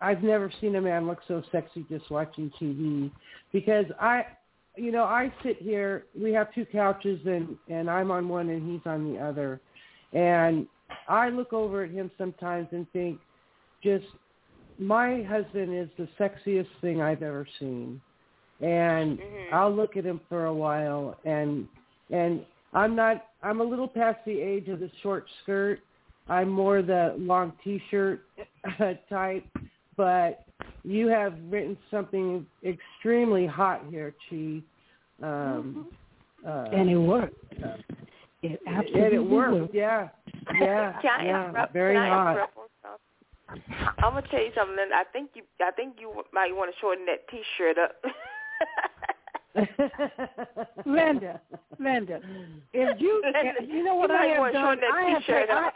I've 0.00 0.22
never 0.22 0.52
seen 0.60 0.76
a 0.76 0.80
man 0.80 1.06
look 1.06 1.20
so 1.28 1.42
sexy 1.52 1.84
just 1.88 2.10
watching 2.10 2.50
TV 2.60 3.10
because 3.52 3.86
I, 4.00 4.26
you 4.76 4.92
know, 4.92 5.04
I 5.04 5.32
sit 5.42 5.60
here. 5.60 6.04
We 6.20 6.32
have 6.32 6.52
two 6.54 6.66
couches, 6.66 7.20
and 7.26 7.56
and 7.68 7.90
I'm 7.90 8.10
on 8.10 8.28
one, 8.28 8.48
and 8.48 8.70
he's 8.70 8.86
on 8.86 9.12
the 9.12 9.18
other, 9.18 9.60
and 10.12 10.66
I 11.08 11.28
look 11.30 11.52
over 11.52 11.84
at 11.84 11.90
him 11.90 12.10
sometimes 12.18 12.68
and 12.72 12.90
think, 12.92 13.18
just 13.82 14.06
my 14.78 15.22
husband 15.22 15.76
is 15.76 15.88
the 15.98 16.08
sexiest 16.18 16.68
thing 16.80 17.02
I've 17.02 17.22
ever 17.22 17.46
seen. 17.58 18.00
And 18.60 19.18
Mhm. 19.18 19.52
I'll 19.52 19.72
look 19.74 19.96
at 19.96 20.04
him 20.04 20.20
for 20.28 20.46
a 20.46 20.54
while 20.54 21.16
and 21.24 21.68
and 22.10 22.44
I'm 22.72 22.94
not 22.94 23.28
I'm 23.42 23.60
a 23.60 23.64
little 23.64 23.88
past 23.88 24.24
the 24.24 24.40
age 24.40 24.68
of 24.68 24.80
the 24.80 24.90
short 25.02 25.28
skirt. 25.42 25.80
I'm 26.28 26.48
more 26.50 26.82
the 26.82 27.14
long 27.18 27.52
t-shirt 27.64 28.20
type, 29.08 29.44
but 29.96 30.44
you 30.84 31.08
have 31.08 31.34
written 31.48 31.76
something 31.90 32.46
extremely 32.64 33.46
hot 33.46 33.82
here, 33.90 34.14
Chi. 34.28 34.62
Um 35.22 35.88
uh, 36.46 36.68
And 36.72 36.88
it 36.88 36.96
worked. 36.96 37.34
It 38.42 38.60
and 38.66 38.76
absolutely 38.76 39.16
it 39.16 39.18
worked. 39.18 39.54
worked. 39.54 39.74
Yeah. 39.74 40.08
Yeah. 40.60 40.92
Can 41.02 41.20
I 41.20 41.24
yeah. 41.24 41.48
interrupt? 41.48 41.72
Very 41.72 41.94
Can 41.96 42.02
I 42.04 42.08
hot. 42.08 42.30
interrupt 42.32 42.56
on 42.56 42.68
something? 42.82 43.74
I'm 43.98 44.12
gonna 44.14 44.26
tell 44.30 44.40
you 44.40 44.52
something. 44.54 44.76
Linda. 44.76 44.94
I 44.94 45.04
think 45.12 45.30
you 45.34 45.42
I 45.60 45.70
think 45.72 45.96
you 45.98 46.22
might 46.32 46.54
want 46.54 46.72
to 46.72 46.78
shorten 46.80 47.06
that 47.06 47.26
T-shirt 47.28 47.78
up. 47.78 47.96
Linda, 50.86 51.40
Linda, 51.80 52.20
if 52.72 53.00
you 53.00 53.22
you 53.66 53.82
know 53.82 53.94
what 53.96 54.10
You 54.10 54.16
I 54.16 54.18
might 54.18 54.28
have 54.28 54.38
wanna 54.38 54.52
done, 54.52 54.62
shorten 54.62 54.80
that 54.80 54.94
I 54.94 55.10
have 55.10 55.20
T-shirt 55.22 55.50
I, 55.50 55.66
up. 55.68 55.74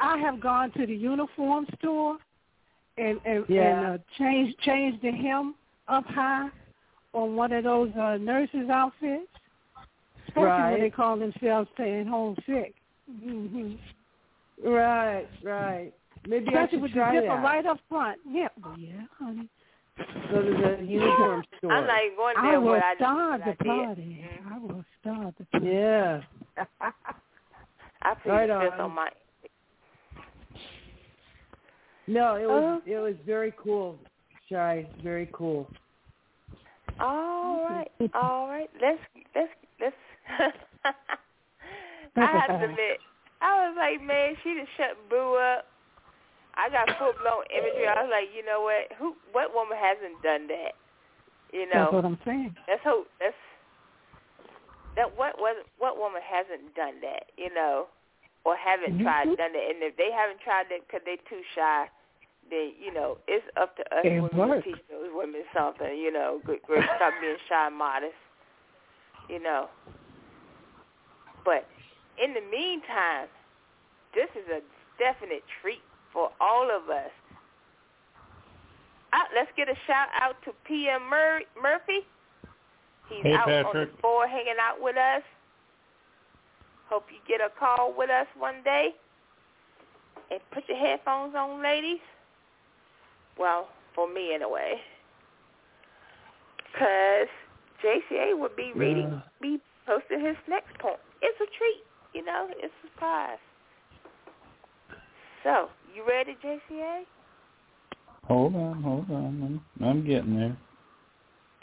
I 0.00 0.18
have 0.18 0.40
gone 0.40 0.70
to 0.72 0.86
the 0.86 0.94
uniform 0.94 1.66
store 1.78 2.16
and 2.98 3.20
and, 3.24 3.44
Yeah. 3.48 3.62
and 3.62 3.86
uh, 3.86 3.98
changed 4.18 4.58
changed 4.60 5.02
the 5.02 5.10
hem 5.12 5.54
up 5.88 6.04
high 6.06 6.48
on 7.12 7.34
one 7.36 7.52
of 7.52 7.64
those 7.64 7.90
uh, 7.96 8.16
nurses' 8.18 8.68
outfits, 8.70 9.26
especially 10.28 10.44
Right. 10.44 10.70
when 10.72 10.80
they 10.80 10.90
call 10.90 11.16
themselves 11.16 11.68
staying 11.74 12.06
home 12.06 12.36
sick. 12.46 12.74
hmm 13.20 13.74
Right, 14.62 15.26
right. 15.42 15.92
Maybe 16.26 16.48
I 16.48 16.50
Especially 16.64 16.70
should 16.76 16.82
with 16.82 16.92
try 16.92 17.14
the 17.14 17.20
zipper 17.22 17.34
that. 17.36 17.42
right 17.42 17.66
up 17.66 17.78
front. 17.88 18.20
Yeah, 18.28 18.48
well, 18.62 18.76
yeah, 18.78 19.02
honey. 19.18 19.48
Go 20.30 20.42
to 20.42 20.50
the 20.78 20.84
uniform 20.84 21.42
store. 21.58 21.72
I'm 21.72 21.86
not 21.86 22.04
even 22.04 22.16
going 22.16 22.34
I 22.38 22.50
there. 22.50 22.60
will 22.60 22.66
what 22.72 22.82
I 22.82 22.94
start 22.96 23.40
the 23.40 23.46
what 23.46 23.58
I 23.60 23.64
did. 23.64 23.86
party. 23.86 24.24
I 24.52 24.58
will 24.58 24.84
start 25.00 25.34
the 25.38 25.44
party. 25.46 25.66
Yeah. 25.66 26.20
I 28.02 28.14
put 28.14 28.28
Right 28.30 28.46
this 28.48 28.72
on. 28.74 28.80
on 28.80 28.94
my. 28.94 29.08
No, 32.10 32.34
it 32.34 32.46
was 32.46 32.82
Uh, 32.82 32.90
it 32.90 32.98
was 32.98 33.14
very 33.24 33.54
cool, 33.56 33.96
Shy. 34.50 34.84
Very 35.02 35.30
cool. 35.32 35.70
All 36.98 37.62
right, 37.62 37.90
all 38.14 38.48
right. 38.48 38.68
Let's 38.82 38.98
let's 39.34 39.54
let's. 39.78 39.96
I 42.16 42.26
have 42.26 42.50
to 42.58 42.64
admit, 42.66 42.98
I 43.40 43.70
was 43.70 43.78
like, 43.78 44.02
man, 44.02 44.34
she 44.42 44.58
just 44.58 44.74
shut 44.76 44.98
Boo 45.08 45.38
up. 45.38 45.70
I 46.58 46.66
got 46.68 46.90
full 46.98 47.14
blown 47.22 47.46
imagery. 47.54 47.86
I 47.86 48.02
was 48.02 48.10
like, 48.10 48.34
you 48.34 48.44
know 48.44 48.66
what? 48.66 48.90
Who? 48.98 49.14
What 49.30 49.54
woman 49.54 49.78
hasn't 49.78 50.18
done 50.20 50.50
that? 50.50 50.74
You 51.54 51.70
know. 51.70 51.94
That's 51.94 51.94
what 51.94 52.04
I'm 52.04 52.18
saying. 52.26 52.56
Let's 52.66 52.82
hope 52.82 53.06
that's 53.22 53.38
that. 54.96 55.14
What 55.14 55.38
was 55.38 55.62
what 55.78 55.94
woman 55.94 56.20
hasn't 56.26 56.74
done 56.74 56.98
that? 57.06 57.30
You 57.38 57.54
know, 57.54 57.86
or 58.42 58.56
haven't 58.58 58.98
Mhm. 58.98 59.06
tried 59.06 59.30
done 59.38 59.54
that? 59.54 59.66
And 59.70 59.78
if 59.78 59.94
they 59.94 60.10
haven't 60.10 60.42
tried 60.42 60.74
it 60.74 60.82
because 60.86 61.06
they're 61.06 61.22
too 61.30 61.42
shy, 61.54 61.86
then 62.50 62.72
you 62.80 62.92
know 62.92 63.18
it's 63.28 63.46
up 63.60 63.76
to 63.76 63.82
us 63.94 64.02
It 64.04 64.20
women 64.20 64.48
works. 64.48 64.64
to 64.66 64.72
teach 64.72 64.82
those 64.90 65.08
women 65.12 65.42
something. 65.56 65.96
You 65.96 66.12
know, 66.12 66.40
good, 66.44 66.58
good, 66.66 66.82
stop 66.96 67.12
being 67.20 67.36
shy 67.48 67.66
and 67.66 67.76
modest. 67.76 68.14
You 69.28 69.40
know, 69.42 69.68
but 71.44 71.66
in 72.22 72.34
the 72.34 72.40
meantime, 72.50 73.28
this 74.14 74.28
is 74.34 74.46
a 74.50 74.60
definite 74.98 75.42
treat 75.62 75.80
for 76.12 76.30
all 76.40 76.68
of 76.70 76.90
us. 76.90 77.10
Uh, 79.12 79.18
let's 79.34 79.50
get 79.56 79.68
a 79.68 79.74
shout 79.86 80.08
out 80.20 80.36
to 80.44 80.52
P.M. 80.66 81.02
Mur- 81.08 81.42
Murphy. 81.60 82.06
He's 83.08 83.22
Hey, 83.24 83.34
out 83.34 83.48
on 83.50 83.74
the 83.74 83.88
floor 84.00 84.26
hanging 84.28 84.54
out 84.60 84.80
with 84.80 84.96
us. 84.96 85.22
Hope 86.88 87.06
you 87.10 87.18
get 87.26 87.40
a 87.44 87.50
call 87.58 87.92
with 87.96 88.10
us 88.10 88.26
one 88.38 88.62
day. 88.64 88.90
And 90.30 90.40
put 90.52 90.68
your 90.68 90.78
headphones 90.78 91.34
on, 91.34 91.62
ladies. 91.62 91.98
Well, 93.40 93.68
for 93.94 94.06
me 94.12 94.34
anyway. 94.34 94.74
Because 96.72 97.28
JCA 97.82 98.38
would 98.38 98.54
be 98.54 98.72
reading, 98.76 99.08
Yeah. 99.10 99.20
be 99.40 99.60
posting 99.86 100.20
his 100.20 100.36
next 100.46 100.78
poem. 100.78 100.98
It's 101.22 101.40
a 101.40 101.46
treat, 101.56 101.82
you 102.12 102.22
know, 102.24 102.48
it's 102.50 102.72
a 102.84 102.86
surprise. 102.88 103.38
So, 105.42 105.70
you 105.94 106.06
ready, 106.06 106.36
JCA? 106.44 107.06
Hold 108.24 108.54
on, 108.54 108.82
hold 108.82 109.10
on. 109.10 109.60
I'm, 109.80 109.86
I'm 109.88 110.06
getting 110.06 110.36
there. 110.36 110.56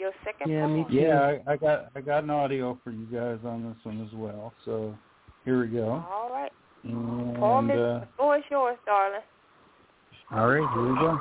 Your 0.00 0.12
second 0.24 0.50
Yeah, 0.50 0.66
me 0.66 0.82
poem? 0.82 0.90
too. 0.90 0.96
Yeah, 0.96 1.20
I, 1.46 1.52
I 1.52 1.56
got 1.56 1.86
I 1.96 2.00
got 2.00 2.24
an 2.24 2.30
audio 2.30 2.78
for 2.84 2.90
you 2.90 3.06
guys 3.06 3.38
on 3.44 3.64
this 3.68 3.84
one 3.84 4.04
as 4.04 4.12
well. 4.12 4.54
So 4.64 4.96
here 5.44 5.60
we 5.60 5.68
go. 5.68 6.04
All 6.12 6.28
right. 6.30 6.52
And 6.84 7.36
Poem 7.36 7.70
is, 7.70 7.78
uh, 7.78 8.00
the 8.00 8.08
floor 8.16 8.36
is 8.36 8.44
yours, 8.50 8.78
darling. 8.86 9.20
all 10.32 10.48
right, 10.48 10.68
here 10.74 10.82
we 10.92 10.94
go. 10.98 11.18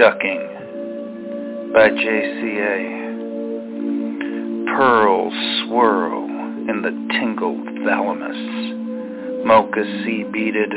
Shucking 0.00 1.72
by 1.74 1.90
JCA. 1.90 2.82
Pearls 4.74 5.34
swirl 5.66 6.24
in 6.70 6.80
the 6.80 6.92
tingled 7.20 7.66
thalamus. 7.84 9.44
Mocha 9.44 9.84
sea 10.02 10.24
beaded 10.32 10.72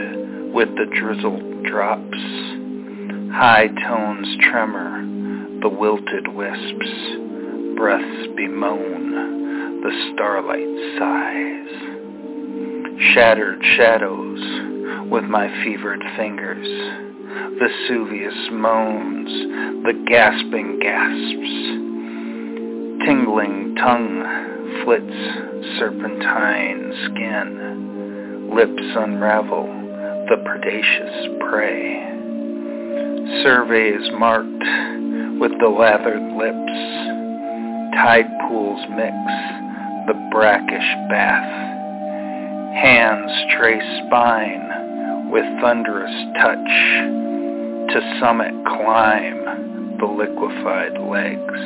with 0.54 0.76
the 0.76 0.88
drizzled 1.00 1.64
drops. 1.64 2.18
High 3.34 3.70
tones 3.88 4.28
tremor, 4.42 5.06
the 5.62 5.70
wilted 5.70 6.28
wisps. 6.28 6.92
Breaths 7.78 8.28
bemoan, 8.36 9.80
the 9.84 10.12
starlight 10.14 10.68
sighs. 11.00 11.72
Shattered 13.14 13.64
shadows 13.78 14.42
with 15.10 15.24
my 15.24 15.48
fevered 15.64 16.04
fingers. 16.18 17.13
Vesuvius 17.60 18.50
moans, 18.52 19.30
the 19.86 19.94
gasping 20.08 20.80
gasps. 20.80 21.74
Tingling 23.06 23.76
tongue 23.76 24.84
flits 24.84 25.80
serpentine 25.80 26.94
skin. 27.06 28.50
Lips 28.54 28.84
unravel 28.96 29.66
the 30.30 30.38
predaceous 30.46 31.28
prey. 31.50 32.00
Surveys 33.44 34.10
marked 34.20 34.64
with 35.40 35.52
the 35.60 35.68
lathered 35.68 36.34
lips. 36.38 36.78
Tide 37.96 38.30
pools 38.48 38.80
mix 38.92 39.16
the 40.08 40.30
brackish 40.32 40.90
bath. 41.10 41.74
Hands 42.76 43.32
trace 43.58 44.06
spine 44.08 45.30
with 45.32 45.46
thunderous 45.62 46.14
touch. 46.42 47.23
To 47.90 48.18
summit 48.20 48.54
climb 48.66 49.98
the 50.00 50.06
liquefied 50.06 50.98
legs. 50.98 51.60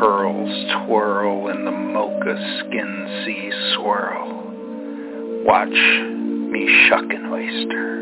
Pearls 0.00 0.86
twirl 0.86 1.48
in 1.48 1.64
the 1.64 1.70
mocha 1.70 2.34
skin 2.60 3.22
sea 3.24 3.50
swirl. 3.74 5.44
Watch 5.44 5.68
me 5.70 6.88
shuck 6.88 7.04
an 7.10 7.26
oyster. 7.26 8.01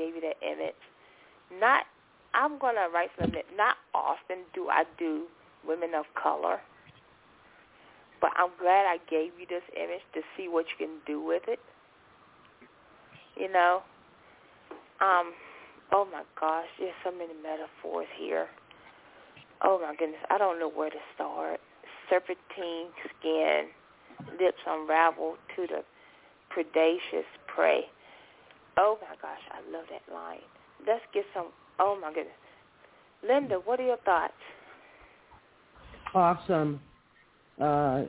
Gave 0.00 0.14
you 0.14 0.22
that 0.22 0.40
image. 0.40 0.80
Not, 1.60 1.84
I'm 2.32 2.58
gonna 2.58 2.88
write 2.92 3.10
from 3.16 3.34
it. 3.34 3.44
Not 3.56 3.76
often 3.94 4.38
do 4.54 4.68
I 4.68 4.84
do 4.98 5.26
women 5.66 5.90
of 5.94 6.06
color, 6.20 6.60
but 8.20 8.30
I'm 8.36 8.50
glad 8.58 8.86
I 8.86 8.98
gave 9.10 9.32
you 9.38 9.46
this 9.48 9.62
image 9.76 10.04
to 10.14 10.20
see 10.36 10.48
what 10.48 10.64
you 10.70 10.86
can 10.86 10.96
do 11.06 11.20
with 11.22 11.42
it. 11.48 11.60
You 13.36 13.52
know, 13.52 13.82
um, 15.00 15.32
oh 15.92 16.06
my 16.10 16.22
gosh, 16.38 16.66
there's 16.78 16.94
so 17.04 17.10
many 17.10 17.32
metaphors 17.42 18.06
here. 18.18 18.48
Oh 19.62 19.78
my 19.80 19.94
goodness, 19.94 20.20
I 20.30 20.38
don't 20.38 20.58
know 20.58 20.70
where 20.70 20.90
to 20.90 21.02
start. 21.14 21.60
Serpentine 22.08 22.88
skin, 23.18 23.68
lips 24.40 24.60
unravel 24.66 25.36
to 25.56 25.66
the 25.66 25.82
predacious 26.48 27.28
prey. 27.46 27.82
Oh 28.82 28.96
my 29.02 29.14
gosh, 29.20 29.38
I 29.52 29.60
love 29.70 29.84
that 29.90 30.12
line. 30.12 30.38
Let's 30.86 31.02
get 31.12 31.24
some. 31.34 31.48
Oh 31.78 31.98
my 32.00 32.08
goodness, 32.08 32.32
Linda, 33.22 33.56
what 33.56 33.78
are 33.78 33.84
your 33.84 33.98
thoughts? 33.98 34.32
Awesome, 36.14 36.80
uh, 37.60 38.04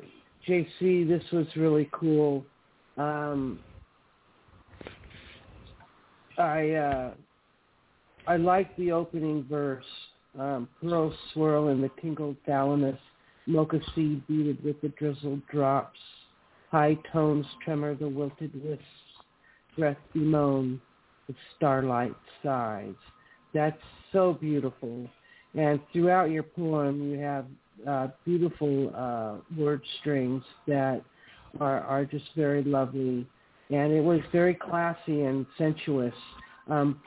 JC. 0.47 1.05
This 1.05 1.24
was 1.34 1.45
really 1.57 1.89
cool. 1.91 2.45
Um, 2.97 3.59
I 6.38 6.69
uh, 6.72 7.11
I 8.26 8.38
like 8.38 8.74
the 8.78 8.93
opening 8.93 9.45
verse. 9.49 9.84
Um, 10.39 10.69
pearls 10.82 11.13
swirl 11.34 11.67
in 11.67 11.82
the 11.82 11.91
tingled 12.01 12.38
thalamus, 12.45 12.97
mocha 13.45 13.82
seed 13.93 14.26
beaded 14.26 14.63
with 14.63 14.80
the 14.80 14.88
drizzled 14.89 15.45
drops. 15.47 15.99
High 16.72 16.97
tones 17.11 17.45
tremor 17.65 17.93
the 17.95 18.07
wilted 18.07 18.53
wisps, 18.63 18.86
breath 19.78 19.97
bemoan 20.13 20.82
with 21.28 21.36
starlight 21.55 22.15
sighs. 22.43 22.95
That's 23.53 23.82
so 24.11 24.34
beautiful. 24.34 25.07
And 25.55 25.80
throughout 25.91 26.32
your 26.32 26.43
poem, 26.43 27.11
you 27.11 27.19
have 27.19 27.45
uh, 27.88 28.07
beautiful 28.26 28.91
uh, 28.95 29.59
word 29.59 29.82
strings 29.99 30.43
that 30.67 31.01
are, 31.59 31.82
are 31.82 32.05
just 32.05 32.26
very 32.36 32.63
lovely. 32.63 33.28
And 33.69 33.91
it 33.91 34.01
was 34.03 34.19
very 34.32 34.53
classy 34.53 35.24
and 35.24 35.45
sensuous. 35.57 36.13
Um, 36.69 37.01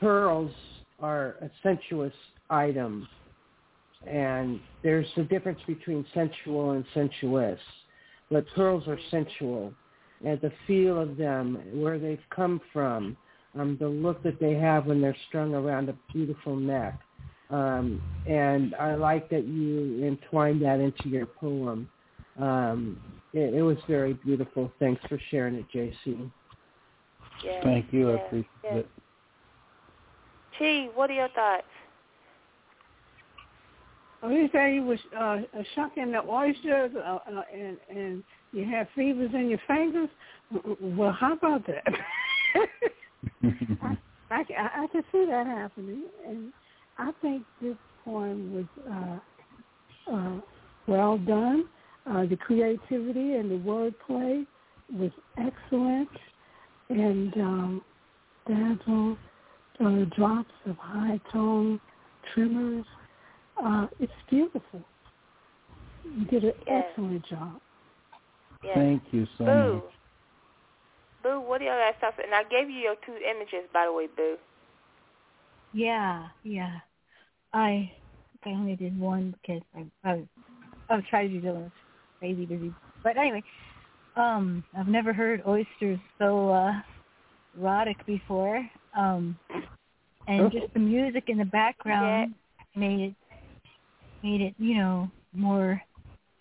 pearls 0.00 0.52
are 1.00 1.36
a 1.40 1.50
sensuous 1.62 2.14
item. 2.50 3.08
And 4.06 4.60
there's 4.82 5.06
a 5.16 5.22
difference 5.22 5.60
between 5.66 6.04
sensual 6.14 6.72
and 6.72 6.84
sensuous 6.94 7.58
but 8.30 8.46
pearls 8.54 8.86
are 8.86 8.98
sensual. 9.10 9.72
And 10.24 10.40
the 10.40 10.52
feel 10.66 11.00
of 11.00 11.16
them, 11.16 11.60
where 11.72 11.98
they've 11.98 12.18
come 12.30 12.60
from, 12.72 13.16
um, 13.58 13.76
the 13.80 13.88
look 13.88 14.22
that 14.24 14.40
they 14.40 14.54
have 14.54 14.86
when 14.86 15.00
they're 15.00 15.16
strung 15.28 15.54
around 15.54 15.88
a 15.88 15.94
beautiful 16.12 16.56
neck. 16.56 17.00
Um, 17.50 18.02
and 18.26 18.74
I 18.74 18.94
like 18.94 19.30
that 19.30 19.46
you 19.46 20.04
entwined 20.04 20.62
that 20.62 20.80
into 20.80 21.08
your 21.08 21.26
poem. 21.26 21.88
Um, 22.38 23.00
it, 23.32 23.54
it 23.54 23.62
was 23.62 23.78
very 23.88 24.14
beautiful. 24.14 24.70
Thanks 24.78 25.00
for 25.08 25.18
sharing 25.30 25.54
it, 25.54 25.66
JC. 25.74 26.30
Yes, 27.44 27.62
Thank 27.62 27.92
you. 27.92 28.10
I 28.10 28.14
appreciate 28.14 28.46
yes. 28.64 28.74
it. 28.74 28.88
Chi, 30.58 30.88
what 30.94 31.08
are 31.10 31.14
your 31.14 31.28
thoughts? 31.28 31.64
Oh, 34.22 34.30
you 34.30 34.48
say 34.52 34.74
you 34.74 34.82
was 34.82 34.98
uh, 35.16 35.38
shucking 35.76 36.10
the 36.10 36.22
oysters 36.28 36.90
uh, 36.96 37.18
uh, 37.30 37.42
and 37.54 37.76
and 37.88 38.24
you 38.52 38.64
have 38.64 38.86
fevers 38.94 39.30
in 39.34 39.48
your 39.48 39.60
fingers. 39.66 40.08
Well, 40.80 41.12
how 41.12 41.34
about 41.34 41.66
that? 41.66 41.84
I, 43.82 43.96
I, 44.30 44.82
I 44.82 44.86
can 44.92 45.02
see 45.12 45.26
that 45.28 45.46
happening, 45.46 46.04
and 46.26 46.52
I 46.98 47.10
think 47.20 47.44
this 47.60 47.76
poem 48.04 48.54
was 48.54 49.20
uh, 50.10 50.14
uh, 50.14 50.40
well 50.86 51.18
done. 51.18 51.66
Uh, 52.06 52.24
the 52.26 52.36
creativity 52.36 53.34
and 53.34 53.50
the 53.50 53.56
wordplay 53.56 54.46
was 54.92 55.10
excellent, 55.36 56.08
and 56.88 57.34
um, 57.36 57.82
dazzle 58.46 59.18
uh, 59.84 60.04
drops 60.16 60.54
of 60.66 60.76
high 60.76 61.20
tone 61.32 61.78
tremors 62.34 62.86
uh, 63.62 63.86
it's 63.98 64.12
beautiful. 64.30 64.82
You 66.04 66.24
did 66.26 66.44
an 66.44 66.52
Yes. 66.66 66.84
excellent 66.90 67.26
job. 67.26 67.60
Yes. 68.64 68.74
Thank 68.74 69.02
you 69.12 69.26
so 69.38 69.44
Boo. 69.44 69.74
much. 69.74 69.92
Boo, 71.22 71.40
what 71.40 71.60
are 71.60 71.64
your 71.64 71.74
other 71.74 71.96
stuff? 71.98 72.14
And 72.22 72.34
I 72.34 72.42
gave 72.44 72.70
you 72.70 72.78
your 72.78 72.96
two 73.06 73.16
images, 73.16 73.68
by 73.72 73.86
the 73.86 73.92
way, 73.92 74.06
Boo. 74.16 74.36
Yeah, 75.72 76.26
yeah. 76.44 76.76
I 77.52 77.90
I 78.44 78.50
only 78.50 78.76
did 78.76 78.98
one 78.98 79.34
because 79.42 79.62
I 79.74 79.84
I 80.08 80.14
was, 80.14 80.26
I 80.90 80.94
was 80.96 81.04
trying 81.10 81.30
to 81.30 81.40
do 81.40 81.52
this 81.52 81.72
crazy 82.18 82.46
busy. 82.46 82.74
But 83.02 83.16
anyway, 83.16 83.42
um, 84.16 84.64
I've 84.76 84.88
never 84.88 85.12
heard 85.12 85.42
oysters 85.46 85.98
so 86.18 86.50
uh 86.50 86.72
erotic 87.58 88.04
before. 88.06 88.64
Um 88.96 89.38
and 90.26 90.52
just 90.52 90.72
the 90.74 90.80
music 90.80 91.24
in 91.28 91.38
the 91.38 91.44
background 91.46 92.34
made 92.76 93.00
it 93.00 93.14
made 94.22 94.40
it, 94.40 94.54
you 94.58 94.76
know, 94.76 95.10
more 95.34 95.80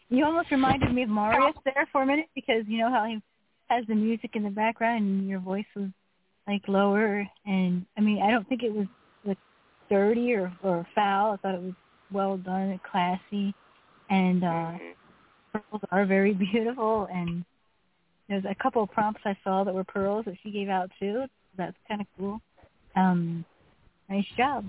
you 0.09 0.25
almost 0.25 0.51
reminded 0.51 0.93
me 0.93 1.03
of 1.03 1.09
Marius 1.09 1.55
there 1.65 1.87
for 1.91 2.03
a 2.03 2.05
minute 2.05 2.29
because 2.35 2.63
you 2.67 2.79
know 2.79 2.89
how 2.89 3.05
he 3.05 3.21
has 3.67 3.85
the 3.87 3.95
music 3.95 4.31
in 4.35 4.43
the 4.43 4.49
background 4.49 5.03
and 5.03 5.27
your 5.27 5.39
voice 5.39 5.65
was 5.75 5.89
like 6.47 6.61
lower 6.67 7.27
and 7.45 7.85
I 7.97 8.01
mean 8.01 8.21
I 8.21 8.31
don't 8.31 8.47
think 8.47 8.63
it 8.63 8.73
was 8.73 8.87
like 9.25 9.37
dirty 9.89 10.33
or 10.33 10.51
or 10.63 10.87
foul. 10.95 11.33
I 11.33 11.37
thought 11.37 11.55
it 11.55 11.61
was 11.61 11.73
well 12.11 12.37
done 12.37 12.69
and 12.69 12.83
classy 12.83 13.53
and 14.09 14.43
uh 14.43 14.73
pearls 15.53 15.81
are 15.91 16.05
very 16.05 16.33
beautiful 16.51 17.07
and 17.13 17.43
there's 18.29 18.45
a 18.45 18.55
couple 18.61 18.83
of 18.83 18.91
prompts 18.91 19.21
I 19.25 19.37
saw 19.43 19.63
that 19.63 19.73
were 19.73 19.83
pearls 19.83 20.25
that 20.25 20.35
she 20.43 20.51
gave 20.51 20.69
out 20.69 20.89
too. 20.99 21.25
That's 21.57 21.75
kind 21.87 22.01
of 22.01 22.07
cool. 22.17 22.41
Um 22.95 23.43
nice 24.09 24.25
job. 24.37 24.65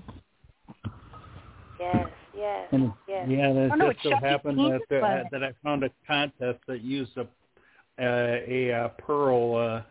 Yes, 1.79 2.07
yes, 2.39 2.67
And 2.71 2.93
yes. 3.07 3.27
yeah, 3.29 3.53
that 3.53 3.69
Oh, 3.73 3.75
no, 3.75 3.87
just 3.91 4.05
it's 4.05 4.09
so 4.09 4.15
happened 4.25 4.57
Cheese, 4.57 4.81
that 4.89 4.97
uh, 4.97 5.23
but- 5.23 5.31
that 5.31 5.43
I 5.43 5.53
found 5.63 5.83
a 5.83 5.89
contest 6.07 6.59
that 6.67 6.81
used 6.81 7.11
a 7.17 7.27
uh, 8.01 8.39
a 8.47 8.71
uh, 8.71 8.87
pearl 9.05 9.83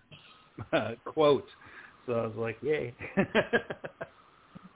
uh, 0.72 0.94
quote. 1.04 1.46
so 2.06 2.12
I 2.14 2.26
was 2.26 2.36
like, 2.36 2.56
yay. 2.62 2.94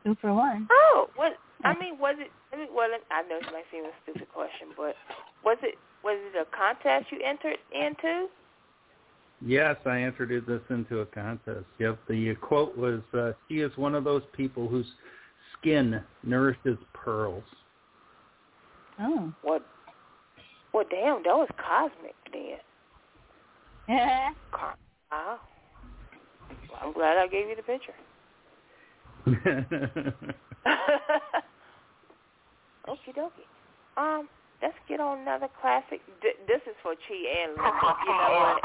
Two 0.05 0.17
for 0.21 0.35
one. 0.35 0.69
Oh, 0.71 1.09
what? 1.17 1.33
I 1.65 1.75
mean, 1.79 1.97
was 1.99 2.17
it? 2.19 2.31
I 2.53 2.57
mean, 2.57 2.69
well, 2.75 2.89
I 3.11 3.23
know 3.23 3.39
this 3.41 3.49
might 3.53 3.65
seem 3.71 3.85
a 3.85 3.91
stupid 4.03 4.29
question, 4.35 4.69
but 4.77 4.95
was 5.45 5.57
it 5.63 5.77
was 6.05 6.19
it 6.35 6.37
a 6.37 6.45
contest 6.57 7.07
you 7.13 7.21
entered 7.25 7.59
into? 7.73 8.27
Yes, 9.45 9.77
I 9.87 10.03
entered 10.03 10.45
this 10.47 10.61
into 10.71 11.01
a 11.01 11.07
contest. 11.07 11.65
Yep, 11.79 11.99
the 12.09 12.35
quote 12.41 12.77
was, 12.77 13.01
uh, 13.15 13.33
"She 13.49 13.61
is 13.61 13.77
one 13.77 13.95
of 13.95 14.05
those 14.05 14.23
people 14.33 14.69
whose 14.69 14.87
skin 15.59 16.03
nourishes 16.23 16.79
pearls." 16.93 17.45
Oh. 19.01 19.33
What? 19.43 19.65
Well, 20.73 20.85
damn, 20.91 21.23
that 21.25 21.35
was 21.35 21.49
cosmic 21.57 22.15
then. 22.33 22.59
Yeah. 23.89 24.31
Wow. 25.11 25.41
Well, 26.71 26.81
I'm 26.83 26.93
glad 26.93 27.17
I 27.19 27.27
gave 27.27 27.49
you 27.49 27.57
the 27.57 27.63
picture. 27.63 27.93
Okie 32.89 33.13
dokie. 33.15 33.47
Um, 33.97 34.29
let's 34.63 34.75
get 34.89 35.01
on 35.01 35.19
another 35.19 35.49
classic. 35.61 36.01
D- 36.23 36.39
this 36.47 36.61
is 36.67 36.77
for 36.83 36.95
Chi 36.95 37.43
and 37.43 37.53
Linda. 37.57 37.95
You 38.07 38.13
know 38.13 38.59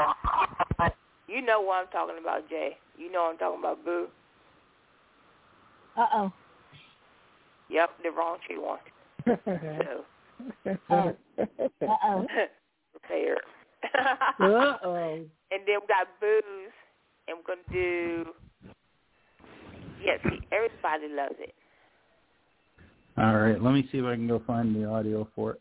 what? 0.78 0.96
You 1.28 1.42
know 1.42 1.60
what 1.60 1.74
I'm 1.82 1.88
talking 1.88 2.16
about, 2.20 2.48
Jay. 2.48 2.78
You 2.96 3.10
know 3.12 3.24
what 3.24 3.32
I'm 3.32 3.38
talking 3.38 3.58
about, 3.58 3.84
Boo. 3.84 4.06
Uh 5.96 6.06
oh. 6.14 6.32
Yep, 7.68 7.90
the 8.02 8.10
wrong 8.10 8.38
Chi 8.46 8.56
one. 8.56 8.78
So, 9.44 10.04
Oh. 10.90 11.16
Uh 11.38 11.96
oh. 12.04 12.26
prepared. 12.92 13.38
Uh 14.40 14.76
oh. 14.84 15.20
And 15.50 15.62
then 15.66 15.76
we 15.80 15.86
got 15.86 16.08
Booze, 16.20 16.42
and 17.26 17.38
we're 17.38 17.54
going 17.54 17.64
to 17.68 17.72
do, 17.72 18.24
yeah, 20.04 20.18
see, 20.22 20.40
everybody 20.52 21.08
loves 21.14 21.36
it. 21.38 21.54
All 23.16 23.34
right, 23.38 23.60
let 23.62 23.72
me 23.72 23.88
see 23.90 23.98
if 23.98 24.04
I 24.04 24.14
can 24.14 24.28
go 24.28 24.42
find 24.46 24.76
the 24.76 24.84
audio 24.84 25.26
for 25.34 25.52
it. 25.52 25.60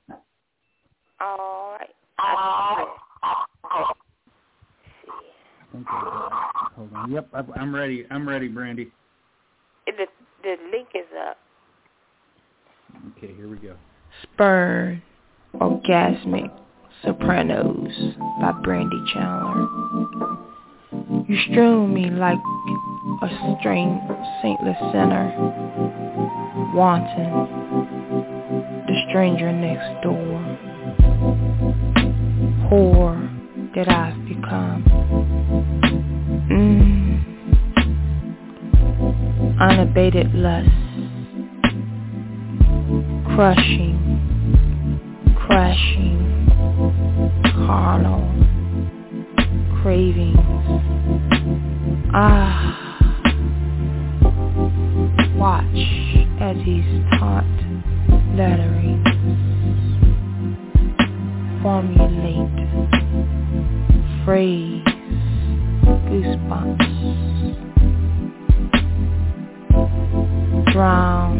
All 1.22 1.78
right. 1.80 1.90
I 2.20 2.86
I 3.64 3.86
think 5.72 5.86
I 5.90 6.04
got. 6.04 6.72
Hold 6.76 6.94
on. 6.94 7.12
Yep, 7.12 7.30
I'm- 7.34 7.54
I'm 7.56 7.74
ready. 7.76 8.06
I'm 8.12 8.28
ready, 8.28 8.48
Brandy. 8.49 8.91
the, 9.86 10.06
the 10.44 10.56
link 10.72 10.90
is 10.95 11.08
up. 11.30 11.38
Okay, 13.18 13.34
here 13.34 13.48
we 13.48 13.58
go. 13.58 13.76
Spurn, 14.23 15.02
Orgasmic 15.56 16.52
Sopranos 17.03 17.91
by 18.39 18.52
Brandy 18.64 19.03
Chandler. 19.14 19.68
You 21.27 21.38
strew 21.52 21.88
me 21.88 22.10
like 22.10 22.39
a 23.22 23.57
string 23.60 23.99
saintless 24.41 24.77
sinner, 24.91 25.31
wanting 26.73 27.34
the 28.88 28.95
stranger 29.10 29.52
next 29.52 30.02
door, 30.03 30.41
whore 32.69 33.27
that 33.76 33.89
I've 33.89 34.26
become. 34.26 34.84
Mm. 36.49 36.98
Unabated 39.60 40.34
lust, 40.34 40.69
crushing, 43.35 44.07
crashing, 45.58 46.22
carnal 47.66 48.30
cravings. 49.82 50.38
Ah, 52.14 53.00
watch 55.36 55.66
as 56.40 56.58
he's 56.58 56.86
taunt 57.18 57.58
lettering. 58.38 59.02
Formulate 61.64 62.54
phrase, 64.24 64.84
goosebumps. 66.06 66.86
Drown 70.72 71.36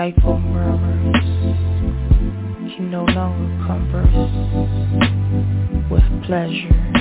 stifle 0.00 0.38
murmurs 0.38 1.24
can 2.74 2.90
no 2.90 3.04
longer 3.04 3.66
converse 3.66 4.30
with 5.90 6.24
pleasure. 6.24 6.99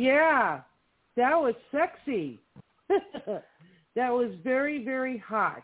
Yeah. 0.00 0.60
That 1.16 1.34
was 1.34 1.54
sexy. 1.70 2.38
that 2.88 4.08
was 4.08 4.32
very, 4.42 4.82
very 4.84 5.18
hot 5.18 5.62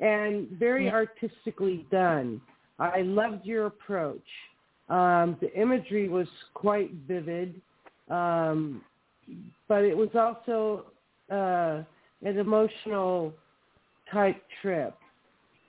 and 0.00 0.48
very 0.50 0.88
artistically 0.88 1.84
done. 1.90 2.40
I 2.78 3.02
loved 3.02 3.44
your 3.44 3.66
approach. 3.66 4.22
Um, 4.88 5.36
the 5.40 5.52
imagery 5.60 6.08
was 6.08 6.28
quite 6.54 6.92
vivid, 7.08 7.60
um, 8.08 8.82
but 9.66 9.82
it 9.82 9.96
was 9.96 10.10
also 10.14 10.86
uh, 11.30 11.82
an 12.26 12.38
emotional 12.38 13.34
type 14.12 14.40
trip. 14.62 14.94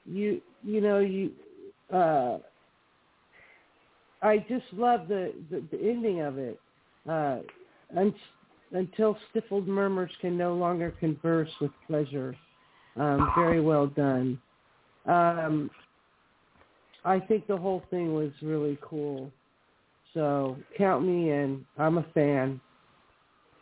You, 0.06 0.42
you 0.64 0.82
know, 0.82 1.00
you. 1.00 1.32
Uh, 1.92 2.38
I 4.22 4.38
just 4.48 4.66
love 4.74 5.08
the, 5.08 5.34
the 5.50 5.64
the 5.72 5.82
ending 5.82 6.22
of 6.22 6.38
it. 6.38 6.60
Uh, 7.10 7.40
un- 7.98 8.14
until 8.72 9.18
stifled 9.30 9.68
murmurs 9.68 10.12
can 10.22 10.38
no 10.38 10.54
longer 10.54 10.92
converse 11.00 11.50
with 11.60 11.72
pleasure. 11.88 12.36
Um, 12.96 13.32
very 13.36 13.62
well 13.62 13.88
done. 13.88 14.40
Um, 15.06 15.70
I 17.06 17.20
think 17.20 17.48
the 17.48 17.58
whole 17.58 17.84
thing 17.90 18.14
was 18.14 18.32
really 18.42 18.78
cool. 18.82 19.32
So 20.14 20.58
count 20.78 21.06
me 21.06 21.32
in. 21.32 21.66
I'm 21.78 21.98
a 21.98 22.06
fan. 22.14 22.60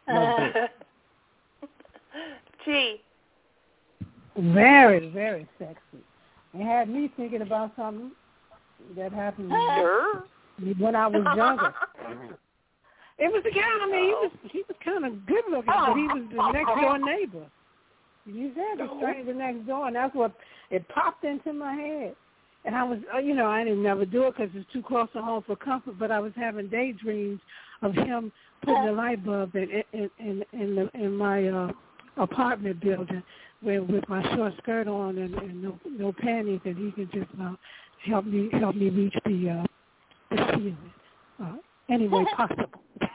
Loved 0.10 0.56
it. 0.56 0.72
Gee, 2.66 3.02
Very, 4.38 5.10
very 5.10 5.48
sexy. 5.58 6.04
It 6.54 6.66
had 6.66 6.90
me 6.90 7.12
thinking 7.16 7.42
about 7.42 7.72
something 7.76 8.12
that 8.96 9.14
happened 9.14 9.52
sure. 9.52 10.24
when 10.80 10.96
I 10.96 11.08
was 11.08 11.26
younger. 11.36 11.74
It 13.20 13.32
was 13.34 13.44
the 13.44 13.52
guy. 13.52 13.62
I 13.66 13.86
mean, 13.90 14.06
he 14.06 14.14
was 14.14 14.32
he 14.52 14.64
was 14.68 14.78
kind 14.84 15.06
of 15.06 15.26
good 15.26 15.44
looking, 15.50 15.66
but 15.66 15.96
he 15.96 16.08
was 16.08 16.24
the 16.30 16.52
next 16.52 16.82
door 16.82 16.98
neighbor. 17.14 17.46
You 18.26 18.52
said 18.54 18.80
the 18.80 18.90
stranger 18.98 19.34
next 19.34 19.66
door, 19.66 19.88
and 19.88 19.96
that's 19.96 20.14
what 20.14 20.34
it 20.70 20.88
popped 20.90 21.24
into 21.24 21.54
my 21.54 21.74
head. 21.74 22.16
And 22.66 22.76
I 22.76 22.84
was, 22.84 23.00
uh, 23.14 23.20
you 23.20 23.34
know, 23.34 23.48
I 23.48 23.64
didn't 23.64 23.82
never 23.82 24.06
do 24.06 24.24
it 24.24 24.36
because 24.36 24.52
it's 24.54 24.72
too 24.74 24.84
close 24.84 25.08
to 25.14 25.22
home 25.22 25.44
for 25.48 25.56
comfort. 25.56 25.98
But 25.98 26.12
I 26.12 26.20
was 26.20 26.34
having 26.36 26.68
daydreams 26.68 27.40
of 27.82 27.94
him 27.94 28.32
putting 28.64 28.90
a 28.90 28.92
light 28.92 29.26
bulb 29.26 29.56
in 29.56 29.84
in 29.94 30.10
in 30.20 30.44
in, 30.54 30.76
the, 30.76 30.90
in 30.94 31.16
my 31.16 31.48
uh, 31.48 31.72
apartment 32.18 32.82
building, 32.82 33.24
where 33.62 33.82
with 33.82 34.08
my 34.10 34.22
short 34.36 34.54
skirt 34.62 34.88
on 34.88 35.18
and, 35.18 35.34
and 35.36 35.64
no 35.64 35.80
no 35.90 36.12
panties, 36.12 36.60
and 36.66 36.78
he 36.78 36.92
could 36.92 37.12
just 37.14 37.30
uh, 37.42 37.54
help 38.06 38.26
me 38.26 38.50
help 38.60 38.76
me 38.76 38.90
reach 38.90 39.16
the 39.26 39.62
uh, 39.62 39.66
the 40.36 40.38
ceiling. 40.54 40.78
Uh, 41.42 41.54
any 41.90 42.08
way 42.08 42.26
possible. 42.36 42.70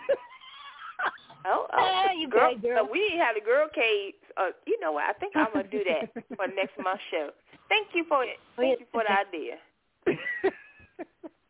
Oh, 1.45 1.67
oh. 1.73 1.77
Ah, 1.77 2.13
you 2.17 2.29
girl, 2.29 2.53
bad 2.53 2.63
girl. 2.63 2.85
So 2.87 2.93
we 2.93 3.19
had 3.19 3.37
a 3.37 3.45
girl 3.45 3.67
cave. 3.75 4.15
Uh, 4.37 4.51
you 4.65 4.79
know 4.79 4.93
what? 4.93 5.03
I 5.11 5.13
think 5.15 5.35
I'm 5.35 5.49
gonna 5.53 5.67
do 5.67 5.83
that 5.89 6.13
for 6.37 6.47
next 6.47 6.79
month's 6.81 7.03
show. 7.11 7.31
Thank 7.69 7.89
you 7.95 8.05
for 8.09 8.23
it. 8.23 8.37
Thank 8.57 8.79
you 8.79 8.87
for 8.93 9.03
the 9.03 9.11
idea. 9.11 9.57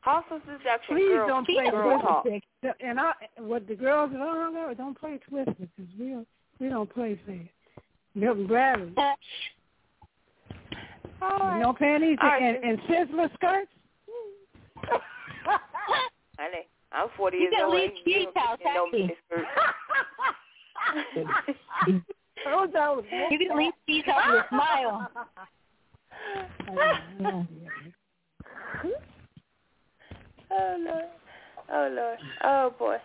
Haus 0.00 0.24
of 0.30 0.40
Seduction. 0.46 0.96
Please 0.96 1.08
girl, 1.08 1.28
don't 1.28 1.46
play 1.46 1.70
girl 1.70 2.00
talk. 2.00 2.22
twisted. 2.22 2.42
Stick. 2.60 2.72
And 2.80 2.98
I, 2.98 3.12
what 3.36 3.68
the 3.68 3.74
girls 3.74 4.10
that 4.12 4.20
are 4.20 4.46
on 4.46 4.54
there, 4.54 4.74
don't 4.74 4.98
play 4.98 5.18
twisted 5.28 5.56
because 5.76 5.92
we 6.00 6.08
don't, 6.08 6.28
we 6.58 6.68
don't 6.70 6.92
play 6.92 7.20
fair. 7.26 7.46
Milton 8.14 8.46
Bradley, 8.46 8.92
All 11.20 11.38
right. 11.38 11.60
no 11.60 11.74
panties 11.74 12.16
All 12.22 12.28
right, 12.30 12.42
and, 12.42 12.64
and 12.64 12.78
sizzler 12.88 13.32
skirts. 13.34 13.70
Honey, 16.38 16.66
I'm 16.94 17.02
I'm 17.04 17.08
40 17.16 17.36
You 17.36 17.42
years 17.44 17.54
can 17.56 17.64
old. 17.64 17.74
leave 17.74 17.88
and 17.90 17.98
you 17.98 18.04
cheese 18.04 18.28
don't 18.34 18.38
house, 18.46 18.58
get 18.62 18.74
no 18.74 18.86
actually. 18.86 19.16
miniskirt. 19.32 19.46
Oh, 22.44 22.66
no. 22.74 23.04
You 23.30 23.38
can 23.38 23.56
leave 23.56 23.72
cheese 23.88 24.02
house 24.04 24.22
with 24.26 24.44
a 24.44 24.48
smile. 24.48 25.08
oh 30.50 30.76
Lord. 30.80 31.04
Oh 31.72 31.88
Lord. 31.94 32.18
Oh 32.44 32.74
boy. 32.78 32.96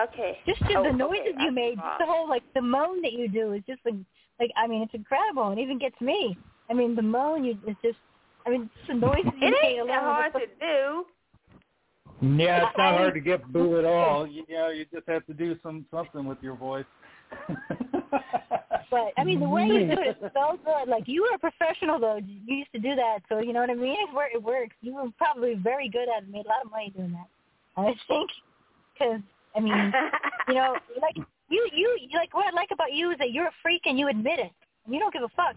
Okay. 0.00 0.38
Just 0.46 0.60
the, 0.60 0.74
oh, 0.76 0.84
the 0.84 0.92
noises 0.92 1.34
okay. 1.34 1.44
you 1.44 1.50
made, 1.52 1.76
just 1.76 1.98
the 1.98 2.06
whole 2.06 2.28
like 2.28 2.42
the 2.54 2.62
moan 2.62 3.02
that 3.02 3.12
you 3.12 3.28
do 3.28 3.52
is 3.52 3.62
just 3.66 3.80
like 3.84 3.94
like 4.40 4.50
I 4.56 4.66
mean 4.66 4.82
it's 4.82 4.94
incredible. 4.94 5.52
It 5.52 5.58
even 5.58 5.78
gets 5.78 6.00
me. 6.00 6.36
I 6.70 6.74
mean 6.74 6.94
the 6.94 7.02
moan 7.02 7.44
you 7.44 7.58
it's 7.66 7.80
just 7.82 7.98
I 8.46 8.50
mean 8.50 8.70
just 8.76 8.88
the 8.88 8.94
noises 8.94 9.32
you 9.40 9.48
It 9.48 9.54
make 9.62 9.64
ain't 9.64 9.80
alone. 9.80 9.88
that 9.88 10.02
hard 10.02 10.34
with 10.34 10.42
to 10.44 10.48
do. 10.66 11.04
Yeah, 12.20 12.68
it's 12.68 12.78
not 12.78 12.94
hard 12.94 13.14
to 13.14 13.20
get 13.20 13.46
boo 13.52 13.78
at 13.78 13.84
all. 13.84 14.26
You 14.26 14.44
know, 14.48 14.70
you 14.70 14.86
just 14.92 15.06
have 15.08 15.26
to 15.26 15.34
do 15.34 15.56
some 15.62 15.84
something 15.90 16.24
with 16.24 16.38
your 16.42 16.54
voice. 16.54 16.84
But 18.90 19.12
I 19.18 19.24
mean, 19.24 19.40
the 19.40 19.48
way 19.48 19.66
you 19.66 19.80
do 19.86 20.00
it 20.00 20.16
is 20.22 20.30
so 20.32 20.58
good. 20.64 20.88
Like 20.88 21.04
you 21.06 21.22
were 21.22 21.34
a 21.34 21.38
professional 21.38 21.98
though. 21.98 22.16
You 22.16 22.56
used 22.56 22.72
to 22.72 22.78
do 22.78 22.94
that, 22.94 23.18
so 23.28 23.40
you 23.40 23.52
know 23.52 23.60
what 23.60 23.70
I 23.70 23.74
mean. 23.74 23.96
It, 23.98 24.08
it 24.34 24.42
works. 24.42 24.76
You 24.80 24.94
were 24.94 25.10
probably 25.18 25.54
very 25.54 25.88
good 25.88 26.08
at 26.08 26.22
it. 26.22 26.30
Made 26.30 26.46
a 26.46 26.48
lot 26.48 26.64
of 26.64 26.70
money 26.70 26.92
doing 26.96 27.12
that. 27.12 27.26
I 27.76 27.94
think, 28.08 28.30
because 28.94 29.20
I 29.54 29.60
mean, 29.60 29.92
you 30.48 30.54
know, 30.54 30.76
like 31.02 31.16
you, 31.48 31.68
you, 31.72 31.98
like 32.14 32.32
what 32.32 32.46
I 32.46 32.56
like 32.56 32.70
about 32.72 32.92
you 32.92 33.10
is 33.10 33.18
that 33.18 33.32
you're 33.32 33.48
a 33.48 33.54
freak 33.62 33.82
and 33.84 33.98
you 33.98 34.08
admit 34.08 34.38
it. 34.38 34.52
You 34.88 34.98
don't 34.98 35.12
give 35.12 35.22
a 35.22 35.28
fuck 35.36 35.56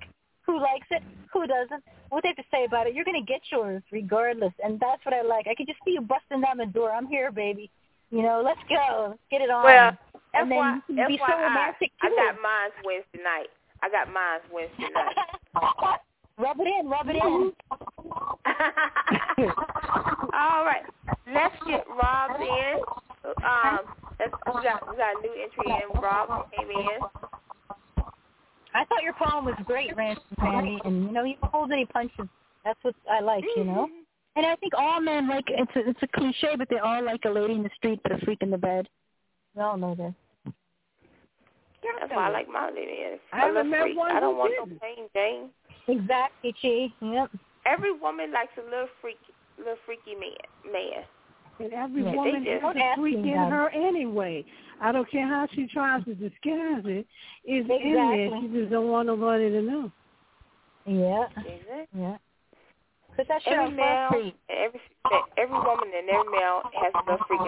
who 0.49 0.59
likes 0.59 0.87
it, 0.89 1.03
who 1.31 1.45
doesn't, 1.45 1.83
what 2.09 2.23
they 2.23 2.29
have 2.29 2.37
to 2.37 2.43
say 2.49 2.65
about 2.65 2.87
it. 2.87 2.95
You're 2.95 3.05
gonna 3.05 3.21
get 3.21 3.41
yours 3.51 3.83
regardless, 3.91 4.53
and 4.63 4.79
that's 4.79 5.05
what 5.05 5.13
I 5.13 5.21
like. 5.21 5.45
I 5.47 5.53
could 5.53 5.67
just 5.67 5.77
see 5.85 5.91
you 5.91 6.01
busting 6.01 6.41
down 6.41 6.57
the 6.57 6.65
door. 6.65 6.91
I'm 6.91 7.05
here, 7.05 7.31
baby. 7.31 7.69
You 8.09 8.23
know, 8.23 8.41
let's 8.43 8.59
go. 8.67 9.09
Let's 9.11 9.21
get 9.29 9.41
it 9.41 9.51
on. 9.51 9.63
Well, 9.63 9.95
and 10.33 10.51
then 10.51 10.57
FY, 10.57 10.79
can 10.87 10.95
be 11.07 11.19
so 11.19 11.27
romantic 11.37 11.91
I 12.01 12.09
too. 12.09 12.15
got 12.17 12.41
mine's 12.41 12.73
Wednesday 12.83 13.19
night. 13.23 13.49
I 13.83 13.89
got 13.93 14.11
mine's 14.11 14.41
Wednesday 14.51 14.89
night. 14.95 15.15
rub 16.39 16.59
it 16.59 16.67
in, 16.67 16.89
rub 16.89 17.07
it 17.09 17.15
in. 17.15 17.21
All 20.33 20.65
right, 20.65 20.83
let's 21.31 21.55
get 21.67 21.85
Rob 21.87 22.41
in. 22.41 22.81
Um, 23.45 23.81
let's, 24.19 24.33
we 24.47 24.63
got 24.63 24.89
we 24.89 24.97
got 24.97 25.13
a 25.13 25.21
new 25.21 25.31
entry 25.37 25.69
in. 25.77 25.89
Rob 26.01 26.49
came 26.57 26.71
in. 26.71 27.01
I 28.73 28.85
thought 28.85 29.03
your 29.03 29.13
poem 29.13 29.45
was 29.45 29.55
great, 29.65 29.95
Ransom 29.95 30.23
Sandy, 30.39 30.79
and 30.85 31.03
you 31.03 31.11
know 31.11 31.23
you 31.23 31.35
don't 31.41 31.51
hold 31.51 31.71
any 31.71 31.85
punches. 31.85 32.27
That's 32.63 32.79
what 32.83 32.95
I 33.09 33.19
like, 33.19 33.43
you 33.55 33.63
know. 33.63 33.87
Mm-hmm. 33.87 34.03
And 34.35 34.45
I 34.45 34.55
think 34.57 34.73
all 34.77 35.01
men 35.01 35.27
like 35.27 35.45
it's 35.47 35.71
a, 35.75 35.89
it's 35.89 35.99
a 36.03 36.07
cliche, 36.07 36.55
but 36.57 36.69
they 36.69 36.77
all 36.77 37.03
like 37.03 37.21
a 37.25 37.29
lady 37.29 37.53
in 37.53 37.63
the 37.63 37.69
street 37.75 37.99
but 38.03 38.11
a 38.11 38.17
freak 38.19 38.39
in 38.41 38.51
the 38.51 38.57
bed. 38.57 38.87
We 39.55 39.61
all 39.61 39.77
know 39.77 39.95
that. 39.95 40.13
Yeah, 41.83 41.91
that's 41.99 42.11
why 42.13 42.27
I 42.27 42.31
like 42.31 42.47
my 42.47 42.69
lady. 42.69 43.03
It's 43.09 43.21
I 43.33 43.37
a 43.37 43.41
haven't 43.47 43.69
met 43.69 43.81
freak. 43.81 43.97
one 43.97 44.11
I 44.11 44.19
don't 44.19 44.37
want 44.37 44.53
didn't. 44.53 44.79
plain 44.79 45.07
Jane. 45.13 45.49
Exactly, 45.87 46.53
Chi. 46.61 46.93
Yep. 47.01 47.31
Every 47.65 47.91
woman 47.97 48.31
likes 48.31 48.51
a 48.57 48.63
little 48.63 48.87
freaky, 49.01 49.33
little 49.57 49.75
freaky 49.85 50.13
man. 50.13 50.71
Man. 50.71 51.03
And 51.59 51.73
every 51.73 52.03
Yeah, 52.03 52.15
woman 52.15 52.43
just- 52.45 52.63
has 52.63 52.75
a 52.75 52.95
freak 52.95 53.17
in 53.17 53.29
about 53.29 53.51
her 53.51 53.69
anyway. 53.69 54.45
I 54.81 54.91
don't 54.91 55.09
care 55.09 55.27
how 55.27 55.45
she 55.47 55.67
tries 55.67 56.03
to 56.05 56.15
disguise 56.15 56.85
it. 56.85 57.05
It's 57.43 57.69
in 57.69 57.93
there. 57.93 58.41
She 58.41 58.47
just 58.47 58.71
don't 58.71 58.87
want 58.87 59.07
nobody 59.07 59.49
to 59.49 59.61
know. 59.61 59.91
Yeah. 60.85 61.27
Is 61.41 61.61
it? 61.67 61.89
Yeah. 61.93 62.17
But 63.17 63.27
that's 63.27 63.43
Every 63.45 63.75
male, 63.75 64.31
every 64.49 64.81
every 65.37 65.57
woman 65.57 65.91
and 65.93 66.09
every 66.09 66.31
male 66.31 66.61
has 66.73 66.93
a 66.95 67.11
little 67.11 67.25
freak. 67.27 67.41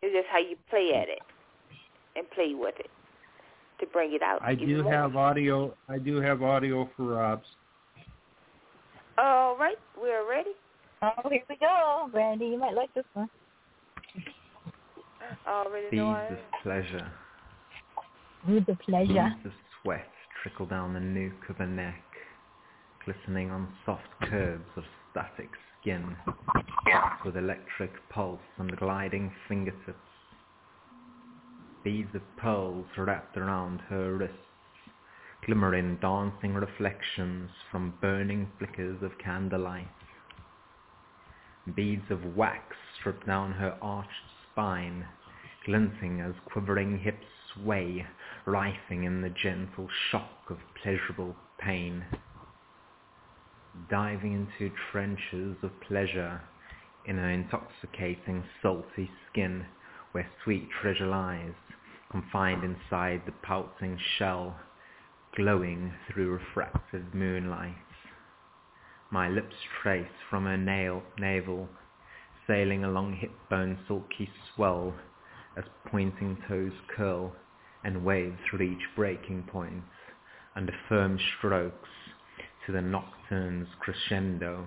It's 0.00 0.14
just 0.14 0.28
how 0.28 0.38
you 0.38 0.56
play 0.70 0.94
at 0.94 1.08
it 1.08 1.18
and 2.14 2.30
play 2.30 2.54
with 2.54 2.78
it 2.78 2.90
to 3.80 3.86
bring 3.86 4.12
it 4.14 4.22
out. 4.22 4.40
I 4.40 4.54
do 4.54 4.84
more. 4.84 4.92
have 4.92 5.16
audio. 5.16 5.74
I 5.88 5.98
do 5.98 6.20
have 6.20 6.42
audio 6.42 6.88
for 6.96 7.02
Rob's. 7.02 7.46
All 9.18 9.24
right, 9.24 9.51
we're 9.51 9.51
ready. 9.51 9.51
Oh, 11.02 11.28
here 11.28 11.42
we 11.48 11.56
go, 11.56 12.08
Brandy. 12.12 12.46
You 12.46 12.58
might 12.58 12.74
like 12.74 12.94
this 12.94 13.04
one. 13.14 13.28
Already 15.48 15.96
know 15.96 16.10
I 16.10 16.28
Beads 16.28 16.40
pleasure, 16.62 17.12
With 18.48 18.66
the 18.66 18.76
pleasure. 18.76 19.34
beads 19.34 19.46
of 19.46 19.52
sweat 19.82 20.06
trickle 20.42 20.66
down 20.66 20.94
the 20.94 21.00
nuke 21.00 21.50
of 21.50 21.58
a 21.58 21.66
neck, 21.66 22.02
glistening 23.04 23.50
on 23.50 23.68
soft 23.84 24.08
curves 24.30 24.64
of 24.76 24.84
static 25.10 25.48
skin, 25.80 26.16
with 27.24 27.36
electric 27.36 27.90
pulse 28.08 28.38
and 28.58 28.76
gliding 28.76 29.32
fingertips. 29.48 29.98
Beads 31.82 32.14
of 32.14 32.22
pearls 32.36 32.86
wrapped 32.96 33.36
around 33.36 33.80
her 33.88 34.16
wrists, 34.16 34.36
glimmering 35.46 35.96
dancing 36.00 36.54
reflections 36.54 37.50
from 37.72 37.94
burning 38.00 38.48
flickers 38.58 39.02
of 39.02 39.10
candlelight. 39.18 39.88
Beads 41.76 42.10
of 42.10 42.36
wax 42.36 42.76
strip 42.98 43.24
down 43.24 43.52
her 43.52 43.78
arched 43.80 44.10
spine, 44.50 45.06
glinting 45.64 46.20
as 46.20 46.34
quivering 46.44 46.98
hips 46.98 47.26
sway, 47.52 48.04
writhing 48.44 49.04
in 49.04 49.22
the 49.22 49.30
gentle 49.30 49.88
shock 50.10 50.50
of 50.50 50.58
pleasurable 50.82 51.36
pain. 51.58 52.04
Diving 53.88 54.32
into 54.32 54.74
trenches 54.90 55.56
of 55.62 55.80
pleasure 55.80 56.40
in 57.04 57.16
her 57.16 57.30
intoxicating 57.30 58.42
salty 58.60 59.08
skin 59.30 59.64
where 60.10 60.28
sweet 60.42 60.68
treasure 60.80 61.06
lies, 61.06 61.54
confined 62.10 62.64
inside 62.64 63.22
the 63.24 63.32
pouting 63.32 63.96
shell, 64.18 64.58
glowing 65.36 65.94
through 66.08 66.32
refracted 66.32 67.14
moonlight. 67.14 67.76
My 69.12 69.28
lips 69.28 69.54
trace 69.82 70.06
from 70.30 70.46
her 70.46 70.56
nail, 70.56 71.02
navel, 71.18 71.68
sailing 72.46 72.84
along 72.84 73.12
hip 73.20 73.30
bone 73.50 73.78
sulky 73.86 74.30
swell, 74.54 74.94
as 75.58 75.64
pointing 75.88 76.38
toes 76.48 76.72
curl 76.96 77.36
and 77.84 78.02
wave 78.06 78.34
through 78.48 78.62
each 78.62 78.80
breaking 78.96 79.42
point, 79.42 79.82
under 80.56 80.72
firm 80.88 81.18
strokes 81.36 81.90
to 82.64 82.72
the 82.72 82.80
nocturne's 82.80 83.68
crescendo. 83.80 84.66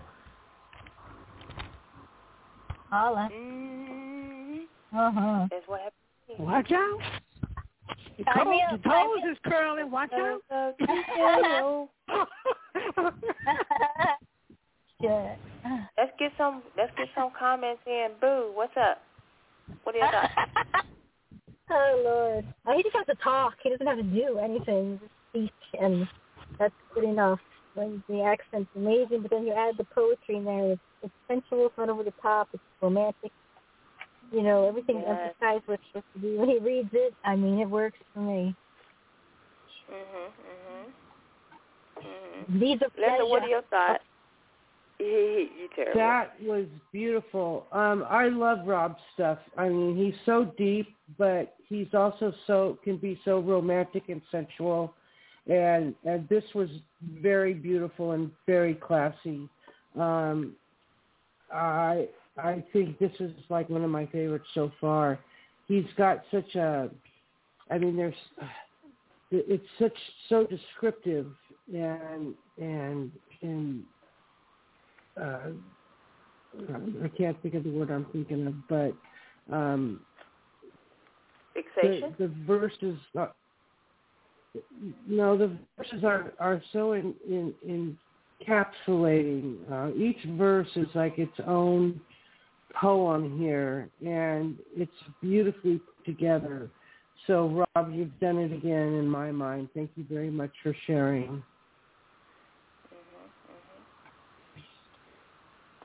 Holla. 2.91 3.27
Mm, 3.34 4.67
Uh-huh. 4.93 5.47
that's 5.49 5.67
what 5.67 5.81
happened. 5.81 6.47
Watch 6.47 6.72
out. 6.72 6.99
The 8.19 8.23
Sign 8.26 8.45
toes, 8.45 8.51
me 8.51 8.63
the 8.69 8.76
up, 8.76 8.84
sign 8.84 9.05
toes 9.05 9.23
is 9.31 9.38
curling. 9.43 9.89
Watch 9.89 10.13
out. 10.13 11.89
Shit. 15.01 15.38
Let's 15.97 16.11
get 16.19 16.31
some. 16.38 16.63
Let's 16.77 16.91
get 16.97 17.07
some 17.15 17.31
comments 17.38 17.81
in. 17.85 18.09
Boo, 18.22 18.51
what's 18.53 18.76
up? 18.77 19.01
What 19.84 19.95
is 19.95 20.01
up? 20.03 20.30
oh 21.69 22.01
Lord. 22.03 22.45
Oh, 22.65 22.77
he 22.77 22.84
just 22.84 22.95
has 22.95 23.05
to 23.07 23.15
talk. 23.23 23.55
He 23.63 23.69
doesn't 23.69 23.85
have 23.88 23.97
to 23.97 24.03
do 24.03 24.38
anything. 24.39 24.99
Just 24.99 25.11
speak, 25.31 25.81
and 25.81 26.07
that's 26.59 26.73
good 26.93 27.03
enough. 27.03 27.39
When 27.73 28.01
the 28.07 28.22
accent's 28.22 28.69
amazing, 28.76 29.22
but 29.22 29.31
then 29.31 29.45
you 29.45 29.51
add 29.53 29.76
the 29.77 29.84
poetry 29.84 30.38
in 30.38 30.45
there. 30.45 30.72
It's, 30.72 30.81
it's 31.03 31.13
sensual, 31.27 31.65
it's 31.67 31.77
not 31.77 31.89
over 31.89 32.03
the 32.03 32.13
top. 32.22 32.47
It's 32.53 32.63
romantic. 32.81 33.31
You 34.31 34.43
know, 34.43 34.65
everything 34.67 35.03
Yes. 35.05 35.34
emphasizes 35.39 35.67
what 35.67 35.80
it's 35.80 35.84
supposed 35.89 36.05
to 36.13 36.19
be. 36.19 36.38
When 36.38 36.49
he 36.49 36.57
reads 36.59 36.89
it, 36.93 37.13
I 37.26 37.35
mean, 37.35 37.59
it 37.59 37.69
works 37.69 37.97
for 38.13 38.22
me. 38.22 38.55
Mhm, 39.91 40.31
mhm, 40.41 40.93
mhm. 42.01 42.59
These 42.59 42.81
are 42.81 42.89
Linda, 42.97 43.26
what 43.26 43.43
are 43.43 43.47
your 43.49 43.61
thoughts? 43.63 44.03
You 44.99 45.67
terrible. 45.76 45.99
That 45.99 46.34
was 46.41 46.65
beautiful. 46.91 47.65
Um, 47.72 48.05
I 48.09 48.30
love 48.30 48.59
Rob's 48.65 48.99
stuff. 49.13 49.39
I 49.57 49.69
mean, 49.69 49.95
he's 49.97 50.15
so 50.26 50.53
deep, 50.57 50.88
but 51.17 51.55
he's 51.67 51.93
also 51.93 52.34
so 52.47 52.77
can 52.84 52.97
be 52.97 53.19
so 53.26 53.39
romantic 53.39 54.03
and 54.09 54.22
sensual. 54.31 54.93
And 55.47 55.93
and 56.05 56.27
this 56.30 56.43
was 56.53 56.69
very 57.22 57.53
beautiful 57.53 58.11
and 58.11 58.31
very 58.47 58.73
classy. 58.76 59.47
Um, 59.99 60.55
I 61.53 62.07
I 62.38 62.63
think 62.73 62.99
this 62.99 63.11
is 63.19 63.31
like 63.49 63.69
one 63.69 63.84
of 63.84 63.89
my 63.89 64.05
favorites 64.07 64.47
so 64.53 64.72
far. 64.81 65.19
He's 65.67 65.85
got 65.97 66.23
such 66.31 66.55
a, 66.55 66.89
I 67.72 67.77
mean, 67.77 67.95
there's, 67.95 68.13
it's 69.31 69.65
such 69.80 69.97
so 70.30 70.45
descriptive 70.45 71.27
and 71.73 72.35
and 72.59 73.11
and 73.41 73.84
uh, 75.21 75.51
I 77.03 77.07
can't 77.17 77.41
think 77.41 77.53
of 77.55 77.63
the 77.63 77.69
word 77.69 77.91
I'm 77.91 78.05
thinking 78.11 78.47
of, 78.47 78.53
but 78.67 79.55
um, 79.55 80.01
the, 81.53 81.61
Fixation. 81.61 82.15
the 82.17 82.27
verses, 82.45 82.97
uh, 83.19 83.27
no, 85.07 85.37
the 85.37 85.57
verses 85.77 86.03
are 86.03 86.33
are 86.39 86.61
so 86.71 86.93
in, 86.93 87.13
in 87.27 87.97
encapsulating. 88.41 89.57
Uh, 89.71 89.95
each 89.95 90.17
verse 90.37 90.67
is 90.75 90.87
like 90.95 91.17
its 91.17 91.37
own 91.45 91.99
poem 92.79 93.37
here, 93.39 93.89
and 94.05 94.57
it's 94.75 94.91
beautifully 95.21 95.79
put 95.79 96.05
together. 96.05 96.69
So, 97.27 97.65
Rob, 97.75 97.93
you've 97.93 98.19
done 98.19 98.37
it 98.37 98.51
again 98.51 98.93
in 98.93 99.07
my 99.07 99.31
mind. 99.31 99.69
Thank 99.73 99.91
you 99.95 100.05
very 100.09 100.29
much 100.29 100.51
for 100.61 100.75
sharing. 100.85 101.41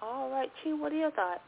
All 0.03 0.30
right, 0.41 0.51
Chi, 0.65 0.73
what 0.73 0.93
are 0.93 0.97
your 0.97 1.11
thoughts? 1.11 1.41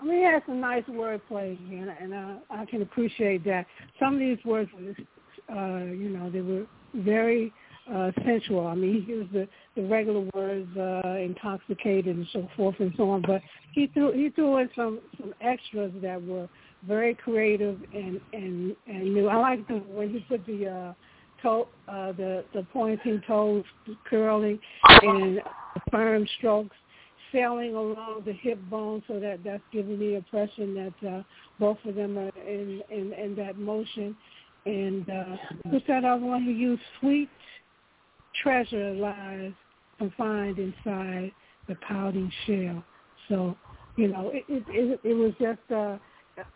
I 0.00 0.04
mean, 0.04 0.18
he 0.18 0.24
has 0.24 0.42
some 0.46 0.60
nice 0.60 0.84
wordplay, 0.88 1.58
and, 1.70 1.90
and 1.90 2.14
uh, 2.14 2.34
I 2.50 2.64
can 2.66 2.82
appreciate 2.82 3.44
that. 3.44 3.66
Some 3.98 4.14
of 4.14 4.20
these 4.20 4.38
words, 4.44 4.70
uh, 4.76 5.78
you 5.84 6.10
know, 6.10 6.30
they 6.30 6.40
were 6.40 6.66
very 6.94 7.52
uh, 7.92 8.12
sensual. 8.24 8.66
I 8.66 8.74
mean, 8.74 9.02
he 9.02 9.12
used 9.12 9.32
the, 9.32 9.48
the 9.74 9.82
regular 9.82 10.28
words, 10.34 10.68
uh, 10.76 11.16
intoxicated 11.18 12.16
and 12.16 12.26
so 12.32 12.48
forth 12.56 12.76
and 12.78 12.92
so 12.96 13.10
on, 13.10 13.22
but 13.26 13.42
he 13.72 13.88
threw 13.88 14.12
he 14.12 14.30
threw 14.30 14.58
in 14.58 14.68
some 14.76 15.00
some 15.18 15.34
extras 15.40 15.92
that 16.02 16.22
were 16.22 16.48
very 16.86 17.14
creative 17.14 17.78
and 17.94 18.20
and 18.32 18.76
and 18.86 19.14
new. 19.14 19.28
I 19.28 19.36
like 19.36 19.66
the 19.68 19.74
when 19.74 20.10
he 20.10 20.20
put 20.20 20.44
the 20.46 20.68
uh, 20.68 20.92
toe, 21.42 21.68
uh, 21.88 22.12
the 22.12 22.44
the 22.54 22.66
pointing 22.72 23.22
toes 23.26 23.64
curling 24.08 24.58
and 25.02 25.40
firm 25.90 26.26
strokes 26.38 26.76
sailing 27.32 27.74
along 27.74 28.22
the 28.24 28.32
hip 28.32 28.58
bone 28.70 29.02
so 29.06 29.20
that 29.20 29.40
that's 29.44 29.62
giving 29.72 29.98
the 29.98 30.14
impression 30.16 30.74
that 30.74 31.08
uh, 31.08 31.22
both 31.58 31.78
of 31.86 31.94
them 31.94 32.18
are 32.18 32.30
in, 32.46 32.82
in, 32.90 33.12
in 33.12 33.34
that 33.36 33.58
motion. 33.58 34.16
And 34.66 35.08
uh, 35.08 35.36
what's 35.64 35.86
that 35.88 36.04
other 36.04 36.24
one? 36.24 36.44
He 36.44 36.52
used 36.52 36.82
sweet 37.00 37.28
treasure 38.42 38.92
lies 38.94 39.52
confined 39.98 40.58
inside 40.58 41.32
the 41.68 41.74
pouting 41.76 42.30
shell. 42.46 42.84
So, 43.28 43.56
you 43.96 44.08
know, 44.08 44.30
it, 44.32 44.44
it, 44.48 44.64
it, 44.68 45.00
it 45.04 45.14
was 45.14 45.32
just 45.40 45.72
uh, 45.72 45.98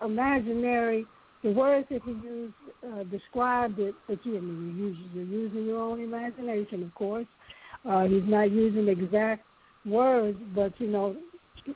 imaginary. 0.04 1.06
The 1.42 1.50
words 1.50 1.86
that 1.90 2.02
he 2.04 2.12
used 2.12 2.54
uh, 2.86 3.02
described 3.04 3.78
it, 3.80 3.94
but 4.06 4.24
you, 4.24 4.36
I 4.36 4.40
mean, 4.40 4.76
you're 4.76 4.88
using, 4.88 5.10
you're 5.12 5.40
using 5.42 5.66
your 5.66 5.80
own 5.80 6.00
imagination, 6.00 6.84
of 6.84 6.94
course. 6.94 7.26
Uh, 7.88 8.04
he's 8.04 8.22
not 8.26 8.52
using 8.52 8.86
exact 8.88 9.44
words, 9.84 10.38
but 10.54 10.72
you 10.80 10.86
know, 10.86 11.16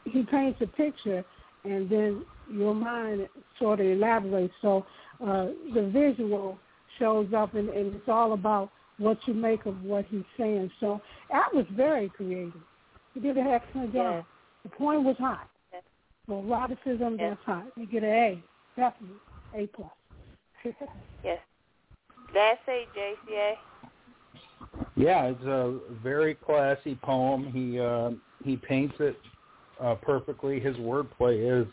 he 0.04 0.22
paints 0.22 0.60
a 0.60 0.66
picture, 0.68 1.24
and 1.64 1.90
then 1.90 2.24
your 2.48 2.74
mind 2.74 3.28
sort 3.58 3.80
of 3.80 3.86
elaborates. 3.86 4.54
So 4.62 4.86
uh, 5.20 5.46
the 5.74 5.90
visual 5.92 6.58
shows 7.00 7.32
up, 7.36 7.54
and, 7.54 7.68
and 7.70 7.96
it's 7.96 8.08
all 8.08 8.34
about 8.34 8.70
what 8.98 9.18
you 9.26 9.34
make 9.34 9.66
of 9.66 9.82
what 9.82 10.04
he's 10.06 10.24
saying. 10.38 10.70
So 10.78 11.00
that 11.32 11.52
was 11.52 11.66
very 11.72 12.08
creative. 12.08 12.52
He 13.14 13.20
did 13.20 13.36
an 13.36 13.48
excellent 13.48 13.92
job. 13.92 14.24
The 14.62 14.68
point 14.70 15.02
was 15.02 15.16
hot. 15.18 15.48
For 16.26 16.42
eroticism, 16.42 17.16
Yes. 17.18 17.36
that's 17.36 17.44
hot. 17.44 17.66
You 17.76 17.86
get 17.86 18.02
an 18.02 18.10
A, 18.10 18.42
definitely 18.76 19.16
A 19.56 19.66
plus. 19.68 19.90
Yes. 21.24 21.38
Last 22.34 22.58
say 22.66 22.86
JCA. 22.96 23.52
Yeah, 24.96 25.24
it's 25.26 25.44
a 25.44 25.78
very 26.02 26.34
classy 26.34 26.98
poem. 27.02 27.50
He 27.52 27.80
uh, 27.80 28.10
he 28.44 28.56
paints 28.56 28.94
it 29.00 29.16
uh, 29.80 29.94
perfectly. 29.94 30.60
His 30.60 30.76
wordplay 30.76 31.62
is 31.62 31.66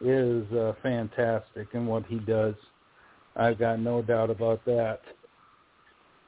is 0.00 0.50
uh, 0.52 0.74
fantastic 0.82 1.68
in 1.72 1.86
what 1.86 2.06
he 2.06 2.18
does. 2.20 2.54
I've 3.36 3.58
got 3.58 3.80
no 3.80 4.02
doubt 4.02 4.30
about 4.30 4.64
that. 4.66 5.00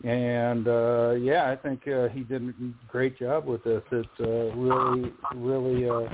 And 0.04 0.66
uh, 0.66 1.12
yeah, 1.12 1.50
I 1.50 1.56
think 1.56 1.86
uh, 1.86 2.08
he 2.08 2.20
did 2.22 2.42
a 2.48 2.52
great 2.88 3.18
job 3.18 3.46
with 3.46 3.62
this. 3.62 3.82
It's 3.92 4.08
uh, 4.20 4.56
really, 4.56 5.12
really, 5.34 5.88
uh, 5.88 6.08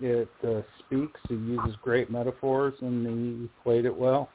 it 0.00 0.28
uh, 0.46 0.62
speaks. 0.80 1.20
He 1.28 1.34
uses 1.34 1.74
great 1.82 2.10
metaphors, 2.10 2.74
and 2.80 3.06
he 3.06 3.48
played 3.62 3.84
it 3.84 3.96
well. 3.96 4.28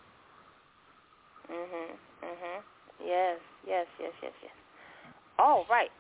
Mhm. 1.50 1.98
Mhm. 2.24 2.62
Yes. 3.04 3.40
Yes. 3.68 3.88
Yes. 4.00 4.14
Yes. 4.22 4.34
Yes. 4.42 4.52
All 5.40 5.66
right. 5.70 5.92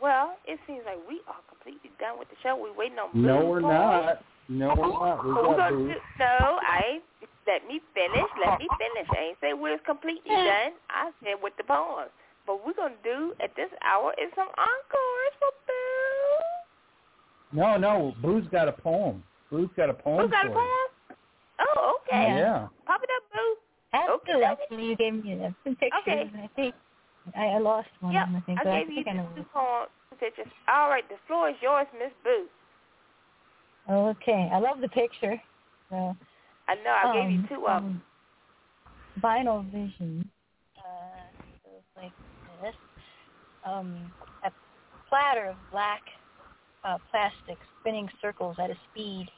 Well, 0.00 0.36
it 0.46 0.58
seems 0.66 0.84
like 0.86 0.98
we 1.08 1.20
are 1.28 1.40
completely 1.48 1.90
done 1.98 2.18
with 2.18 2.28
the 2.30 2.36
show. 2.42 2.56
We're 2.56 2.72
waiting 2.72 2.98
on 2.98 3.10
No, 3.12 3.44
we're 3.44 3.60
poem. 3.60 3.72
not. 3.72 4.24
No, 4.48 4.68
we're 4.74 4.88
not. 4.88 5.24
We 5.24 5.32
But 5.34 5.44
we're 5.48 5.56
got 5.56 5.70
gonna 5.70 5.94
no, 6.18 6.58
I. 6.62 7.00
Let 7.46 7.66
me 7.66 7.80
finish. 7.94 8.30
Let 8.38 8.60
me 8.60 8.68
finish. 8.78 9.08
I 9.10 9.20
ain't 9.30 9.40
say 9.40 9.52
we're 9.54 9.78
completely 9.78 10.30
done. 10.30 10.72
I 10.88 11.10
said 11.22 11.42
with 11.42 11.56
the 11.56 11.64
poems. 11.64 12.10
But 12.46 12.64
we're 12.64 12.74
gonna 12.74 12.94
do 13.02 13.34
at 13.40 13.54
this 13.56 13.70
hour 13.82 14.14
is 14.18 14.30
some 14.34 14.48
encores 14.48 15.34
for 15.38 15.52
Boo. 15.66 15.89
No, 17.52 17.76
no. 17.76 18.14
Boo's 18.22 18.46
got 18.50 18.68
a 18.68 18.72
poem. 18.72 19.22
Boo's 19.50 19.70
got 19.76 19.90
a 19.90 19.94
poem 19.94 20.24
Who 20.26 20.30
got 20.30 20.46
a 20.46 20.48
for 20.50 20.54
poem? 20.54 21.16
Oh, 21.60 21.96
okay. 22.06 22.28
you. 22.30 22.36
Yeah. 22.38 22.68
Pop 22.86 23.00
it 23.02 23.10
up, 23.16 23.24
Boo. 23.32 23.56
That's 23.92 24.08
Okay. 24.10 24.32
good. 24.34 24.42
Actually, 24.44 24.84
you 24.86 24.96
gave 24.96 25.14
me 25.24 25.54
some 25.64 25.76
pictures. 25.76 25.90
Okay. 26.06 26.30
I 26.42 26.48
think 26.56 26.74
I, 27.36 27.46
I 27.46 27.58
lost 27.58 27.88
one. 28.00 28.14
Yep, 28.14 28.22
of 28.26 28.32
them, 28.32 28.36
I 28.42 28.46
think, 28.46 28.60
I 28.60 28.64
but 28.64 28.70
gave 28.72 28.86
I 28.86 28.90
you 28.90 28.94
think 28.94 29.08
I 29.08 29.12
know. 29.14 29.28
two 29.36 29.44
poems, 29.52 29.88
two 30.10 30.16
pictures. 30.16 30.46
All 30.68 30.88
right, 30.88 31.06
the 31.08 31.16
floor 31.26 31.50
is 31.50 31.56
yours, 31.60 31.86
Miss 31.98 32.12
Boo. 32.24 32.46
Okay, 33.90 34.48
I 34.52 34.58
love 34.58 34.80
the 34.80 34.88
picture. 34.88 35.40
So, 35.90 36.16
I 36.68 36.74
know 36.76 36.90
I 36.90 37.12
gave 37.12 37.30
you 37.32 37.38
um, 37.40 37.46
two 37.48 37.66
of 37.66 37.82
them. 37.82 37.84
um, 37.84 38.02
Vinyl 39.22 39.64
vision. 39.70 40.28
Uh, 40.78 41.42
goes 41.64 41.82
like 41.96 42.12
this. 42.62 42.74
Um, 43.66 44.10
a 44.44 44.50
platter 45.08 45.46
of 45.50 45.56
black 45.72 46.02
uh, 46.84 46.98
plastic 47.10 47.58
spinning 47.80 48.08
circles 48.20 48.56
at 48.58 48.70
a 48.70 48.76
speed 48.90 49.28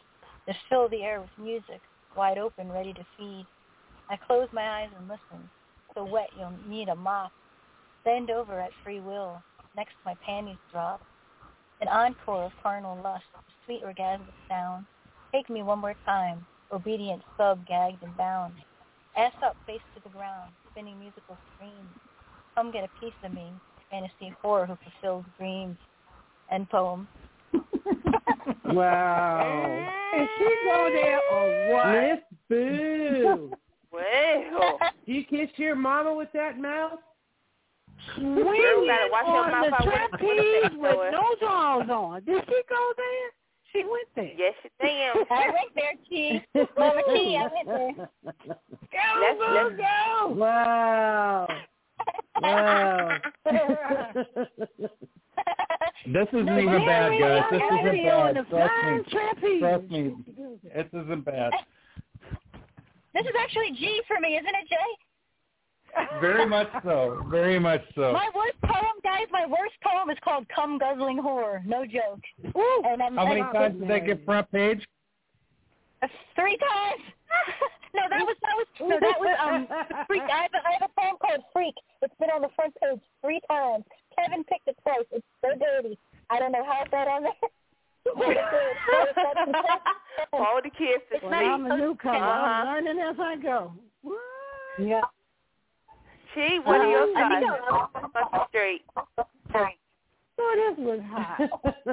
that 0.47 0.57
fill 0.69 0.89
the 0.89 1.03
air 1.03 1.21
with 1.21 1.31
music, 1.39 1.81
wide 2.17 2.39
open, 2.39 2.71
ready 2.71 2.93
to 2.93 3.07
feed. 3.17 3.47
I 4.09 4.17
close 4.17 4.49
my 4.53 4.83
eyes 4.83 4.91
and 4.99 5.09
listen. 5.09 5.49
So 5.95 6.05
wet 6.05 6.31
you'll 6.39 6.55
need 6.69 6.89
a 6.89 6.95
mop. 6.95 7.33
Bend 8.05 8.31
over 8.31 8.61
at 8.61 8.71
free 8.83 9.01
will. 9.01 9.43
Next 9.77 9.95
my 10.05 10.15
panties 10.25 10.57
drop. 10.71 11.01
An 11.81 11.89
encore 11.89 12.45
of 12.45 12.53
carnal 12.63 12.99
lust, 13.03 13.25
sweet 13.65 13.83
orgasmic 13.83 14.35
sound. 14.49 14.87
Take 15.33 15.49
me 15.49 15.63
one 15.63 15.79
more 15.79 15.95
time. 16.05 16.45
Obedient 16.73 17.23
sub 17.37 17.67
gagged 17.67 18.03
and 18.03 18.17
bound. 18.17 18.55
Ass 19.17 19.33
up, 19.45 19.57
face 19.67 19.81
to 19.95 20.03
the 20.03 20.09
ground, 20.09 20.53
spinning 20.71 20.99
musical 20.99 21.37
screams. 21.55 21.99
Come 22.55 22.71
get 22.71 22.85
a 22.85 23.01
piece 23.01 23.15
of 23.25 23.33
me. 23.33 23.51
Fantasy 23.91 24.35
whore 24.43 24.67
who 24.67 24.77
fulfills 24.83 25.25
dreams. 25.39 25.77
End 26.51 26.69
poem. 26.71 27.09
Wow. 28.67 29.89
Is 30.19 30.29
she 30.39 30.57
go 30.65 30.91
there 30.93 31.21
or 31.33 31.73
what? 31.75 31.93
Miss 31.93 32.21
Boo. 32.49 33.53
Well, 33.93 34.79
you 35.07 35.25
kiss 35.25 35.51
your 35.57 35.75
mama 35.75 36.15
with 36.15 36.29
that 36.33 36.59
mouth? 36.59 36.99
Swinging 38.17 38.43
gotta 38.87 39.11
your 39.11 39.27
on 39.27 39.51
the 39.51 39.57
out 39.57 39.63
with- 39.65 39.73
with 39.73 39.95
a 39.95 40.19
trapeze 40.19 40.79
with 40.79 41.13
no 41.13 41.35
drawers 41.39 41.91
on. 41.91 42.25
Did 42.25 42.45
she 42.47 42.63
go 42.69 42.93
there? 42.97 43.31
She 43.73 43.85
went 43.85 44.09
there. 44.15 44.33
yes, 44.37 44.55
you 44.65 44.71
damn. 44.81 45.17
I 45.31 45.49
went 45.49 45.75
there, 45.75 45.95
Chi. 46.09 46.45
Mama 46.79 47.03
Chi, 47.07 47.37
I 47.37 47.49
went 47.53 47.67
there. 47.67 48.09
Go, 48.93 49.21
Let's- 49.21 49.39
Boo, 49.39 49.55
let's- 49.55 49.77
go. 49.77 50.29
Wow. 50.35 51.49
Wow. 52.43 53.19
This 56.05 56.27
isn't 56.33 56.47
No, 56.47 56.59
even 56.59 56.73
but 56.79 56.87
bad, 56.87 57.13
yeah, 57.15 57.41
guys. 57.41 57.51
This 57.51 57.63
isn't 57.73 58.05
bad. 58.51 59.07
Trust 59.11 59.43
me. 59.43 59.61
Trust 59.61 59.91
me. 59.91 60.15
This 60.75 60.87
isn't 60.93 61.25
bad. 61.25 61.53
This 63.15 63.25
is 63.27 63.33
actually 63.41 63.71
G 63.79 64.01
for 64.09 64.19
me, 64.21 64.37
isn't 64.37 64.47
it, 64.49 64.69
Jay? 64.69 66.19
Very 66.21 66.47
much 66.47 66.69
so. 66.85 67.23
Very 67.31 67.59
much 67.61 67.83
so. 67.95 68.13
My 68.13 68.29
worst 68.35 68.61
poem, 68.65 68.97
guys, 69.05 69.27
my 69.31 69.47
worst 69.47 69.75
poem 69.85 70.09
is 70.11 70.17
called 70.25 70.47
Come 70.55 70.79
Guzzling 70.79 71.19
Whore. 71.23 71.65
No 71.67 71.85
joke. 71.85 72.21
Ooh. 72.57 72.83
And 72.87 73.03
I'm, 73.03 73.17
How 73.17 73.27
many 73.27 73.43
I'm- 73.43 73.53
times 73.53 73.79
did 73.81 73.89
that 73.91 74.07
get 74.07 74.25
front 74.25 74.51
page? 74.51 74.85
Three 76.35 76.57
times. 76.57 77.03
no, 77.95 78.03
that 78.09 78.25
was 78.25 78.37
that 78.43 78.57
was 78.57 78.67
no, 78.81 78.99
that 79.01 79.21
was 79.21 79.37
um 79.41 79.67
freak. 80.07 80.23
I 80.23 80.43
have, 80.49 80.55
a, 80.55 80.61
I 80.67 80.73
have 80.81 80.91
a 80.91 81.01
poem 81.01 81.17
called 81.21 81.43
Freak. 81.53 81.75
It's 82.03 82.15
been 82.19 82.31
on 82.31 82.41
the 82.43 82.49
front 82.57 82.75
page 82.81 83.01
three 83.21 83.41
times. 83.49 83.85
Kevin 84.17 84.45
picked 84.45 84.69
it 84.69 84.77
twice. 84.83 85.05
It's 85.13 85.27
so 85.41 85.49
dirty. 85.59 85.99
I 86.31 86.39
don't 86.39 86.53
know 86.53 86.65
how 86.65 86.83
it 86.85 86.91
got 86.91 87.09
on 87.09 87.23
there. 87.25 87.33
All 90.33 90.61
the 90.63 90.71
kids 90.71 91.03
to 91.13 91.19
Well, 91.27 91.35
I'm 91.35 91.67
a 91.71 91.77
newcomer. 91.77 92.17
Uh-huh. 92.17 92.23
I'm 92.23 92.67
learning 92.85 93.03
as 93.03 93.17
I 93.19 93.37
go. 93.37 93.73
What? 94.03 94.19
yeah. 94.79 95.01
Chi, 96.35 96.59
what 96.65 96.81
are 96.81 96.91
your 96.91 97.03
Um, 97.03 97.13
I 97.17 97.41
thoughts? 98.31 98.49
Straight. 98.51 98.83
Oh, 100.39 100.55
this 100.57 100.77
was 100.85 101.01
hot. 101.11 101.41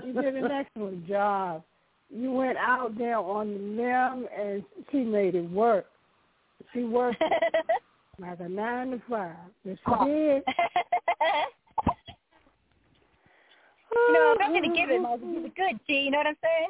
you 0.06 0.14
did 0.14 0.36
an 0.36 0.52
excellent 0.52 1.06
job. 1.07 1.64
You 2.10 2.31
went 2.31 2.57
out 2.57 2.98
there 2.98 3.18
on 3.18 3.53
the 3.53 3.60
limb 3.84 4.27
and 4.38 4.64
she 4.91 5.03
made 5.03 5.36
it 5.36 5.49
work. 5.52 5.86
She 6.73 6.84
worked 6.84 7.22
like 8.19 8.40
a 8.40 8.49
nine 8.49 8.91
to 8.91 9.02
five. 9.10 9.36
Yes, 9.64 9.77
she 9.86 9.91
did. 10.06 10.44
you 13.91 14.14
know, 14.14 14.36
if 14.36 14.41
I'm 14.41 14.53
gonna 14.53 14.76
give 14.76 14.90
it, 14.90 15.02
I'll 15.06 15.18
give 15.18 15.45
it 15.45 15.56
good. 15.56 15.80
G, 15.88 15.94
you 16.02 16.11
know 16.11 16.18
what 16.18 16.27
I'm 16.27 16.38
saying? 16.41 16.69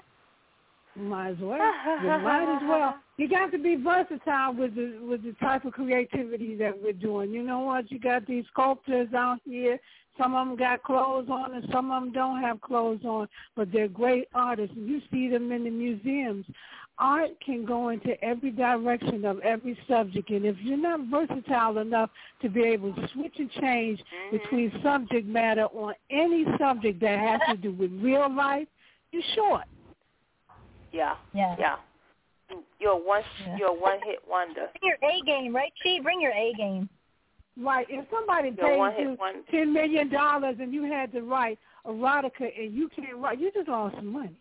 Might 1.00 1.30
as 1.32 1.38
well. 1.40 1.58
you 2.02 2.08
might 2.08 2.56
as 2.56 2.62
well. 2.68 2.96
You 3.20 3.28
got 3.28 3.52
to 3.52 3.58
be 3.58 3.76
versatile 3.76 4.54
with 4.54 4.76
the 4.76 4.98
with 5.06 5.24
the 5.24 5.34
type 5.42 5.66
of 5.66 5.74
creativity 5.74 6.56
that 6.56 6.72
we're 6.82 6.94
doing. 6.94 7.32
You 7.34 7.44
know 7.44 7.60
what? 7.60 7.92
You 7.92 8.00
got 8.00 8.26
these 8.26 8.46
sculptors 8.50 9.10
out 9.14 9.40
here. 9.44 9.78
Some 10.18 10.36
of 10.36 10.48
them 10.48 10.56
got 10.56 10.84
clothes 10.84 11.28
on, 11.30 11.54
and 11.54 11.66
some 11.70 11.92
of 11.92 12.02
them 12.02 12.14
don't 12.14 12.40
have 12.42 12.62
clothes 12.62 13.02
on, 13.04 13.28
but 13.58 13.74
they're 13.74 13.90
great 13.90 14.30
artists. 14.34 14.74
You 14.78 15.02
see 15.12 15.28
them 15.28 15.52
in 15.52 15.66
the 15.66 15.70
museums. 15.70 16.46
Art 16.98 17.32
can 17.46 17.66
go 17.66 17.90
into 17.90 18.22
every 18.24 18.52
direction 18.52 19.26
of 19.26 19.40
every 19.42 19.78
subject, 19.86 20.30
and 20.30 20.46
if 20.46 20.56
you're 20.62 20.78
not 20.78 21.02
versatile 21.12 21.78
enough 21.80 22.10
to 22.42 22.48
be 22.50 22.62
able 22.64 22.94
to 22.94 23.08
switch 23.14 23.36
and 23.38 23.52
change 23.52 24.00
Mm-hmm. 24.00 24.38
between 24.38 24.72
subject 24.82 25.28
matter 25.28 25.66
on 25.66 25.94
any 26.10 26.46
subject 26.58 27.02
that 27.02 27.20
has 27.20 27.42
to 27.50 27.58
do 27.58 27.74
with 27.74 27.92
real 28.02 28.34
life, 28.34 28.68
you're 29.12 29.22
short. 29.36 29.64
Yeah. 30.92 31.16
Yeah. 31.34 31.56
Yeah. 31.60 31.76
You're 32.80 32.94
a 32.94 32.98
one 32.98 33.24
Yeah. 33.46 33.58
you're 33.58 33.68
a 33.70 33.74
one 33.74 34.00
hit 34.04 34.20
wonder. 34.28 34.70
Bring 34.80 34.90
your 34.90 35.10
A 35.12 35.22
game, 35.26 35.56
right, 35.56 35.72
Chi? 35.84 36.00
Bring 36.02 36.20
your 36.22 36.32
A 36.32 36.54
game. 36.58 36.90
Right. 37.58 37.86
If 37.90 38.06
somebody 38.10 38.54
You're 38.58 38.86
a 38.88 38.92
pays 38.92 39.00
you 39.06 39.16
wonder. 39.20 39.40
ten 39.52 39.74
million 39.74 40.10
dollars 40.10 40.56
and 40.60 40.74
you 40.74 40.84
had 40.84 41.12
to 41.12 41.22
write 41.22 41.60
erotica 41.86 42.52
and 42.58 42.74
you 42.74 42.90
can't 42.90 43.18
write, 43.18 43.40
you 43.40 43.52
just 43.52 43.68
lost 43.70 43.96
some 43.96 44.08
money. 44.08 44.36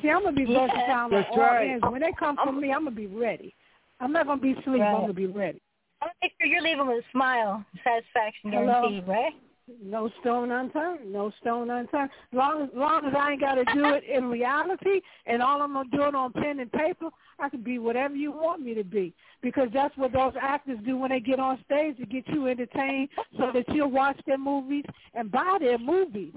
See, 0.00 0.08
I'm 0.08 0.22
gonna 0.22 0.34
be 0.36 0.44
Yeah. 0.44 0.66
versatile 0.66 0.90
on 1.04 1.10
That's 1.10 1.28
all 1.32 1.38
right. 1.38 1.68
ends. 1.70 1.84
When 1.84 2.00
they 2.00 2.12
come 2.12 2.36
for 2.36 2.52
me, 2.52 2.72
I'm 2.72 2.84
gonna 2.84 2.96
be 2.96 3.06
ready. 3.06 3.54
I'm 4.00 4.12
not 4.12 4.26
gonna 4.26 4.40
be 4.40 4.52
asleep. 4.52 4.80
Right. 4.80 4.94
I'm 4.94 5.00
gonna 5.02 5.12
be 5.12 5.26
ready. 5.26 5.60
I 6.00 6.06
want 6.06 6.16
to 6.20 6.26
make 6.26 6.32
sure 6.40 6.46
you're 6.48 6.62
leaving 6.62 6.86
with 6.86 7.04
a 7.04 7.10
smile, 7.12 7.64
satisfaction 7.84 8.50
Hello? 8.52 8.66
guaranteed, 8.66 9.06
right? 9.06 9.34
No 9.82 10.10
stone 10.20 10.50
unturned. 10.50 11.12
No 11.12 11.30
stone 11.40 11.70
unturned. 11.70 12.10
Long 12.32 12.62
as 12.62 12.68
long 12.74 13.04
as 13.06 13.14
I 13.16 13.32
ain't 13.32 13.40
got 13.40 13.54
to 13.54 13.64
do 13.72 13.84
it 13.86 14.04
in 14.04 14.28
reality, 14.28 15.00
and 15.26 15.40
all 15.40 15.62
I'm 15.62 15.72
gonna 15.74 15.88
do 15.90 16.02
it 16.02 16.14
on 16.14 16.32
pen 16.32 16.58
and 16.60 16.70
paper, 16.72 17.10
I 17.38 17.48
can 17.48 17.62
be 17.62 17.78
whatever 17.78 18.16
you 18.16 18.32
want 18.32 18.62
me 18.62 18.74
to 18.74 18.84
be. 18.84 19.14
Because 19.40 19.68
that's 19.72 19.96
what 19.96 20.12
those 20.12 20.34
actors 20.40 20.78
do 20.84 20.96
when 20.96 21.10
they 21.10 21.20
get 21.20 21.38
on 21.38 21.62
stage 21.64 21.96
to 21.98 22.06
get 22.06 22.26
you 22.28 22.48
entertained, 22.48 23.08
so 23.38 23.50
that 23.52 23.68
you'll 23.68 23.90
watch 23.90 24.18
their 24.26 24.38
movies 24.38 24.84
and 25.14 25.30
buy 25.30 25.58
their 25.60 25.78
movies. 25.78 26.34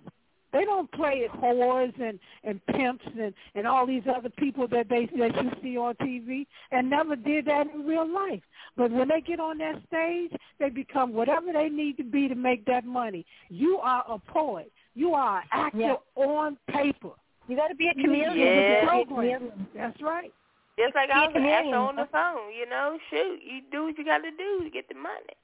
They 0.55 0.63
don't 0.63 0.89
play 0.93 1.27
whores 1.35 1.93
and 2.01 2.17
and 2.45 2.65
pimps 2.67 3.03
and 3.19 3.33
and 3.55 3.67
all 3.67 3.85
these 3.85 4.03
other 4.07 4.29
people 4.29 4.69
that 4.69 4.87
they 4.87 5.05
that 5.17 5.35
you 5.43 5.51
see 5.61 5.77
on 5.77 5.95
TV, 5.95 6.47
and 6.71 6.89
never 6.89 7.17
did 7.17 7.43
that 7.47 7.67
in 7.73 7.85
real 7.85 8.07
life. 8.07 8.41
But 8.77 8.89
when 8.91 9.09
they 9.09 9.19
get 9.19 9.41
on 9.41 9.57
that 9.57 9.81
stage, 9.87 10.31
they 10.59 10.69
become 10.69 11.11
whatever 11.11 11.51
they 11.51 11.67
need 11.67 11.97
to 11.97 12.03
be 12.05 12.29
to 12.29 12.35
make 12.35 12.63
that 12.67 12.85
money. 12.85 13.25
You 13.49 13.79
are 13.79 14.05
a 14.07 14.17
poet. 14.17 14.71
You 14.93 15.13
are 15.13 15.39
an 15.41 15.47
actor 15.51 15.77
Yeah. 15.77 15.95
on 16.15 16.57
paper. 16.69 17.11
You 17.49 17.57
got 17.57 17.67
to 17.67 17.75
be 17.75 17.89
a 17.89 17.93
chameleon. 17.93 18.37
need 18.37 18.45
to 18.45 18.45
Yeah. 18.45 18.53
be 18.53 18.73
a 18.73 18.79
You 18.79 18.85
gotta 18.85 19.05
be 19.05 19.31
a 19.31 19.37
program. 19.39 19.67
That's 19.75 20.01
right. 20.01 20.31
Just 20.79 20.95
like 20.95 21.09
Be 21.09 21.11
a 21.11 21.15
I 21.15 21.25
was 21.27 21.35
an 21.35 21.43
actor 21.45 21.63
chameleon. 21.63 21.75
on 21.89 21.95
the 21.97 22.05
phone, 22.07 22.53
you 22.53 22.65
know, 22.69 22.97
shoot, 23.09 23.41
you 23.43 23.59
do 23.71 23.83
what 23.85 23.97
you 23.97 24.05
gotta 24.05 24.31
do 24.31 24.63
to 24.63 24.69
get 24.69 24.87
the 24.87 24.95
money. 24.95 25.35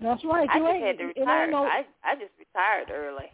That's 0.00 0.24
right. 0.24 0.48
I 0.50 0.58
just 0.58 0.68
ain't, 0.70 0.84
had 0.86 0.98
to 0.98 1.04
retire. 1.06 1.54
I 1.54 1.84
I 2.04 2.14
just 2.14 2.32
retired 2.38 2.90
early. 2.92 3.30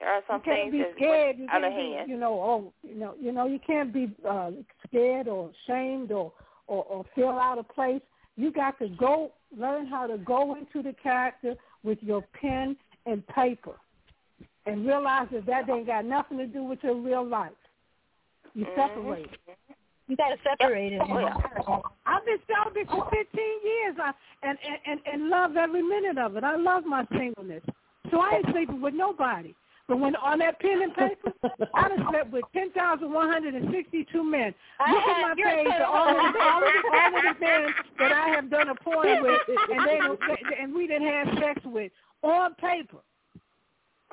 There 0.00 0.08
are 0.08 0.22
some 0.26 0.36
you 0.36 0.42
can't 0.44 0.60
things 0.60 0.72
be 0.72 0.78
that 0.78 0.92
scared. 0.96 1.38
You 1.38 1.46
out 1.50 1.62
of 1.62 1.70
can't 1.72 1.76
be, 1.76 1.96
hand. 1.96 2.10
you 2.10 2.16
know, 2.16 2.32
oh, 2.42 2.72
you 2.82 2.94
know, 2.98 3.14
you 3.20 3.32
know, 3.32 3.46
you 3.46 3.58
can't 3.64 3.92
be 3.92 4.10
uh, 4.28 4.50
scared 4.86 5.28
or 5.28 5.50
ashamed 5.68 6.10
or, 6.10 6.32
or 6.66 6.84
or 6.84 7.04
feel 7.14 7.28
out 7.28 7.58
of 7.58 7.68
place. 7.68 8.00
You 8.36 8.50
got 8.50 8.78
to 8.78 8.88
go 8.88 9.32
learn 9.56 9.86
how 9.86 10.06
to 10.06 10.16
go 10.16 10.56
into 10.56 10.82
the 10.82 10.94
character 11.02 11.54
with 11.82 11.98
your 12.00 12.22
pen 12.40 12.76
and 13.04 13.26
paper, 13.28 13.74
and 14.64 14.86
realize 14.86 15.28
that 15.32 15.44
that 15.46 15.68
ain't 15.68 15.86
got 15.86 16.06
nothing 16.06 16.38
to 16.38 16.46
do 16.46 16.64
with 16.64 16.78
your 16.82 16.94
real 16.94 17.24
life. 17.24 17.52
You 18.54 18.64
Mhm. 18.64 18.74
separate. 18.74 19.30
You 20.08 20.16
got 20.16 20.30
to 20.30 20.38
separate 20.42 20.92
it. 20.94 21.02
Oh, 21.04 21.18
yeah. 21.20 21.80
I've 22.06 22.24
been 22.24 22.38
celibate 22.48 22.88
for 22.88 23.08
15 23.10 23.44
years, 23.62 23.96
I, 24.02 24.12
and, 24.42 24.58
and 24.66 24.78
and 24.86 25.00
and 25.12 25.28
love 25.28 25.56
every 25.56 25.82
minute 25.82 26.16
of 26.18 26.36
it. 26.36 26.42
I 26.42 26.56
love 26.56 26.84
my 26.84 27.06
singleness, 27.12 27.62
so 28.10 28.20
I 28.20 28.36
ain't 28.36 28.46
sleeping 28.50 28.80
with 28.80 28.94
nobody. 28.94 29.54
But 29.90 29.98
when 29.98 30.14
on 30.14 30.38
that 30.38 30.60
pen 30.60 30.82
and 30.82 30.94
paper, 30.94 31.32
I 31.74 31.88
done 31.88 32.06
slept 32.10 32.30
with 32.30 32.44
10,162 32.54 34.22
men. 34.22 34.54
Look 34.88 35.02
at 35.02 35.20
my 35.20 35.34
page, 35.34 35.66
so- 35.66 35.84
all 35.84 36.10
of, 36.10 36.32
the, 36.32 36.40
all, 36.40 36.62
of 36.62 36.72
the, 36.78 36.90
all 36.94 37.16
of 37.18 37.22
the 37.26 37.44
men 37.44 37.74
that 37.98 38.12
I 38.12 38.28
have 38.28 38.48
done 38.48 38.68
a 38.68 38.74
porn 38.76 39.20
with, 39.20 39.40
and 39.48 39.88
they 39.88 39.98
don't, 39.98 40.20
and 40.62 40.72
we 40.72 40.86
didn't 40.86 41.08
have 41.08 41.26
sex 41.40 41.60
with 41.64 41.90
on 42.22 42.54
paper. 42.54 42.98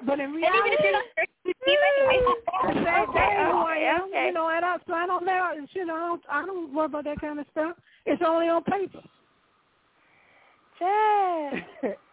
But 0.03 0.19
in 0.19 0.33
And 0.33 0.35
even 0.37 0.41
reality, 0.41 0.69
if 0.71 0.79
you're 0.81 0.91
not 0.93 1.03
anyway. 1.15 2.25
the 2.63 2.73
same 2.73 3.13
thing 3.13 3.37
who 3.45 3.57
I 3.61 3.77
am, 3.77 4.01
okay. 4.09 4.25
you 4.25 4.33
know, 4.33 4.49
and 4.49 4.65
I, 4.65 4.77
so 4.87 4.93
I 4.95 5.05
don't 5.05 5.25
know, 5.27 5.51
you 5.73 5.85
know, 5.85 5.93
I 5.95 5.99
don't, 6.07 6.23
I 6.27 6.45
don't 6.47 6.73
worry 6.73 6.85
about 6.87 7.03
that 7.03 7.21
kind 7.21 7.39
of 7.39 7.45
stuff. 7.51 7.77
It's 8.07 8.21
only 8.25 8.47
on 8.49 8.63
paper. 8.63 9.03
Chad. 10.79 11.65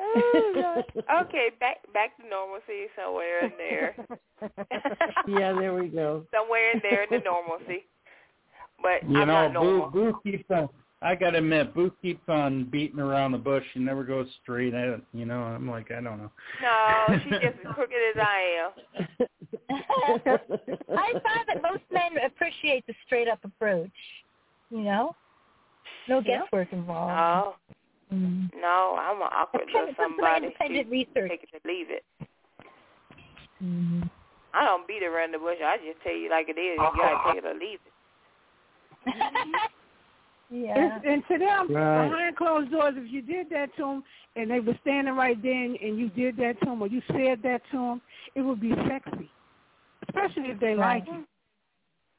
Ooh, 0.02 0.82
okay, 1.22 1.50
back 1.60 1.78
back 1.92 2.16
to 2.16 2.22
normalcy 2.28 2.88
somewhere 2.96 3.44
in 3.46 3.52
there. 3.58 3.94
yeah, 5.28 5.52
there 5.52 5.74
we 5.74 5.88
go. 5.88 6.24
somewhere 6.34 6.72
in 6.72 6.80
there 6.82 7.04
in 7.04 7.10
the 7.10 7.18
normalcy. 7.24 7.84
But 8.82 9.08
You 9.08 9.20
I'm 9.20 9.28
know, 9.28 9.48
not 9.48 9.52
Boo, 9.60 9.78
normal. 9.78 9.90
Boo 9.90 10.20
keeps 10.24 10.50
on. 10.50 10.68
I 11.02 11.14
gotta 11.14 11.38
admit, 11.38 11.74
Boo 11.74 11.92
keeps 12.02 12.22
on 12.28 12.64
beating 12.64 12.98
around 13.00 13.32
the 13.32 13.38
bush. 13.38 13.64
She 13.72 13.80
never 13.80 14.04
goes 14.04 14.26
straight 14.42 14.74
at 14.74 14.88
it. 14.88 15.00
You 15.12 15.24
know, 15.26 15.42
I'm 15.42 15.68
like, 15.70 15.90
I 15.90 16.00
don't 16.00 16.18
know. 16.18 16.30
No, 16.62 17.06
she's 17.22 17.32
just 17.32 17.58
as 17.64 17.74
crooked 17.74 17.94
as 17.94 18.20
I 18.20 18.70
am. 19.18 19.28
I 19.70 21.12
find 21.12 21.46
that 21.48 21.62
most 21.62 21.82
men 21.92 22.12
appreciate 22.24 22.84
the 22.86 22.94
straight 23.06 23.28
up 23.28 23.40
approach. 23.44 23.90
You 24.70 24.80
know, 24.82 25.16
no 26.08 26.22
Yeah. 26.24 26.40
guesswork 26.42 26.72
involved. 26.72 27.10
No, 27.10 27.54
Mm. 28.12 28.50
no, 28.60 28.96
I'm 29.00 29.16
an 29.22 29.28
awkward 29.32 29.62
That's 29.66 29.72
kind 29.72 29.86
little 29.86 29.90
of 29.90 29.96
some 29.96 30.12
somebody. 30.20 30.46
independent 30.46 30.86
She 30.86 30.92
research. 30.92 31.30
Take 31.30 31.42
it 31.44 31.48
or 31.56 31.60
leave 31.70 31.86
it. 31.90 32.04
Mm. 33.62 34.10
I 34.54 34.64
don't 34.64 34.86
beat 34.86 35.02
around 35.02 35.32
the 35.32 35.38
bush. 35.38 35.56
I 35.64 35.78
just 35.78 36.02
tell 36.02 36.14
you 36.14 36.28
like 36.28 36.48
it 36.48 36.58
is. 36.60 36.76
You 36.76 36.90
gotta 36.96 37.18
take 37.32 37.42
it 37.42 37.46
or 37.46 37.54
leave 37.54 37.78
it. 37.80 37.92
yeah. 40.50 40.96
And, 40.96 41.04
and 41.04 41.22
to 41.28 41.38
them, 41.38 41.72
Right. 41.74 42.08
behind 42.08 42.36
closed 42.36 42.70
doors, 42.70 42.94
if 42.96 43.10
you 43.10 43.22
did 43.22 43.48
that 43.50 43.74
to 43.76 43.82
them 43.82 44.04
and 44.36 44.50
they 44.50 44.60
were 44.60 44.76
standing 44.82 45.14
right 45.14 45.40
there 45.42 45.64
and, 45.64 45.76
and 45.76 45.98
you 45.98 46.08
did 46.10 46.36
that 46.36 46.58
to 46.60 46.66
them 46.66 46.82
or 46.82 46.88
you 46.88 47.00
said 47.08 47.40
that 47.42 47.62
to 47.70 47.76
them, 47.78 48.02
it 48.34 48.42
would 48.42 48.60
be 48.60 48.72
sexy, 48.88 49.30
especially 50.08 50.50
if 50.50 50.60
they 50.60 50.74
Right. 50.74 51.02
like 51.02 51.06
you. 51.06 51.24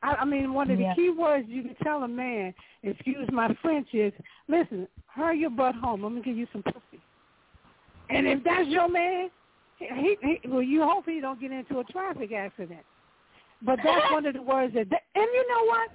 I, 0.03 0.15
I 0.15 0.25
mean, 0.25 0.53
one 0.53 0.69
of 0.69 0.77
the 0.77 0.83
Yeah. 0.83 0.93
key 0.95 1.09
words 1.09 1.47
you 1.49 1.63
can 1.63 1.75
tell 1.75 2.03
a 2.03 2.07
man, 2.07 2.53
excuse 2.83 3.27
my 3.31 3.55
French, 3.61 3.87
is, 3.93 4.13
listen, 4.47 4.87
hurry 5.07 5.39
your 5.39 5.49
butt 5.49 5.75
home. 5.75 6.03
I'm 6.03 6.13
going 6.13 6.23
to 6.23 6.29
give 6.29 6.37
you 6.37 6.47
some 6.51 6.63
pussy. 6.63 7.01
And 8.09 8.27
if 8.27 8.43
that's 8.43 8.67
your 8.67 8.89
man, 8.89 9.31
he, 9.77 10.17
he, 10.21 10.47
well, 10.47 10.61
you 10.61 10.83
hope 10.83 11.05
he 11.05 11.21
don't 11.21 11.39
get 11.39 11.51
into 11.51 11.79
a 11.79 11.83
traffic 11.85 12.31
accident. 12.33 12.85
But 13.61 13.79
that's 13.83 14.11
one 14.11 14.25
of 14.25 14.33
the 14.33 14.41
words 14.41 14.73
that, 14.73 14.87
and 14.91 14.91
you 15.15 15.47
know 15.49 15.65
what? 15.65 15.89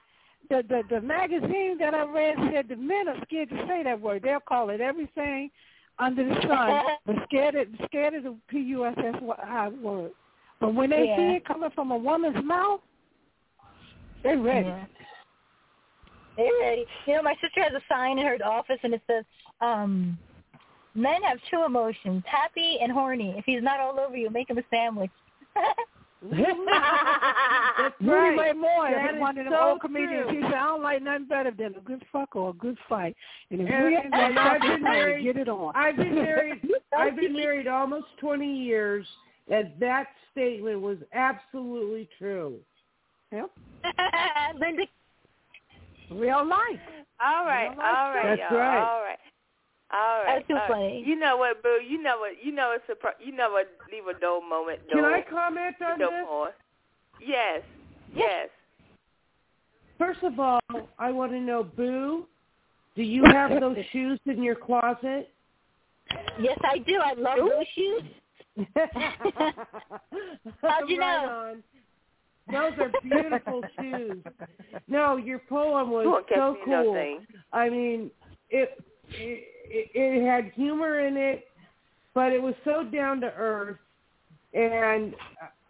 The, 0.51 0.63
the 0.67 0.83
the 0.95 1.01
magazine 1.03 1.77
that 1.79 1.93
I 1.93 2.05
read 2.05 2.37
said 2.51 2.69
the 2.69 2.77
men 2.77 3.09
are 3.09 3.21
scared 3.25 3.51
to 3.51 3.67
say 3.69 3.83
that 3.83 4.01
word. 4.01 4.23
They'll 4.23 4.41
call 4.41 4.71
it 4.71 4.81
everything 4.81 5.51
under 5.99 6.25
the 6.27 6.35
sun, 6.49 6.81
but 7.05 7.17
scared 7.25 7.55
of, 7.57 7.69
scared 7.85 8.15
of 8.15 8.23
the 8.23 8.37
P 8.49 8.59
U 8.61 8.87
S 8.87 8.95
S 8.97 9.15
word. 9.21 10.13
But 10.61 10.75
when 10.75 10.89
they 10.91 11.05
Yeah. 11.09 11.17
see 11.17 11.37
it 11.37 11.45
coming 11.45 11.71
from 11.75 11.91
a 11.91 11.97
woman's 11.97 12.43
mouth, 12.43 12.81
they 14.23 14.37
ready. 14.37 14.67
Yeah. 14.69 14.85
They're 16.37 16.53
ready. 16.61 16.85
You 17.07 17.15
know, 17.17 17.23
my 17.23 17.35
sister 17.41 17.63
has 17.63 17.73
a 17.73 17.81
sign 17.89 18.19
in 18.19 18.27
her 18.27 18.39
office, 18.45 18.79
and 18.85 18.95
it 18.95 19.03
says, 19.09 19.25
um, 19.61 20.17
"Men 20.95 21.23
have 21.23 21.39
two 21.51 21.65
emotions: 21.65 22.23
happy 22.27 22.79
and 22.81 22.93
horny. 22.93 23.35
If 23.37 23.45
he's 23.45 23.63
not 23.63 23.81
all 23.81 23.99
over 23.99 24.17
you, 24.17 24.31
make 24.31 24.49
him 24.51 24.59
a 24.59 24.63
sandwich." 24.71 25.11
That's 26.31 27.95
Rudy 28.01 28.13
right. 28.13 28.37
Ray 28.39 28.53
Moore, 28.53 28.91
That 28.91 29.15
is 29.15 29.21
one 29.21 29.39
of 29.39 29.45
them 29.45 29.55
so 29.57 29.69
old 29.71 29.81
comedians, 29.81 30.27
true. 30.29 30.37
he 30.37 30.43
said, 30.43 30.55
I 30.55 30.67
don't 30.67 30.83
like 30.83 31.01
nothing 31.03 31.27
better 31.27 31.53
than 31.53 31.77
a 31.77 31.81
good 31.81 32.03
fuck 32.13 32.35
or 32.35 32.51
a 32.51 32.53
good 32.55 32.77
fight. 32.89 33.17
And 33.51 33.61
if 33.61 33.71
And- 33.71 33.85
we 33.85 33.97
ain't 33.97 34.11
gonna 34.11 34.41
I've 34.41 34.61
been 34.61 34.83
married- 34.83 35.23
get 35.25 35.37
it 35.37 35.49
on. 35.49 35.73
I've 35.77 35.97
been 35.97 36.15
married. 36.17 36.61
I've 36.97 37.15
been 37.17 37.33
married 37.35 37.69
almost 37.69 38.07
twenty 38.19 38.53
years, 38.53 39.07
and 39.49 39.71
that 39.79 40.09
statement 40.33 40.81
was 40.81 40.99
absolutely 41.13 42.09
true. 42.19 42.59
Yep. 43.33 43.51
Linda, 44.61 44.83
Real 46.11 46.47
life. 46.47 46.81
All 47.21 47.45
right, 47.45 47.65
You 47.71 47.77
know, 47.77 47.83
like 47.83 47.95
all 47.95 48.15
right, 48.15 48.37
That's 48.39 48.51
y'all. 48.51 48.59
right. 48.59 48.79
All 48.79 49.03
right. 49.03 49.19
All 49.91 50.25
right. 50.25 50.35
That's 50.37 50.49
too 50.49 50.55
all 50.55 50.61
right. 50.61 50.69
funny. 50.71 51.05
You 51.07 51.17
know 51.17 51.37
what, 51.37 51.63
Boo? 51.63 51.79
You 51.87 52.03
know 52.03 52.19
what? 52.19 52.33
You 52.43 52.53
know 52.53 52.73
it's 52.75 52.85
a 52.91 52.95
pro- 52.95 53.13
you 53.25 53.33
know 53.33 53.51
what? 53.51 53.69
Leave 53.93 54.07
a 54.07 54.19
dull 54.19 54.41
moment. 54.43 54.81
Can. 54.91 55.05
I 55.05 55.23
comment 55.29 55.75
on 55.85 55.99
this? 55.99 56.09
pause. 56.27 56.53
Yes. 57.25 57.63
Yes. 58.15 58.49
First 59.99 60.23
of 60.23 60.39
all, 60.39 60.61
I 60.99 61.11
want 61.11 61.33
to 61.33 61.41
know, 61.41 61.65
Boo, 61.65 62.27
do 62.97 63.03
you 63.03 63.25
have 63.33 63.59
those 63.61 63.77
shoes 63.93 64.21
in 64.27 64.43
your 64.43 64.55
closet? 64.55 65.29
yes, 66.41 66.59
I 66.65 66.79
do. 66.79 67.01
I 67.05 67.15
love 67.15 67.39
those 67.39 67.67
shoes. 67.75 68.03
How'd 70.63 70.89
you 70.89 70.99
right 70.99 71.25
know? 71.27 71.51
On. 71.51 71.63
Those 72.51 72.73
are 72.79 72.91
beautiful 73.03 73.63
shoes. 73.81 74.23
No, 74.87 75.17
your 75.17 75.41
poem 75.49 75.91
was 75.91 76.05
You 76.05 76.11
won't 76.11 76.27
so 76.35 76.53
me 76.53 76.59
cool. 76.65 76.95
things. 76.95 77.27
I 77.53 77.69
mean, 77.69 78.11
it, 78.51 78.83
it 79.11 79.45
it 79.71 80.27
had 80.27 80.53
humor 80.53 81.01
in 81.01 81.17
it, 81.17 81.47
but 82.15 82.33
it 82.33 82.43
was 82.43 82.55
so 82.65 82.85
down 82.85 83.21
to 83.21 83.33
earth, 83.37 83.79
and 84.55 85.15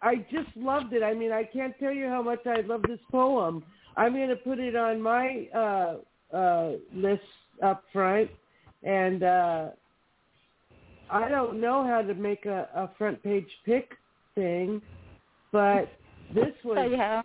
I 0.01 0.25
just 0.31 0.55
loved 0.55 0.93
it. 0.93 1.03
I 1.03 1.13
mean, 1.13 1.31
I 1.31 1.43
can't 1.43 1.77
tell 1.79 1.91
you 1.91 2.07
how 2.07 2.21
much 2.21 2.39
I 2.45 2.61
love 2.61 2.83
this 2.87 2.99
poem. 3.11 3.63
I'm 3.97 4.13
going 4.13 4.29
to 4.29 4.35
put 4.35 4.59
it 4.59 4.75
on 4.75 5.01
my 5.01 5.47
uh, 5.53 6.35
uh, 6.35 6.71
list 6.93 7.21
up 7.61 7.83
front, 7.91 8.29
and 8.83 9.23
uh, 9.23 9.67
I 11.09 11.27
don't 11.27 11.59
know 11.59 11.85
how 11.85 12.01
to 12.01 12.13
make 12.13 12.45
a, 12.45 12.69
a 12.73 12.89
front 12.97 13.21
page 13.23 13.49
pick 13.65 13.91
thing, 14.35 14.81
but 15.51 15.91
this 16.33 16.53
was 16.63 16.77
Oh, 16.79 16.89
yeah. 16.89 17.21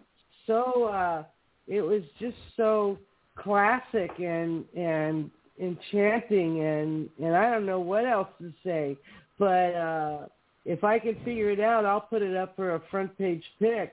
so 0.47 0.85
uh 0.85 1.25
it 1.67 1.81
was 1.81 2.03
just 2.21 2.37
so 2.57 2.99
classic 3.37 4.11
and 4.19 4.65
and 4.77 5.31
enchanting 5.61 6.61
and 6.65 7.09
and 7.23 7.37
I 7.37 7.51
don't 7.51 7.67
know 7.67 7.81
what 7.81 8.05
else 8.07 8.29
to 8.41 8.53
say. 8.65 8.97
But 9.39 9.75
uh 9.75 10.19
if 10.65 10.83
I 10.83 10.99
can 10.99 11.17
figure 11.25 11.51
it 11.51 11.61
out 11.61 11.85
I'll 11.85 12.01
put 12.01 12.23
it 12.23 12.37
up 12.37 12.57
for 12.57 12.75
a 12.75 12.83
front 12.91 13.17
page 13.19 13.45
pick. 13.59 13.93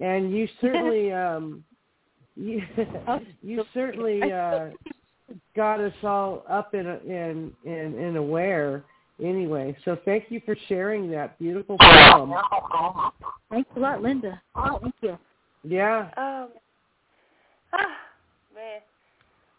And 0.00 0.32
you 0.34 0.48
certainly 0.60 1.12
um 1.12 1.64
you, 2.36 2.62
you 3.42 3.64
certainly 3.74 4.32
uh 4.32 4.68
got 5.54 5.80
us 5.80 5.92
all 6.02 6.44
up 6.48 6.74
in 6.74 6.86
in 6.86 7.52
in, 7.64 7.98
in 7.98 8.16
aware 8.16 8.84
anyway 9.22 9.76
so 9.84 9.96
thank 10.04 10.24
you 10.30 10.40
for 10.44 10.56
sharing 10.68 11.10
that 11.10 11.38
beautiful 11.38 11.76
poem 11.78 12.32
Thanks 13.50 13.68
a 13.76 13.80
lot, 13.80 14.00
Linda. 14.00 14.40
Oh, 14.54 14.78
Thank 14.80 14.94
you. 15.02 15.18
yeah 15.64 16.02
Um, 16.16 16.48
ah, 17.72 17.96
man. 18.54 18.80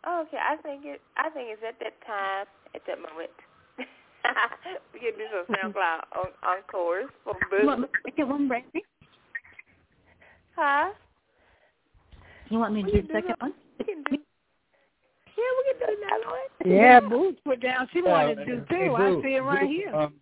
Oh, 0.08 0.24
okay, 0.26 0.38
I 0.38 0.56
think 0.64 0.84
it. 0.86 1.02
I 1.18 1.30
think 1.30 1.50
it's 1.52 1.62
at 1.68 1.78
that 1.80 1.94
time, 2.08 2.46
at 2.74 2.82
that 2.88 2.98
moment. 2.98 3.30
we 4.94 5.00
can 5.02 5.12
do 5.18 5.26
some 5.30 5.56
SoundCloud 5.74 6.00
on 6.18 6.32
encores 6.58 7.10
for 7.26 7.36
You 7.60 7.68
want 7.68 7.82
Boo. 7.82 7.88
me 7.88 7.90
to 8.06 8.12
get 8.16 8.28
one, 8.28 8.48
Brandy? 8.48 8.84
Huh? 10.56 10.92
You 12.50 12.60
want 12.60 12.74
me 12.74 12.84
to 12.84 12.86
We 12.86 13.02
do 13.02 13.08
the 13.08 13.14
second 13.14 13.36
some- 13.42 13.50
one? 13.50 14.24
We 15.38 15.44
can 15.44 15.80
do. 15.80 15.88
Yeah, 15.88 15.88
we 15.88 15.88
can 15.88 15.96
do 15.98 16.04
another 16.04 16.30
one. 16.32 16.78
Yeah, 16.78 17.00
Boo 17.00 17.36
put 17.44 17.62
down. 17.62 17.88
She 17.94 18.02
wanted 18.02 18.36
to 18.36 18.42
Uh, 18.42 18.46
do 18.46 18.66
hey, 18.70 18.88
too. 18.88 18.96
I 18.96 18.98
Boo, 19.10 19.22
see 19.24 19.36
it 19.36 19.40
right 19.40 19.62
Boo, 19.62 19.68
here. 19.68 19.96
Um, 19.96 20.14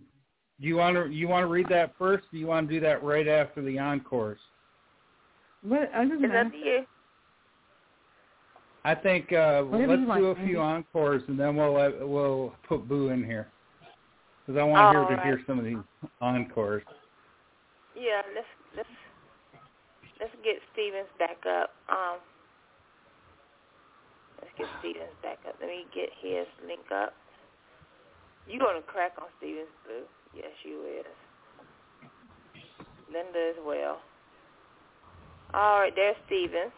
do 0.61 0.68
you 0.68 0.76
want 0.77 0.95
to 0.95 1.07
you 1.10 1.27
want 1.27 1.44
to 1.44 1.48
read 1.48 1.68
that 1.69 1.94
first? 1.98 2.26
Or 2.26 2.30
do 2.31 2.38
you 2.38 2.48
want 2.48 2.68
to 2.68 2.73
do 2.76 2.80
that 2.81 3.03
right 3.03 3.27
after 3.27 3.61
the 3.61 3.77
encores? 3.80 4.40
What? 5.64 5.90
I 5.94 6.03
doesn't 6.03 6.23
It's 6.23 6.31
matter. 6.31 6.48
up 6.48 6.52
to 6.52 6.57
you. 6.57 6.86
I 8.86 8.95
think 8.95 9.31
uh, 9.34 9.64
Whatever 9.64 9.88
let's 9.98 10.02
you 10.02 10.07
like, 10.07 10.19
do 10.19 10.26
a 10.27 10.34
Randy. 10.36 10.52
few 10.52 10.60
encores 10.61 11.22
and 11.27 11.38
then 11.40 11.56
we'll 11.56 11.76
uh, 11.77 11.91
we'll 12.02 12.56
put 12.68 12.88
Boo 12.88 13.10
in 13.10 13.23
here 13.23 13.48
because 14.45 14.57
I 14.60 14.64
want 14.64 14.95
her 14.95 15.03
All 15.03 15.10
to 15.10 15.15
right. 15.15 15.26
hear 15.26 15.41
some 15.45 15.60
of 15.60 15.65
these 15.65 15.77
encores. 16.22 16.84
Yeah, 17.95 18.22
let's 18.34 18.48
let's 18.77 18.90
let's 20.22 20.34
get 20.44 20.56
Stevens 20.73 21.10
back 21.19 21.38
up. 21.45 21.72
Um, 21.90 22.18
let's 22.19 22.39
get 24.60 24.68
Stevens 24.80 25.15
back 25.23 25.40
up. 25.48 25.56
Let 25.60 25.69
me 25.69 25.86
get 25.95 26.10
his 26.22 26.45
link 26.68 26.91
up. 26.94 27.14
You 28.48 28.60
gonna 28.60 28.81
crack 28.81 29.14
on 29.18 29.27
Stevens, 29.38 29.68
Boo? 29.88 30.03
Yes, 30.36 30.52
you 30.64 30.84
is. 30.99 31.06
Linda 33.07 33.53
as 33.57 33.65
well. 33.65 33.99
All 35.53 35.80
right, 35.80 35.94
there's 35.95 36.15
Stevens. 36.27 36.72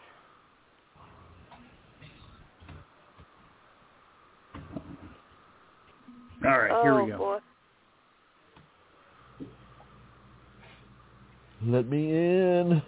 All 6.44 6.50
right, 6.50 6.70
oh 6.72 6.82
here 6.82 7.02
we 7.02 7.10
go. 7.10 7.14
Oh, 7.14 7.18
boy. 7.18 7.38
Let 11.64 11.88
me 11.88 12.10
in. 12.10 12.82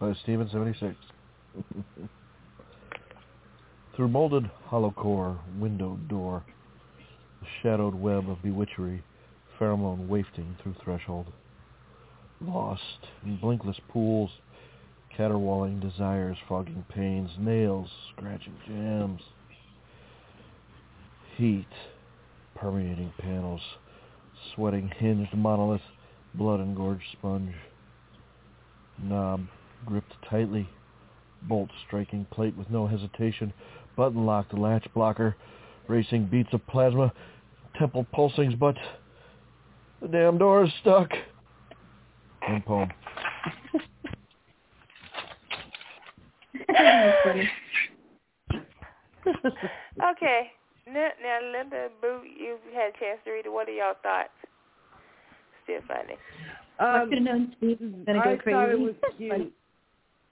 Oh, 0.00 0.08
By 0.08 0.14
Steven 0.22 0.48
seventy 0.50 0.76
six. 0.78 0.96
Through 3.96 4.08
molded 4.08 4.50
hollow 4.66 4.90
core, 4.90 5.38
windowed 5.58 6.06
door, 6.06 6.44
the 7.40 7.46
shadowed 7.62 7.94
web 7.94 8.28
of 8.28 8.42
bewitchery, 8.42 9.02
pheromone 9.58 10.06
wafting 10.06 10.54
through 10.62 10.74
threshold. 10.84 11.32
Lost 12.42 13.08
in 13.24 13.38
blinkless 13.38 13.80
pools, 13.88 14.30
caterwauling 15.16 15.80
desires, 15.80 16.36
fogging 16.46 16.84
pains, 16.90 17.30
nails, 17.38 17.88
scratching 18.14 18.56
jams. 18.66 19.22
Heat, 21.38 21.64
permeating 22.54 23.14
panels, 23.16 23.62
sweating 24.54 24.88
hinged 24.88 25.32
monolith, 25.32 25.80
blood 26.34 26.60
engorged 26.60 27.06
sponge. 27.12 27.54
Knob 29.02 29.46
gripped 29.86 30.16
tightly, 30.28 30.68
bolt 31.42 31.70
striking 31.86 32.26
plate 32.30 32.56
with 32.58 32.68
no 32.68 32.86
hesitation, 32.86 33.54
button 33.96 34.26
locked 34.26 34.54
latch 34.56 34.86
blocker, 34.94 35.36
racing 35.88 36.26
beats 36.26 36.52
of 36.52 36.66
plasma, 36.66 37.12
temple 37.78 38.06
pulsings, 38.14 38.58
but 38.58 38.76
the 40.00 40.08
damn 40.08 40.38
door 40.38 40.64
is 40.64 40.70
stuck. 40.80 41.10
End 42.48 42.64
poem. 42.64 42.90
Okay. 50.12 50.50
Now, 50.86 51.08
now, 51.22 51.38
Linda 51.52 51.88
Boo, 52.00 52.20
you 52.24 52.58
had 52.72 52.94
a 52.94 52.98
chance 52.98 53.18
to 53.24 53.32
read 53.32 53.46
it. 53.46 53.52
What 53.52 53.68
are 53.68 53.72
y'all 53.72 53.94
thoughts? 54.02 54.30
Still 55.64 55.80
funny. 55.88 56.16
I 56.78 57.00
um, 57.02 57.08
could 57.08 57.18
have 57.18 57.24
known 57.24 57.54
Steve 57.56 57.78
was 57.80 57.90
gonna 58.06 58.22
go 58.22 58.30
I 58.30 58.36
crazy. 58.36 58.54
thought 58.54 58.70
it 58.70 58.78
was 58.78 58.94
cute. 59.16 59.52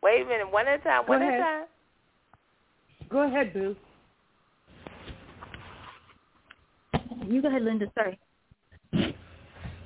Wait 0.03 0.23
a 0.23 0.25
minute. 0.27 0.53
One 0.53 0.69
at 0.69 0.81
a 0.81 0.85
time. 0.85 1.05
One 1.07 1.23
at 1.23 1.35
a 1.35 1.39
time. 1.39 1.65
Go 3.09 3.23
ahead, 3.27 3.53
Boo. 3.53 3.77
You 7.27 7.43
go 7.43 7.49
ahead, 7.49 7.63
Linda. 7.63 7.87
Sorry. 7.95 8.19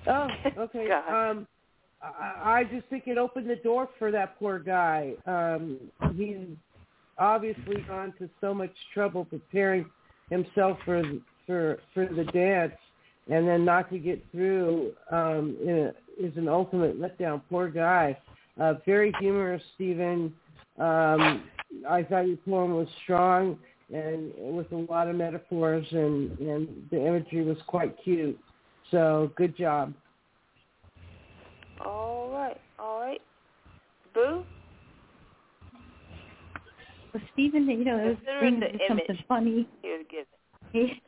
Oh, 0.07 0.28
okay. 0.59 0.89
Um, 1.09 1.47
I, 2.01 2.61
I 2.61 2.65
just 2.65 2.86
think 2.89 3.05
it 3.07 3.19
opened 3.19 3.51
the 3.51 3.57
door 3.57 3.89
for 3.99 4.12
that 4.12 4.39
poor 4.39 4.61
guy. 4.61 5.15
Um, 5.27 5.78
he's 6.15 6.36
obviously 7.19 7.81
gone 7.89 8.15
to 8.19 8.31
so 8.40 8.55
much 8.55 8.70
trouble 8.95 9.24
preparing 9.24 9.86
himself 10.31 10.78
for 10.85 11.03
for 11.47 11.78
for 11.95 12.07
the 12.07 12.24
dance, 12.24 12.74
and 13.28 13.49
then 13.49 13.65
not 13.65 13.90
to 13.90 13.99
get 13.99 14.24
through 14.31 14.93
um, 15.11 15.57
in 15.61 15.70
a, 15.70 16.24
is 16.24 16.36
an 16.36 16.49
ultimate 16.49 17.01
letdown. 17.01 17.43
Poor 17.51 17.69
guy. 17.69 18.16
Uh, 18.61 18.74
very 18.86 19.12
humorous, 19.20 19.62
Stephen. 19.74 20.32
Um, 20.78 21.45
I 21.89 22.03
thought 22.03 22.27
your 22.28 22.36
poem 22.39 22.74
was 22.74 22.89
strong 23.05 23.59
and 23.93 24.32
with 24.36 24.70
a 24.73 24.77
lot 24.77 25.09
of 25.09 25.16
metaphors, 25.16 25.86
and 25.93 26.39
and 26.39 26.69
the 26.90 27.07
imagery 27.07 27.45
was 27.45 27.57
quite 27.66 27.97
cute. 28.03 28.39
So 28.90 29.31
good 29.36 29.57
job. 29.57 29.95
All 31.85 32.31
right. 32.31 32.61
All 32.78 33.01
right. 33.01 33.20
Boo. 34.15 34.45
Well, 37.15 37.23
Stephen, 37.32 37.69
you 37.69 37.85
know, 37.85 37.99
it 37.99 38.09
was 38.09 38.16
Considering 38.16 38.61
brings 38.61 38.81
something 38.89 39.05
image. 39.09 39.24
funny. 39.27 39.69
He 39.82 39.89
was 39.89 40.05
given. 40.11 40.27
He, 40.73 41.03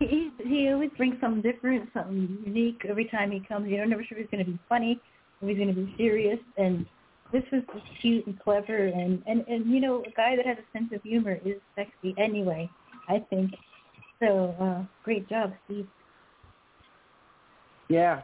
he 0.04 0.30
he 0.44 0.68
always 0.72 0.90
brings 0.96 1.20
something 1.20 1.42
different, 1.42 1.88
something 1.94 2.38
unique 2.44 2.82
every 2.88 3.04
time 3.06 3.30
he 3.30 3.40
comes. 3.40 3.68
You're 3.68 3.86
never 3.86 4.02
sure 4.02 4.18
if 4.18 4.24
he's 4.28 4.30
going 4.30 4.44
to 4.44 4.50
be 4.50 4.58
funny 4.68 5.00
or 5.40 5.48
he's 5.48 5.58
going 5.58 5.72
to 5.72 5.80
be 5.80 5.94
serious. 5.96 6.38
And 6.56 6.86
this 7.32 7.42
was 7.52 7.62
just 7.74 7.86
cute 8.00 8.26
and 8.26 8.38
clever, 8.40 8.86
and 8.86 9.22
and 9.26 9.44
and 9.48 9.66
you 9.66 9.80
know, 9.80 10.02
a 10.06 10.10
guy 10.16 10.36
that 10.36 10.46
has 10.46 10.56
a 10.58 10.78
sense 10.78 10.92
of 10.92 11.02
humor 11.02 11.38
is 11.44 11.56
sexy 11.74 12.14
anyway. 12.18 12.70
I 13.08 13.18
think. 13.30 13.52
So 14.20 14.54
uh 14.60 14.84
great 15.04 15.28
job, 15.28 15.52
Steve. 15.64 15.86
Yeah. 17.88 18.22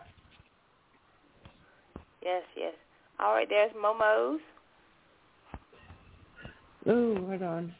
Yes, 2.22 2.42
yes. 2.56 2.74
All 3.20 3.32
right. 3.34 3.48
There's 3.48 3.72
Momo's. 3.72 4.40
Ooh, 6.88 7.26
hold 7.26 7.42
on. 7.42 7.74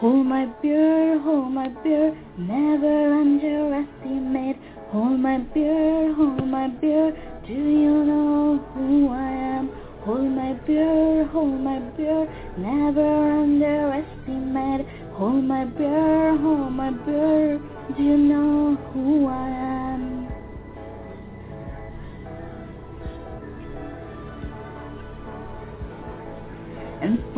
Hold 0.00 0.26
my 0.26 0.46
beer, 0.62 1.18
hold 1.18 1.50
my 1.52 1.66
beer, 1.82 2.16
never 2.36 3.14
underestimate. 3.14 4.56
Hold 4.92 5.18
my 5.18 5.38
beer, 5.38 6.14
hold 6.14 6.46
my 6.46 6.68
beer, 6.68 7.10
do 7.44 7.52
you 7.52 8.04
know 8.04 8.58
who 8.74 9.08
I 9.08 9.28
am? 9.28 9.70
Hold 10.04 10.30
my 10.30 10.52
beer, 10.68 11.26
hold 11.32 11.60
my 11.62 11.80
beer, 11.96 12.28
never 12.56 13.40
underestimate. 13.42 14.86
Hold 15.14 15.42
my 15.42 15.64
beer, 15.64 16.38
hold 16.38 16.72
my 16.74 16.90
beer, 16.90 17.58
Do 17.96 18.00
you 18.00 18.18
know 18.18 18.76
who 18.92 19.26
I 19.26 19.48
am? 19.48 20.07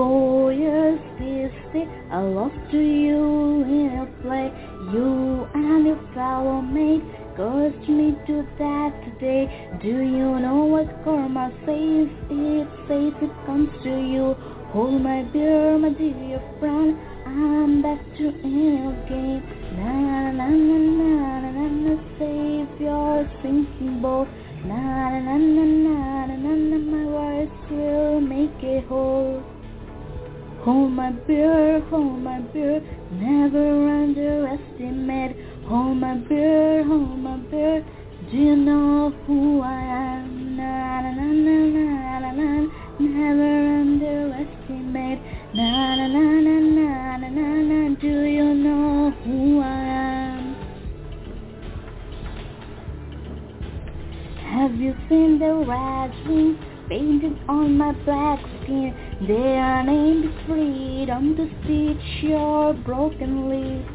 Years 0.01 0.99
yesterday, 1.21 1.87
I 2.11 2.23
lost 2.23 2.57
to 2.71 2.79
you 2.79 3.63
in 3.65 3.99
a 4.01 4.23
play. 4.23 4.51
You 4.95 5.47
and 5.53 5.87
your 5.87 6.01
fellow 6.15 6.63
mate 6.63 7.05
caused 7.37 7.87
me 7.87 8.17
to 8.27 8.49
that 8.59 8.93
today. 9.05 9.45
Do 9.83 9.89
you 9.89 10.41
know 10.41 10.65
what 10.65 10.89
karma 11.05 11.53
says? 11.67 12.09
It 12.31 12.69
says 12.89 13.13
it 13.21 13.31
comes 13.45 13.69
to 13.83 13.91
you. 13.91 14.35
Hold 14.73 15.03
my 15.03 15.23
beer, 15.35 15.77
my 15.77 15.91
dear 15.91 16.41
friend. 16.59 16.97
I'm 17.27 17.83
back 17.83 18.01
to 18.17 18.29
in 18.41 18.97
game. 19.07 19.45
Na 19.77 20.33
na 20.33 20.49
na 20.49 20.79
na 20.81 21.41
na 21.41 21.51
na 21.51 21.69
na. 21.69 21.95
Save 22.19 22.81
your 22.81 23.31
sinking 23.43 24.01
boat. 24.01 24.29
Na 24.65 25.21
na 25.21 25.37
na 25.37 25.65
na 25.65 26.27
na 26.27 26.37
na 26.37 26.55
na. 26.57 26.77
My 26.89 27.05
words 27.05 27.71
will 27.71 28.21
make 28.23 28.63
it 28.63 28.87
whole. 28.87 29.45
Hold 30.65 30.93
my 30.93 31.11
beer, 31.27 31.81
hold 31.91 32.21
my 32.21 32.41
beer, 32.53 32.83
never 33.11 33.89
underestimate. 34.03 35.37
Hold 35.67 35.97
my 35.97 36.17
beer, 36.29 36.85
hold 36.85 37.19
my 37.19 37.39
beer. 37.51 37.85
Do 38.31 38.37
you 38.37 38.57
know 38.57 39.11
who 39.27 39.63
I 39.63 39.83
am? 39.83 40.57
Na 40.57 41.01
na 41.01 41.11
na 41.13 41.29
na 41.47 41.57
na 41.77 42.21
na 42.21 42.33
na. 42.33 42.69
Never 43.01 43.81
underestimate. 43.81 45.21
Na 45.55 45.97
na 45.97 46.07
na 46.09 46.21
na 46.21 46.61
na 46.61 47.17
na 47.17 47.29
na 47.29 47.49
na. 47.71 47.97
Do 48.01 48.25
you 48.25 48.55
know 48.55 49.11
who 49.25 49.61
I 49.61 49.65
am? 49.67 50.57
Have 54.53 54.75
you 54.75 54.95
seen 55.09 55.39
the 55.39 55.55
red 55.67 56.13
wings 56.29 56.59
painted 56.91 57.39
on 57.49 57.79
my 57.79 57.93
black 58.05 58.41
skin? 58.63 58.93
They 59.27 59.57
are 59.57 59.85
named 59.85 60.35
freedom 60.45 61.37
to 61.37 61.49
stitch 61.63 62.25
your 62.25 62.75
broken 62.75 63.49
lips. 63.49 63.89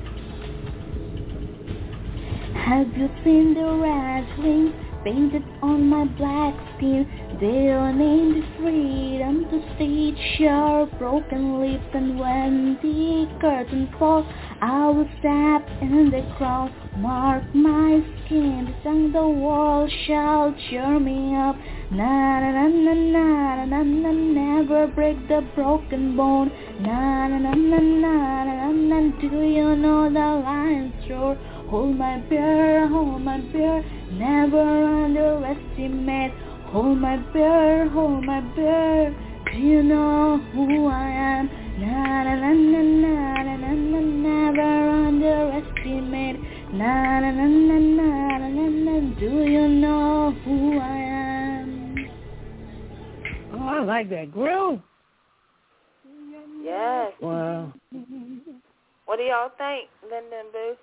Have 2.55 2.87
you 2.97 3.09
seen 3.23 3.53
the 3.53 3.75
wings 4.39 4.73
painted 5.03 5.43
on 5.61 5.87
my 5.89 6.05
black 6.17 6.55
skin? 6.77 7.05
They 7.41 7.69
are 7.69 7.91
named 7.93 8.43
freedom 8.57 9.45
to 9.51 9.61
stitch 9.75 10.39
your 10.39 10.87
broken 10.97 11.59
lips. 11.59 11.83
And 11.93 12.17
when 12.17 12.79
the 12.81 13.27
curtain 13.41 13.93
falls, 13.99 14.25
I 14.61 14.87
will 14.87 15.09
step 15.19 15.67
in 15.81 16.11
the 16.11 16.23
crowd, 16.37 16.71
mark 16.97 17.43
my 17.53 18.01
skin, 18.25 18.73
and 18.85 19.13
the 19.13 19.27
world 19.27 19.91
shall 20.07 20.55
cheer 20.69 20.99
me 20.99 21.35
up. 21.35 21.55
Na 21.91 22.39
na 22.39 22.51
na 22.51 22.67
na 22.67 22.93
na 22.93 23.65
na 23.65 23.83
na 23.83 24.11
never 24.11 24.87
break 24.87 25.27
the 25.27 25.41
broken 25.55 26.15
bone. 26.15 26.51
Na 26.79 27.27
na 27.27 27.37
na 27.37 27.53
na 27.53 27.79
na 27.79 28.43
na 28.43 28.71
na 28.71 29.11
do 29.19 29.41
you 29.41 29.75
know 29.75 30.09
the 30.09 30.41
lion's 30.43 31.09
roar? 31.09 31.35
Hold 31.69 31.97
my 31.97 32.17
beer, 32.29 32.87
hold 32.87 33.21
my 33.21 33.39
beer, 33.51 33.83
never 34.13 34.61
underestimate. 35.03 36.31
Hold 36.71 36.97
my 36.97 37.17
beer, 37.33 37.89
hold 37.89 38.23
my 38.23 38.41
beer. 38.55 39.15
Do 39.51 39.57
you 39.59 39.83
know 39.83 40.37
who 40.53 40.87
I 40.87 41.09
am? 41.09 41.49
Na 41.77 42.23
na 42.23 42.35
na 42.35 42.53
na 42.53 42.81
na 42.81 43.43
na 43.43 43.55
na 43.57 43.73
na 43.73 43.99
never 43.99 44.89
underestimate. 45.07 46.39
Na 46.75 47.21
na 47.21 47.31
na 47.31 47.47
na 47.47 47.79
na 47.79 48.37
na 48.37 48.47
na 48.49 48.67
na 48.67 49.15
do 49.15 49.31
you 49.47 49.67
know 49.69 50.35
who 50.43 50.77
I 50.77 50.97
am? 50.97 52.09
Oh, 53.53 53.67
I 53.67 53.79
like 53.79 54.09
that 54.09 54.29
groove. 54.33 54.81
Yes. 56.61 57.13
Wow. 57.21 57.71
What 59.05 59.17
do 59.17 59.23
y'all 59.23 59.51
think, 59.57 59.87
Linda 60.03 60.35
and 60.35 60.51
Boo? 60.51 60.75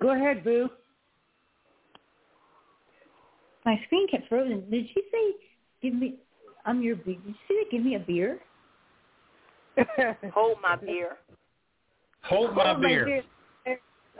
Go 0.00 0.14
ahead, 0.14 0.44
Boo. 0.44 0.68
My 3.64 3.80
screen 3.86 4.06
kept 4.06 4.28
frozen. 4.28 4.70
Did 4.70 4.86
she 4.94 5.02
say, 5.10 5.34
"Give 5.82 5.94
me"? 5.94 6.14
I'm 6.64 6.82
your 6.82 6.94
beer. 6.94 7.16
Did 7.26 7.34
she 7.48 7.54
say, 7.54 7.70
"Give 7.72 7.84
me 7.84 7.96
a 7.96 7.98
beer"? 7.98 8.38
Hold 10.32 10.58
my 10.62 10.76
beer. 10.76 11.16
Hold 12.22 12.54
my 12.54 12.62
Hold 12.62 12.80
my 12.80 12.88
beer. 12.88 13.24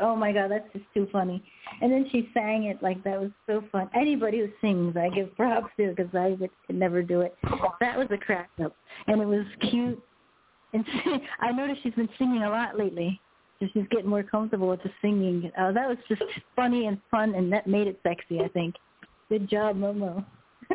Oh 0.00 0.14
my 0.14 0.32
god, 0.32 0.50
that's 0.50 0.72
just 0.72 0.84
too 0.94 1.08
funny. 1.10 1.42
And 1.80 1.92
then 1.92 2.08
she 2.10 2.30
sang 2.34 2.64
it 2.64 2.82
like 2.82 3.02
that 3.04 3.20
was 3.20 3.30
so 3.46 3.62
fun. 3.72 3.88
Anybody 3.94 4.38
who 4.38 4.48
sings, 4.60 4.96
I 4.96 5.08
give 5.08 5.34
props 5.36 5.70
to 5.76 5.94
because 5.94 6.14
I 6.14 6.36
would 6.40 6.50
could 6.66 6.76
never 6.76 7.02
do 7.02 7.20
it. 7.22 7.34
That 7.80 7.98
was 7.98 8.08
a 8.10 8.16
crack 8.16 8.50
up, 8.64 8.74
and 9.06 9.20
it 9.20 9.26
was 9.26 9.46
cute. 9.70 10.02
And 10.72 10.84
I 11.40 11.52
noticed 11.52 11.82
she's 11.82 11.94
been 11.94 12.08
singing 12.18 12.42
a 12.42 12.50
lot 12.50 12.78
lately. 12.78 13.20
So 13.60 13.66
she's 13.72 13.86
getting 13.90 14.08
more 14.08 14.22
comfortable 14.22 14.68
with 14.68 14.82
the 14.84 14.90
singing. 15.02 15.50
Uh, 15.58 15.72
that 15.72 15.88
was 15.88 15.98
just 16.08 16.22
funny 16.54 16.86
and 16.86 17.00
fun, 17.10 17.34
and 17.34 17.52
that 17.52 17.66
made 17.66 17.88
it 17.88 17.98
sexy. 18.02 18.40
I 18.40 18.48
think. 18.48 18.76
Good 19.28 19.48
job, 19.48 19.76
Momo. 19.76 20.24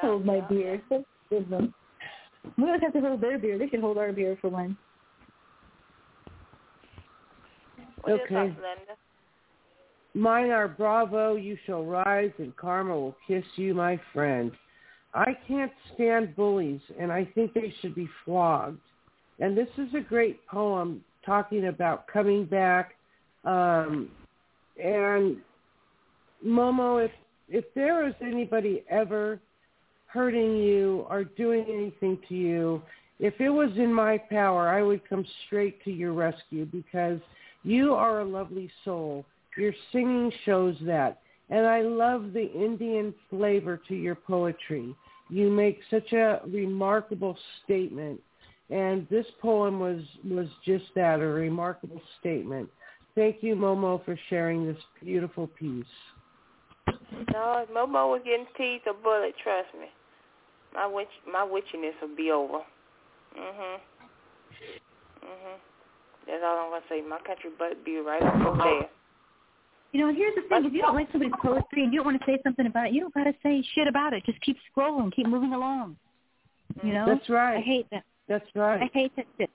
hold 0.00 0.26
my 0.26 0.40
beer. 0.40 0.82
Give 1.30 1.48
them. 1.48 1.72
We 2.58 2.66
don't 2.66 2.80
have 2.82 2.92
to 2.94 3.00
hold 3.00 3.20
their 3.20 3.38
beer. 3.38 3.58
They 3.58 3.68
should 3.68 3.80
hold 3.80 3.98
our 3.98 4.12
beer 4.12 4.36
for 4.40 4.48
one. 4.48 4.76
What 8.02 8.12
Okay. 8.12 8.54
thoughts, 8.54 8.60
Mine 10.14 10.50
are 10.50 10.66
bravo, 10.66 11.36
you 11.36 11.56
shall 11.66 11.84
rise, 11.84 12.32
and 12.38 12.54
karma 12.56 12.98
will 12.98 13.16
kiss 13.26 13.44
you, 13.56 13.74
my 13.74 13.96
friend. 14.12 14.50
I 15.14 15.36
can't 15.46 15.72
stand 15.94 16.34
bullies, 16.34 16.80
and 16.98 17.12
I 17.12 17.24
think 17.26 17.54
they 17.54 17.72
should 17.80 17.94
be 17.94 18.08
flogged. 18.24 18.80
And 19.38 19.56
this 19.56 19.68
is 19.78 19.94
a 19.94 20.00
great 20.00 20.44
poem 20.46 21.04
talking 21.24 21.66
about 21.66 22.06
coming 22.08 22.44
back. 22.44 22.94
Um, 23.44 24.10
and 24.82 25.36
Momo, 26.44 27.04
if 27.04 27.12
if 27.48 27.64
there 27.74 28.06
is 28.06 28.14
anybody 28.20 28.84
ever 28.88 29.40
hurting 30.06 30.56
you 30.56 31.06
or 31.08 31.24
doing 31.24 31.64
anything 31.68 32.18
to 32.28 32.34
you, 32.34 32.82
if 33.18 33.40
it 33.40 33.50
was 33.50 33.70
in 33.76 33.92
my 33.92 34.18
power, 34.18 34.68
I 34.68 34.82
would 34.82 35.08
come 35.08 35.26
straight 35.46 35.82
to 35.84 35.90
your 35.90 36.12
rescue 36.12 36.64
because 36.66 37.20
you 37.62 37.94
are 37.94 38.20
a 38.20 38.24
lovely 38.24 38.70
soul. 38.84 39.24
Your 39.56 39.72
singing 39.92 40.32
shows 40.44 40.76
that. 40.82 41.20
And 41.50 41.66
I 41.66 41.82
love 41.82 42.32
the 42.32 42.50
Indian 42.52 43.12
flavor 43.28 43.80
to 43.88 43.94
your 43.94 44.14
poetry. 44.14 44.94
You 45.28 45.50
make 45.50 45.80
such 45.90 46.12
a 46.12 46.40
remarkable 46.46 47.36
statement. 47.64 48.20
And 48.70 49.06
this 49.10 49.26
poem 49.42 49.80
was, 49.80 50.00
was 50.24 50.46
just 50.64 50.84
that, 50.94 51.20
a 51.20 51.26
remarkable 51.26 52.00
statement. 52.20 52.68
Thank 53.16 53.42
you, 53.42 53.56
Momo, 53.56 54.04
for 54.04 54.18
sharing 54.28 54.66
this 54.66 54.80
beautiful 55.02 55.48
piece. 55.48 55.84
No, 57.32 57.64
if 57.64 57.68
Momo 57.70 58.10
was 58.10 58.22
getting 58.24 58.46
teeth 58.56 58.82
or 58.86 58.94
bullet, 58.94 59.34
trust 59.42 59.68
me. 59.74 59.86
My 60.72 60.86
witch 60.86 61.08
my 61.30 61.44
witchiness 61.44 62.00
will 62.00 62.14
be 62.16 62.30
over. 62.30 62.64
Mhm. 63.36 63.80
Mhm. 65.22 65.60
That's 66.30 66.42
all 66.46 66.58
I'm 66.58 66.70
gonna 66.70 66.82
say. 66.88 67.02
My 67.02 67.18
country 67.26 67.50
butt 67.58 67.84
be 67.84 67.98
right 67.98 68.22
up 68.22 68.46
over 68.46 68.62
there. 68.62 68.88
You 69.92 70.00
know, 70.06 70.14
here's 70.14 70.34
the 70.36 70.42
thing: 70.48 70.64
if 70.64 70.72
you 70.72 70.82
don't 70.82 70.94
like 70.94 71.10
somebody's 71.10 71.34
poetry 71.42 71.82
and 71.82 71.92
you 71.92 71.98
don't 71.98 72.06
want 72.06 72.20
to 72.20 72.26
say 72.26 72.38
something 72.44 72.66
about 72.66 72.88
it, 72.88 72.92
you 72.92 73.00
don't 73.00 73.14
gotta 73.14 73.34
say 73.42 73.64
shit 73.74 73.88
about 73.88 74.12
it. 74.12 74.24
Just 74.24 74.40
keep 74.42 74.56
scrolling, 74.70 75.12
keep 75.12 75.26
moving 75.26 75.52
along. 75.52 75.96
You 76.84 76.92
know, 76.92 77.06
That's 77.06 77.28
right. 77.28 77.58
I 77.58 77.60
hate 77.60 77.86
that. 77.90 78.04
That's 78.28 78.46
right. 78.54 78.82
I 78.82 78.90
hate 78.92 79.10
that 79.16 79.26
shit. 79.36 79.50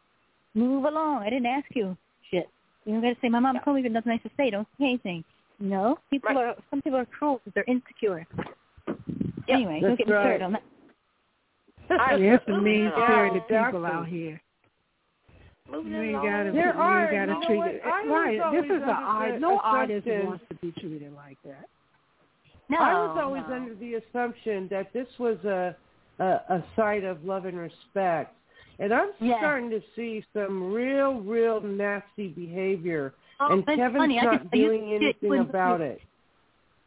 Move 0.53 0.83
along. 0.83 1.23
I 1.23 1.29
didn't 1.29 1.45
ask 1.45 1.65
you 1.73 1.95
shit. 2.29 2.49
You 2.83 2.93
don't 2.93 3.01
gotta 3.01 3.15
say 3.21 3.29
my 3.29 3.39
mom 3.39 3.57
told 3.63 3.77
me, 3.77 3.83
but 3.83 3.93
nothing 3.93 4.11
nice 4.11 4.23
to 4.23 4.31
say. 4.35 4.49
Don't 4.49 4.67
say 4.77 4.85
anything. 4.85 5.23
You 5.59 5.69
know, 5.69 5.97
people 6.09 6.37
are 6.37 6.55
some 6.69 6.81
people 6.81 6.99
are 6.99 7.05
cruel 7.05 7.39
because 7.39 7.53
they're 7.55 7.73
insecure. 7.73 8.27
Anyway, 9.47 9.79
don't 9.79 9.91
That's 9.91 9.97
get 9.99 10.09
right. 10.13 10.21
started 10.21 10.41
on 10.41 10.51
that. 10.53 10.63
There's 11.87 12.41
some 12.45 12.63
mean 12.63 12.85
Yeah, 12.85 13.03
spirited 13.05 13.47
people 13.47 13.85
out 13.85 14.07
here. 14.07 14.19
Moving 14.19 14.31
You 14.31 14.31
ain't 14.31 14.35
along. 14.35 14.41
Gotta, 15.71 15.83
There 15.89 16.03
you 16.03 16.17
are, 16.17 17.03
ain't 17.03 17.11
gotta 17.11 17.31
you 17.33 17.39
know 17.39 17.47
treat 17.47 17.57
what? 17.57 17.71
it 17.71 17.81
I 17.85 18.05
right. 18.07 18.51
This 18.53 18.65
is 18.65 18.71
a 18.71 18.75
under 18.75 18.91
art. 18.93 19.41
No 19.41 19.59
artist 19.59 20.07
assumption- 20.07 20.27
wants 20.27 20.43
to 20.49 20.55
be 20.55 20.71
treated 20.79 21.13
like 21.15 21.37
that. 21.45 21.67
No, 22.69 22.77
I 22.79 22.93
was 22.93 23.17
always 23.21 23.43
no. 23.47 23.55
under 23.55 23.75
the 23.75 23.95
assumption 23.95 24.67
that 24.71 24.91
this 24.93 25.07
was 25.19 25.37
a 25.45 25.75
a, 26.17 26.23
a 26.23 26.63
site 26.77 27.03
of 27.03 27.23
love 27.25 27.45
and 27.45 27.57
respect, 27.57 28.33
and 28.79 28.93
I'm 28.93 29.09
Yeah. 29.19 29.37
starting 29.39 29.69
to 29.71 29.81
see 29.97 30.23
some 30.33 30.71
real, 30.71 31.15
real 31.19 31.59
nasty 31.61 32.29
behavior, 32.29 33.13
Oh, 33.41 33.51
and 33.51 33.65
Kevin's 33.65 33.97
funny. 33.97 34.15
Not 34.21 34.49
can 34.49 34.59
you 34.59 34.65
doing 34.67 34.81
shit 34.91 35.01
anything 35.01 35.29
when- 35.29 35.39
about 35.41 35.81
it. 35.81 36.01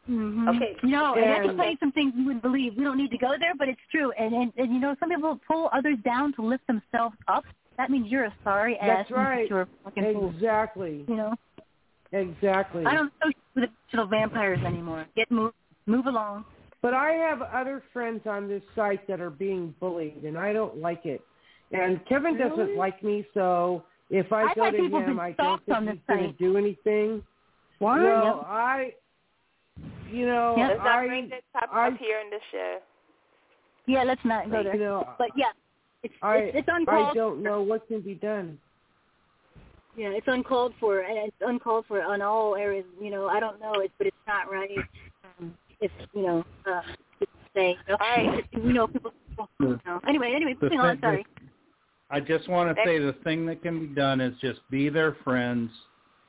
Mm-hmm. 0.09 0.49
Okay. 0.49 0.75
No, 0.81 1.13
and, 1.13 1.31
I 1.31 1.39
can 1.41 1.49
And- 1.51 1.59
tell 1.59 1.69
you 1.69 1.77
some 1.79 1.91
things 1.91 2.13
you 2.17 2.25
wouldn't 2.25 2.41
believe. 2.41 2.75
We 2.75 2.83
don't 2.83 2.97
need 2.97 3.11
to 3.11 3.19
go 3.19 3.35
there, 3.39 3.53
but 3.55 3.69
it's 3.69 3.79
true. 3.91 4.11
And, 4.13 4.33
and 4.33 4.51
and 4.57 4.73
you 4.73 4.79
know, 4.79 4.95
some 4.99 5.09
people 5.09 5.39
pull 5.47 5.69
others 5.71 5.97
down 6.03 6.33
to 6.33 6.41
lift 6.41 6.65
themselves 6.65 7.15
up. 7.27 7.43
That 7.79 7.89
means 7.89 8.11
you're 8.11 8.25
a 8.25 8.33
sorry 8.43 8.77
ass. 8.77 9.05
That's 9.07 9.11
right. 9.11 9.49
You're 9.49 9.61
a 9.61 9.67
fucking 9.85 10.13
fool. 10.13 10.31
Exactly. 10.35 11.05
You 11.07 11.15
know. 11.15 11.33
Exactly. 12.11 12.85
I 12.85 12.93
don't 12.93 13.11
associate 13.21 13.37
with 13.55 13.69
digital 13.87 14.07
vampires 14.07 14.59
anymore. 14.65 15.05
Get 15.15 15.31
move 15.31 15.53
move 15.85 16.05
along. 16.05 16.43
But 16.81 16.93
I 16.93 17.11
have 17.11 17.41
other 17.41 17.81
friends 17.93 18.21
on 18.25 18.49
this 18.49 18.61
site 18.75 19.07
that 19.07 19.21
are 19.21 19.29
being 19.29 19.73
bullied, 19.79 20.23
and 20.23 20.37
I 20.37 20.51
don't 20.53 20.77
like 20.77 21.05
it. 21.05 21.21
And 21.71 22.05
Kevin 22.07 22.35
Really? 22.35 22.49
doesn't 22.49 22.77
like 22.77 23.01
me, 23.03 23.25
so 23.33 23.83
if 24.09 24.31
I 24.33 24.43
I've 24.43 24.55
go 24.55 24.71
to 24.71 24.77
him, 24.77 25.19
I 25.19 25.31
don't 25.33 25.61
stalked 25.61 25.69
on 25.69 25.85
think 25.85 25.99
he's 25.99 26.15
going 26.17 26.31
to 26.33 26.37
do 26.37 26.57
anything. 26.57 27.23
Why? 27.79 28.01
Well, 28.03 28.25
Yep. 28.25 28.45
I, 28.47 28.93
you 30.11 30.25
know, 30.25 30.55
Let's 30.57 30.79
I, 30.81 31.05
bring 31.07 31.29
this 31.29 31.41
topic 31.53 31.69
I, 31.71 31.87
up 31.87 31.97
here 31.97 32.19
in 32.19 32.29
the 32.29 32.39
show. 32.51 32.77
Yeah, 33.87 34.03
let's 34.03 34.21
not 34.23 34.49
go 34.49 34.57
you 34.57 34.63
there. 34.63 34.77
know, 34.77 35.09
but 35.17 35.29
yeah, 35.35 35.51
it's 36.03 36.13
I, 36.21 36.37
it's, 36.37 36.57
it's 36.59 36.69
I 36.71 36.77
uncalled. 36.77 37.15
don't 37.15 37.43
know 37.43 37.61
what 37.61 37.87
can 37.87 38.01
be 38.01 38.15
done. 38.15 38.57
Yeah, 39.97 40.09
it's 40.09 40.27
uncalled 40.27 40.73
for, 40.79 41.01
and 41.01 41.17
it's 41.17 41.35
uncalled 41.41 41.85
for 41.87 42.01
on 42.01 42.21
all 42.21 42.55
areas. 42.55 42.85
You 43.01 43.11
know, 43.11 43.27
I 43.27 43.39
don't 43.39 43.59
know 43.59 43.73
it, 43.81 43.91
but 43.97 44.07
it's 44.07 44.15
not 44.27 44.49
right. 44.51 44.69
Um, 45.39 45.53
it's 45.81 45.93
you 46.13 46.21
know, 46.23 46.45
uh, 46.65 46.81
to 47.19 47.27
say. 47.53 47.75
You 47.87 47.93
know, 47.93 47.97
Alright. 48.01 48.45
you 48.53 48.73
know 48.73 48.87
people. 48.87 49.11
You 49.59 49.79
know. 49.85 49.99
Anyway, 50.07 50.31
anyway, 50.35 50.55
The 50.59 50.65
moving 50.65 50.79
on. 50.79 50.99
Sorry. 51.01 51.25
I 52.11 52.19
just 52.19 52.47
want 52.49 52.75
to 52.75 52.81
say 52.85 52.97
the 52.99 53.13
thing 53.23 53.45
that 53.47 53.61
can 53.61 53.87
be 53.87 53.93
done 53.93 54.19
is 54.19 54.33
just 54.41 54.59
be 54.71 54.89
their 54.89 55.15
friends, 55.23 55.69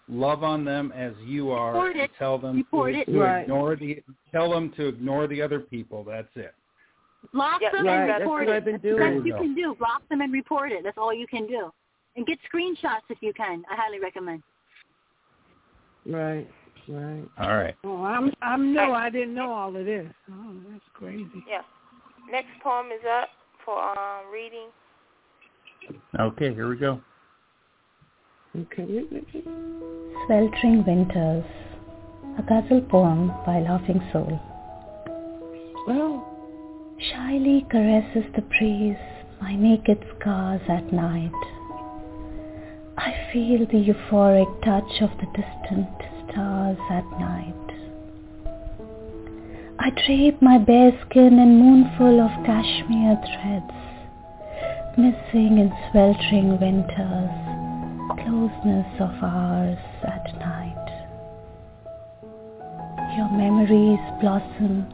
love 0.08 0.42
on 0.42 0.64
them 0.64 0.92
as 0.94 1.12
you 1.24 1.50
are, 1.52 1.68
Report 1.72 1.92
and 1.92 2.00
it. 2.02 2.10
tell 2.18 2.38
them 2.38 2.56
Report 2.56 2.92
to, 2.92 3.00
it. 3.00 3.04
to 3.06 3.18
Right. 3.20 3.42
ignore 3.42 3.76
the 3.76 4.02
tell 4.30 4.50
them 4.50 4.72
to 4.76 4.88
ignore 4.88 5.26
the 5.26 5.40
other 5.40 5.60
people. 5.60 6.04
That's 6.04 6.28
it. 6.34 6.54
Block 7.32 7.60
Yeah, 7.60 7.70
them 7.72 7.86
right, 7.86 8.00
and 8.00 8.10
that's 8.10 8.20
report 8.20 8.46
what 8.46 8.54
it. 8.54 8.56
I've 8.56 8.64
been 8.64 8.72
That's 8.74 8.82
doing. 8.84 8.96
the 8.98 9.04
best 9.04 9.26
you 9.26 9.34
you 9.34 9.40
can 9.40 9.54
do. 9.54 9.74
Block 9.78 10.02
them 10.08 10.20
and 10.20 10.32
report 10.32 10.72
it. 10.72 10.82
That's 10.84 10.98
all 10.98 11.12
you 11.14 11.26
can 11.26 11.46
do. 11.46 11.70
And 12.16 12.26
get 12.26 12.38
screenshots 12.52 13.06
if 13.08 13.18
you 13.20 13.32
can. 13.32 13.62
I 13.70 13.76
highly 13.76 14.00
recommend. 14.00 14.42
Right, 16.06 16.48
right. 16.88 17.24
All 17.38 17.56
right. 17.56 17.76
Oh, 17.84 18.02
I'm 18.02 18.32
I'm 18.42 18.72
no, 18.72 18.92
I 18.94 19.10
didn't 19.10 19.34
know 19.34 19.52
all 19.52 19.76
of 19.76 19.84
this. 19.84 20.06
Oh, 20.32 20.54
that's 20.70 20.84
crazy. 20.94 21.44
Yeah. 21.48 21.60
Next 22.30 22.48
poem 22.62 22.86
is 22.86 23.04
up 23.20 23.28
for 23.64 23.78
um 23.78 24.32
reading. 24.32 24.68
Okay, 26.18 26.54
here 26.54 26.68
we 26.68 26.76
go. 26.76 27.00
Okay. 28.58 29.04
Sweltering 30.26 30.84
Winters, 30.84 31.44
a 32.38 32.42
ghazal 32.42 32.80
poem 32.90 33.28
by 33.46 33.60
Laughing 33.60 34.02
Soul. 34.12 34.40
Well, 35.86 36.29
Shyly 37.08 37.64
caresses 37.70 38.26
the 38.36 38.42
breeze 38.42 38.96
my 39.40 39.56
naked 39.56 40.04
scars 40.18 40.60
at 40.68 40.92
night. 40.92 41.32
I 42.98 43.14
feel 43.32 43.60
the 43.60 43.82
euphoric 43.88 44.62
touch 44.62 45.00
of 45.00 45.08
the 45.16 45.24
distant 45.32 45.88
stars 46.28 46.76
at 46.90 47.04
night. 47.18 47.54
I 49.78 49.88
drape 50.04 50.42
my 50.42 50.58
bare 50.58 50.92
skin 51.06 51.38
in 51.38 51.58
moonful 51.58 52.20
of 52.20 52.44
cashmere 52.44 53.16
threads, 53.24 53.72
missing 54.98 55.56
in 55.56 55.72
sweltering 55.90 56.60
winters, 56.60 57.32
closeness 58.20 59.00
of 59.00 59.24
ours 59.24 59.78
at 60.04 60.38
night. 60.38 60.76
Your 63.16 63.30
memories 63.32 64.04
blossom, 64.20 64.86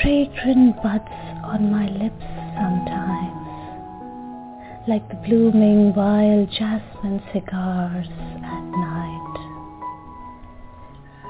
fragrant 0.00 0.80
buds 0.80 1.29
on 1.50 1.70
my 1.70 1.88
lips 1.88 2.26
sometimes, 2.54 3.46
like 4.86 5.08
the 5.08 5.16
blooming 5.26 5.92
wild 5.94 6.48
jasmine 6.50 7.20
cigars 7.32 8.06
at 8.44 8.64
night. 8.70 9.36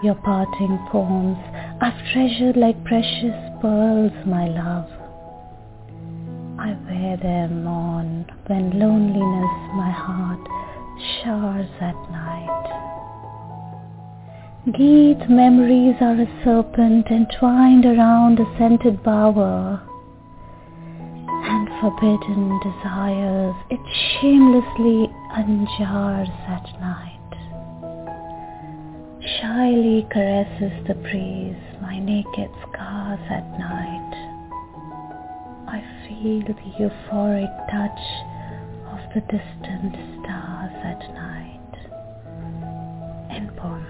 Your 0.02 0.16
parting 0.16 0.78
poems 0.92 1.38
I've 1.80 1.97
treasured 2.12 2.59
like 2.59 2.84
precious 2.84 3.34
pearls, 3.62 4.12
my 4.26 4.48
love. 4.48 4.90
I 6.59 6.76
wear 6.84 7.16
them 7.16 7.66
on 7.66 8.26
when 8.47 8.78
loneliness 8.78 9.56
my 9.74 9.90
heart 9.90 10.47
showers 11.24 11.70
at 11.80 11.97
night. 12.10 12.51
Geet 14.76 15.30
memories 15.30 15.97
are 16.02 16.20
a 16.20 16.28
serpent 16.44 17.06
entwined 17.10 17.86
around 17.86 18.38
a 18.38 18.44
scented 18.59 19.02
bower, 19.02 19.80
forbidden 21.81 22.61
desires 22.61 23.57
it 23.70 23.81
shamelessly 24.20 25.09
unjars 25.32 26.28
at 26.47 26.65
night. 26.78 27.16
Shyly 29.40 30.07
caresses 30.12 30.86
the 30.86 30.94
breeze 30.94 31.57
my 31.81 31.98
naked 31.98 32.51
scars 32.69 33.20
at 33.31 33.48
night. 33.59 34.12
I 35.69 35.81
feel 36.05 36.40
the 36.40 36.55
euphoric 36.78 37.55
touch 37.70 38.05
of 38.93 39.01
the 39.15 39.20
distant 39.32 39.94
stars 40.20 40.77
at 40.85 41.01
night. 41.15 41.73
End 43.31 43.57
poem. 43.57 43.86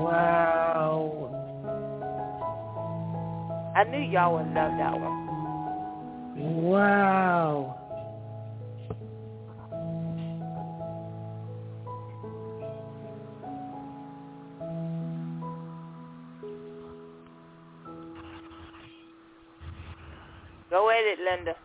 Wow. 0.00 1.32
I 3.76 3.84
knew 3.84 3.98
y'all 3.98 4.36
would 4.36 4.54
love 4.54 4.72
that 4.78 4.98
one. 4.98 5.25
Wow. 6.36 7.80
Go 20.68 20.90
at 20.90 21.04
it, 21.04 21.18
Linda. 21.24 21.56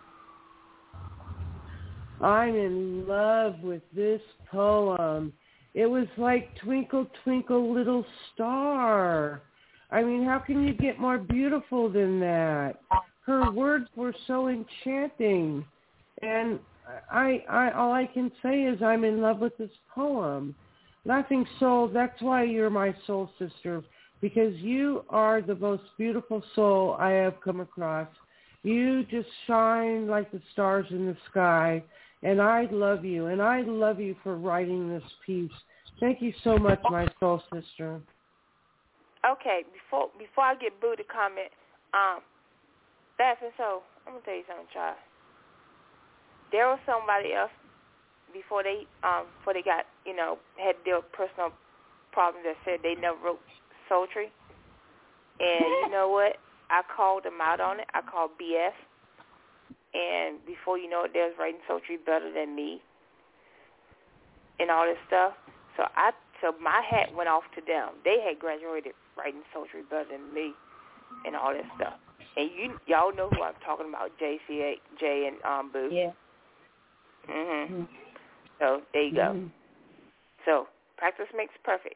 I'm 2.22 2.56
in 2.56 3.08
love 3.08 3.60
with 3.62 3.82
this 3.94 4.22
poem. 4.50 5.34
It 5.74 5.86
was 5.86 6.08
like 6.18 6.56
Twinkle 6.64 7.08
Twinkle 7.24 7.74
Little 7.74 8.06
Star. 8.34 9.42
I 9.90 10.04
mean, 10.04 10.24
how 10.24 10.40
can 10.40 10.66
you 10.66 10.74
get 10.74 11.00
more 11.00 11.18
beautiful 11.18 11.90
than 11.90 12.20
that? 12.22 12.76
Her 13.26 13.52
words 13.52 13.88
were 13.96 14.14
so 14.28 14.48
enchanting. 14.48 15.66
And 16.22 16.60
I 17.12 17.44
I 17.50 17.72
all 17.72 17.94
I 17.94 18.06
can 18.06 18.32
say 18.42 18.64
is 18.64 18.82
I'm 18.82 19.04
in 19.04 19.22
love 19.22 19.40
with 19.40 19.58
this 19.58 19.72
poem. 19.94 20.56
Laughing 21.06 21.46
Soul, 21.60 21.88
that's 21.88 22.22
why 22.22 22.44
you're 22.44 22.70
my 22.70 22.96
soul 23.08 23.32
sister 23.40 23.84
because 24.22 24.56
you 24.58 25.04
are 25.10 25.42
the 25.42 25.56
most 25.56 25.84
beautiful 25.98 26.44
soul 26.54 26.96
I 27.00 27.10
have 27.10 27.42
come 27.44 27.60
across. 27.60 28.08
You 28.62 29.04
just 29.06 29.28
shine 29.48 30.08
like 30.08 30.32
the 30.32 30.42
stars 30.54 30.86
in 30.92 31.08
the 31.08 31.18
sky 31.32 31.84
and 32.24 32.42
I 32.42 32.68
love 32.72 33.04
you, 33.04 33.28
and 33.28 33.42
I 33.42 33.62
love 33.62 34.00
you 34.00 34.16
for 34.24 34.38
writing 34.38 34.90
this 34.90 35.04
piece. 35.26 35.52
Thank 36.00 36.22
you 36.22 36.34
so 36.44 36.58
much, 36.58 36.80
my 36.90 37.08
soul 37.20 37.42
sister. 37.54 38.00
Okay, 39.30 39.62
before 39.74 40.10
before 40.18 40.44
I 40.46 40.56
get 40.56 40.80
Boo 40.80 40.96
to 40.96 41.04
comment, 41.04 41.50
um, 41.94 42.22
laughing 43.22 43.54
so 43.58 43.86
I'm 44.10 44.18
gonna 44.18 44.26
tell 44.26 44.34
you 44.34 44.48
something, 44.50 44.66
child. 44.74 44.98
There 46.50 46.66
was 46.66 46.82
somebody 46.90 47.38
else 47.38 47.54
before 48.34 48.64
they 48.66 48.90
um 49.06 49.30
before 49.38 49.54
they 49.54 49.62
got 49.62 49.86
you 50.06 50.16
know 50.16 50.42
had 50.58 50.76
their 50.84 51.06
personal 51.14 51.54
problems 52.12 52.44
that 52.50 52.58
said 52.66 52.82
they 52.82 52.98
never 52.98 53.18
wrote 53.22 53.44
sultry, 53.86 54.34
and 55.40 55.70
you 55.86 55.90
know 55.94 56.10
what? 56.10 56.42
I 56.72 56.82
called 56.88 57.24
them 57.24 57.40
out 57.44 57.60
on 57.60 57.80
it. 57.80 57.88
I 57.94 58.02
called 58.02 58.32
BS, 58.42 58.76
and 59.94 60.40
before 60.48 60.78
you 60.80 60.90
know 60.90 61.06
it, 61.06 61.12
they 61.14 61.22
was 61.22 61.36
writing 61.38 61.62
sultry 61.68 61.98
better 62.02 62.32
than 62.34 62.56
me, 62.56 62.82
and 64.60 64.72
all 64.72 64.88
this 64.90 65.00
stuff. 65.08 65.38
So 65.78 65.86
I 65.96 66.12
so 66.42 66.58
my 66.58 66.82
hat 66.82 67.14
went 67.16 67.30
off 67.30 67.44
to 67.56 67.62
them. 67.62 68.02
They 68.04 68.18
had 68.26 68.40
graduated 68.40 68.94
writing 69.16 69.46
sultry 69.54 69.84
better 69.88 70.10
than 70.10 70.34
me, 70.34 70.54
and 71.26 71.36
all 71.36 71.54
this 71.54 71.70
stuff. 71.78 72.00
And 72.38 72.50
you 72.56 72.80
y'all 72.88 73.14
know 73.14 73.30
who 73.30 73.44
I'm 73.44 73.54
talking 73.66 73.90
about, 73.90 74.12
JCA, 74.20 74.76
Jay 75.00 75.28
and 75.28 75.44
um 75.44 75.72
Boo. 75.72 75.90
Yeah. 75.92 76.12
Mhm. 77.28 77.88
So 78.60 78.82
there 78.94 79.04
you 79.04 79.16
go. 79.16 79.22
Mhm. 79.22 79.52
So 80.46 80.68
practice 80.98 81.28
makes 81.36 81.54
perfect. 81.64 81.96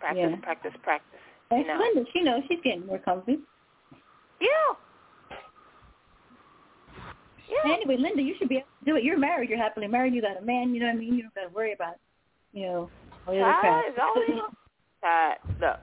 Practice, 0.00 0.30
Yeah. 0.30 0.36
practice, 0.42 0.74
practice. 0.82 1.20
And 1.50 1.60
You 1.60 1.66
know. 1.66 1.78
Linda, 1.78 2.10
she 2.12 2.20
knows 2.20 2.42
she's 2.48 2.60
getting 2.62 2.86
more 2.86 2.98
comfy. 2.98 3.38
Yeah. 4.40 4.48
Yeah. 7.48 7.72
Anyway, 7.72 7.96
Linda, 7.96 8.22
you 8.22 8.34
should 8.38 8.48
be 8.48 8.56
able 8.56 8.66
to 8.80 8.84
do 8.84 8.96
it. 8.96 9.04
You're 9.04 9.18
married. 9.18 9.48
You're 9.50 9.58
happily 9.58 9.86
married. 9.86 10.14
You 10.14 10.22
got 10.22 10.38
a 10.38 10.40
man. 10.40 10.74
You 10.74 10.80
know 10.80 10.86
what 10.86 10.96
I 10.96 10.98
mean. 10.98 11.14
You 11.14 11.22
don't 11.22 11.34
got 11.34 11.42
to 11.42 11.48
worry 11.54 11.72
about, 11.72 11.96
you 12.52 12.66
know, 12.66 12.90
all 13.26 13.34
the 13.34 13.40
other 13.40 13.60
crap. 13.60 13.62
Child, 13.62 13.84
is 13.92 13.98
all 14.00 14.16
you 14.16 14.42
Child, 15.00 15.38
look. 15.60 15.80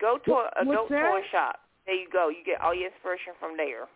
Go 0.00 0.18
to 0.24 0.32
a 0.32 0.50
adult 0.62 0.88
toy 0.88 1.20
shop. 1.30 1.60
There 1.88 1.96
you 1.96 2.06
go. 2.12 2.28
You 2.28 2.44
get 2.44 2.60
all 2.60 2.74
your 2.74 2.90
inspiration 2.92 3.32
from 3.40 3.56
there. 3.56 3.88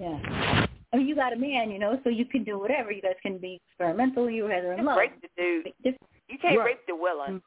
Yeah. 0.00 0.64
I 0.90 0.96
mean, 0.96 1.06
you 1.06 1.14
got 1.14 1.34
a 1.34 1.36
man, 1.36 1.70
you 1.70 1.78
know, 1.78 2.00
so 2.02 2.08
you 2.08 2.24
can 2.24 2.44
do 2.44 2.58
whatever. 2.58 2.90
You 2.90 3.02
guys 3.02 3.12
can 3.22 3.36
be 3.36 3.60
experimental. 3.68 4.30
You 4.30 4.48
guys 4.48 4.64
are 4.64 4.72
in 4.72 4.78
You 4.78 4.84
love. 4.86 4.96
rape 4.96 5.12
the 5.20 5.28
dude. 5.36 5.68
You 5.84 6.38
can't 6.40 6.64
rape 6.64 6.80
the 6.86 6.96
willing. 6.96 7.42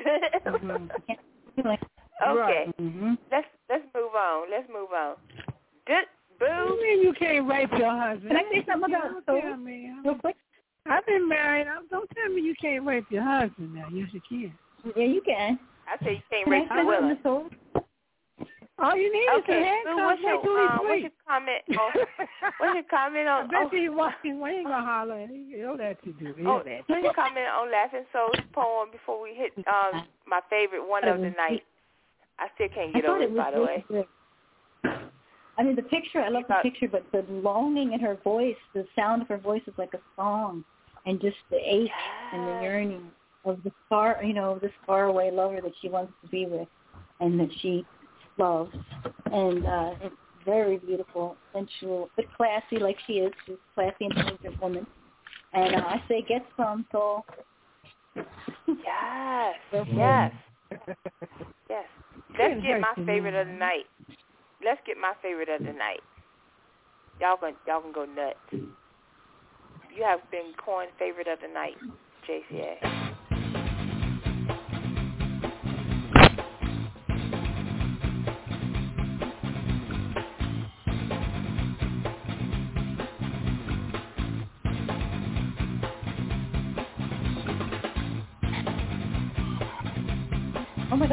okay. 0.00 0.08
Mm-hmm. 2.80 3.12
Let's 3.30 3.46
let's 3.68 3.84
move 3.94 4.14
on. 4.16 4.50
Let's 4.50 4.68
move 4.72 4.88
on. 4.96 5.16
Good 5.86 6.04
boo. 6.38 6.46
What 6.46 6.68
do 6.68 6.74
you 6.74 6.82
mean 6.96 7.02
you 7.06 7.12
can't 7.18 7.46
rape 7.48 7.70
your 7.78 7.90
husband? 7.94 8.28
Can 8.28 8.36
I 8.36 8.42
say 8.50 8.64
something 8.66 8.90
about 8.90 9.12
Don't 9.12 9.26
soul? 9.26 9.40
tell 9.42 9.56
me. 9.58 9.90
Real 10.04 10.14
quick. 10.16 10.36
I've 10.86 11.04
been 11.06 11.28
married. 11.28 11.66
I'm- 11.68 11.86
Don't 11.90 12.08
tell 12.16 12.28
me 12.32 12.40
you 12.42 12.54
can't 12.60 12.84
rape 12.86 13.04
your 13.10 13.22
husband 13.22 13.74
now. 13.74 13.86
Yes, 13.92 14.08
you 14.12 14.20
can. 14.28 14.52
Yeah, 14.96 15.04
you 15.04 15.20
can. 15.20 15.58
I 15.92 16.04
say 16.04 16.12
you 16.14 16.22
can't 16.30 16.72
I 16.72 16.76
say 16.76 16.80
the 16.80 16.86
willing. 16.86 17.50
All 18.78 18.96
you 18.96 19.12
need 19.12 19.18
is 19.18 19.28
a 19.28 19.38
Okay, 19.44 19.62
handcuff. 19.62 19.94
Boo, 19.94 20.04
what's 20.04 20.22
your 20.22 20.40
um, 20.40 20.80
what's 20.88 21.02
your 21.02 21.18
comment 21.28 21.62
on 21.68 21.90
what's 22.58 22.74
your 22.74 22.88
comment 22.88 23.28
I 23.28 23.40
on 23.40 23.48
bet 23.48 23.68
on, 23.68 23.76
you 23.76 23.92
walking. 23.92 24.40
We 24.40 24.50
ain't 24.50 24.66
gonna 24.66 24.84
holler. 24.84 25.28
He'll 25.28 25.76
let 25.76 25.98
you 26.04 26.14
do. 26.14 26.34
He'll 26.36 26.48
oh, 26.48 26.62
let 26.64 26.66
you. 26.66 26.82
what's 26.88 27.04
your 27.04 27.14
comment 27.14 27.46
on 27.46 27.70
Laughing 27.70 28.06
Soul's 28.12 28.40
poem 28.52 28.90
before 28.90 29.22
we 29.22 29.34
hit 29.34 29.52
um 29.68 30.08
my 30.26 30.40
favorite 30.48 30.88
one 30.88 31.06
of 31.06 31.20
the 31.20 31.30
night? 31.30 31.62
I 32.38 32.48
still 32.54 32.68
can't 32.74 32.94
get 32.94 33.04
over 33.04 33.22
it 33.22 33.30
it 33.30 33.36
by 33.36 33.50
the 33.50 33.60
way. 33.60 33.84
good. 33.86 34.06
I 35.58 35.62
mean, 35.62 35.76
the 35.76 35.82
picture, 35.82 36.20
I 36.20 36.30
love 36.30 36.44
the 36.48 36.56
picture, 36.62 36.88
but 36.88 37.04
the 37.12 37.30
longing 37.30 37.92
in 37.92 38.00
her 38.00 38.16
voice, 38.24 38.56
the 38.74 38.86
sound 38.96 39.20
of 39.20 39.28
her 39.28 39.36
voice 39.36 39.60
is 39.66 39.74
like 39.76 39.92
a 39.92 40.00
song, 40.16 40.64
and 41.04 41.20
just 41.20 41.36
the 41.50 41.58
ache 41.58 41.90
and 42.32 42.48
the 42.48 42.62
yearning 42.62 43.10
of 43.44 43.62
the 43.64 43.72
far, 43.88 44.22
you 44.22 44.34
know, 44.34 44.58
this 44.60 44.72
faraway 44.86 45.30
lover 45.30 45.60
that 45.60 45.72
she 45.80 45.88
wants 45.88 46.12
to 46.22 46.28
be 46.28 46.46
with, 46.46 46.68
and 47.20 47.38
that 47.40 47.48
she 47.60 47.84
loves, 48.38 48.74
and 49.26 49.66
uh, 49.66 49.90
it's 50.00 50.14
very 50.44 50.78
beautiful, 50.78 51.36
sensual, 51.52 52.10
but 52.16 52.24
classy 52.36 52.78
like 52.78 52.96
she 53.06 53.14
is. 53.14 53.32
She's 53.46 53.54
a 53.54 53.74
classy, 53.74 54.06
intelligent 54.06 54.60
woman, 54.60 54.86
and 55.52 55.74
uh, 55.74 55.78
I 55.78 56.02
say 56.08 56.24
get 56.26 56.44
some, 56.56 56.86
so. 56.92 57.24
Yes, 58.68 59.56
yes, 59.92 60.32
yes. 61.68 61.84
Let's 62.38 62.62
get 62.62 62.80
my 62.80 62.94
favorite 63.04 63.34
of 63.34 63.46
the 63.46 63.52
night. 63.52 63.86
Let's 64.64 64.80
get 64.86 64.96
my 64.96 65.12
favorite 65.20 65.48
of 65.48 65.60
the 65.60 65.72
night. 65.72 66.00
Y'all 67.20 67.36
can 67.36 67.54
y'all 67.66 67.80
can 67.80 67.92
go 67.92 68.04
nuts. 68.04 68.36
You 68.52 70.04
have 70.04 70.20
been 70.30 70.52
coined 70.64 70.90
favorite 70.98 71.28
of 71.28 71.40
the 71.40 71.52
night, 71.52 71.76
JCA. 72.28 73.01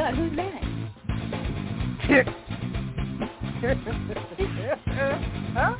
Who's 0.00 0.34
that? 0.36 0.62
huh? 5.54 5.76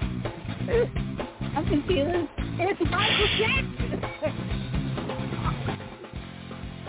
I'm 1.57 1.67
confused. 1.67 2.29
It's 2.59 2.81
Michael 2.91 3.29
Jackson. 3.39 4.01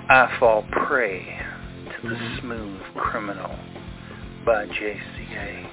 I 0.09 0.37
Fall 0.39 0.65
Prey 0.87 1.39
to 1.85 2.09
the 2.09 2.15
mm-hmm. 2.15 2.39
Smooth 2.41 2.81
Criminal 2.97 3.57
by 4.45 4.65
JCA. 4.65 5.69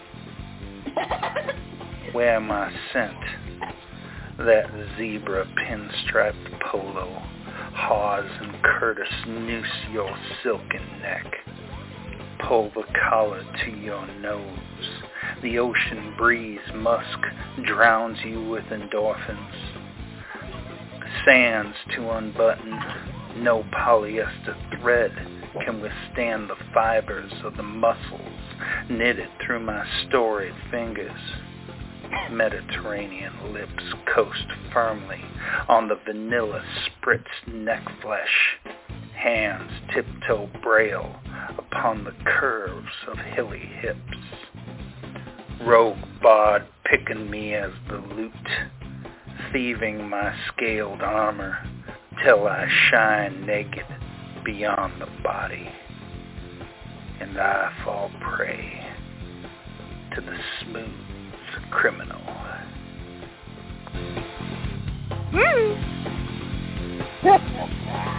Wear 2.15 2.39
my 2.39 2.73
scent, 2.93 3.17
that 4.39 4.71
zebra 4.97 5.45
pinstriped 5.67 6.61
polo, 6.71 7.21
Hawes 7.75 8.31
and 8.41 8.63
Curtis 8.63 9.09
noose 9.27 9.67
your 9.93 10.17
silken 10.45 10.87
neck. 11.03 11.27
Pull 12.47 12.71
the 12.75 12.85
collar 13.09 13.45
to 13.65 13.71
your 13.71 14.07
nose. 14.21 14.59
The 15.43 15.59
ocean 15.59 16.15
breeze 16.17 16.61
musk 16.75 17.19
drowns 17.65 18.19
you 18.25 18.49
with 18.49 18.65
endorphins. 18.65 19.85
Sands 21.25 21.77
to 21.95 22.11
unbutton, 22.11 22.79
no 23.37 23.65
polyester 23.73 24.57
thread 24.81 25.13
can 25.65 25.81
withstand 25.81 26.49
the 26.49 26.57
fibers 26.73 27.33
of 27.45 27.57
the 27.57 27.63
muscles 27.63 28.21
knitted 28.89 29.29
through 29.45 29.61
my 29.61 29.87
storied 30.07 30.55
fingers. 30.71 31.21
Mediterranean 32.31 33.53
lips 33.53 33.83
coast 34.15 34.47
firmly 34.73 35.21
on 35.69 35.89
the 35.89 35.99
vanilla 36.07 36.63
spritzed 36.87 37.53
neck 37.53 37.85
flesh. 38.03 38.59
Hands 39.19 39.71
tiptoe 39.93 40.49
braille 40.63 41.17
upon 41.59 42.05
the 42.05 42.15
curves 42.25 42.87
of 43.09 43.19
hilly 43.19 43.69
hips. 43.81 43.99
Rogue 45.63 45.99
bod 46.23 46.65
picking 46.85 47.29
me 47.29 47.55
as 47.55 47.73
the 47.89 47.97
loot, 47.97 48.33
thieving 49.53 50.09
my 50.09 50.33
scaled 50.49 51.03
armor 51.03 51.59
till 52.25 52.47
I 52.47 52.69
shine 52.91 53.45
naked 53.45 53.87
beyond 54.45 55.03
the 55.03 55.09
body. 55.25 55.69
And 57.21 57.37
I 57.39 57.73
fall 57.85 58.13
prey 58.21 58.87
to 60.15 60.21
the 60.21 60.39
smooth 60.63 61.71
criminal. 61.71 62.23
Okie 67.25 68.18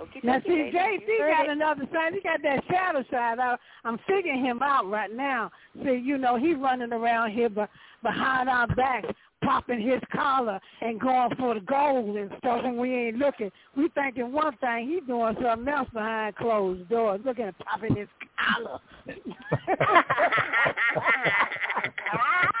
Okie 0.00 0.24
Now 0.24 0.38
dokie, 0.38 0.44
see, 0.44 0.50
ladies. 0.50 0.74
JC 0.74 1.06
You 1.06 1.34
got 1.36 1.50
another 1.50 1.84
side. 1.92 2.14
He 2.14 2.20
got 2.20 2.42
that 2.42 2.64
shadow 2.68 3.04
side. 3.10 3.38
I, 3.38 3.56
I'm 3.84 3.98
figuring 4.06 4.44
him 4.44 4.60
out 4.62 4.88
right 4.90 5.14
now. 5.14 5.50
See, 5.84 6.00
you 6.02 6.18
know, 6.18 6.36
he's 6.36 6.56
running 6.56 6.92
around 6.92 7.30
here 7.32 7.48
be, 7.48 7.62
behind 8.02 8.48
our 8.48 8.66
backs, 8.68 9.08
popping 9.44 9.80
his 9.80 10.00
collar 10.12 10.58
and 10.80 11.00
going 11.00 11.34
for 11.36 11.54
the 11.54 11.60
gold 11.60 12.16
and 12.16 12.30
stuff 12.38 12.64
when 12.64 12.76
we 12.76 12.92
ain't 12.94 13.18
looking. 13.18 13.50
We 13.76 13.88
thinking 13.90 14.32
one 14.32 14.56
thing, 14.56 14.88
he 14.88 15.00
doing 15.06 15.36
something 15.42 15.68
else 15.68 15.88
behind 15.92 16.34
closed 16.36 16.88
doors, 16.88 17.20
looking 17.24 17.44
at 17.44 17.58
popping 17.58 17.94
his 17.96 18.08
collar. 18.36 18.80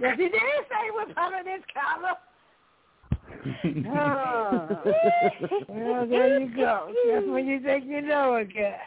yes, 0.00 0.16
he 0.16 0.24
did 0.24 0.32
say 0.32 0.84
he 0.84 0.90
was 0.90 1.08
popping 1.14 1.52
his 1.52 1.62
collar. 1.74 2.16
Oh. 3.96 4.68
well, 5.68 6.06
there 6.06 6.40
you 6.40 6.54
go. 6.54 6.92
That's 7.12 7.26
when 7.26 7.46
you 7.46 7.60
think 7.60 7.84
you 7.86 8.00
know 8.02 8.36
a 8.36 8.44
guy. 8.44 8.78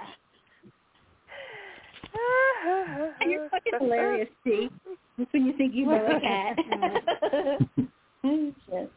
You're 3.25 3.49
fucking 3.49 3.73
hilarious, 3.79 4.29
Steve. 4.41 4.71
That's 5.17 5.33
when 5.33 5.45
you 5.45 5.57
think 5.57 5.73
you 5.73 5.85
know 5.85 6.05
a 6.05 6.19
cat. 6.19 6.57
Shit. 8.23 8.91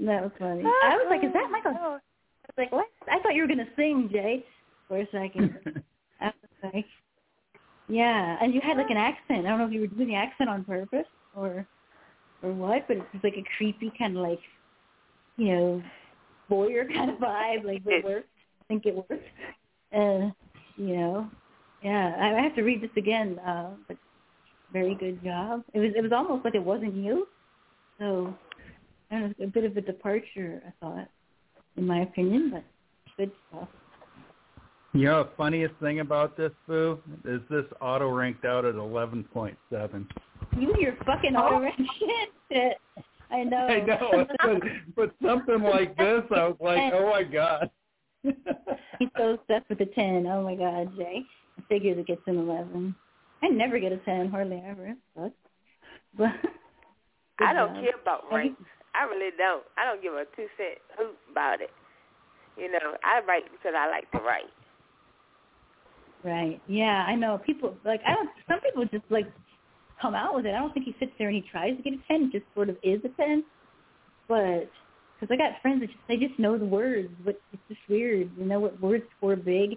That 0.00 0.22
was 0.22 0.32
funny. 0.38 0.62
I 0.64 0.96
was 0.96 1.06
like, 1.10 1.24
is 1.24 1.32
that 1.32 1.50
Michael? 1.50 1.72
I 1.74 1.88
was 1.88 2.00
like, 2.58 2.72
what? 2.72 2.86
I 3.10 3.18
thought 3.20 3.34
you 3.34 3.42
were 3.42 3.48
going 3.48 3.58
to 3.58 3.68
sing, 3.76 4.08
Jay, 4.12 4.44
for 4.88 4.98
a 4.98 5.06
second. 5.10 5.56
I 6.20 6.26
was 6.26 6.72
like, 6.74 6.86
yeah. 7.88 8.36
And 8.40 8.52
you 8.54 8.60
had 8.62 8.76
like 8.76 8.90
an 8.90 8.96
accent. 8.96 9.46
I 9.46 9.50
don't 9.50 9.58
know 9.58 9.66
if 9.66 9.72
you 9.72 9.80
were 9.80 9.86
doing 9.86 10.08
the 10.08 10.14
accent 10.14 10.50
on 10.50 10.64
purpose 10.64 11.06
or 11.36 11.66
or 12.42 12.52
what, 12.52 12.86
but 12.88 12.98
it 12.98 13.04
was 13.12 13.22
like 13.22 13.36
a 13.36 13.44
creepy 13.56 13.92
kind 13.98 14.16
of 14.16 14.22
like, 14.22 14.40
you 15.36 15.54
know, 15.54 15.82
voyeur 16.50 16.86
kind 16.94 17.10
of 17.10 17.16
vibe. 17.18 17.64
Like 17.64 17.82
it 17.86 18.04
worked. 18.04 18.28
I 18.60 18.64
think 18.68 18.86
it 18.86 18.94
worked. 18.94 19.12
Uh, 19.94 20.30
you 20.76 20.96
know, 20.96 21.30
yeah. 21.82 22.14
I 22.18 22.38
I 22.38 22.42
have 22.42 22.54
to 22.56 22.62
read 22.62 22.82
this 22.82 22.90
again. 22.96 23.38
Uh, 23.38 23.70
but 23.86 23.96
very 24.72 24.94
good 24.94 25.22
job. 25.22 25.62
It 25.74 25.78
was 25.80 25.92
it 25.96 26.02
was 26.02 26.12
almost 26.12 26.44
like 26.44 26.54
it 26.54 26.64
wasn't 26.64 26.94
you. 26.94 27.28
So 27.98 28.34
I 29.10 29.20
don't 29.20 29.38
know, 29.38 29.46
a 29.46 29.48
bit 29.48 29.64
of 29.64 29.76
a 29.76 29.80
departure, 29.80 30.62
I 30.66 30.72
thought, 30.84 31.08
in 31.76 31.86
my 31.86 32.00
opinion, 32.00 32.50
but 32.52 32.64
good 33.16 33.30
stuff. 33.48 33.68
You 34.92 35.04
know, 35.04 35.24
the 35.24 35.30
funniest 35.36 35.74
thing 35.80 36.00
about 36.00 36.36
this, 36.36 36.52
Boo, 36.66 36.98
is 37.24 37.40
this 37.50 37.64
auto 37.80 38.08
ranked 38.10 38.44
out 38.44 38.64
at 38.64 38.74
11.7. 38.74 40.06
You 40.58 40.74
your 40.78 40.96
fucking 41.04 41.36
oh. 41.36 41.40
auto 41.40 41.60
rank 41.62 41.76
shit. 42.50 42.76
I 43.30 43.42
know. 43.42 43.56
I 43.56 43.80
know, 43.80 44.26
but, 44.44 44.62
but 44.94 45.14
something 45.26 45.62
like 45.62 45.96
this, 45.96 46.22
I 46.30 46.48
was 46.48 46.56
like, 46.60 46.78
oh 46.94 47.10
my 47.10 47.22
god. 47.22 47.70
He's 48.22 49.08
so 49.16 49.34
obsessed 49.34 49.68
with 49.68 49.78
the 49.78 49.86
10. 49.86 50.26
Oh 50.26 50.42
my 50.42 50.54
god, 50.54 50.96
Jay. 50.96 51.22
I 51.58 51.62
figures 51.68 51.98
it 51.98 52.06
gets 52.06 52.22
an 52.26 52.38
11. 52.38 52.94
I 53.42 53.48
never 53.48 53.78
get 53.78 53.92
a 53.92 53.98
10, 53.98 54.30
hardly 54.30 54.62
ever. 54.66 54.94
But, 55.14 55.32
but 56.16 56.28
I 57.40 57.52
don't 57.52 57.74
job. 57.74 57.84
care 57.84 58.00
about 58.00 58.24
ranks. 58.32 58.62
I 58.94 59.04
really 59.04 59.30
don't. 59.36 59.64
I 59.76 59.84
don't 59.84 60.02
give 60.02 60.14
a 60.14 60.24
two 60.36 60.46
cent 60.56 60.78
hoot 60.96 61.16
about 61.30 61.60
it. 61.60 61.70
You 62.56 62.72
know, 62.72 62.96
I 63.04 63.20
write 63.26 63.44
because 63.52 63.74
I 63.76 63.90
like 63.90 64.10
to 64.12 64.18
write. 64.18 64.44
Right. 66.24 66.60
Yeah, 66.66 67.04
I 67.06 67.14
know. 67.14 67.38
People 67.44 67.76
like 67.84 68.00
I 68.06 68.14
don't. 68.14 68.30
Some 68.48 68.60
people 68.60 68.84
just 68.86 69.04
like 69.10 69.26
come 70.00 70.14
out 70.14 70.34
with 70.34 70.46
it. 70.46 70.54
I 70.54 70.58
don't 70.58 70.72
think 70.72 70.86
he 70.86 70.94
sits 70.98 71.12
there 71.18 71.28
and 71.28 71.36
he 71.36 71.50
tries 71.50 71.76
to 71.76 71.82
get 71.82 71.94
a 71.94 72.02
ten. 72.08 72.24
It 72.24 72.32
just 72.32 72.44
sort 72.54 72.68
of 72.68 72.76
is 72.82 73.00
a 73.04 73.08
ten. 73.20 73.44
But 74.28 74.70
because 75.18 75.32
I 75.32 75.36
got 75.36 75.60
friends 75.62 75.80
that 75.80 75.86
just 75.86 75.98
they 76.08 76.16
just 76.16 76.38
know 76.38 76.58
the 76.58 76.64
words, 76.64 77.08
but 77.24 77.40
it's 77.52 77.62
just 77.68 77.80
weird. 77.88 78.30
You 78.38 78.44
know 78.44 78.60
what 78.60 78.80
words 78.80 79.04
for 79.20 79.36
big 79.36 79.76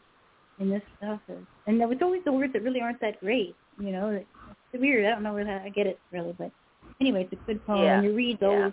in 0.60 0.70
this 0.70 0.82
stuff 0.98 1.22
is, 1.30 1.38
and 1.68 1.82
it's 1.82 2.02
always 2.02 2.22
the 2.26 2.34
words 2.34 2.54
that 2.54 2.64
really 2.64 2.82
aren't 2.82 3.00
that 3.02 3.20
great. 3.20 3.56
You 3.80 3.92
know, 3.92 4.10
it's 4.10 4.82
weird. 4.82 5.06
I 5.06 5.12
don't 5.12 5.24
know 5.24 5.34
where 5.34 5.46
that 5.46 5.62
I 5.62 5.70
get 5.70 5.88
it 5.88 6.00
really, 6.12 6.34
but 6.38 6.52
anyway, 7.00 7.28
it's 7.32 7.42
a 7.42 7.46
good 7.46 7.66
poem. 7.66 7.84
Yeah. 7.84 7.98
And 7.98 8.06
you 8.06 8.14
read 8.14 8.40
those. 8.40 8.72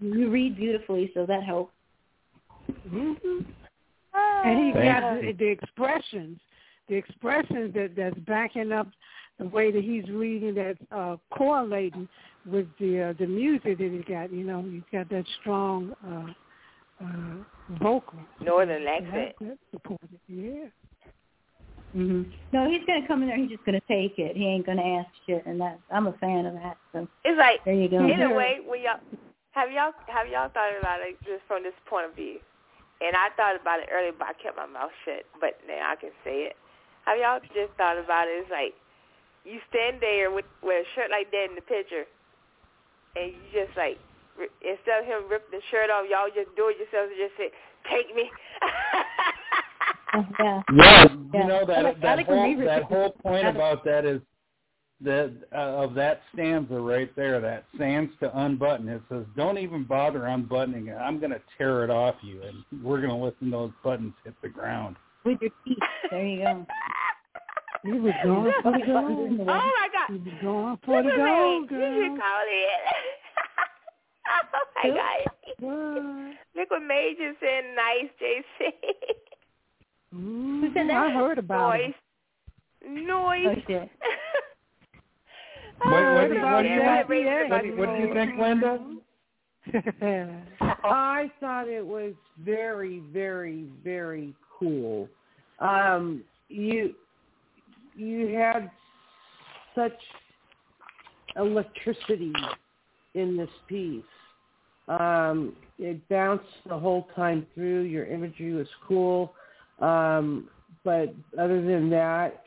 You 0.00 0.30
read 0.30 0.56
beautifully, 0.56 1.10
so 1.14 1.26
that 1.26 1.42
helps. 1.42 1.72
hmm 2.88 3.12
And 4.14 4.66
he 4.66 4.72
got 4.72 5.20
the, 5.20 5.32
the 5.38 5.46
expressions, 5.46 6.38
the 6.88 6.94
expressions 6.96 7.72
that 7.74 7.92
that's 7.96 8.18
backing 8.20 8.72
up 8.72 8.88
the 9.38 9.46
way 9.46 9.70
that 9.72 9.82
he's 9.82 10.08
reading, 10.08 10.54
that's 10.54 10.78
uh, 10.90 11.16
correlating 11.36 12.08
with 12.46 12.66
the 12.78 13.10
uh, 13.10 13.14
the 13.18 13.26
music 13.26 13.78
that 13.78 13.90
he 13.92 14.04
got. 14.12 14.32
You 14.32 14.44
know, 14.44 14.62
he's 14.62 14.82
got 14.92 15.08
that 15.10 15.24
strong 15.40 15.92
uh, 16.06 17.04
uh, 17.04 17.76
vocal. 17.82 18.18
Northern 18.40 18.84
So 18.84 18.88
accent. 18.90 19.34
that- 19.40 19.46
That's 19.46 19.58
supported. 19.70 20.20
Yeah. 20.28 20.66
hmm 21.92 22.22
No, 22.52 22.68
he's 22.70 22.84
gonna 22.86 23.06
come 23.06 23.22
in 23.22 23.28
there. 23.28 23.36
He's 23.38 23.50
just 23.50 23.64
gonna 23.64 23.80
take 23.88 24.18
it. 24.18 24.36
He 24.36 24.46
ain't 24.46 24.66
gonna 24.66 24.82
ask 25.00 25.08
shit, 25.26 25.44
and 25.46 25.60
that 25.60 25.78
I'm 25.90 26.06
a 26.06 26.12
fan 26.14 26.46
of 26.46 26.54
that. 26.54 26.76
So 26.92 27.08
It's 27.24 27.38
like 27.38 27.64
there 27.64 27.74
you 27.74 27.88
go. 27.88 27.98
in 28.04 28.22
a 28.22 28.30
way 28.30 28.58
when 28.66 28.80
y'all 28.82 29.00
have 29.52 29.70
y'all 29.70 29.92
have 30.08 30.26
y'all 30.28 30.48
thought 30.48 30.72
about 30.78 31.00
it 31.00 31.16
just 31.24 31.42
from 31.48 31.62
this 31.62 31.74
point 31.88 32.06
of 32.06 32.14
view. 32.14 32.38
And 33.02 33.16
I 33.16 33.30
thought 33.36 33.58
about 33.60 33.80
it 33.80 33.88
earlier, 33.90 34.12
but 34.16 34.28
I 34.28 34.32
kept 34.38 34.56
my 34.56 34.66
mouth 34.66 34.92
shut. 35.04 35.26
But 35.40 35.58
now 35.66 35.90
I 35.90 35.96
can 35.96 36.10
say 36.22 36.46
it. 36.46 36.56
Have 37.04 37.18
y'all 37.18 37.40
just 37.52 37.74
thought 37.76 37.98
about 37.98 38.28
it? 38.28 38.46
It's 38.46 38.50
like 38.50 38.74
you 39.44 39.58
stand 39.70 39.98
there 40.00 40.30
with 40.30 40.44
with 40.62 40.86
a 40.86 40.88
shirt 40.94 41.10
like 41.10 41.30
that 41.30 41.46
in 41.50 41.54
the 41.54 41.62
picture, 41.62 42.04
and 43.16 43.32
you 43.32 43.42
just 43.52 43.76
like 43.76 43.98
ri- 44.38 44.52
instead 44.62 45.00
of 45.00 45.06
him 45.06 45.28
ripping 45.30 45.58
the 45.58 45.62
shirt 45.70 45.90
off, 45.90 46.06
y'all 46.10 46.28
just 46.34 46.54
do 46.56 46.68
it 46.68 46.76
yourselves 46.78 47.10
and 47.10 47.20
just 47.20 47.36
say, 47.36 47.50
"Take 47.90 48.14
me." 48.14 48.30
yeah. 50.14 50.22
Yeah, 50.38 50.62
Yeah. 50.72 51.08
you 51.34 51.46
know 51.48 51.60
I 51.62 51.64
that 51.64 51.84
like- 51.84 52.00
that 52.00 52.16
like 52.18 52.26
whole 52.26 52.56
that 52.58 52.82
whole 52.84 53.10
point 53.22 53.46
about 53.46 53.84
that 53.84 54.04
is 54.04 54.20
that 55.00 55.32
uh, 55.52 55.82
of 55.82 55.94
that 55.94 56.20
stanza 56.32 56.74
right 56.78 57.10
there, 57.16 57.40
that 57.40 57.64
stands 57.74 58.12
to 58.20 58.30
unbutton. 58.38 58.88
It 58.88 59.02
says, 59.08 59.24
"Don't 59.36 59.58
even 59.58 59.82
bother 59.84 60.26
unbuttoning 60.26 60.86
it. 60.88 60.94
I'm 60.94 61.18
going 61.18 61.32
to 61.32 61.40
tear 61.58 61.82
it 61.82 61.90
off 61.90 62.14
you, 62.22 62.40
and 62.42 62.84
we're 62.84 62.98
going 63.00 63.10
to 63.10 63.16
listen 63.16 63.46
to 63.46 63.50
those 63.50 63.72
buttons 63.82 64.14
hit 64.24 64.34
the 64.42 64.48
ground." 64.48 64.96
With 65.24 65.40
your 65.40 65.50
teeth. 65.64 65.78
There 66.10 66.24
you 66.26 66.42
go. 66.44 66.66
He 67.84 67.92
was 67.92 68.12
going 68.24 68.52
for 68.62 68.72
the 68.72 68.78
gold. 68.86 69.40
oh 69.40 69.44
my 69.44 69.88
God! 69.92 70.08
He 70.08 70.14
was 70.30 70.34
going 70.42 70.78
for 70.84 71.02
the 71.02 71.08
Look 71.08 71.18
at 71.18 71.26
gold, 71.26 71.70
me. 71.70 71.76
You 71.78 72.02
should 72.02 72.20
call 72.20 72.44
it. 72.46 72.80
oh 74.54 74.66
my 74.76 74.82
Who? 74.88 74.94
God! 74.94 75.20
What? 75.58 76.36
Look 76.56 76.70
what 76.70 76.82
Major 76.86 77.32
said. 77.40 77.64
Nice, 77.74 78.10
JC. 78.22 78.70
Mm, 80.14 80.74
said 80.74 80.88
that? 80.88 80.96
I 80.96 81.10
heard 81.10 81.38
about 81.38 81.80
it. 81.80 81.94
Noise. 82.86 83.06
Noise. 83.06 83.46
Oh 83.48 83.54
shit. 83.66 83.90
What, 85.84 85.90
what, 85.90 86.00
heard 86.00 86.28
do 86.28 86.34
you- 86.34 86.42
what, 86.42 86.62
do 86.62 86.68
you 86.68 86.78
that. 86.78 87.08
think, 87.08 87.24
Yeah. 87.24 87.48
what, 87.48 87.88
what 87.88 87.96
do 87.96 88.02
you 88.06 88.14
think, 88.14 88.38
Linda? 88.38 88.78
I 90.84 91.28
thought 91.40 91.66
it 91.68 91.84
was 91.84 92.12
very, 92.38 93.00
very, 93.12 93.66
very 93.82 94.32
cool. 94.58 95.08
Um, 95.58 96.22
you 96.48 96.94
you 97.94 98.34
had 98.34 98.70
such 99.74 99.92
electricity 101.36 102.32
in 103.14 103.36
this 103.36 103.50
piece. 103.68 104.02
Um, 104.88 105.54
it 105.78 106.06
bounced 106.08 106.44
the 106.68 106.78
whole 106.78 107.08
time 107.14 107.46
through. 107.54 107.82
Your 107.82 108.04
imagery 108.06 108.52
was 108.52 108.66
cool, 108.86 109.34
um, 109.80 110.48
but 110.84 111.14
other 111.38 111.62
than 111.62 111.88
that, 111.90 112.44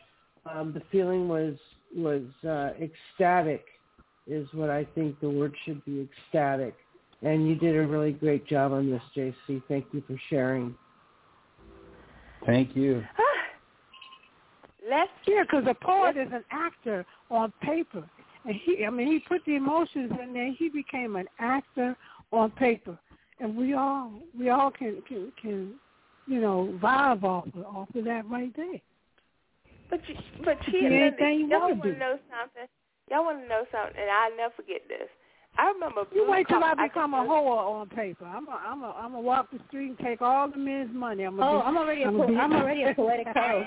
um, 0.51 0.73
the 0.73 0.81
feeling 0.91 1.27
was 1.27 1.55
was 1.95 2.23
uh, 2.47 2.71
ecstatic. 2.81 3.65
Is 4.27 4.47
what 4.53 4.69
I 4.69 4.85
think 4.95 5.19
the 5.19 5.29
word 5.29 5.53
should 5.65 5.83
be 5.85 6.07
ecstatic. 6.09 6.75
And 7.21 7.47
you 7.47 7.55
did 7.55 7.75
a 7.75 7.87
really 7.87 8.11
great 8.11 8.45
job 8.47 8.71
on 8.71 8.89
this, 8.89 9.01
JC. 9.15 9.61
Thank 9.67 9.85
you 9.91 10.03
for 10.07 10.19
sharing. 10.29 10.75
Thank 12.45 12.75
you. 12.75 13.03
Let's 14.87 15.09
Yeah, 15.27 15.43
because 15.43 15.65
a 15.67 15.73
poet 15.73 16.17
is 16.17 16.29
an 16.31 16.43
actor 16.51 17.05
on 17.31 17.51
paper, 17.61 18.03
and 18.45 18.55
he, 18.55 18.85
I 18.85 18.89
mean, 18.89 19.07
he 19.07 19.19
put 19.19 19.41
the 19.45 19.55
emotions 19.55 20.11
in 20.21 20.33
there. 20.33 20.51
He 20.53 20.69
became 20.69 21.15
an 21.15 21.27
actor 21.39 21.95
on 22.31 22.51
paper, 22.51 22.97
and 23.39 23.55
we 23.55 23.73
all, 23.73 24.11
we 24.37 24.49
all 24.49 24.71
can, 24.71 25.01
can, 25.07 25.31
can, 25.41 25.73
you 26.27 26.39
know, 26.39 26.77
vibe 26.81 27.23
off 27.23 27.47
of, 27.55 27.65
off 27.65 27.95
of 27.95 28.05
that 28.05 28.29
right 28.29 28.55
there. 28.55 28.81
But 29.89 30.01
you, 30.07 30.15
but 30.43 30.57
she 30.65 30.71
do 30.71 30.85
and 30.85 30.93
anything 30.93 31.39
you 31.41 31.47
y'all 31.49 31.69
want 31.69 31.83
to 31.83 31.97
know 31.97 32.19
something? 32.29 32.67
Y'all 33.09 33.23
want 33.23 33.41
to 33.41 33.47
know 33.47 33.65
something? 33.71 33.99
And 33.99 34.09
I'll 34.09 34.35
never 34.35 34.53
forget 34.55 34.81
this. 34.87 35.09
I 35.57 35.71
remember. 35.71 36.03
You 36.13 36.29
wait 36.29 36.47
till 36.47 36.59
Collar- 36.59 36.75
I 36.77 36.87
become 36.87 37.13
a 37.13 37.17
whore 37.23 37.81
on 37.81 37.87
paper. 37.89 38.25
I'm 38.25 38.47
a, 38.47 38.51
I'm 38.51 38.83
a, 38.83 38.89
I'm 38.91 39.11
gonna 39.11 39.21
walk 39.21 39.51
the 39.51 39.59
street 39.67 39.89
and 39.89 39.99
take 39.99 40.21
all 40.21 40.49
the 40.49 40.57
men's 40.57 40.93
money. 40.93 41.23
I'm 41.23 41.37
gonna 41.37 41.49
Oh, 41.49 41.59
be, 41.61 41.65
I'm 41.67 41.77
already 41.77 42.03
a 42.03 42.07
I'm, 42.07 42.17
po- 42.17 42.35
I'm 42.37 42.53
already 42.53 42.83
a 42.83 42.93
poetic 42.93 43.27
hoe. 43.35 43.65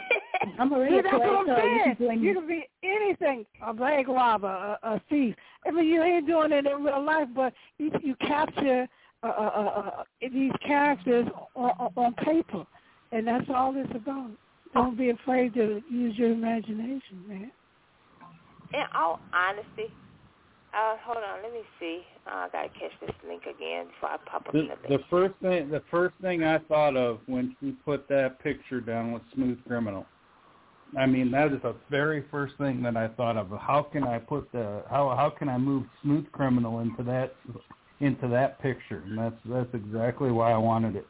I'm 0.58 0.72
already 0.72 0.94
Yeah, 0.94 1.00
a 1.00 1.02
that's 1.04 1.14
poetic 1.16 1.30
I'm 1.32 1.46
hoe. 1.46 1.56
You 1.64 1.80
can 1.84 1.96
join 1.98 2.20
You 2.22 2.28
me. 2.28 2.40
can 2.40 2.48
be 2.48 2.68
anything, 2.82 3.46
a 3.62 3.72
bank 3.74 4.08
robber, 4.08 4.48
a, 4.48 4.78
a 4.82 5.00
thief. 5.08 5.34
I 5.66 5.70
mean, 5.70 5.86
you 5.86 6.02
ain't 6.02 6.26
doing 6.26 6.52
it 6.52 6.66
in 6.66 6.84
real 6.84 7.02
life, 7.04 7.28
but 7.34 7.52
you, 7.78 7.90
you 8.02 8.14
capture 8.16 8.86
uh, 9.22 9.26
uh, 9.26 9.30
uh, 9.30 9.60
uh, 9.90 10.02
these 10.32 10.52
characters 10.66 11.26
on, 11.56 11.70
on, 11.78 11.90
on 11.96 12.14
paper, 12.14 12.64
and 13.12 13.26
that's 13.26 13.46
all 13.54 13.72
it's 13.76 13.90
about. 13.94 14.30
Don't 14.74 14.98
be 14.98 15.08
afraid 15.10 15.54
to 15.54 15.80
use 15.90 16.16
your 16.18 16.30
imagination, 16.32 17.24
man. 17.26 17.50
In 18.74 18.82
all 18.94 19.18
honesty, 19.32 19.90
uh, 20.78 20.96
hold 21.04 21.18
on. 21.18 21.42
Let 21.42 21.52
me 21.52 21.62
see. 21.80 22.02
Uh, 22.26 22.30
I 22.30 22.48
gotta 22.52 22.68
catch 22.68 22.92
this 23.00 23.14
link 23.26 23.42
again 23.42 23.86
before 23.86 24.10
I 24.10 24.16
pop 24.26 24.46
up 24.46 24.52
The, 24.52 24.68
the 24.88 24.96
the 24.96 25.04
first 25.10 25.34
thing, 25.42 25.70
the 25.70 25.82
first 25.90 26.14
thing 26.20 26.44
I 26.44 26.58
thought 26.58 26.96
of 26.96 27.20
when 27.26 27.56
she 27.60 27.72
put 27.84 28.08
that 28.08 28.42
picture 28.42 28.80
down 28.80 29.12
was 29.12 29.22
Smooth 29.34 29.58
Criminal. 29.66 30.06
I 30.96 31.06
mean, 31.06 31.30
that 31.32 31.52
is 31.52 31.60
the 31.62 31.74
very 31.90 32.24
first 32.30 32.54
thing 32.56 32.82
that 32.82 32.96
I 32.96 33.08
thought 33.08 33.36
of. 33.36 33.50
How 33.60 33.82
can 33.82 34.04
I 34.04 34.18
put 34.18 34.50
the 34.52 34.84
how 34.88 35.14
how 35.16 35.30
can 35.30 35.48
I 35.48 35.58
move 35.58 35.84
Smooth 36.02 36.30
Criminal 36.32 36.80
into 36.80 37.02
that 37.02 37.34
into 38.00 38.28
that 38.28 38.60
picture? 38.62 39.02
And 39.06 39.18
that's 39.18 39.36
that's 39.46 39.74
exactly 39.74 40.30
why 40.30 40.52
I 40.52 40.58
wanted 40.58 40.96
it. 40.96 41.06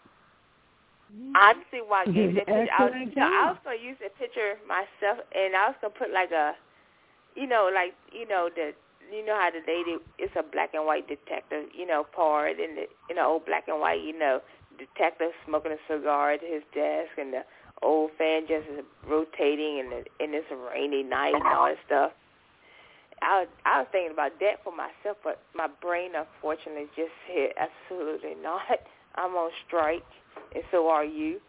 Honestly, 1.36 1.81
why 1.86 2.05
I 2.07 2.11
gave 2.11 2.35
that 2.35 2.47
picture, 2.47 2.69
I 2.78 2.85
was, 2.85 2.93
Excellent 2.95 3.16
no, 3.16 3.23
I 3.23 3.51
was 3.51 3.59
gonna 3.65 3.77
use 3.82 3.97
that 4.01 4.19
picture 4.19 4.55
myself, 4.66 5.24
and 5.35 5.57
I 5.57 5.69
was 5.69 5.77
gonna 5.81 5.95
put 5.95 6.12
like 6.12 6.31
a, 6.32 6.53
you 7.35 7.47
know, 7.47 7.70
like 7.73 7.95
you 8.12 8.27
know 8.27 8.51
the, 8.55 8.73
you 9.13 9.25
know 9.25 9.35
how 9.35 9.51
the 9.51 9.61
lady, 9.67 9.97
it's 10.19 10.35
a 10.37 10.43
black 10.43 10.75
and 10.75 10.87
white 10.87 11.09
detective, 11.09 11.69
you 11.77 11.87
know, 11.87 12.05
part 12.05 12.59
in 12.61 12.75
the, 12.75 12.87
you 13.09 13.15
know, 13.15 13.33
old 13.33 13.47
black 13.47 13.69
and 13.69 13.81
white, 13.81 14.03
you 14.03 14.17
know, 14.17 14.41
detective 14.79 15.33
smoking 15.47 15.73
a 15.73 15.81
cigar 15.89 16.33
at 16.33 16.41
his 16.41 16.63
desk, 16.75 17.11
and 17.19 17.33
the 17.33 17.43
old 17.83 18.11
fan 18.19 18.43
just 18.49 18.67
is 18.69 18.85
rotating, 19.07 19.81
and 19.81 19.93
the, 19.93 19.99
and 20.21 20.35
it's 20.35 20.47
a 20.51 20.57
rainy 20.57 21.03
night 21.03 21.35
and 21.35 21.47
all 21.47 21.67
that 21.67 21.79
stuff. 21.87 22.13
I 23.21 23.41
was, 23.41 23.49
I 23.67 23.79
was 23.81 23.89
thinking 23.91 24.13
about 24.13 24.39
that 24.41 24.63
for 24.63 24.73
myself, 24.73 25.19
but 25.25 25.43
my 25.55 25.67
brain 25.83 26.13
unfortunately 26.15 26.87
just 26.95 27.13
said 27.27 27.51
absolutely 27.59 28.35
not. 28.43 28.63
I'm 29.15 29.35
on 29.35 29.51
strike, 29.67 30.07
and 30.55 30.63
so 30.71 30.89
are 30.89 31.05
you. 31.05 31.41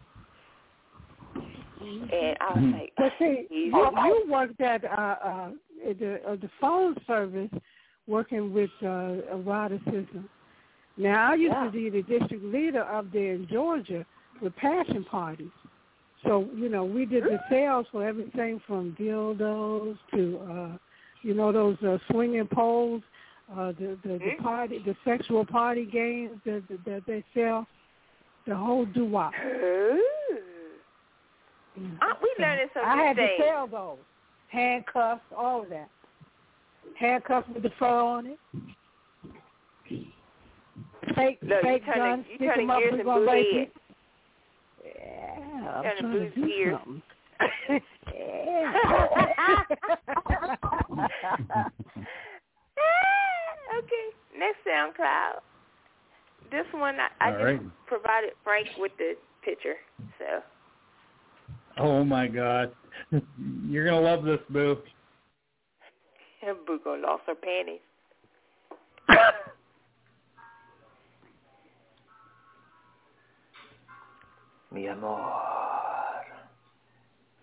And 1.80 2.36
I 2.40 2.52
was 2.54 2.74
like, 2.74 2.92
But 2.96 3.12
see, 3.18 3.46
you, 3.50 3.90
you 4.04 4.24
worked 4.28 4.60
at 4.60 4.84
uh, 4.84 4.88
uh, 4.88 5.50
the 5.98 6.20
uh, 6.28 6.36
the 6.36 6.50
phone 6.60 6.94
service, 7.06 7.50
working 8.06 8.52
with 8.52 8.70
uh, 8.82 9.22
eroticism. 9.32 10.28
Now 10.96 11.32
I 11.32 11.34
used 11.36 11.54
Yeah. 11.54 11.64
to 11.64 11.70
be 11.70 11.88
the 11.88 12.02
district 12.02 12.44
leader 12.44 12.82
up 12.82 13.10
there 13.12 13.32
in 13.34 13.46
Georgia 13.50 14.04
with 14.42 14.54
passion 14.56 15.04
parties. 15.04 15.50
So 16.26 16.48
you 16.54 16.68
know, 16.68 16.84
we 16.84 17.06
did 17.06 17.24
the 17.24 17.38
sales 17.48 17.86
for 17.90 18.06
everything 18.06 18.60
from 18.66 18.94
dildos 19.00 19.96
to 20.14 20.38
uh, 20.50 20.78
you 21.22 21.32
know 21.34 21.50
those 21.52 21.82
uh, 21.82 21.96
swinging 22.10 22.48
poles, 22.52 23.02
uh, 23.50 23.72
the 23.72 23.96
the, 24.02 24.18
the 24.18 24.32
party, 24.42 24.82
the 24.84 24.94
sexual 25.04 25.46
party 25.46 25.86
games 25.86 26.38
that 26.44 26.62
that, 26.68 26.84
that 26.84 27.02
they 27.06 27.24
sell, 27.32 27.66
the 28.46 28.54
whole 28.54 28.84
doo 28.84 29.06
wop. 31.76 31.84
Ooh. 31.84 31.88
Uh, 32.02 32.14
we 32.22 32.28
learning 32.38 32.68
some 32.74 32.84
I 32.84 32.94
new 32.96 33.02
had 33.02 33.16
to 33.16 33.26
things. 33.26 33.42
sell 33.46 33.66
those 33.66 33.98
handcuffs, 34.48 35.22
all 35.36 35.62
of 35.62 35.68
that. 35.70 35.88
Handcuffs 36.98 37.48
with 37.54 37.62
the 37.62 37.70
fur 37.78 37.86
on 37.86 38.26
it. 38.26 38.38
Fake, 41.16 41.38
Look, 41.42 41.50
you 41.50 41.60
fake 41.62 41.84
turning- 41.86 42.02
guns. 42.02 42.24
you 42.28 42.36
stick 42.36 42.48
'em 42.48 42.54
turning 42.54 42.70
up, 42.70 42.78
we 42.78 42.84
and 42.88 43.04
gonna 43.04 43.20
blue 43.20 43.30
rape 43.32 43.72
Yeah, 44.84 45.72
I'm 45.76 45.82
Turning 45.82 45.82
trying 45.82 45.96
to 45.96 46.02
blue 46.18 46.30
do 46.30 46.46
gears. 46.46 46.78
something. 46.78 47.02
okay, 53.78 54.06
next 54.38 54.58
SoundCloud. 54.66 55.40
This 56.50 56.66
one 56.72 56.96
I, 56.98 57.08
I 57.20 57.26
All 57.26 57.32
just 57.32 57.44
right. 57.44 57.60
provided 57.86 58.30
Frank 58.42 58.68
with 58.78 58.92
the 58.98 59.14
picture. 59.44 59.76
So 60.18 60.42
Oh 61.82 62.04
my 62.04 62.28
God, 62.28 62.72
you're 63.66 63.86
gonna 63.86 64.02
love 64.02 64.22
this, 64.22 64.40
Boo. 64.50 64.76
and 66.46 66.58
Bugo 66.68 67.00
lost 67.02 67.22
her 67.26 67.34
panties. 67.34 67.80
Mi 74.70 74.88
amor, 74.88 75.40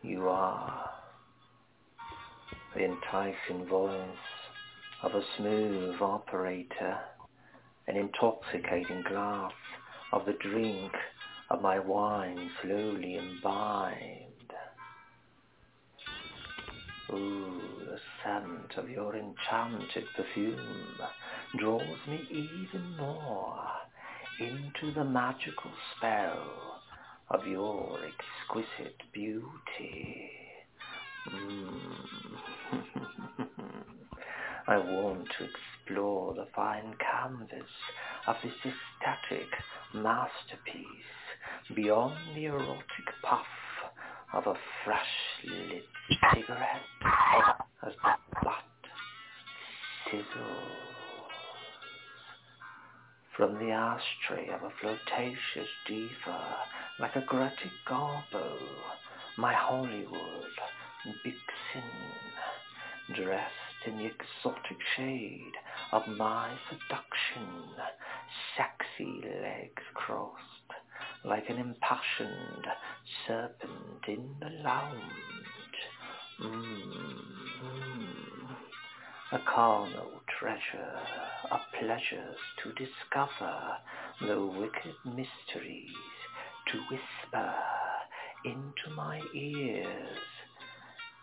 you 0.04 0.30
are 0.30 0.92
the 2.76 2.86
enticing 2.86 3.66
voice 3.68 4.08
of 5.02 5.16
a 5.16 5.24
smooth 5.38 6.00
operator, 6.00 7.00
an 7.88 7.98
intoxicating 7.98 9.02
glass 9.10 9.52
of 10.12 10.28
the 10.28 10.34
drink 10.34 10.92
of 11.50 11.62
my 11.62 11.80
wine 11.80 12.52
slowly 12.62 13.16
imbibed. 13.16 14.27
Ooh, 17.10 17.62
the 17.86 18.00
scent 18.22 18.78
of 18.78 18.90
your 18.90 19.16
enchanted 19.16 20.04
perfume 20.14 21.00
draws 21.58 21.98
me 22.06 22.28
even 22.30 22.98
more 22.98 23.64
into 24.40 24.94
the 24.94 25.06
magical 25.06 25.72
spell 25.96 26.82
of 27.30 27.48
your 27.48 28.00
exquisite 28.06 29.02
beauty. 29.14 30.32
Mm. 31.30 31.80
I 34.68 34.78
want 34.78 35.28
to 35.38 35.46
explore 35.46 36.34
the 36.34 36.48
fine 36.54 36.94
canvas 37.00 37.72
of 38.28 38.36
this 38.44 38.54
ecstatic 38.66 39.48
masterpiece 39.94 40.86
beyond 41.74 42.18
the 42.36 42.46
erotic 42.46 43.08
puff 43.24 43.46
of 44.34 44.46
a 44.48 44.54
fresh-lit 44.84 45.86
cigarette 46.34 46.82
as 47.86 47.94
the 48.04 48.14
butt 48.44 48.64
sizzles 50.12 50.78
from 53.36 53.54
the 53.60 53.72
ashtray 53.72 54.50
of 54.50 54.64
a 54.64 54.72
flirtatious 54.82 55.70
diva 55.88 56.58
like 57.00 57.16
a 57.16 57.22
Greta 57.22 57.70
Garbo, 57.88 58.58
my 59.38 59.54
Hollywood 59.54 60.56
vixen, 61.24 61.90
dressed 63.14 63.86
in 63.86 63.98
the 63.98 64.06
exotic 64.06 64.78
shade 64.96 65.54
of 65.92 66.08
my 66.08 66.50
seduction, 66.70 67.48
sexy 68.58 69.22
legs 69.42 69.84
crossed 69.94 70.57
like 71.26 71.50
an 71.50 71.58
impassioned 71.58 72.68
serpent 73.26 74.08
in 74.08 74.36
the 74.40 74.50
lounge. 74.64 75.02
Mm, 76.42 77.28
a 79.32 79.40
carnal 79.40 80.22
treasure 80.40 81.00
a 81.52 81.60
pleasures 81.80 82.38
to 82.62 82.70
discover, 82.74 83.78
the 84.22 84.46
wicked 84.60 84.96
mysteries 85.06 85.96
to 86.68 86.78
whisper 86.90 87.54
into 88.44 88.96
my 88.96 89.22
ears. 89.34 90.18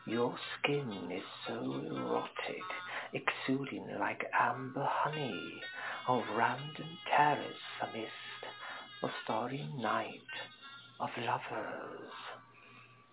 Your 0.06 0.34
skin 0.58 1.10
is 1.10 1.24
so 1.46 1.54
erotic, 1.54 2.64
exuding 3.12 3.86
like 3.98 4.24
amber 4.38 4.86
honey, 4.88 5.60
of 6.08 6.22
random 6.36 6.98
terrace 7.14 7.66
amidst 7.82 8.33
a 9.04 9.10
starry 9.22 9.68
night 9.76 10.32
of 10.98 11.10
lovers. 11.18 12.10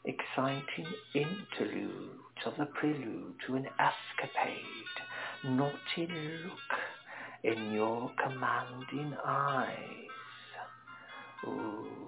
Exciting 0.05 0.88
interludes 1.13 2.45
of 2.45 2.53
the 2.57 2.65
prelude 2.68 3.34
to 3.45 3.55
an 3.55 3.65
escapade, 3.77 4.95
naughty 5.43 6.07
look 6.07 6.72
in 7.43 7.73
your 7.73 8.09
commanding 8.23 9.13
eyes. 9.26 9.76
Ooh, 11.45 12.07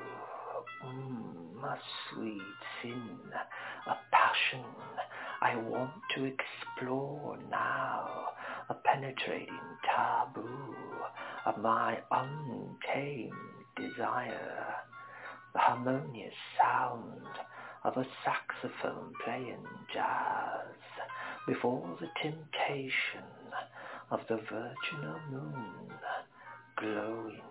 mm, 0.85 1.63
a 1.65 1.77
sweet 2.09 2.41
sin, 2.81 3.09
a 3.87 3.95
passion 4.13 4.63
I 5.41 5.57
want 5.57 5.91
to 6.15 6.23
explore 6.23 7.37
now, 7.51 8.27
a 8.69 8.75
penetrating 8.75 9.59
taboo 9.85 10.73
of 11.45 11.57
my 11.57 11.97
untamed 12.11 13.33
desire, 13.75 14.75
the 15.53 15.59
harmonious 15.59 16.33
sound 16.59 17.27
of 17.83 17.97
a 17.97 18.05
saxophone 18.23 19.13
playing 19.23 19.65
jazz 19.93 20.75
before 21.47 21.97
the 21.99 22.07
temptation 22.21 23.27
of 24.11 24.19
the 24.29 24.37
virginal 24.37 25.19
moon 25.31 25.89
glowing 26.77 27.41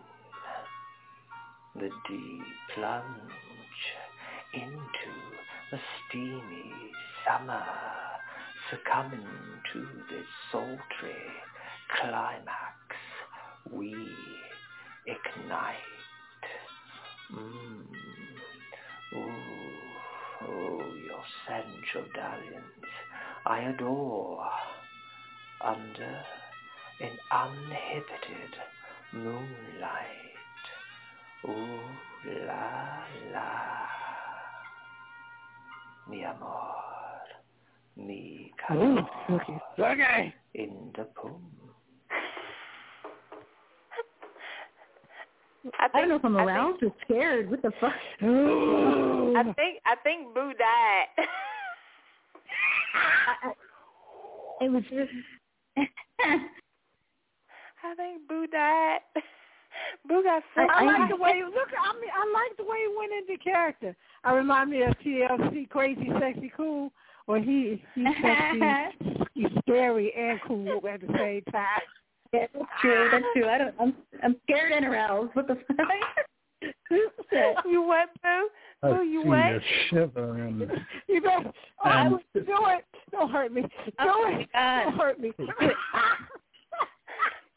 the 1.76 1.90
deep 2.08 2.42
plunge 2.74 3.06
into 4.54 5.14
the 5.70 5.78
steamy 6.08 6.72
summer, 7.26 7.64
succumbing 8.70 9.26
to 9.72 9.80
this 10.10 10.26
sultry 10.50 11.22
climax, 11.96 12.96
we 13.70 13.94
ignite. 15.06 15.91
Mm. 17.34 17.84
Ooh, 19.14 19.28
oh, 20.42 20.94
your 21.06 21.24
sensual 21.46 22.04
dalliance 22.14 22.64
I 23.46 23.60
adore 23.60 24.46
under 25.60 26.24
an 27.00 27.18
uninhibited 27.30 28.56
moonlight. 29.12 30.32
Ooh 31.44 31.80
la 32.24 33.04
la, 33.32 33.88
mi 36.08 36.22
amor, 36.22 36.74
mi 37.96 38.52
Ooh, 38.72 38.98
okay. 39.30 39.58
Okay. 39.78 40.34
in 40.54 40.92
the 40.96 41.04
poom. 41.04 41.61
I, 45.78 45.88
I 45.94 46.00
don't 46.00 46.08
know 46.08 46.16
if 46.16 46.24
I'm 46.24 46.36
aroused 46.36 46.82
or 46.82 46.92
scared. 47.04 47.50
What 47.50 47.62
the 47.62 47.72
fuck? 47.80 47.92
I 48.20 49.42
think 49.56 49.80
I 49.86 49.94
think 50.02 50.34
Boo 50.34 50.52
died. 50.58 51.26
It 54.62 54.70
was 54.70 54.82
just. 54.84 55.10
I 57.84 57.94
think 57.96 58.28
Boo 58.28 58.46
died. 58.46 59.00
Boo 60.08 60.22
got 60.22 60.42
so 60.54 60.62
I 60.62 60.84
like 60.84 61.10
the 61.10 61.16
way 61.16 61.42
look. 61.44 61.68
I 61.76 61.92
mean, 61.98 62.10
I 62.14 62.24
like 62.32 62.56
the 62.56 62.64
way 62.64 62.78
he 62.78 62.96
went 62.96 63.12
into 63.12 63.42
character. 63.42 63.96
I 64.22 64.34
remind 64.34 64.70
me 64.70 64.82
of 64.82 64.94
TLC, 65.04 65.68
Crazy, 65.68 66.08
Sexy, 66.20 66.52
Cool, 66.56 66.92
where 67.26 67.42
he 67.42 67.82
he's 67.94 68.06
sexy, 68.22 68.60
he's 69.34 69.48
scary 69.62 70.12
and 70.16 70.40
cool 70.46 70.80
at 70.88 71.00
the 71.00 71.08
same 71.18 71.42
time. 71.50 71.80
Yeah, 72.32 72.46
that's 72.54 72.66
true. 72.80 73.08
That's 73.10 73.24
true. 73.34 73.48
I 73.48 73.58
don't. 73.58 73.74
I'm. 73.80 73.94
I'm 74.22 74.36
scared 74.44 74.72
and 74.72 74.86
aroused. 74.86 75.34
What 75.34 75.48
the 75.48 75.54
fuck? 75.54 75.86
you 77.66 77.82
what, 77.82 78.08
Boo? 78.22 78.48
I've 78.82 78.96
Boo, 78.96 79.02
you 79.02 79.22
seen 79.22 79.28
what? 79.28 79.38
a 79.38 79.60
shiver 79.88 80.38
in 80.46 80.70
You 81.08 81.20
know, 81.20 81.52
oh, 81.84 81.88
I 81.88 82.08
would 82.08 82.22
do 82.34 82.42
it. 82.46 82.84
Don't 83.10 83.30
hurt 83.30 83.52
me. 83.52 83.62
Do 83.62 83.68
oh 84.00 84.24
it. 84.28 84.48
Don't 84.52 84.96
hurt 84.96 85.20
me. 85.20 85.32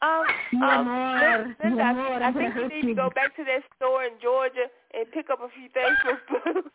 Um, 0.02 0.26
More, 0.54 0.70
um, 0.70 0.86
more, 0.86 1.56
Lin- 1.64 1.78
Linda, 1.78 1.84
I, 1.84 2.28
I 2.28 2.34
think 2.34 2.54
gonna 2.54 2.68
you 2.68 2.84
need 2.84 2.94
to 2.94 2.96
go 2.96 3.10
back 3.16 3.36
to 3.38 3.44
that 3.46 3.64
store 3.76 4.04
in 4.04 4.12
Georgia 4.22 4.68
and 4.94 5.10
pick 5.12 5.30
up 5.32 5.40
a 5.40 5.48
few 5.50 5.70
things 5.74 5.98
for 6.04 6.20
Boo. 6.30 6.70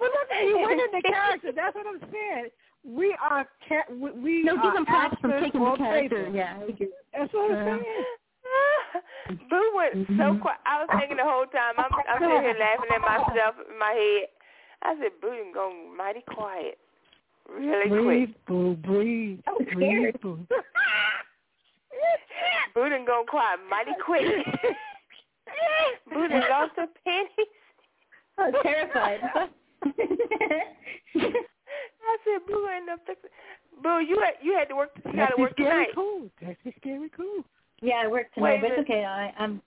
well, 0.00 0.10
look, 0.10 0.28
you 0.42 0.58
went 0.58 0.80
in 0.80 0.90
the 0.92 1.02
character. 1.06 1.52
That's 1.54 1.74
what 1.74 1.86
I'm 1.86 2.00
saying. 2.10 2.48
We 2.86 3.16
are 3.20 3.46
ca- 3.68 3.92
we, 3.92 4.42
No, 4.42 4.56
are 4.56 4.62
give 4.62 4.72
them 4.74 4.86
props 4.86 5.16
for 5.20 5.40
taking 5.40 5.60
the 5.64 5.76
character. 5.76 6.28
Yeah, 6.32 6.58
That's 7.12 7.32
what 7.32 7.50
I'm 7.50 7.56
Uh, 7.56 7.78
saying. 7.78 8.04
Boo 9.50 9.72
went 9.76 10.06
so 10.18 10.38
quiet. 10.40 10.58
I 10.64 10.80
was 10.82 10.88
thinking 10.98 11.16
the 11.18 11.24
whole 11.24 11.44
time. 11.46 11.74
I'm, 11.76 11.92
I'm 12.08 12.18
sitting 12.22 12.42
here 12.42 12.56
laughing 12.58 12.90
at 12.94 13.00
myself 13.02 13.54
in 13.70 13.78
my 13.78 13.92
head. 13.92 14.28
I 14.82 14.94
said, 15.02 15.12
Boo 15.20 15.28
done 15.36 15.52
gone 15.52 15.96
mighty 15.96 16.22
quiet, 16.34 16.78
really 17.50 17.88
breathe, 17.90 18.30
quick. 18.30 18.46
boo, 18.46 18.74
breathe, 18.76 19.40
breathe, 19.74 20.14
boo. 20.22 20.38
Boo 22.74 22.88
done 22.88 23.04
gone 23.04 23.26
quiet 23.26 23.60
mighty 23.68 23.92
quick. 24.04 24.22
Boo 26.12 26.28
done 26.28 26.42
lost 26.48 26.72
her 26.76 26.86
panties. 27.04 27.52
I 28.38 28.50
was 28.50 28.54
terrified. 28.62 29.20
I 32.08 32.16
said, 32.24 32.46
Boo 32.46 32.66
ain't 32.68 32.88
up 32.88 33.00
fixing. 33.06 33.30
Boo, 33.82 34.00
you 34.00 34.18
had 34.20 34.34
you 34.42 34.56
had 34.56 34.68
to 34.68 34.76
work. 34.76 34.90
You 35.04 35.12
got 35.12 35.36
to 35.36 35.40
work 35.40 35.52
scary 35.52 35.86
tonight. 35.86 35.94
cool. 35.94 36.30
That's 36.40 36.58
scary 36.80 37.10
cool. 37.16 37.44
yeah, 37.80 38.02
I 38.04 38.08
worked 38.08 38.36
Wait 38.36 38.58
tonight, 38.58 38.68
but 38.68 38.78
it's 38.78 38.90
okay. 38.90 39.04
I, 39.04 39.32
I'm. 39.38 39.62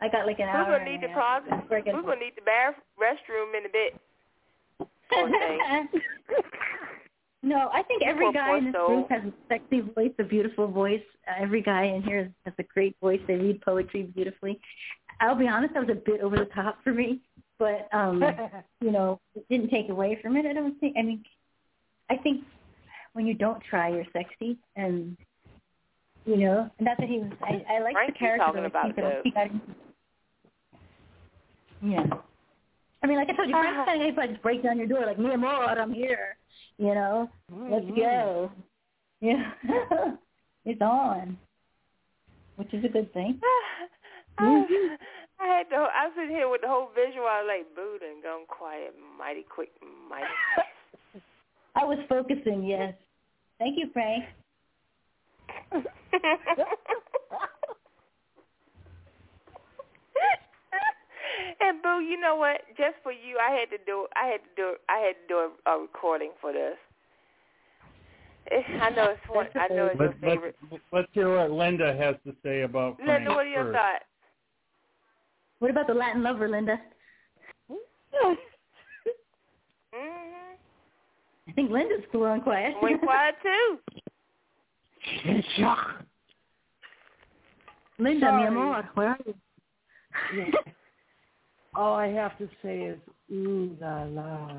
I 0.00 0.08
got 0.08 0.26
like 0.26 0.38
an 0.40 0.46
Boo 0.46 0.52
hour. 0.52 0.78
gonna 0.78 0.84
need 0.84 1.02
and 1.02 1.04
the 1.04 1.08
a 1.08 1.20
half 1.20 1.44
process. 1.44 1.62
before 1.62 1.78
I 1.78 1.80
gonna 1.80 2.16
need 2.16 2.36
the 2.36 2.42
bar 2.42 2.76
restroom 3.00 3.56
in 3.56 3.66
a 3.66 3.72
bit. 3.72 4.00
No, 7.46 7.70
I 7.72 7.84
think 7.84 8.02
every 8.02 8.32
guy 8.32 8.58
in 8.58 8.64
this 8.64 8.74
soul. 8.74 8.88
group 8.88 9.10
has 9.10 9.22
a 9.22 9.32
sexy 9.48 9.80
voice, 9.80 10.10
a 10.18 10.24
beautiful 10.24 10.66
voice. 10.66 11.02
Uh, 11.28 11.34
every 11.40 11.62
guy 11.62 11.84
in 11.84 12.02
here 12.02 12.32
has 12.44 12.52
a 12.58 12.64
great 12.64 12.96
voice. 13.00 13.20
They 13.28 13.36
read 13.36 13.60
poetry 13.60 14.02
beautifully. 14.02 14.58
I'll 15.20 15.36
be 15.36 15.46
honest, 15.46 15.74
that 15.74 15.86
was 15.86 15.96
a 15.96 16.00
bit 16.10 16.20
over 16.22 16.36
the 16.36 16.46
top 16.46 16.82
for 16.82 16.92
me, 16.92 17.20
but 17.60 17.88
um, 17.92 18.20
you 18.80 18.90
know, 18.90 19.20
it 19.36 19.46
didn't 19.48 19.70
take 19.70 19.90
away 19.90 20.18
from 20.20 20.36
it. 20.36 20.44
I 20.44 20.54
don't 20.54 20.78
think. 20.80 20.96
I 20.98 21.02
mean, 21.02 21.22
I 22.10 22.16
think 22.16 22.42
when 23.12 23.26
you 23.26 23.34
don't 23.34 23.62
try, 23.68 23.88
you're 23.88 24.04
sexy, 24.12 24.58
and 24.76 25.16
you 26.24 26.36
know, 26.36 26.70
and 26.78 26.86
that's 26.86 26.98
what 26.98 27.08
he 27.08 27.18
was. 27.18 27.32
I, 27.42 27.64
I 27.74 27.80
like 27.80 27.94
the 28.06 28.12
character. 28.12 28.44
talking 28.44 28.64
about 28.64 28.86
he 28.86 29.02
he 29.24 29.30
got 29.30 29.46
into. 29.46 29.60
Yeah. 31.82 32.06
I 33.02 33.06
mean, 33.06 33.18
like 33.18 33.28
I 33.30 33.32
told 33.36 33.48
you, 33.48 33.54
Frank's 33.54 33.86
kind 33.86 34.02
of 34.02 34.16
guy 34.16 34.26
just 34.26 34.42
break 34.42 34.62
down 34.62 34.78
your 34.78 34.86
door 34.86 35.06
like, 35.06 35.18
me 35.18 35.26
and 35.26 35.34
amor, 35.34 35.64
I'm 35.78 35.92
here." 35.92 36.36
You 36.78 36.94
know, 36.94 37.30
let's 37.50 37.86
go. 37.86 38.50
Mm-hmm. 38.52 38.60
Yeah, 39.22 39.50
it's 40.66 40.82
on, 40.82 41.38
which 42.56 42.72
is 42.74 42.84
a 42.84 42.88
good 42.88 43.10
thing. 43.14 43.40
I, 44.36 44.44
I 45.40 45.46
had 45.46 45.66
the. 45.70 45.76
I 45.76 46.04
was 46.04 46.12
sitting 46.14 46.36
here 46.36 46.50
with 46.50 46.60
the 46.60 46.68
whole 46.68 46.90
visual. 46.94 47.24
I 47.24 47.40
was 47.40 47.48
like, 47.48 47.74
Boo 47.74 47.98
and 48.04 48.22
gone 48.22 48.44
quiet 48.46 48.94
mighty 49.18 49.46
quick, 49.48 49.70
mighty. 50.10 50.26
I 51.76 51.84
was 51.84 51.98
focusing. 52.08 52.64
Yes. 52.64 52.94
Thank 53.58 53.78
you, 53.78 53.90
Frank. 53.92 54.24
and 61.60 61.82
Boo, 61.82 62.00
you 62.00 62.18
know 62.20 62.36
what? 62.36 62.62
Just 62.76 62.96
for 63.02 63.12
you, 63.12 63.38
I 63.38 63.50
had 63.54 63.68
to 63.70 63.78
do. 63.84 64.06
I 64.16 64.26
had 64.26 64.38
to 64.38 64.48
do. 64.56 64.76
I 64.88 64.98
had 64.98 65.12
to 65.12 65.26
do 65.28 65.36
a, 65.36 65.50
a 65.70 65.80
recording 65.80 66.32
for 66.40 66.52
this. 66.52 66.76
Eh, 68.50 68.62
I 68.80 68.90
know 68.90 69.10
it's 69.10 69.20
one. 69.28 69.46
I 69.54 69.68
know 69.74 69.86
it's 69.86 69.98
your 69.98 70.08
Let, 70.08 70.20
favorite. 70.20 70.56
let's, 70.70 70.82
let's 70.92 71.08
hear 71.12 71.36
what 71.36 71.50
Linda 71.50 71.94
has 71.98 72.14
to 72.26 72.34
say 72.42 72.62
about 72.62 72.96
Frank 72.96 73.10
Linda, 73.10 73.30
what 73.30 73.46
are 73.46 73.48
your 73.48 73.64
first. 73.64 73.76
thoughts? 73.76 74.04
What 75.58 75.70
about 75.70 75.86
the 75.88 75.94
Latin 75.94 76.22
lover, 76.22 76.48
Linda? 76.48 76.80
I 81.48 81.52
think 81.52 81.70
Linda's 81.70 82.04
cool 82.12 82.24
and 82.26 82.42
quiet. 82.42 82.74
Went 82.82 83.00
quiet 83.00 83.34
too. 83.42 83.78
Linda, 87.98 88.26
Sorry. 88.26 88.40
mi 88.42 88.46
amor, 88.48 88.88
where 88.94 89.08
are 89.10 89.18
you? 89.24 89.34
Yeah. 90.36 90.50
All 91.74 91.94
I 91.94 92.08
have 92.08 92.36
to 92.38 92.48
say 92.62 92.80
is, 92.82 92.98
ooh 93.32 93.76
la 93.80 94.04
la. 94.04 94.50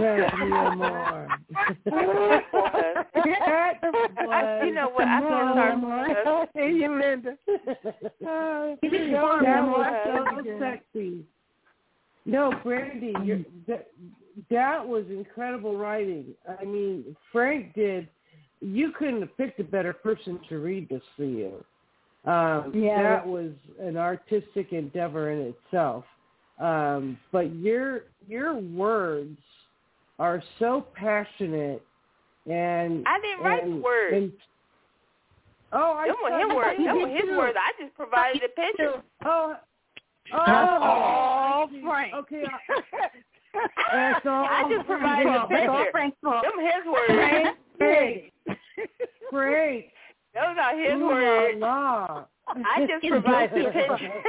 Yes, 0.00 0.32
mi 0.38 0.46
amor. 0.52 1.28
that 1.84 1.92
was 1.94 2.42
You 4.66 4.74
know 4.74 4.88
what? 4.90 5.06
I 5.08 5.20
feel 5.20 5.28
sorry 5.54 6.14
for 6.22 6.42
us. 6.42 6.48
Hey, 6.54 6.72
you, 6.72 6.90
Linda. 7.00 7.36
Give 7.46 8.92
that 8.92 9.00
mi 9.00 9.12
was 9.12 9.44
amor. 9.46 10.42
so 10.44 10.58
sexy. 10.60 11.24
No, 12.28 12.52
Brandy, 12.62 13.14
you're, 13.24 13.40
that, 13.66 13.88
that 14.50 14.86
was 14.86 15.04
incredible 15.08 15.76
writing. 15.78 16.26
I 16.60 16.64
mean, 16.64 17.16
Frank 17.32 17.74
did. 17.74 18.06
You 18.60 18.92
couldn't 18.98 19.20
have 19.20 19.36
picked 19.38 19.58
a 19.60 19.64
better 19.64 19.92
person 19.94 20.38
to 20.50 20.58
read 20.58 20.88
this 20.88 21.02
for 21.16 21.24
you. 21.24 21.64
Um, 22.30 22.72
Yeah. 22.74 23.02
That 23.02 23.26
was 23.26 23.52
an 23.80 23.96
artistic 23.96 24.72
endeavor 24.72 25.30
in 25.30 25.54
itself. 25.54 26.04
Um, 26.60 27.16
but 27.32 27.54
your 27.54 28.02
your 28.28 28.56
words 28.56 29.38
are 30.18 30.42
so 30.58 30.84
passionate 30.94 31.80
and 32.50 33.04
I 33.06 33.20
didn't 33.20 33.44
write 33.44 33.64
the 33.64 33.70
and- 33.70 33.82
words. 33.82 34.14
and- 34.16 34.32
oh, 35.72 35.92
I 35.92 36.08
Them 36.08 36.16
were 36.22 36.38
his 36.38 36.56
words. 36.56 36.78
Them 36.84 37.00
were 37.02 37.08
his 37.08 37.36
words. 37.38 37.56
I 37.58 37.82
just 37.82 37.94
provided 37.94 38.42
the 38.42 38.48
picture. 38.48 39.02
Oh, 39.24 39.56
oh, 40.32 41.68
Oh, 41.68 41.68
Frank. 41.84 42.14
Okay, 42.14 42.44
that's 43.92 44.26
all. 44.26 44.44
I 44.44 44.68
just 44.74 44.86
provided 44.86 45.26
the 45.26 45.46
That's 45.50 45.68
all 45.68 45.78
picture. 45.78 45.90
Frank's 45.92 46.16
fault. 46.22 46.44
Them 46.44 46.58
his 46.64 46.84
words. 46.86 47.56
Frank, 47.78 48.32
Frank, 49.30 49.84
Those 50.34 50.56
are 50.60 50.78
his 50.78 50.92
ooh 51.00 51.06
words. 51.06 51.58
la. 51.60 52.24
I 52.48 52.86
just 52.86 53.06
provided 53.06 53.66
the 53.66 53.70
picture. 53.70 54.22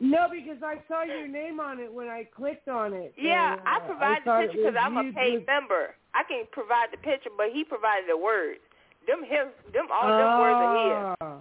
no, 0.00 0.26
because 0.30 0.62
I 0.64 0.76
saw 0.88 1.02
your 1.02 1.26
name 1.28 1.60
on 1.60 1.78
it 1.80 1.92
when 1.92 2.08
I 2.08 2.24
clicked 2.36 2.68
on 2.68 2.92
it. 2.92 3.14
Yeah, 3.18 3.52
and, 3.54 3.62
I 3.66 3.76
uh, 3.76 3.80
provide 3.80 4.24
thought 4.24 4.38
the 4.40 4.44
it 4.44 4.50
picture 4.52 4.70
because 4.70 4.76
I'm 4.80 4.96
a 4.96 5.12
paid 5.12 5.30
doing- 5.32 5.44
member. 5.46 5.94
I 6.14 6.22
can 6.28 6.44
provide 6.50 6.88
the 6.92 6.96
picture, 6.98 7.30
but 7.36 7.46
he 7.52 7.64
provided 7.64 8.08
the 8.08 8.16
words. 8.16 8.60
Them 9.06 9.20
his, 9.22 9.46
them 9.72 9.86
all 9.92 10.08
them 10.08 10.40
words 10.40 10.56
are 10.56 11.16
Ah, 11.20 11.36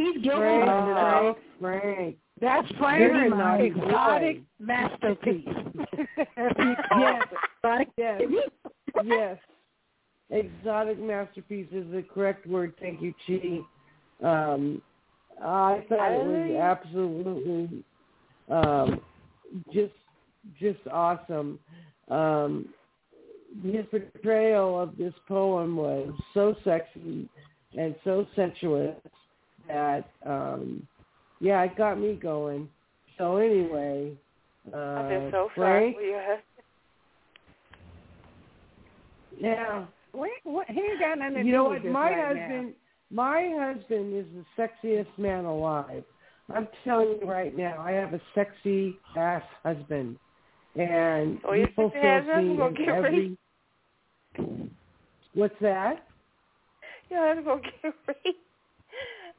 He's 0.00 0.22
guilty. 0.22 0.40
Frank. 0.40 1.36
Frank, 1.60 1.84
Frank. 1.84 2.16
That's 2.40 2.68
Frank's 2.78 3.36
exotic 3.36 3.74
boy. 3.74 4.40
masterpiece. 4.58 5.48
Yes, 6.98 7.22
Exotic. 7.62 7.88
yes, 7.98 8.20
yes. 9.04 9.38
Exotic 10.30 10.98
masterpiece 10.98 11.66
is 11.72 11.84
the 11.92 12.02
correct 12.14 12.46
word. 12.46 12.72
Thank 12.80 13.02
you, 13.02 13.12
Chi. 13.26 13.58
Um, 14.26 14.80
I 15.42 15.84
thought 15.88 16.12
it 16.12 16.26
was 16.26 16.56
absolutely 16.60 17.84
um, 18.48 19.00
just 19.72 19.92
just 20.58 20.80
awesome. 20.90 21.58
Um, 22.08 22.68
his 23.62 23.84
portrayal 23.90 24.80
of 24.80 24.96
this 24.96 25.14
poem 25.28 25.76
was 25.76 26.10
so 26.32 26.54
sexy 26.64 27.28
and 27.76 27.94
so 28.04 28.26
sensuous 28.36 28.96
that 29.72 30.10
um, 30.26 30.86
yeah, 31.40 31.62
it 31.62 31.76
got 31.76 31.98
me 31.98 32.18
going. 32.20 32.68
So 33.18 33.36
anyway, 33.36 34.12
uh, 34.72 34.76
I've 34.76 35.08
been 35.08 35.28
so 35.30 35.48
Frank, 35.54 35.96
your 36.00 36.20
husband. 36.20 36.44
yeah. 39.38 39.84
Wait, 40.12 40.30
what? 40.44 40.66
He 40.68 40.80
ain't 40.80 41.00
got 41.00 41.18
nothing 41.18 41.34
to 41.34 41.42
You 41.44 41.52
know 41.52 41.64
what? 41.64 41.84
My 41.84 42.10
right 42.10 42.28
husband, 42.28 42.74
my 43.10 43.52
husband 43.58 44.14
is 44.14 44.26
the 44.34 44.68
sexiest 44.84 45.18
man 45.18 45.44
alive. 45.44 46.04
I'm 46.54 46.68
telling 46.84 47.18
you 47.20 47.28
right 47.28 47.56
now, 47.56 47.78
I 47.78 47.92
have 47.92 48.12
a 48.12 48.20
sexy 48.34 48.96
ass 49.16 49.42
husband, 49.62 50.18
and 50.74 51.38
Oh, 51.46 51.52
he 51.52 51.60
your 51.60 51.68
fulfills 51.74 52.26
me 52.26 52.56
gonna 52.56 52.74
in 52.74 52.88
every. 52.88 53.38
What's 55.34 55.54
that? 55.60 56.04
Yeah, 57.10 57.32
let's 57.34 57.46
go 57.46 57.58
get 57.58 57.94
ready. 58.08 58.36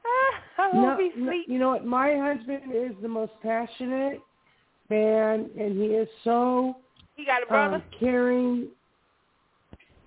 Ah, 0.06 0.42
I 0.64 0.72
No, 0.74 0.90
hope 0.92 1.00
he 1.16 1.22
no, 1.22 1.32
you 1.48 1.60
know 1.60 1.70
what? 1.70 1.86
My 1.86 2.16
husband 2.18 2.64
is 2.74 2.92
the 3.02 3.08
most 3.08 3.34
passionate 3.42 4.20
man, 4.90 5.50
and 5.60 5.78
he 5.78 5.88
is 5.88 6.08
so 6.24 6.78
He 7.16 7.26
got 7.26 7.44
a 7.44 7.46
brother. 7.46 7.76
um, 7.76 7.84
caring. 8.00 8.68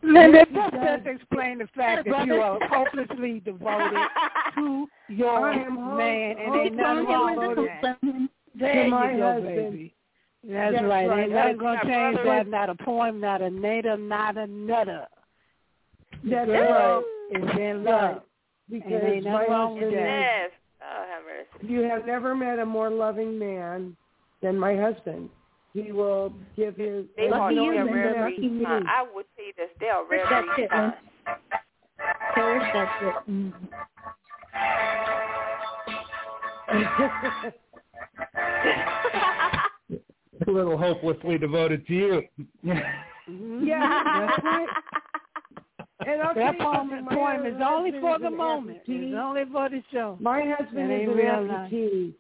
Linda, 0.02 0.44
that 0.54 0.72
does. 0.72 1.00
just 1.04 1.06
explain 1.06 1.58
the 1.58 1.66
fact 1.74 2.06
that 2.06 2.26
you 2.26 2.34
are 2.34 2.58
hopelessly 2.68 3.40
devoted 3.40 3.98
to 4.54 4.86
your 5.08 5.38
I 5.48 5.62
am 5.64 5.96
man, 5.96 6.36
and 6.38 6.54
ain't 6.56 6.76
nothing 6.76 7.04
wrong 7.06 7.36
with 7.56 7.68
that. 7.82 7.98
There 8.58 8.84
to 8.84 8.90
my 8.90 9.12
you 9.12 9.18
go, 9.18 9.32
husband. 9.32 9.56
baby. 9.56 9.94
That's, 10.46 10.74
That's 10.74 10.84
right. 10.84 11.08
right. 11.08 11.22
Ain't 11.22 11.32
nothing 11.32 11.56
gonna 11.56 11.80
change 11.84 12.16
brother. 12.22 12.44
that. 12.44 12.48
Not 12.50 12.68
a 12.68 12.74
poem, 12.74 13.18
not 13.18 13.40
a 13.40 13.48
native, 13.48 13.98
not 13.98 14.36
a 14.36 14.46
nutter. 14.46 15.06
That's 16.22 16.48
right. 16.50 17.02
is 17.30 17.42
in 17.58 17.84
Right. 17.84 18.02
love. 18.12 18.22
Because 18.70 18.90
And 18.92 19.24
my 19.24 19.30
nothing 19.32 19.50
wrong 19.50 19.74
with 19.74 19.82
husband 19.84 20.04
that. 20.04 20.46
is 20.46 20.50
Yes. 20.50 20.50
Oh, 20.82 21.04
have 21.08 21.22
mercy. 21.24 21.72
You 21.72 21.80
have 21.82 22.06
never 22.06 22.34
met 22.34 22.58
a 22.58 22.66
more 22.66 22.90
loving 22.90 23.38
man 23.38 23.96
than 24.42 24.58
my 24.58 24.76
husband. 24.76 25.30
He 25.72 25.92
will 25.92 26.32
give 26.56 26.76
his. 26.76 27.06
They 27.16 27.26
as 27.26 27.32
are 27.32 27.50
you 27.50 27.56
know, 27.56 27.72
they're 27.72 27.84
very, 27.86 28.02
been 28.04 28.12
very 28.12 28.32
asking 28.34 28.58
me. 28.58 28.64
kind. 28.64 28.84
I 28.88 29.02
would 29.14 29.26
say 29.36 29.52
this. 29.56 29.68
They 29.80 29.88
are 29.88 30.06
very, 30.06 30.22
That's 30.30 30.46
very 30.46 30.64
it, 30.64 30.70
kind. 30.70 30.92
Tell 32.34 32.46
her 32.46 32.70
that's 32.72 33.02
it. 33.02 33.30
Mm. 33.30 33.52
A 40.46 40.50
little 40.50 40.76
hopelessly 40.76 41.38
devoted 41.38 41.86
to 41.86 41.92
you. 41.94 42.22
yeah, 42.64 44.26
that's 44.28 44.44
right. 44.44 44.68
And 46.06 46.22
I'll 46.22 46.34
That 46.34 46.54
you 46.54 46.60
poem, 46.64 47.06
poem 47.10 47.46
is 47.46 47.60
only 47.64 47.92
for 48.00 48.18
the 48.18 48.30
moment. 48.30 48.78
amputee. 48.86 49.08
It's 49.08 49.16
only 49.18 49.44
for 49.50 49.68
the 49.68 49.82
show. 49.92 50.16
My 50.20 50.42
husband 50.58 50.92
is 50.92 51.00
ain't 51.00 51.10
an 51.10 51.16
real 51.16 51.42
life. 51.46 51.70
amputee, 51.70 52.14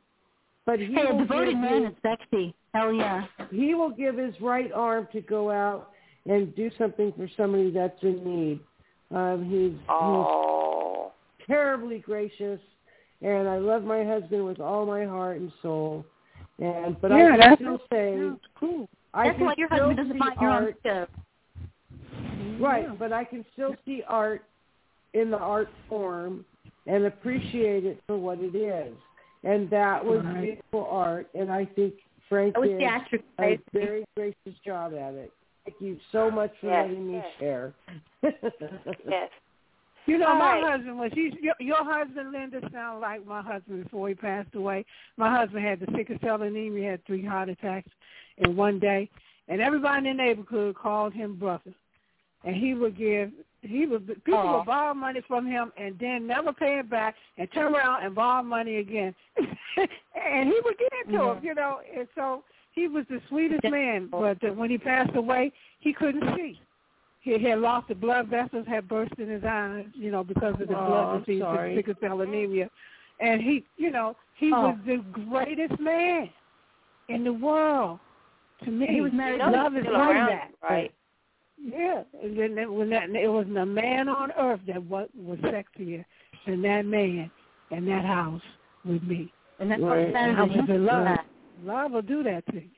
but 0.66 0.78
he 0.80 0.86
Hey, 0.94 1.02
a 1.08 1.12
will 1.12 1.18
devoted 1.20 1.50
give 1.50 1.58
man 1.60 1.82
his, 1.84 1.92
is 1.92 1.96
sexy. 2.02 2.54
Hell 2.74 2.92
yeah. 2.92 3.24
he 3.50 3.74
will 3.74 3.90
give 3.90 4.16
his 4.16 4.34
right 4.40 4.72
arm 4.72 5.06
to 5.12 5.20
go 5.20 5.50
out 5.50 5.90
and 6.26 6.54
do 6.56 6.70
something 6.78 7.12
for 7.16 7.28
somebody 7.36 7.70
that's 7.70 8.02
in 8.02 8.24
need. 8.24 8.60
Um, 9.10 9.44
he's, 9.48 9.78
Oh. 9.88 11.12
he's 11.38 11.46
terribly 11.46 11.98
gracious, 11.98 12.60
and 13.22 13.46
I 13.48 13.58
love 13.58 13.84
my 13.84 14.02
husband 14.04 14.44
with 14.44 14.58
all 14.60 14.86
my 14.86 15.04
heart 15.04 15.36
and 15.36 15.52
soul. 15.62 16.04
And 16.58 17.00
but 17.00 17.10
Yeah, 17.10 17.16
I 17.16 17.28
can 17.30 17.38
that's- 17.38 17.58
still 17.58 17.80
say 17.92 18.16
Yeah, 18.18 18.34
cool. 18.54 18.88
I 19.12 19.24
That's 19.26 19.36
can 19.38 19.46
why 19.46 19.54
your 19.58 19.68
husband 19.68 19.96
doesn't 19.96 20.12
see 20.14 20.18
find 20.18 20.40
your 20.40 20.50
own 20.50 20.62
art. 20.84 21.08
Stove. 22.54 22.62
Right, 22.62 22.98
but 22.98 23.12
I 23.12 23.24
can 23.24 23.44
still 23.52 23.74
see 23.84 24.02
art 24.06 24.42
in 25.12 25.30
the 25.30 25.38
art 25.38 25.68
form 25.88 26.44
and 26.86 27.04
appreciate 27.04 27.84
it 27.84 27.98
for 28.06 28.16
what 28.16 28.38
it 28.40 28.54
is. 28.54 28.94
And 29.44 29.68
that 29.70 30.04
was 30.04 30.24
Right. 30.24 30.42
beautiful 30.42 30.86
art, 30.90 31.28
and 31.34 31.50
I 31.52 31.64
think 31.64 31.94
Frank 32.28 32.56
was 32.56 32.70
did 32.70 32.82
a 33.38 33.58
very 33.72 34.04
gracious 34.16 34.58
job 34.64 34.94
at 34.94 35.14
it. 35.14 35.32
Thank 35.64 35.80
you 35.80 35.98
so 36.12 36.30
much 36.30 36.52
for 36.60 36.66
Yes, 36.66 36.88
letting 36.88 37.06
me 37.06 37.14
yes. 37.14 37.26
share. 37.38 37.74
Yes. 39.08 39.30
You 40.06 40.18
know, 40.18 40.26
All 40.26 40.34
my 40.34 40.60
right. 40.60 40.72
husband 40.72 40.98
was 40.98 41.10
he's 41.14 41.32
your, 41.40 41.54
your 41.58 41.82
husband, 41.82 42.32
Linda, 42.32 42.60
sound 42.70 43.00
like 43.00 43.24
my 43.26 43.40
husband 43.40 43.84
before 43.84 44.08
he 44.08 44.14
passed 44.14 44.54
away. 44.54 44.84
My 45.16 45.34
husband 45.34 45.64
had 45.64 45.80
the 45.80 45.86
sickle 45.96 46.18
cell 46.22 46.42
anemia, 46.42 46.78
he 46.78 46.84
had 46.84 47.04
three 47.06 47.24
heart 47.24 47.48
attacks 47.48 47.88
in 48.36 48.54
one 48.54 48.78
day, 48.78 49.08
and 49.48 49.62
everybody 49.62 50.06
in 50.10 50.16
the 50.16 50.22
neighborhood 50.22 50.76
called 50.76 51.14
him 51.14 51.36
brother. 51.36 51.72
And 52.44 52.54
he 52.56 52.74
would 52.74 52.96
give 52.96 53.30
he 53.62 53.86
would 53.86 54.06
people 54.24 54.58
would 54.58 54.66
borrow 54.66 54.92
money 54.94 55.20
from 55.26 55.46
him 55.46 55.72
and 55.78 55.98
then 55.98 56.26
never 56.26 56.52
pay 56.52 56.78
it 56.80 56.90
back 56.90 57.14
and 57.38 57.50
turn 57.52 57.74
around 57.74 58.04
and 58.04 58.14
borrow 58.14 58.42
money 58.42 58.76
again. 58.76 59.14
and 59.36 60.48
he 60.48 60.60
would 60.64 60.78
give 60.78 60.88
it 60.92 61.12
to 61.12 61.30
him, 61.30 61.42
you 61.42 61.54
know. 61.54 61.80
And 61.96 62.06
so 62.14 62.44
he 62.72 62.88
was 62.88 63.04
the 63.08 63.20
sweetest 63.28 63.64
man, 63.64 64.08
but 64.10 64.42
uh, 64.44 64.52
when 64.52 64.68
he 64.68 64.76
passed 64.78 65.16
away, 65.16 65.52
he 65.80 65.92
couldn't 65.92 66.36
see. 66.36 66.60
He 67.20 67.42
had 67.42 67.60
lost 67.60 67.88
the 67.88 67.94
blood 67.94 68.28
vessels, 68.28 68.66
had 68.68 68.86
burst 68.86 69.14
in 69.18 69.30
his 69.30 69.42
eyes, 69.48 69.86
you 69.94 70.10
know, 70.10 70.22
because 70.22 70.54
of 70.60 70.68
the 70.68 70.76
Oh, 70.76 70.86
blood 70.86 71.24
disease, 71.24 71.40
the 71.40 71.72
sickle 71.76 71.94
cell 72.02 72.20
anemia. 72.20 72.68
And 73.20 73.40
he, 73.40 73.64
you 73.78 73.90
know, 73.90 74.14
he 74.36 74.52
Oh. 74.52 74.60
was 74.60 74.78
the 74.84 74.96
greatest 75.26 75.78
man 75.80 76.28
in 77.08 77.24
the 77.24 77.32
world 77.32 77.98
to 78.64 78.70
me. 78.70 78.86
He 78.88 79.00
was 79.00 79.12
married 79.12 79.40
Love 79.40 79.74
is 79.76 79.84
like 79.84 79.94
around, 79.94 80.28
that. 80.28 80.50
right? 80.62 80.92
Yeah, 81.64 82.02
and 82.22 82.38
then 82.38 82.58
it, 82.58 82.70
when 82.70 82.90
that 82.90 83.08
it 83.10 83.28
wasn't 83.28 83.56
a 83.56 83.64
man 83.64 84.08
on 84.08 84.32
earth 84.38 84.60
that 84.66 84.82
was, 84.82 85.08
was 85.16 85.38
sexier 85.38 86.04
than 86.46 86.60
that 86.62 86.84
man 86.84 87.30
in 87.70 87.86
that 87.86 88.04
house 88.04 88.42
with 88.84 89.02
me. 89.02 89.32
And 89.58 89.70
that's 89.70 89.80
Right. 89.80 90.12
what 90.12 90.16
I 90.16 90.42
was 90.42 90.68
in 90.68 90.84
love. 90.84 91.18
Love 91.64 91.92
will 91.92 92.02
do 92.02 92.22
that 92.24 92.44
to 92.46 92.56
you. 92.56 92.68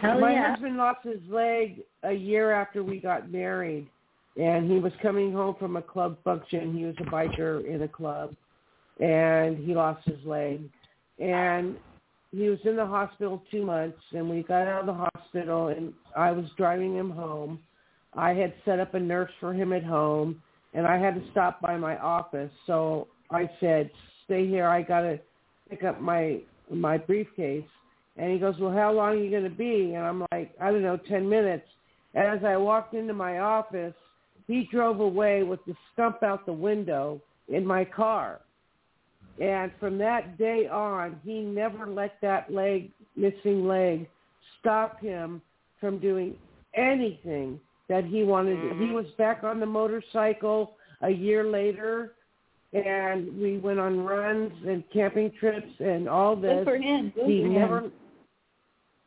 Hell 0.00 0.20
my 0.20 0.32
yeah. 0.32 0.50
husband 0.50 0.76
lost 0.76 1.04
his 1.04 1.20
leg 1.30 1.82
a 2.02 2.12
year 2.12 2.50
after 2.50 2.82
we 2.82 2.98
got 2.98 3.30
married, 3.30 3.86
and 4.38 4.70
he 4.70 4.78
was 4.78 4.92
coming 5.00 5.32
home 5.32 5.54
from 5.58 5.76
a 5.76 5.82
club 5.82 6.18
function. 6.22 6.76
He 6.76 6.84
was 6.84 6.96
a 6.98 7.04
biker 7.04 7.64
in 7.64 7.82
a 7.82 7.88
club, 7.88 8.34
and 8.98 9.56
he 9.56 9.74
lost 9.74 10.04
his 10.06 10.22
leg. 10.26 10.60
And 11.18 11.76
he 12.32 12.48
was 12.48 12.58
in 12.64 12.76
the 12.76 12.84
hospital 12.84 13.42
two 13.50 13.64
months, 13.64 13.98
and 14.12 14.28
we 14.28 14.42
got 14.42 14.66
out 14.66 14.80
of 14.80 14.86
the 14.86 15.08
hospital, 15.14 15.68
and 15.68 15.94
I 16.16 16.32
was 16.32 16.46
driving 16.56 16.94
him 16.94 17.10
home. 17.10 17.60
I 18.14 18.32
had 18.34 18.54
set 18.64 18.80
up 18.80 18.94
a 18.94 19.00
nurse 19.00 19.30
for 19.38 19.52
him 19.52 19.72
at 19.72 19.84
home, 19.84 20.42
and 20.74 20.86
I 20.86 20.98
had 20.98 21.14
to 21.14 21.30
stop 21.30 21.60
by 21.60 21.76
my 21.76 21.96
office. 21.98 22.50
So 22.66 23.08
I 23.30 23.48
said, 23.60 23.90
"Stay 24.24 24.46
here. 24.46 24.66
I 24.66 24.82
got 24.82 25.02
to 25.02 25.18
pick 25.68 25.84
up 25.84 26.00
my 26.00 26.40
my 26.70 26.98
briefcase." 26.98 27.64
And 28.16 28.30
he 28.30 28.38
goes, 28.38 28.54
well, 28.60 28.72
how 28.72 28.92
long 28.92 29.12
are 29.12 29.16
you 29.16 29.30
to 29.40 29.50
be? 29.50 29.94
And 29.94 30.04
I'm 30.04 30.26
like, 30.30 30.52
I 30.60 30.70
don't 30.70 30.82
know, 30.82 30.98
10 31.08 31.28
minutes. 31.28 31.66
And 32.14 32.26
as 32.26 32.44
I 32.44 32.56
walked 32.56 32.94
into 32.94 33.14
my 33.14 33.38
office, 33.38 33.94
he 34.46 34.68
drove 34.70 35.00
away 35.00 35.42
with 35.42 35.64
the 35.66 35.74
stump 35.92 36.22
out 36.22 36.44
the 36.44 36.52
window 36.52 37.20
in 37.48 37.64
my 37.64 37.84
car. 37.84 38.40
And 39.40 39.70
from 39.80 39.96
that 39.98 40.36
day 40.36 40.68
on, 40.70 41.18
he 41.24 41.40
never 41.40 41.86
let 41.86 42.20
that 42.20 42.52
leg, 42.52 42.90
missing 43.16 43.66
leg, 43.66 44.06
stop 44.58 45.00
him 45.00 45.40
from 45.80 45.98
doing 45.98 46.36
anything 46.74 47.58
that 47.90 48.04
he 48.06 48.22
wanted. 48.24 48.56
Mm-hmm. 48.56 48.86
He 48.86 48.90
was 48.92 49.04
back 49.18 49.44
on 49.44 49.60
the 49.60 49.66
motorcycle 49.66 50.76
a 51.02 51.10
year 51.10 51.44
later, 51.44 52.12
and 52.72 53.36
we 53.38 53.58
went 53.58 53.78
on 53.80 54.00
runs 54.04 54.52
and 54.66 54.82
camping 54.92 55.30
trips 55.38 55.68
and 55.80 56.08
all 56.08 56.34
this. 56.36 56.58
Good 56.58 56.64
for 56.64 56.76
him. 56.78 57.12
Good 57.14 57.26
He 57.26 57.42
for 57.42 57.48
never, 57.48 57.78
him. 57.80 57.92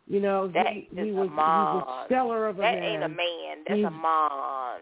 you 0.07 0.19
know, 0.19 0.47
That 0.49 0.67
he, 0.73 0.79
is 0.81 0.87
he 0.91 1.09
a 1.09 1.13
was 1.13 1.29
he 1.29 1.35
was 1.35 1.87
a 1.87 2.05
stellar 2.07 2.47
of 2.47 2.57
a 2.59 2.61
That 2.61 2.75
man. 2.75 2.83
ain't 2.83 3.03
a 3.03 3.09
man. 3.09 3.57
That's 3.67 3.77
He's- 3.79 3.87
a 3.87 3.91
man. 3.91 4.79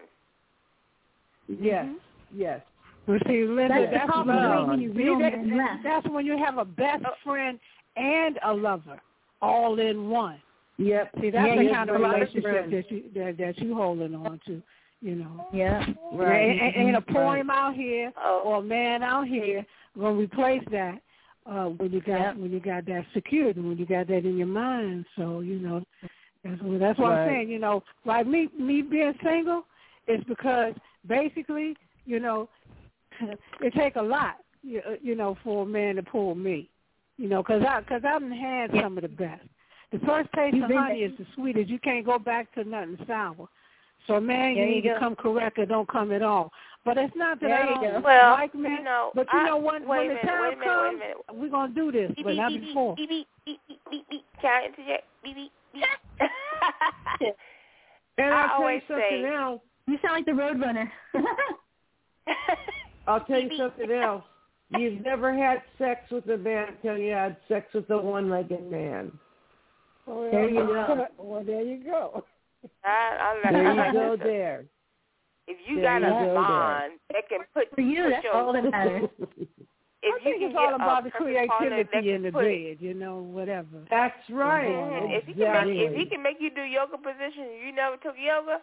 Yes, 1.60 1.86
yes. 2.34 2.60
But 3.06 3.20
see, 3.26 3.44
Linda, 3.44 3.88
That's 3.90 4.06
that's, 4.06 4.26
love. 4.26 4.68
when 4.68 4.80
you 4.80 4.92
See, 4.92 4.98
real 4.98 5.18
that- 5.18 5.80
that's 5.82 6.06
when 6.08 6.24
you 6.26 6.36
have 6.38 6.58
a 6.58 6.64
best 6.64 7.04
friend 7.24 7.58
and 7.96 8.38
a 8.44 8.52
lover 8.52 9.00
all 9.40 9.78
in 9.80 10.08
one. 10.08 10.40
Yep. 10.78 11.10
See, 11.20 11.30
that's 11.30 11.48
Yeah, 11.48 11.62
the 11.62 11.70
kind 11.70 11.90
of 11.90 11.96
a 11.96 11.98
lot 11.98 12.14
of 12.22 12.28
relationship 12.34 12.70
that 12.70 12.90
you 12.90 13.02
that, 13.14 13.36
that 13.38 13.58
you 13.58 13.74
holding 13.74 14.14
on 14.14 14.40
to, 14.46 14.62
you 15.00 15.14
know. 15.16 15.46
Yeah. 15.52 15.84
Right. 16.12 16.40
Ain't, 16.50 16.62
ain't- 16.62 16.76
ain't 16.76 16.96
a 16.96 17.00
Right. 17.00 17.06
poem 17.08 17.50
out 17.50 17.74
here 17.74 18.12
Oh. 18.16 18.42
or 18.44 18.58
a 18.58 18.62
man 18.62 19.02
out 19.02 19.26
here 19.28 19.64
gonna 19.98 20.14
replace 20.16 20.62
that 20.70 21.00
uh, 21.46 21.66
when 21.66 21.92
you 21.92 22.00
got 22.00 22.20
Yep. 22.20 22.36
when 22.36 22.50
you 22.52 22.60
got 22.60 22.86
that 22.86 23.04
secured 23.12 23.56
and 23.56 23.68
when 23.68 23.76
you 23.76 23.84
got 23.86 24.06
that 24.08 24.24
in 24.24 24.36
your 24.38 24.46
mind. 24.46 25.04
So 25.16 25.40
you 25.40 25.58
know, 25.58 25.82
that's 26.42 26.60
what 26.62 26.80
that's 26.80 26.98
what 26.98 27.10
Right. 27.10 27.20
I'm 27.22 27.28
saying. 27.28 27.48
You 27.50 27.58
know, 27.58 27.82
like 28.04 28.26
me 28.26 28.48
me 28.58 28.80
being 28.82 29.14
single 29.22 29.64
is 30.08 30.22
because 30.24 30.74
basically, 31.06 31.76
you 32.06 32.18
know, 32.18 32.48
it 33.60 33.74
take 33.74 33.96
a 33.96 34.02
lot, 34.02 34.36
you, 34.62 34.80
uh, 34.88 34.94
you 35.02 35.14
know, 35.14 35.36
for 35.44 35.64
a 35.64 35.66
man 35.66 35.96
to 35.96 36.02
pull 36.02 36.34
me. 36.34 36.68
You 37.18 37.28
know, 37.28 37.42
because 37.42 37.62
I 37.62 37.80
because 37.80 38.02
I've 38.04 38.22
had 38.22 38.70
some 38.80 38.96
of 38.96 39.02
the 39.02 39.08
best. 39.08 39.44
The 39.92 39.98
first 40.06 40.28
taste 40.34 40.54
You've 40.56 40.64
of 40.70 40.76
honey 40.76 41.00
there. 41.00 41.10
is 41.10 41.18
the 41.18 41.26
sweetest. 41.34 41.68
You 41.68 41.78
can't 41.78 42.04
go 42.06 42.18
back 42.18 42.52
to 42.54 42.64
nothing 42.64 42.98
sour. 43.06 43.48
So 44.06 44.18
man, 44.20 44.56
you 44.56 44.64
you 44.64 44.70
need 44.70 44.80
to 44.82 44.98
come 44.98 45.14
correct 45.14 45.58
or 45.58 45.66
don't 45.66 45.88
come 45.88 46.10
at 46.12 46.22
all. 46.22 46.50
But 46.84 46.98
it's 46.98 47.14
not 47.14 47.38
that 47.40 47.46
There 47.46 47.62
I 47.62 47.74
don't. 47.92 48.02
Well, 48.02 48.30
like 48.32 48.52
men. 48.54 48.72
you 48.78 48.82
know, 48.84 49.12
but 49.14 49.26
you 49.32 49.38
I- 49.38 49.46
know 49.46 49.56
when 49.58 49.86
wait 49.86 49.88
when 49.88 50.00
a 50.06 50.08
the 50.08 50.14
minute, 50.14 50.26
time 50.26 50.42
wait 50.42 50.52
a 50.54 50.56
minute, 50.56 50.58
wait 50.58 50.66
a 50.66 50.74
comes, 50.74 50.98
minute. 50.98 51.16
we're 51.34 51.50
gonna 51.50 51.72
do 51.74 51.92
this, 51.92 52.10
Beep, 52.16 52.24
but 52.24 52.30
beep, 52.30 52.38
not 52.38 52.48
beep, 52.50 52.60
before. 52.66 52.94
Beep, 52.96 53.08
beep, 53.08 53.26
beep, 53.46 53.60
beep, 53.68 53.80
beep, 53.90 54.08
beep. 54.10 54.24
Can 54.40 54.50
I 54.50 54.66
interject? 54.66 55.04
Beep, 55.22 55.36
beep, 55.36 55.52
beep. 55.74 55.84
And 58.18 58.34
I 58.34 58.42
I'll 58.46 58.60
tell 58.60 58.72
you 58.72 58.80
something 58.88 59.06
say- 59.10 59.34
else. 59.34 59.60
You 59.88 59.98
sound 60.02 60.14
like 60.14 60.24
the 60.26 60.32
Roadrunner. 60.32 60.90
I'll 63.06 63.20
tell 63.20 63.36
you 63.40 63.48
Beep, 63.48 63.58
beep. 63.58 63.60
something 63.60 63.90
else. 63.92 64.24
You've 64.78 65.00
never 65.04 65.32
had 65.36 65.62
sex 65.78 66.10
with 66.10 66.26
a 66.28 66.36
man 66.38 66.68
until 66.68 66.96
you 66.98 67.12
had 67.12 67.36
sex 67.48 67.66
with 67.74 67.88
a 67.90 67.98
one-legged 67.98 68.70
man. 68.70 69.12
Well, 70.06 70.30
There 70.30 70.48
you 70.48 70.66
go. 70.66 71.06
Well, 71.18 71.44
there 71.44 71.62
you 71.62 71.84
go. 71.84 72.24
I, 72.84 73.38
I 73.46 73.52
There 73.52 73.62
you 73.72 73.76
like 73.78 73.92
go 73.92 74.16
that. 74.16 74.24
there. 74.24 74.64
If 75.48 75.58
you 75.68 75.76
There 75.76 75.84
got 76.00 76.00
you 76.02 76.06
a 76.06 76.10
go 76.10 76.24
there. 76.26 76.34
bond 76.34 76.92
that 77.12 77.28
can 77.28 77.40
put 77.54 77.74
For 77.74 77.80
you, 77.80 78.04
put 78.04 78.10
that's 78.10 78.24
your, 78.24 78.34
all 78.34 78.52
that 78.52 78.64
matters. 78.70 79.08
if 79.18 80.14
I 80.14 80.18
you 80.18 80.20
think 80.24 80.42
it's 80.42 80.54
all 80.58 80.74
about 80.74 81.04
the 81.04 81.10
perfect 81.10 81.48
partner 81.48 81.76
that 81.76 81.90
creativity 81.90 82.12
in 82.12 82.22
the 82.22 82.32
put 82.32 82.42
bed, 82.42 82.76
you 82.80 82.94
know, 82.94 83.18
whatever. 83.18 83.86
That's 83.90 84.14
right. 84.30 84.66
Mhm. 84.66 85.18
If 85.18 85.26
he 85.26 85.34
can 85.34 85.66
make 85.68 85.76
if 85.78 85.94
he 85.94 86.06
can 86.06 86.22
make 86.22 86.36
you 86.40 86.50
do 86.50 86.62
yoga 86.62 86.96
position, 86.98 87.46
you 87.64 87.72
never 87.74 87.96
took 87.96 88.14
yoga. 88.18 88.60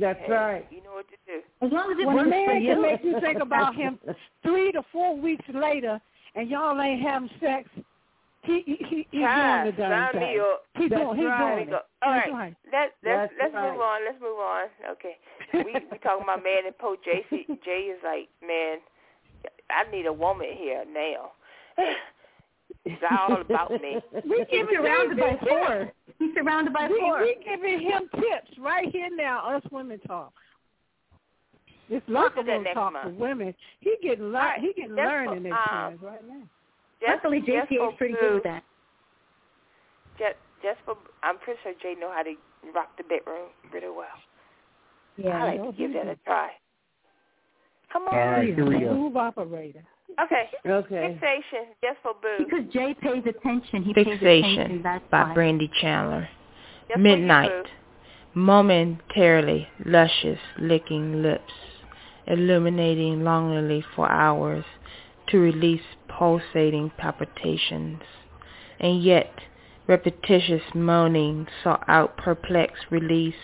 That's 0.00 0.18
hey, 0.26 0.32
right. 0.32 0.66
You 0.70 0.82
know 0.82 0.94
what 0.94 1.06
to 1.08 1.16
do. 1.26 1.40
As 1.64 1.70
long 1.72 1.92
as 1.92 1.98
it 1.98 2.06
When 2.06 2.14
a 2.14 2.18
works 2.18 2.30
for 2.30 2.52
man 2.54 2.62
you. 2.62 2.72
can 2.74 2.82
make 2.82 3.04
you 3.04 3.20
think 3.20 3.40
about 3.40 3.74
him 3.76 3.98
three 4.42 4.72
to 4.72 4.82
four 4.92 5.16
weeks 5.16 5.44
later, 5.54 6.00
and 6.34 6.48
y'all 6.48 6.80
ain't 6.80 7.00
having 7.02 7.30
sex, 7.40 7.68
he 8.44 8.62
he, 8.66 8.76
he 8.88 9.08
he's 9.10 9.20
Child, 9.22 9.64
doing 9.64 9.76
the 9.76 9.82
darn 9.82 10.12
sign 10.12 10.20
me 10.20 10.26
thing. 10.26 10.40
up. 10.40 10.62
He's 10.76 10.90
That's 10.90 11.02
doing 11.02 11.16
he's 11.16 11.26
right. 11.26 11.54
doing 11.56 11.70
Go. 11.70 11.76
it. 11.76 11.82
That's 12.00 12.10
right. 12.10 12.32
right. 12.32 12.56
Let's 12.72 12.92
let's 13.04 13.32
That's 13.32 13.32
let's 13.40 13.54
right. 13.54 13.72
move 13.72 13.80
on. 13.80 13.98
Let's 14.04 14.20
move 14.20 14.38
on. 14.38 14.66
Okay. 14.92 15.16
We 15.52 15.72
we 15.90 15.98
talking 15.98 16.24
about 16.24 16.42
man 16.44 16.66
and 16.66 16.78
Poe. 16.78 16.96
Jay. 17.04 17.24
Jay 17.64 17.92
is 17.92 18.00
like 18.04 18.28
man. 18.46 18.78
I 19.70 19.90
need 19.90 20.06
a 20.06 20.12
woman 20.12 20.48
here 20.56 20.84
now. 20.92 21.32
It's 22.84 23.02
all 23.10 23.40
about 23.40 23.70
me. 23.70 23.96
We 24.28 24.44
He's 24.50 24.66
surrounded 24.72 25.18
by 25.18 25.36
four. 25.46 25.92
He's 26.18 26.34
surrounded 26.34 26.72
by 26.74 26.88
we, 26.88 27.00
four. 27.00 27.20
We 27.20 27.36
giving 27.44 27.80
him 27.80 28.08
tips 28.14 28.58
right 28.58 28.88
here 28.92 29.08
now. 29.14 29.56
Us 29.56 29.62
women 29.70 29.98
talk. 30.00 30.32
This 31.88 32.02
locker 32.08 32.42
room 32.42 32.64
talk 32.74 32.92
for 33.02 33.10
women. 33.10 33.54
He 33.80 33.96
getting 34.02 34.24
le- 34.26 34.32
right, 34.32 34.60
he 34.60 34.72
getting 34.74 34.96
just 34.96 34.96
learning 34.96 35.44
for, 35.44 35.48
experience 35.48 35.98
um, 36.02 36.06
right 36.06 36.28
now. 36.28 36.42
Just, 37.04 37.24
Luckily, 37.24 37.40
just 37.40 37.70
JCA 37.70 37.88
is 37.88 37.94
pretty 37.98 38.14
Boo, 38.14 38.20
good 38.20 38.34
with 38.34 38.44
that. 38.44 38.64
Just, 40.18 40.36
just 40.62 40.78
for, 40.84 40.96
I'm 41.22 41.38
pretty 41.38 41.60
sure 41.62 41.72
Jay 41.82 41.94
know 42.00 42.10
how 42.10 42.22
to 42.22 42.34
rock 42.74 42.96
the 42.96 43.04
bedroom 43.04 43.48
really 43.72 43.94
well. 43.94 44.06
Yeah. 45.16 45.44
I 45.44 45.56
like 45.56 45.70
to 45.70 45.72
give 45.76 45.92
that 45.92 46.06
a 46.06 46.16
try. 46.24 46.50
Come 47.92 48.04
on. 48.04 48.14
All 48.14 48.26
right, 48.26 48.54
here 48.54 48.66
we 48.66 48.80
go. 48.80 48.94
Move 48.94 49.16
operator. 49.16 49.84
Okay. 50.24 50.48
Okay. 50.66 51.18
Fixation, 51.20 51.74
just 51.82 51.98
for 52.02 52.14
Boo. 52.22 52.44
Because 52.44 52.72
Jay 52.72 52.94
pays 53.00 53.22
attention. 53.26 53.82
He 53.82 53.92
pays 53.94 54.06
attention. 54.06 54.80
That's 54.82 55.04
by 55.10 55.24
why. 55.24 55.34
Brandy 55.34 55.70
Chandler. 55.80 56.28
Just 56.88 56.94
for 56.94 56.98
you, 56.98 57.02
Midnight. 57.02 57.66
Momentarily 58.34 59.68
luscious 59.84 60.40
licking 60.58 61.22
lips, 61.22 61.52
illuminating 62.26 63.22
longingly 63.22 63.84
for 63.94 64.10
hours 64.10 64.64
to 65.28 65.38
release 65.38 65.82
pulsating 66.08 66.90
palpitations, 66.96 68.02
and 68.80 69.02
yet 69.02 69.32
repetitious 69.86 70.62
moaning 70.74 71.46
sought 71.62 71.84
out 71.88 72.16
perplexed 72.16 72.84
release, 72.90 73.34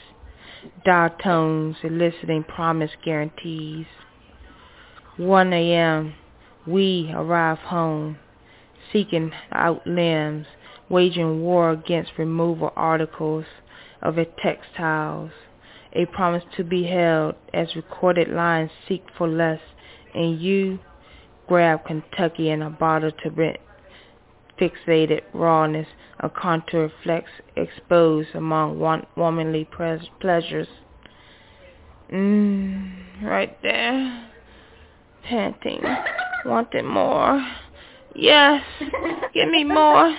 dial 0.85 1.11
tones 1.23 1.77
eliciting 1.83 2.45
promise 2.45 2.91
guarantees. 3.05 3.87
1 5.17 5.53
a.m. 5.53 6.15
We 6.67 7.11
arrive 7.15 7.59
home, 7.59 8.19
seeking 8.93 9.33
out 9.53 9.87
limbs, 9.87 10.47
waging 10.89 11.43
war 11.43 11.71
against 11.71 12.13
removal 12.19 12.73
articles 12.77 13.45
of 14.03 14.19
a 14.19 14.25
textiles, 14.43 15.31
a 15.93 16.07
promise 16.07 16.45
to 16.57 16.65
be 16.65 16.85
held 16.85 17.35
as 17.53 17.75
recorded 17.77 18.29
lines 18.29 18.71
seek 18.89 19.05
for 19.17 19.29
less, 19.29 19.61
and 20.15 20.41
you 20.41 20.79
grab 21.51 21.85
Kentucky 21.85 22.51
and 22.51 22.63
a 22.63 22.71
bottle 22.71 23.11
to 23.11 23.31
rent 23.31 23.57
fixated 24.61 25.23
rawness, 25.35 25.89
a 26.21 26.31
contour 26.31 26.93
flex 27.03 27.29
exposed 27.57 28.29
among 28.35 28.79
one 28.79 29.05
womanly 29.17 29.65
pres- 29.65 30.09
pleasures. 30.21 30.69
Mmm, 32.13 32.93
right 33.25 33.61
there, 33.65 34.31
panting, 35.25 35.83
wanting 36.45 36.87
more. 36.87 37.45
Yes, 38.15 38.63
give 39.35 39.49
me 39.49 39.65
more. 39.65 40.17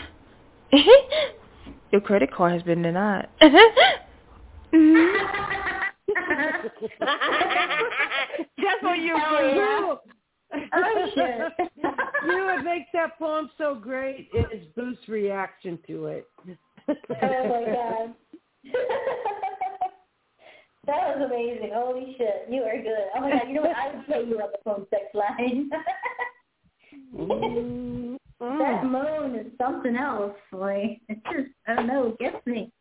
Your 1.94 2.02
credit 2.02 2.34
card 2.34 2.52
has 2.52 2.64
been 2.64 2.82
denied. 2.82 3.30
Just 8.60 8.82
for 8.82 8.96
you, 8.96 9.16
You, 9.16 9.98
Oh, 10.54 11.08
shit. 11.16 11.70
you 12.26 12.38
know 12.38 12.46
what 12.46 12.64
makes 12.64 12.90
that 12.94 13.18
poem 13.18 13.50
so 13.58 13.76
great 13.76 14.30
is 14.52 14.66
Boo's 14.76 14.98
reaction 15.08 15.80
to 15.88 16.08
it. 16.08 16.28
oh 16.88 16.96
my 17.10 17.66
god. 17.74 18.14
that 20.86 21.18
was 21.18 21.30
amazing. 21.30 21.72
Holy 21.74 22.16
shit. 22.18 22.48
You 22.50 22.64
are 22.64 22.78
good. 22.82 23.08
Oh 23.16 23.22
my 23.22 23.32
god, 23.32 23.48
you 23.48 23.54
know 23.56 23.62
what? 23.62 23.76
I 23.76 23.96
would 23.96 24.06
pay 24.08 24.26
you 24.28 24.40
on 24.40 24.52
the 24.52 24.58
phone 24.64 24.86
sex 24.90 25.04
line. 25.14 25.70
Mm, 27.16 28.18
that 28.40 28.84
moan 28.86 29.36
is 29.36 29.48
something 29.58 29.96
else. 29.96 30.36
Like 30.52 31.00
it 31.08 31.20
just 31.32 31.50
I 31.68 31.76
don't 31.76 31.88
know, 31.88 32.08
it 32.08 32.20
gets 32.20 32.46
me. 32.46 32.72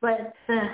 But 0.00 0.32
uh 0.48 0.68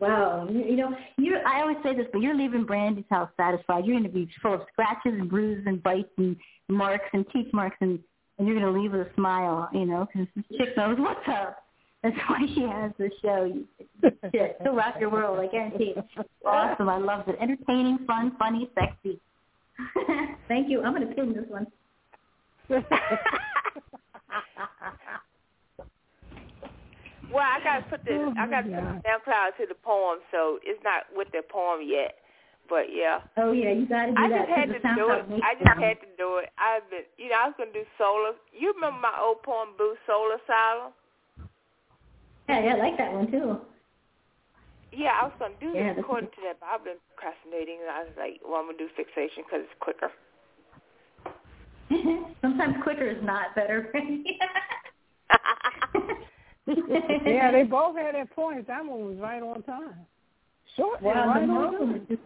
wow. 0.00 0.48
You, 0.50 0.64
you 0.64 0.76
know, 0.76 0.94
you 1.16 1.36
I 1.46 1.60
always 1.60 1.76
say 1.82 1.94
this, 1.94 2.06
but 2.12 2.20
you're 2.20 2.36
leaving 2.36 2.64
Brandy's 2.64 3.04
house 3.10 3.30
satisfied. 3.36 3.86
You're 3.86 3.96
gonna 3.96 4.08
be 4.08 4.28
full 4.42 4.54
of 4.54 4.62
scratches 4.72 5.18
and 5.18 5.28
bruises 5.28 5.64
and 5.66 5.82
bites 5.82 6.10
and 6.16 6.36
marks 6.68 7.08
and 7.12 7.24
teeth 7.32 7.52
marks 7.52 7.76
and 7.80 7.98
and 8.38 8.46
you're 8.46 8.58
gonna 8.58 8.76
leave 8.78 8.92
with 8.92 9.06
a 9.06 9.14
smile, 9.14 9.68
you 9.72 9.86
know, 9.86 10.06
because 10.06 10.28
this 10.36 10.44
chick 10.58 10.76
knows 10.76 10.96
what's 10.98 11.26
up. 11.28 11.64
That's 12.02 12.16
why 12.28 12.46
she 12.54 12.62
has 12.62 12.92
this 12.98 13.12
show. 13.20 13.52
She'll 14.62 14.74
rock 14.74 14.94
your 15.00 15.10
world, 15.10 15.40
I 15.40 15.48
guarantee. 15.48 15.94
Awesome, 16.44 16.88
I 16.88 16.98
loved 16.98 17.28
it. 17.28 17.36
Entertaining, 17.40 17.98
fun, 18.06 18.36
funny, 18.38 18.70
sexy. 18.74 19.18
Thank 20.48 20.70
you. 20.70 20.82
I'm 20.82 20.92
gonna 20.92 21.06
pin 21.06 21.34
this 21.34 21.44
one. 21.48 21.66
Well, 27.32 27.44
I 27.44 27.60
gotta 27.60 27.84
put 27.92 28.04
the 28.04 28.16
Oh, 28.16 28.32
I 28.38 28.48
gotta 28.48 28.68
put 28.68 28.80
God. 28.80 29.02
SoundCloud 29.04 29.50
to 29.60 29.66
the 29.68 29.78
poem, 29.84 30.20
so 30.32 30.58
it's 30.64 30.80
not 30.82 31.04
with 31.12 31.28
the 31.32 31.42
poem 31.44 31.84
yet. 31.84 32.16
But 32.68 32.92
yeah, 32.92 33.20
Oh 33.36 33.52
yeah, 33.52 33.72
you 33.72 33.86
gotta 33.88 34.12
do 34.12 34.18
I 34.18 34.28
that. 34.28 34.48
just 34.48 34.52
had 34.52 34.68
to 34.72 34.80
do 34.96 35.04
it. 35.12 35.24
I 35.44 35.54
just 35.56 35.80
had 35.80 36.00
to 36.04 36.10
do 36.16 36.36
it. 36.40 36.52
I've 36.60 36.84
been, 36.90 37.04
you 37.16 37.28
know, 37.32 37.36
I 37.40 37.46
was 37.48 37.56
gonna 37.56 37.72
do 37.72 37.84
solar. 37.96 38.32
You 38.52 38.72
remember 38.76 39.00
my 39.00 39.16
old 39.20 39.42
poem, 39.42 39.76
Boo 39.76 39.96
Solar 40.06 40.36
Asylum? 40.40 40.92
Yeah, 42.48 42.64
yeah, 42.64 42.74
I 42.74 42.78
like 42.78 42.96
that 42.96 43.12
one 43.12 43.30
too. 43.30 43.60
Yeah, 44.92 45.12
I 45.20 45.24
was 45.28 45.36
gonna 45.38 45.54
do 45.60 45.72
Yeah, 45.76 45.92
this 45.92 46.00
according 46.04 46.30
to 46.32 46.40
that, 46.48 46.60
but 46.60 46.68
I've 46.72 46.84
been 46.84 46.96
procrastinating. 47.12 47.80
And 47.84 47.90
I 47.92 48.04
was 48.08 48.16
like, 48.16 48.40
well, 48.44 48.60
I'm 48.60 48.66
gonna 48.72 48.78
do 48.78 48.88
fixation 48.96 49.44
because 49.44 49.68
it's 49.68 49.80
quicker. 49.80 50.10
Sometimes 52.40 52.76
quicker 52.82 53.04
is 53.08 53.22
not 53.22 53.54
better. 53.54 53.92
yeah, 57.26 57.50
they 57.52 57.62
both 57.64 57.96
had 57.96 58.14
their 58.14 58.26
points. 58.26 58.66
That 58.68 58.84
one 58.84 59.06
was 59.08 59.16
right 59.18 59.42
on 59.42 59.62
time. 59.62 59.94
Short 60.76 60.98
and 61.00 61.06
Wow, 61.06 61.26
right 61.28 61.46
the 61.46 61.52
on 61.52 61.72
moan 61.78 62.06
time. 62.06 62.18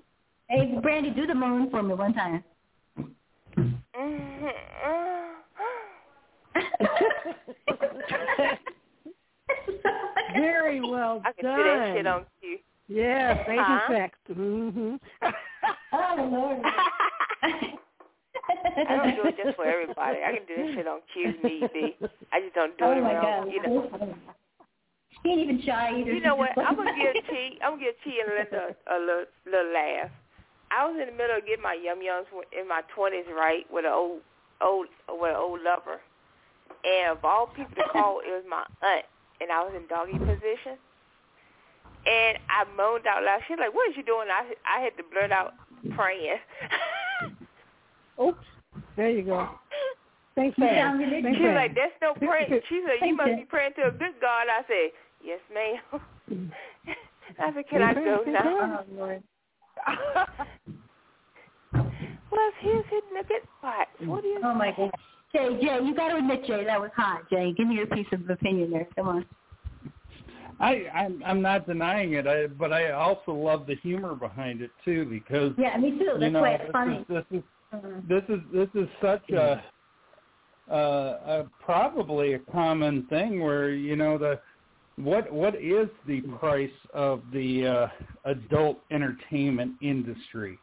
Hey, 0.48 0.78
Brandy, 0.82 1.10
do 1.10 1.26
the 1.26 1.34
moon 1.34 1.70
for 1.70 1.82
me 1.82 1.94
one 1.94 2.12
time. 2.14 2.44
Very 10.34 10.80
well 10.80 11.22
I 11.24 11.32
can 11.32 11.44
done. 11.44 11.58
do 11.58 11.64
that 11.64 11.94
shit 11.96 12.06
on 12.06 12.24
cue. 12.40 12.58
Yeah, 12.88 13.44
thank 13.46 13.60
Huh? 13.62 13.80
you, 13.88 13.94
sex. 13.96 14.18
Mm-hmm. 14.30 14.96
Oh 15.92 16.28
Lord. 16.30 16.62
I 18.76 18.96
don't 18.96 19.16
do 19.16 19.22
it 19.28 19.36
just 19.42 19.56
for 19.56 19.64
everybody. 19.64 20.18
I 20.24 20.32
can 20.32 20.46
do 20.46 20.56
this 20.56 20.74
shit 20.74 20.86
on 20.86 21.00
cue 21.12 21.34
need 21.42 21.72
be. 21.72 21.96
I 22.32 22.40
just 22.40 22.54
don't 22.54 22.76
do 22.78 22.84
oh 22.84 22.92
it 22.92 23.02
my 23.02 23.12
around, 23.12 23.44
God. 23.46 23.52
you 23.52 23.62
know. 23.62 24.14
She 25.22 25.28
ain't 25.30 25.40
even 25.40 25.62
shy 25.62 26.00
either. 26.00 26.12
You 26.12 26.20
know 26.20 26.34
what? 26.34 26.50
I'm 26.58 26.76
gonna 26.76 26.96
give 26.96 27.24
T. 27.28 27.58
I'm 27.62 27.72
gonna 27.72 27.82
give 27.82 27.94
T 28.04 28.20
and 28.20 28.32
Linda 28.34 28.74
a 28.90 28.98
little, 28.98 29.24
little 29.46 29.72
laugh. 29.72 30.10
I 30.70 30.86
was 30.88 30.96
in 30.98 31.06
the 31.06 31.12
middle 31.12 31.36
of 31.36 31.44
getting 31.44 31.62
my 31.62 31.74
yum 31.74 32.00
yums 32.00 32.26
in 32.58 32.66
my 32.66 32.82
twenties, 32.94 33.28
right, 33.28 33.66
with 33.70 33.84
an 33.84 33.92
old, 33.92 34.20
old, 34.60 34.86
with 35.08 35.30
an 35.30 35.36
old 35.36 35.60
lover, 35.60 36.00
and 36.82 37.12
of 37.16 37.24
all 37.24 37.46
people 37.46 37.76
to 37.76 37.84
call, 37.92 38.20
it 38.20 38.32
was 38.32 38.44
my 38.48 38.64
aunt, 38.80 39.04
and 39.40 39.52
I 39.52 39.62
was 39.62 39.74
in 39.76 39.86
doggy 39.86 40.18
position, 40.18 40.80
and 42.08 42.38
I 42.48 42.64
moaned 42.74 43.06
out 43.06 43.22
loud. 43.22 43.40
She's 43.46 43.58
like, 43.60 43.74
"What 43.74 43.90
is 43.90 43.96
you 43.96 44.02
doing?" 44.02 44.28
I 44.32 44.48
I 44.66 44.80
had 44.80 44.96
to 44.96 45.04
blurt 45.12 45.30
out 45.30 45.54
praying. 45.94 46.40
Oops. 48.20 48.46
There 48.96 49.10
you 49.10 49.22
go. 49.22 49.48
Thank 50.34 50.56
You 50.58 50.64
fast. 50.64 50.76
sound 50.76 50.98
ridiculous. 51.00 51.24
Think 51.24 51.36
She 51.36 51.42
was 51.44 51.54
fast. 51.54 51.56
like, 51.56 51.74
"That's 51.74 52.00
no 52.00 52.14
prayer. 52.14 52.46
She 52.68 52.82
said, 52.86 52.94
"You 52.94 53.00
Thank 53.00 53.16
must 53.16 53.28
you. 53.28 53.36
be 53.36 53.44
praying 53.44 53.72
to 53.76 53.88
a 53.88 53.92
good 53.92 54.20
God." 54.20 54.48
I 54.48 54.62
said, 54.66 54.92
"Yes, 55.20 55.40
ma'am." 55.52 56.00
I 57.38 57.52
said, 57.54 57.68
"Can 57.68 57.82
I 57.82 57.92
Okay, 57.92 58.04
go 58.04 58.20
okay. 58.22 58.32
now?" 58.32 58.44
Oh, 58.44 58.94
Lord. 58.94 59.22
Well, 62.32 62.50
here's 62.60 62.86
hitting 62.86 63.10
the 63.20 63.28
good 63.28 63.42
spots. 63.58 63.90
What 64.06 64.22
do 64.22 64.28
you? 64.28 64.40
Oh 64.42 64.54
my 64.54 64.72
God. 64.74 64.90
Jay, 65.32 65.48
Jay, 65.62 65.78
you 65.84 65.94
got 65.94 66.08
to 66.08 66.16
admit, 66.16 66.44
Jay, 66.46 66.64
that 66.64 66.80
was 66.80 66.90
hot. 66.96 67.28
Jay, 67.30 67.52
give 67.56 67.68
me 67.68 67.74
your 67.74 67.86
piece 67.86 68.06
of 68.12 68.28
opinion 68.28 68.70
there. 68.70 68.88
Come 68.96 69.08
on. 69.08 69.26
I 70.60 70.86
I'm, 70.94 71.22
I'm 71.24 71.42
not 71.42 71.66
denying 71.66 72.14
it, 72.14 72.26
I, 72.26 72.46
but 72.46 72.72
I 72.72 72.92
also 72.92 73.32
love 73.32 73.66
the 73.66 73.76
humor 73.76 74.14
behind 74.14 74.62
it 74.62 74.70
too 74.84 75.04
because 75.06 75.52
Yeah, 75.58 75.76
me 75.76 75.90
too. 75.90 76.12
That's 76.12 76.22
you 76.22 76.30
know 76.30 76.40
why 76.42 76.52
it's 76.54 76.72
funny. 76.72 76.98
is 76.98 77.06
this 77.08 77.24
is. 77.30 77.42
This 78.08 78.22
is 78.28 78.40
this 78.52 78.68
is 78.74 78.88
such 79.00 79.28
a, 79.30 79.62
uh, 80.70 80.74
a 80.74 81.46
probably 81.64 82.34
a 82.34 82.38
common 82.38 83.06
thing 83.06 83.42
where 83.42 83.70
you 83.70 83.96
know 83.96 84.18
the 84.18 84.40
what 84.96 85.32
what 85.32 85.54
is 85.54 85.88
the 86.06 86.20
price 86.38 86.70
of 86.92 87.22
the 87.32 87.66
uh, 87.66 88.30
adult 88.30 88.78
entertainment 88.90 89.72
industry? 89.80 90.58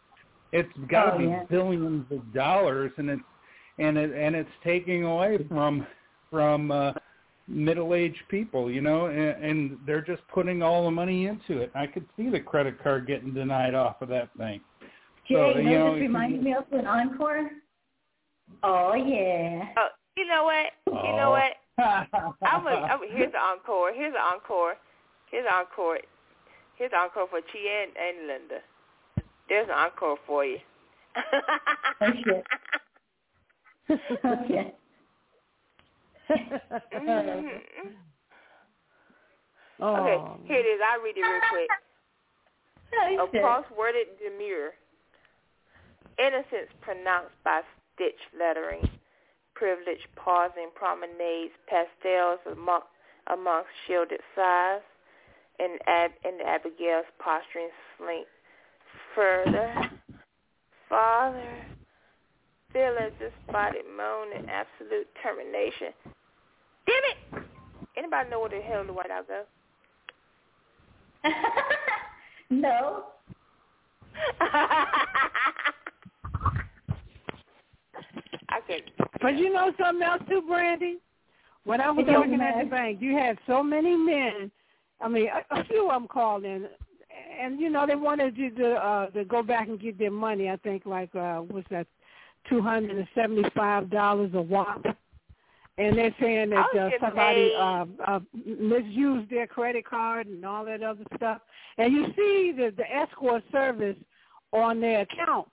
It's 0.51 0.69
got 0.89 1.11
to 1.11 1.15
Oh, 1.15 1.17
be 1.17 1.25
yeah. 1.25 1.43
billions 1.49 2.05
of 2.11 2.33
dollars, 2.33 2.91
and 2.97 3.09
it's 3.09 3.21
and 3.79 3.97
it 3.97 4.11
and 4.11 4.35
it's 4.35 4.49
taking 4.63 5.03
away 5.03 5.39
from 5.47 5.85
from 6.29 6.69
uh, 6.71 6.93
middle-aged 7.47 8.21
people, 8.29 8.69
you 8.69 8.81
know, 8.81 9.07
and, 9.07 9.43
and 9.43 9.77
they're 9.87 10.01
just 10.01 10.21
putting 10.31 10.61
all 10.61 10.85
the 10.85 10.91
money 10.91 11.25
into 11.25 11.59
it. 11.59 11.71
I 11.73 11.87
could 11.87 12.05
see 12.15 12.29
the 12.29 12.39
credit 12.39 12.81
card 12.83 13.07
getting 13.07 13.33
denied 13.33 13.73
off 13.73 14.01
of 14.03 14.09
that 14.09 14.29
thing. 14.37 14.61
Jay, 15.29 15.35
So, 15.35 15.59
you 15.59 15.69
you 15.69 15.77
know, 15.77 15.87
know, 15.87 15.93
this 15.93 16.01
reminded 16.01 16.43
me 16.43 16.53
of 16.55 16.65
an 16.71 16.87
encore. 16.87 17.49
Oh 18.63 18.93
yeah. 18.95 19.65
Oh, 19.77 19.87
you 20.17 20.25
know 20.27 20.43
what? 20.43 20.73
You 20.87 21.15
know 21.15 21.29
what? 21.29 21.53
I'm 21.77 22.65
a, 22.67 22.69
I'm 22.69 23.01
a, 23.03 23.07
here's 23.09 23.31
the 23.31 23.37
encore. 23.37 23.93
Here's 23.93 24.13
the 24.13 24.19
encore. 24.19 24.73
Here's 25.29 25.45
the 25.45 25.53
encore. 25.53 25.99
Here's 26.77 26.91
the 26.91 26.97
encore 26.97 27.27
for 27.29 27.41
Chia 27.53 27.83
and, 27.83 27.91
and 27.95 28.27
Linda. 28.27 28.59
There's 29.47 29.67
an 29.67 29.75
encore 29.75 30.17
for 30.25 30.43
you. 30.43 30.57
okay. 32.01 32.43
okay. 34.25 34.73
Mhm. 36.93 37.61
Oh. 39.81 39.95
Okay, 39.95 40.17
here 40.47 40.59
it 40.59 40.65
is. 40.65 40.81
I'll 40.83 41.01
read 41.01 41.15
it 41.15 41.21
real 41.21 41.41
quick. 41.49 41.69
A 43.37 43.39
cross-worded 43.41 44.07
demure. 44.21 44.71
Innocence 46.19 46.69
pronounced 46.81 47.31
by 47.45 47.61
stitch 47.95 48.19
lettering. 48.37 48.89
Privilege 49.55 50.03
pausing 50.15 50.69
promenades, 50.75 51.53
pastels 51.67 52.39
among, 52.51 52.81
amongst 53.27 53.69
shielded 53.87 54.19
sighs, 54.35 54.81
and, 55.59 55.79
Ab, 55.87 56.11
and 56.23 56.41
Abigail's 56.41 57.05
posturing 57.19 57.69
slink. 57.97 58.27
Further, 59.15 59.91
Father, 60.87 61.65
feel 62.73 62.95
as 62.99 63.11
this 63.19 63.33
body 63.51 63.79
moan 63.97 64.31
in 64.37 64.49
absolute 64.49 65.07
termination. 65.23 65.93
Damn 66.85 67.03
it! 67.05 67.43
Anybody 67.97 68.29
know 68.29 68.39
where 68.39 68.49
the 68.49 68.61
hell 68.61 68.85
the 68.85 68.93
White 68.93 69.11
House 69.11 69.25
go? 69.27 69.43
no. 72.49 73.05
I 78.49 78.59
could. 78.61 78.91
But 79.21 79.37
you 79.37 79.53
know 79.53 79.71
something 79.79 80.03
else 80.03 80.21
too, 80.27 80.41
Brandy? 80.47 80.97
When 81.63 81.81
I 81.81 81.91
was 81.91 82.05
It 82.07 82.11
working 82.11 82.41
at 82.41 82.63
the 82.63 82.69
bank, 82.69 82.99
you 83.01 83.15
had 83.15 83.37
so 83.47 83.61
many 83.61 83.95
men. 83.95 84.51
I 85.01 85.07
mean, 85.07 85.27
a, 85.27 85.59
a 85.59 85.63
few 85.65 85.89
of 85.89 85.93
them 85.93 86.07
called 86.07 86.43
in, 86.43 86.67
and 87.39 87.59
you 87.59 87.69
know 87.69 87.85
they 87.85 87.95
wanted 87.95 88.37
you 88.37 88.49
to 88.51 88.73
uh, 88.73 89.05
to 89.11 89.23
go 89.23 89.43
back 89.43 89.67
and 89.67 89.79
get 89.79 89.97
their 89.97 90.11
money. 90.11 90.49
I 90.49 90.57
think 90.57 90.85
like 90.85 91.13
uh, 91.15 91.37
what's 91.37 91.69
that, 91.69 91.87
two 92.49 92.61
hundred 92.61 92.97
and 92.97 93.07
seventy-five 93.15 93.89
dollars 93.89 94.31
a 94.33 94.41
wop. 94.41 94.83
And 95.77 95.97
they're 95.97 96.15
saying 96.19 96.49
that 96.49 96.65
uh, 96.77 96.89
somebody 96.99 97.53
uh, 97.57 97.85
uh, 98.05 98.19
misused 98.35 99.29
their 99.29 99.47
credit 99.47 99.85
card 99.85 100.27
and 100.27 100.43
all 100.45 100.65
that 100.65 100.83
other 100.83 101.05
stuff. 101.15 101.39
And 101.77 101.93
you 101.93 102.07
see 102.17 102.51
the, 102.51 102.73
the 102.75 102.83
escort 102.93 103.43
service 103.49 103.95
on 104.51 104.81
their 104.81 105.01
account 105.01 105.47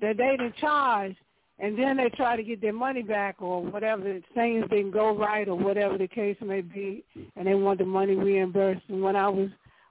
that 0.00 0.16
they 0.16 0.36
didn't 0.36 0.56
charge, 0.56 1.14
and 1.58 1.78
then 1.78 1.96
they 1.96 2.08
try 2.10 2.36
to 2.36 2.42
get 2.42 2.60
their 2.60 2.72
money 2.72 3.02
back 3.02 3.36
or 3.40 3.62
whatever. 3.62 4.02
Things 4.34 4.64
didn't 4.70 4.90
go 4.90 5.16
right 5.16 5.48
or 5.48 5.56
whatever 5.56 5.96
the 5.96 6.08
case 6.08 6.36
may 6.40 6.60
be, 6.60 7.04
and 7.36 7.46
they 7.46 7.54
want 7.54 7.78
the 7.78 7.84
money 7.84 8.14
reimbursed. 8.14 8.82
And 8.88 9.02
when 9.02 9.16
I 9.16 9.28
was 9.28 9.48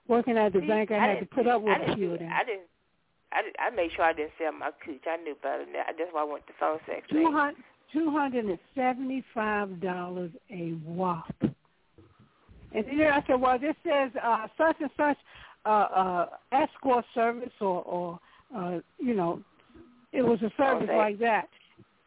working 0.07 0.37
at 0.37 0.53
the 0.53 0.59
See, 0.59 0.67
bank, 0.67 0.91
I, 0.91 0.97
I 0.97 1.07
had 1.07 1.19
to 1.19 1.25
put 1.25 1.47
up 1.47 1.61
with 1.61 1.77
a 1.87 1.95
few 1.95 2.13
of 2.13 2.19
them. 2.19 2.29
I 2.31 2.43
didn't. 2.43 2.67
I, 3.31 3.41
did, 3.41 3.55
I 3.57 3.75
made 3.75 3.91
sure 3.95 4.05
I 4.05 4.13
didn't 4.13 4.33
sell 4.37 4.51
my 4.51 4.69
cooch. 4.85 5.01
I 5.07 5.17
knew 5.17 5.35
better 5.41 5.63
than 5.65 5.73
that. 5.73 5.95
That's 5.97 6.09
why 6.11 6.21
I 6.21 6.23
went 6.23 6.45
to 6.47 6.53
phone 6.59 6.79
sex. 6.85 7.07
Two 7.09 7.31
hundred 7.31 7.63
two 7.91 8.11
hundred 8.11 8.45
and 8.45 8.59
seventy-five 8.75 9.81
dollars 9.81 10.31
a 10.51 10.73
wop. 10.85 11.33
And 11.41 12.85
then 12.85 13.01
I 13.01 13.23
said, 13.27 13.39
well, 13.39 13.57
this 13.59 13.75
says 13.83 14.11
uh, 14.21 14.47
such 14.57 14.77
and 14.81 14.89
such 14.97 15.17
uh, 15.65 15.69
uh, 15.69 16.25
escort 16.51 17.05
service, 17.13 17.51
or, 17.61 17.83
or 17.83 18.19
uh, 18.55 18.79
you 18.99 19.13
know, 19.13 19.41
it 20.13 20.21
was 20.21 20.39
a 20.41 20.51
service 20.57 20.89
like 20.95 21.19
that. 21.19 21.49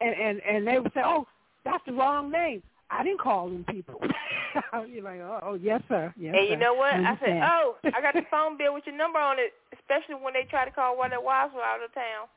And 0.00 0.14
and 0.14 0.40
and 0.42 0.66
they 0.66 0.78
would 0.78 0.92
say, 0.94 1.02
oh, 1.04 1.26
that's 1.64 1.82
the 1.86 1.92
wrong 1.92 2.30
name. 2.30 2.62
I 2.90 3.02
didn't 3.02 3.20
call 3.20 3.48
them 3.48 3.64
people. 3.68 4.00
You're 4.88 5.02
like, 5.02 5.20
oh, 5.20 5.40
oh, 5.42 5.54
yes, 5.54 5.82
sir. 5.88 6.14
Yes, 6.16 6.34
and 6.38 6.48
you 6.48 6.54
sir. 6.54 6.60
know 6.60 6.74
what? 6.74 6.94
I 6.94 7.18
said, 7.20 7.42
oh, 7.42 7.74
I 7.84 8.00
got 8.00 8.14
the 8.14 8.22
phone 8.30 8.56
bill 8.56 8.74
with 8.74 8.84
your 8.86 8.96
number 8.96 9.18
on 9.18 9.38
it, 9.38 9.52
especially 9.74 10.14
when 10.22 10.34
they 10.34 10.46
try 10.48 10.64
to 10.64 10.70
call 10.70 10.96
while 10.96 11.10
their 11.10 11.20
wives 11.20 11.52
were 11.54 11.62
out 11.62 11.82
of 11.82 11.92
town. 11.92 12.28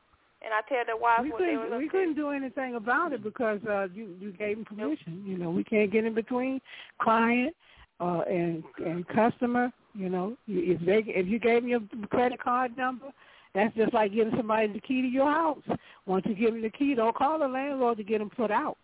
And 0.41 0.53
I 0.53 0.61
tell 0.67 0.85
their 0.85 0.97
wives 0.97 1.23
we 1.23 1.31
what 1.31 1.39
they 1.39 1.45
couldn't 1.55 1.69
were 1.69 1.77
we 1.77 1.89
couldn't 1.89 2.15
do 2.15 2.29
anything 2.29 2.75
about 2.75 3.11
it 3.11 3.21
because 3.21 3.59
uh 3.69 3.87
you 3.93 4.15
you 4.21 4.31
gave 4.31 4.55
them 4.55 4.65
permission. 4.65 5.21
You 5.25 5.37
know, 5.37 5.49
we 5.49 5.65
can't 5.65 5.91
get 5.91 6.05
in 6.05 6.13
between 6.13 6.61
client 7.01 7.53
uh 7.99 8.21
and 8.21 8.63
and 8.77 9.05
customer. 9.09 9.69
You 9.93 10.07
know, 10.07 10.37
if 10.47 10.79
they 10.85 11.03
if 11.11 11.27
you 11.27 11.39
gave 11.39 11.63
them 11.63 11.67
your 11.67 11.81
credit 12.09 12.41
card 12.41 12.77
number, 12.77 13.07
that's 13.55 13.75
just 13.75 13.93
like 13.93 14.13
giving 14.13 14.33
somebody 14.37 14.67
the 14.67 14.79
key 14.79 15.01
to 15.01 15.07
your 15.07 15.31
house. 15.31 15.63
Once 16.05 16.25
you 16.27 16.35
give 16.35 16.51
them 16.53 16.61
the 16.61 16.69
key, 16.69 16.95
don't 16.95 17.15
call 17.15 17.39
the 17.39 17.47
landlord 17.47 17.97
to 17.97 18.03
get 18.03 18.19
them 18.19 18.29
put 18.29 18.51
out. 18.51 18.77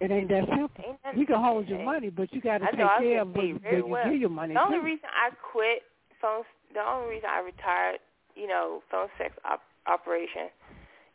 It 0.00 0.10
ain't 0.10 0.28
that 0.30 0.48
simple. 0.48 0.84
Ain't 0.84 0.98
nothing- 1.04 1.20
You 1.20 1.26
can 1.26 1.40
hold 1.42 1.68
your 1.68 1.78
money, 1.78 2.10
but 2.10 2.32
you 2.32 2.40
got 2.40 2.58
to 2.58 2.66
take 2.66 2.76
care 2.76 3.20
of 3.22 3.32
paid 3.34 3.48
you, 3.48 3.58
very 3.60 3.76
where 3.76 3.78
you 3.78 3.86
well. 3.92 4.04
give 4.10 4.20
your 4.20 4.30
money. 4.30 4.54
The 4.54 4.60
only 4.60 4.78
to. 4.78 4.84
reason 4.84 5.08
I 5.14 5.30
quit 5.52 5.82
phone, 6.20 6.42
the 6.74 6.80
only 6.80 7.10
reason 7.14 7.28
I 7.30 7.40
retired, 7.40 7.98
you 8.34 8.46
know, 8.48 8.82
phone 8.90 9.08
sex 9.18 9.34
op- 9.44 9.62
operation, 9.86 10.48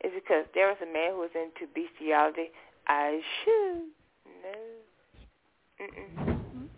is 0.04 0.12
because 0.14 0.46
there 0.54 0.68
was 0.68 0.76
a 0.82 0.86
man 0.92 1.12
who 1.12 1.18
was 1.20 1.30
into 1.34 1.66
bestiality. 1.74 2.50
I 2.86 3.20
should 3.44 3.82
no. 4.42 5.84
Mm-mm. 5.84 6.68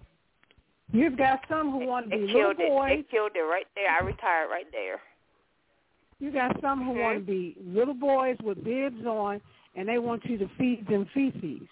You've 0.92 1.16
got 1.16 1.40
some 1.48 1.70
who 1.70 1.86
want 1.86 2.10
to 2.10 2.16
be 2.16 2.26
little 2.32 2.50
it. 2.50 2.58
boys. 2.58 2.90
They 2.90 3.02
killed 3.16 3.32
it 3.36 3.40
right 3.40 3.66
there. 3.76 3.88
I 3.90 4.04
retired 4.04 4.48
right 4.50 4.66
there. 4.72 5.00
You 6.20 6.30
got 6.30 6.60
some 6.60 6.84
who 6.84 6.92
want 7.00 7.18
to 7.18 7.24
be 7.24 7.56
little 7.64 7.94
boys 7.94 8.36
with 8.42 8.62
bibs 8.62 9.04
on, 9.06 9.40
and 9.74 9.88
they 9.88 9.98
want 9.98 10.24
you 10.26 10.36
to 10.38 10.48
feed 10.58 10.86
them 10.86 11.06
feces, 11.14 11.66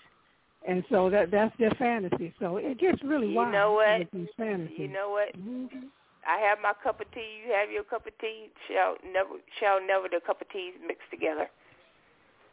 and 0.67 0.83
so 0.91 1.11
that 1.11 1.31
that's 1.31 1.55
their 1.59 1.71
fantasy. 1.73 2.35
So 2.41 2.57
it 2.57 2.79
gets 2.79 3.03
really 3.05 3.29
You 3.29 3.37
wild 3.37 3.53
know 3.53 3.73
what? 3.73 4.09
these 4.13 4.29
fantasies. 4.37 4.79
You 4.79 4.89
know 4.89 5.11
what? 5.11 5.39
Mm-hmm. 5.39 5.87
I 6.27 6.39
have 6.41 6.59
my 6.63 6.73
cup 6.83 7.01
of 7.01 7.11
tea. 7.13 7.43
You 7.47 7.53
have 7.55 7.71
your 7.71 7.85
cup 7.85 8.07
of 8.07 8.13
tea. 8.21 8.49
Shall 8.69 8.97
never, 9.13 9.37
shall 9.61 9.81
never 9.87 10.09
the 10.09 10.21
cup 10.27 10.41
of 10.41 10.49
teas 10.51 10.75
mix 10.87 11.01
together. 11.11 11.49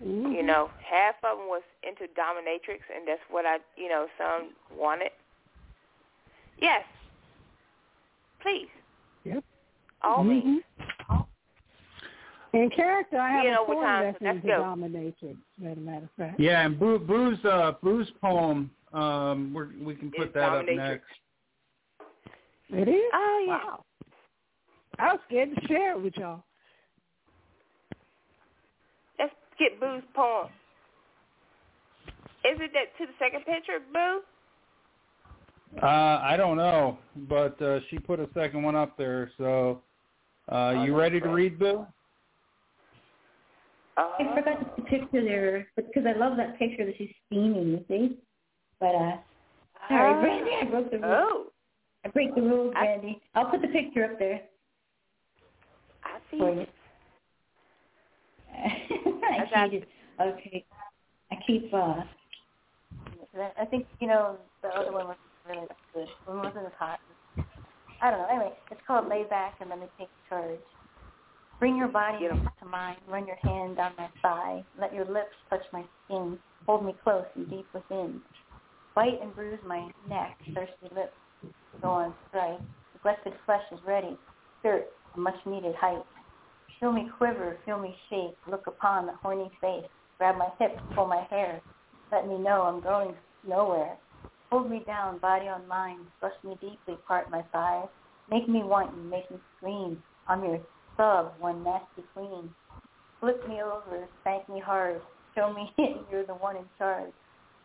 Mm-hmm. 0.04 0.34
You 0.34 0.44
know, 0.44 0.70
half 0.84 1.16
of 1.24 1.38
them 1.38 1.48
was 1.48 1.64
into 1.84 2.12
dominatrix, 2.14 2.84
and 2.94 3.08
that's 3.08 3.22
what 3.30 3.46
I, 3.46 3.58
you 3.78 3.88
know, 3.90 4.08
some 4.18 4.50
wanted. 4.78 5.12
Yes. 6.62 6.84
Please. 8.42 8.68
Yep. 9.24 9.44
All 10.04 10.24
means. 10.24 10.62
In 12.56 12.70
character, 12.70 13.18
I 13.20 13.30
have 13.32 13.44
You 13.44 13.52
know 13.52 13.66
a 13.66 13.68
what 13.68 13.84
poem 13.84 14.04
that's 14.04 14.18
let's 14.22 14.36
into 14.38 14.48
go. 14.48 14.54
dominatrix. 14.64 15.38
As 15.70 15.78
a 15.78 15.82
matter 15.82 16.06
of 16.06 16.10
fact. 16.18 16.40
Yeah, 16.40 16.66
and 16.66 16.80
Bru, 16.80 16.98
Bru's 17.00 17.44
uh, 17.44 17.74
Bru's 17.84 18.10
poem. 18.22 18.72
Um, 18.94 19.54
we're, 19.54 19.68
we 19.84 19.94
can 19.94 20.10
put 20.10 20.28
It's 20.28 20.34
that 20.36 20.54
up 20.54 20.66
next. 20.66 21.04
It 22.70 22.88
is. 22.88 22.96
Oh 23.14 23.44
yeah. 23.46 23.58
Wow. 23.58 23.84
I 24.98 25.12
was 25.12 25.20
scared 25.28 25.50
to 25.54 25.68
share 25.68 25.98
it 25.98 26.02
with 26.02 26.14
y'all. 26.16 26.44
Let's 29.20 29.34
get 29.60 29.78
Boo's 29.82 30.04
poem. 30.16 30.48
Is 32.46 32.58
it 32.62 32.72
that 32.72 32.98
to 33.00 33.06
the 33.06 33.14
second 33.20 33.40
picture, 33.46 33.80
Boo? 33.92 34.22
Uh, 35.84 36.22
I 36.24 36.38
don't 36.38 36.56
know, 36.56 36.98
but 37.28 37.62
uh, 37.62 37.82
she 37.90 38.00
put 38.00 38.22
a 38.22 38.30
second 38.34 38.64
one 38.64 38.78
up 38.78 38.98
there. 38.98 39.30
So, 39.38 39.82
uh, 40.50 40.84
you 40.86 40.96
ready 40.96 41.20
to 41.20 41.28
read, 41.28 41.60
Bill? 43.96 44.06
I 44.20 44.36
forgot 44.36 44.60
to 44.60 44.82
the 44.82 44.88
picture 44.88 45.24
there 45.24 45.68
because 45.76 46.04
I 46.08 46.18
love 46.18 46.38
that 46.38 46.60
picture 46.60 46.86
that 46.86 46.96
she's 46.98 47.14
steaming, 47.28 47.68
you 47.70 47.86
see? 47.88 48.18
But, 48.80 48.96
uh, 48.96 49.18
sorry, 49.88 50.14
Ah. 50.16 50.22
Brandy, 50.22 50.52
I 50.62 50.66
broke 50.66 50.92
the 50.92 51.00
rules. 51.00 51.14
Oh, 51.18 51.46
I 52.04 52.10
break 52.10 52.36
the 52.36 52.42
rules, 52.42 52.74
Brandy. 52.74 53.22
I'll 53.34 53.50
put 53.50 53.62
the 53.62 53.68
picture 53.70 54.06
up 54.06 54.20
there 54.20 54.42
I 56.04 56.20
see. 56.32 56.38
for 56.38 56.54
you. 56.54 56.66
I 59.24 59.68
cheated. 59.70 59.88
Okay. 60.22 60.66
I 61.32 61.36
keep, 61.48 61.74
uh, 61.74 62.04
I 63.60 63.66
think, 63.66 63.88
you 64.00 64.08
know, 64.08 64.38
the 64.62 64.70
other 64.70 64.92
one 64.92 65.08
was 65.08 65.18
really 65.48 65.68
good. 65.94 66.08
One 66.26 66.38
wasn't 66.38 66.68
as 66.68 66.72
hot. 66.78 67.00
I 68.02 68.12
don't 68.12 68.20
know. 68.20 68.28
Anyway, 68.30 68.54
it's 68.72 68.82
called 68.86 69.10
Lay 69.10 69.24
Back 69.30 69.56
and 69.60 69.70
Let 69.70 69.80
Me 69.80 69.88
Take 69.98 70.10
Charge. 70.30 70.60
Bring 71.60 71.78
your 71.78 71.88
body 71.88 72.28
to 72.28 72.66
mine. 72.66 72.98
Run 73.08 73.26
your 73.26 73.38
hand 73.38 73.78
down 73.78 73.94
my 73.98 74.10
thigh. 74.22 74.64
Let 74.80 74.94
your 74.94 75.06
lips 75.06 75.36
touch 75.50 75.64
my 75.72 75.84
skin. 76.06 76.38
Hold 76.66 76.86
me 76.86 76.96
close 77.04 77.26
and 77.36 77.50
deep 77.50 77.66
within. 77.74 78.22
Bite 78.94 79.22
and 79.22 79.34
bruise 79.34 79.60
my 79.66 79.90
neck. 80.10 80.38
Thirsty 80.54 80.94
lips 80.96 81.14
go 81.82 81.90
on 81.90 82.14
strike. 82.30 82.60
Neglected 82.94 83.34
flesh 83.46 83.64
is 83.72 83.80
ready. 83.88 84.18
Spirit, 84.60 84.92
a 85.16 85.20
much-needed 85.20 85.76
height. 85.76 86.04
Feel 86.80 86.92
me 86.92 87.10
quiver. 87.18 87.58
Feel 87.66 87.80
me 87.80 87.96
shake. 88.10 88.36
Look 88.50 88.68
upon 88.68 89.06
the 89.06 89.14
horny 89.14 89.50
face. 89.62 89.90
Grab 90.18 90.38
my 90.38 90.50
hips. 90.60 90.82
Pull 90.94 91.08
my 91.08 91.26
hair. 91.30 91.62
Let 92.12 92.28
me 92.28 92.38
know 92.38 92.64
I'm 92.64 92.82
going 92.82 93.16
nowhere. 93.48 93.98
Hold 94.52 94.70
me 94.70 94.84
down, 94.86 95.20
body 95.20 95.48
on 95.48 95.68
mine. 95.68 96.00
Brush 96.20 96.34
me 96.44 96.58
deeply. 96.62 96.98
Part 97.08 97.32
my 97.32 97.44
thighs. 97.52 97.88
Make 98.30 98.48
me 98.50 98.62
want 98.64 98.96
you. 98.96 99.04
Make 99.04 99.30
me 99.32 99.38
scream. 99.58 100.02
I'm 100.28 100.44
your 100.44 100.60
sub, 100.98 101.34
one 101.40 101.64
nasty 101.64 102.04
queen. 102.14 102.50
Flip 103.20 103.48
me 103.48 103.62
over, 103.62 104.08
spank 104.22 104.48
me 104.50 104.60
hard, 104.60 105.02
Show 105.36 105.54
me 105.54 105.70
you're 106.12 106.26
the 106.26 106.34
one 106.34 106.56
in 106.56 106.64
charge. 106.78 107.12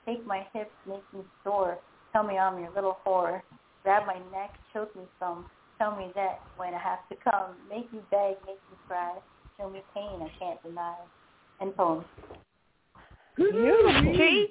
Take 0.04 0.26
my 0.26 0.44
hips, 0.52 0.70
make 0.88 1.04
me 1.14 1.20
sore. 1.44 1.78
Tell 2.12 2.24
me 2.24 2.36
I'm 2.36 2.58
your 2.58 2.72
little 2.74 2.98
whore. 3.06 3.42
Grab 3.84 4.06
my 4.06 4.18
neck, 4.36 4.50
choke 4.72 4.94
me 4.96 5.02
some. 5.20 5.46
Tell 5.78 5.96
me 5.96 6.10
that 6.14 6.40
when 6.56 6.74
I 6.74 6.78
have 6.78 7.08
to 7.10 7.16
come. 7.22 7.56
Make 7.68 7.90
me 7.92 8.00
beg, 8.10 8.36
make 8.44 8.56
me 8.70 8.76
cry. 8.88 9.16
Show 9.56 9.70
me 9.70 9.82
pain 9.94 10.20
I 10.20 10.30
can't 10.38 10.62
deny. 10.62 10.96
End 11.60 11.76
poem. 11.76 12.04
Beautiful. 13.36 14.46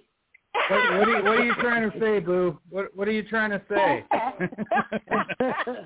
What, 0.54 1.00
what, 1.00 1.08
are 1.08 1.18
you, 1.18 1.24
what 1.24 1.40
are 1.40 1.46
you 1.46 1.56
trying 1.56 1.92
to 1.92 2.00
say, 2.00 2.20
Boo? 2.20 2.58
What 2.70 2.96
What 2.96 3.08
are 3.08 3.12
you 3.12 3.24
trying 3.24 3.52
to 3.52 3.62
say? 3.70 4.04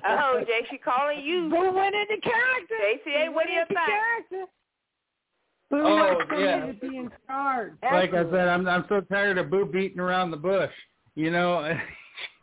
oh, 0.06 0.42
Jay, 0.46 0.66
she 0.70 0.78
calling 0.78 1.20
you. 1.22 1.48
Boo 1.50 1.72
went 1.72 1.94
into 1.94 2.20
character. 2.22 2.74
JCA, 2.82 3.32
what 3.32 3.46
do 3.46 3.52
you 3.52 3.64
think? 3.68 3.78
Character. 3.78 4.46
Boo 5.70 5.82
Oh, 5.82 5.96
was 5.96 6.26
yeah. 6.38 6.66
to 6.66 6.72
be 6.74 6.96
in 6.96 7.10
charge. 7.26 7.72
like 7.82 8.14
I 8.14 8.24
said, 8.30 8.48
I'm 8.48 8.66
I'm 8.66 8.84
so 8.88 9.00
tired 9.02 9.38
of 9.38 9.50
Boo 9.50 9.66
beating 9.66 10.00
around 10.00 10.30
the 10.30 10.36
bush. 10.36 10.72
You 11.14 11.30
know, 11.30 11.76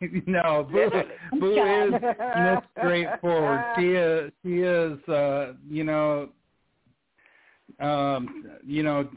no, 0.26 0.68
Boo 0.70 0.90
Boo 1.40 1.52
is 1.52 1.92
Miss 1.92 2.58
Straightforward. 2.78 3.64
She 3.78 3.92
is 3.92 4.32
she 4.44 4.60
is 4.60 5.08
uh, 5.08 5.54
you 5.68 5.84
know 5.84 6.28
um 7.80 8.44
you 8.64 8.82
know 8.82 9.08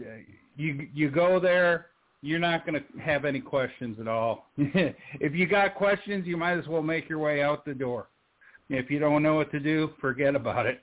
you 0.56 0.88
you 0.93 1.11
go 1.11 1.40
there 1.40 1.88
you're 2.25 2.39
not 2.39 2.65
going 2.65 2.81
to 2.81 2.99
have 2.99 3.23
any 3.23 3.39
questions 3.39 3.97
at 3.99 4.07
all. 4.07 4.47
if 4.57 5.35
you 5.35 5.45
got 5.45 5.75
questions, 5.75 6.25
you 6.25 6.37
might 6.37 6.57
as 6.57 6.67
well 6.67 6.81
make 6.81 7.07
your 7.07 7.19
way 7.19 7.43
out 7.43 7.63
the 7.65 7.73
door. 7.73 8.07
If 8.67 8.89
you 8.89 8.97
don't 8.97 9.21
know 9.21 9.35
what 9.35 9.51
to 9.51 9.59
do, 9.59 9.91
forget 10.01 10.33
about 10.35 10.65
it. 10.65 10.81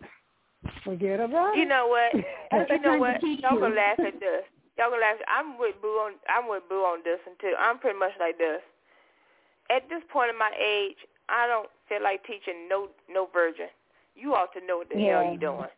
Forget 0.85 1.19
about 1.19 1.55
it. 1.55 1.57
You 1.59 1.63
it. 1.65 1.69
know 1.69 1.89
what? 1.89 2.15
You 2.71 2.79
know 2.81 2.97
what? 2.99 3.19
trying 3.19 3.21
to 3.21 3.27
teach 3.27 3.41
Y'all 3.43 3.59
gonna 3.59 3.75
laugh 3.75 3.99
at 3.99 4.21
this. 4.21 4.45
Y'all 4.79 4.91
gonna 4.91 5.01
laugh. 5.03 5.17
I'm 5.27 5.59
with 5.59 5.75
Boo 5.83 5.99
on. 6.05 6.13
I'm 6.29 6.49
with 6.49 6.63
Boo 6.69 6.85
on 6.87 7.01
this 7.03 7.19
one 7.27 7.35
too. 7.41 7.55
I'm 7.59 7.79
pretty 7.79 7.99
much 7.99 8.13
like 8.21 8.39
this. 8.39 8.61
At 9.75 9.89
this 9.89 10.03
point 10.13 10.31
in 10.31 10.39
my 10.39 10.53
age, 10.55 11.01
I 11.29 11.49
don't 11.49 11.67
feel 11.89 12.05
like 12.05 12.23
teaching 12.25 12.69
no 12.69 12.89
no 13.11 13.27
virgin. 13.33 13.67
You 14.15 14.35
ought 14.35 14.53
to 14.53 14.61
know 14.65 14.79
what 14.79 14.91
the 14.91 14.95
hell 15.01 15.25
Yeah. 15.25 15.33
you 15.33 15.39
doing. 15.41 15.73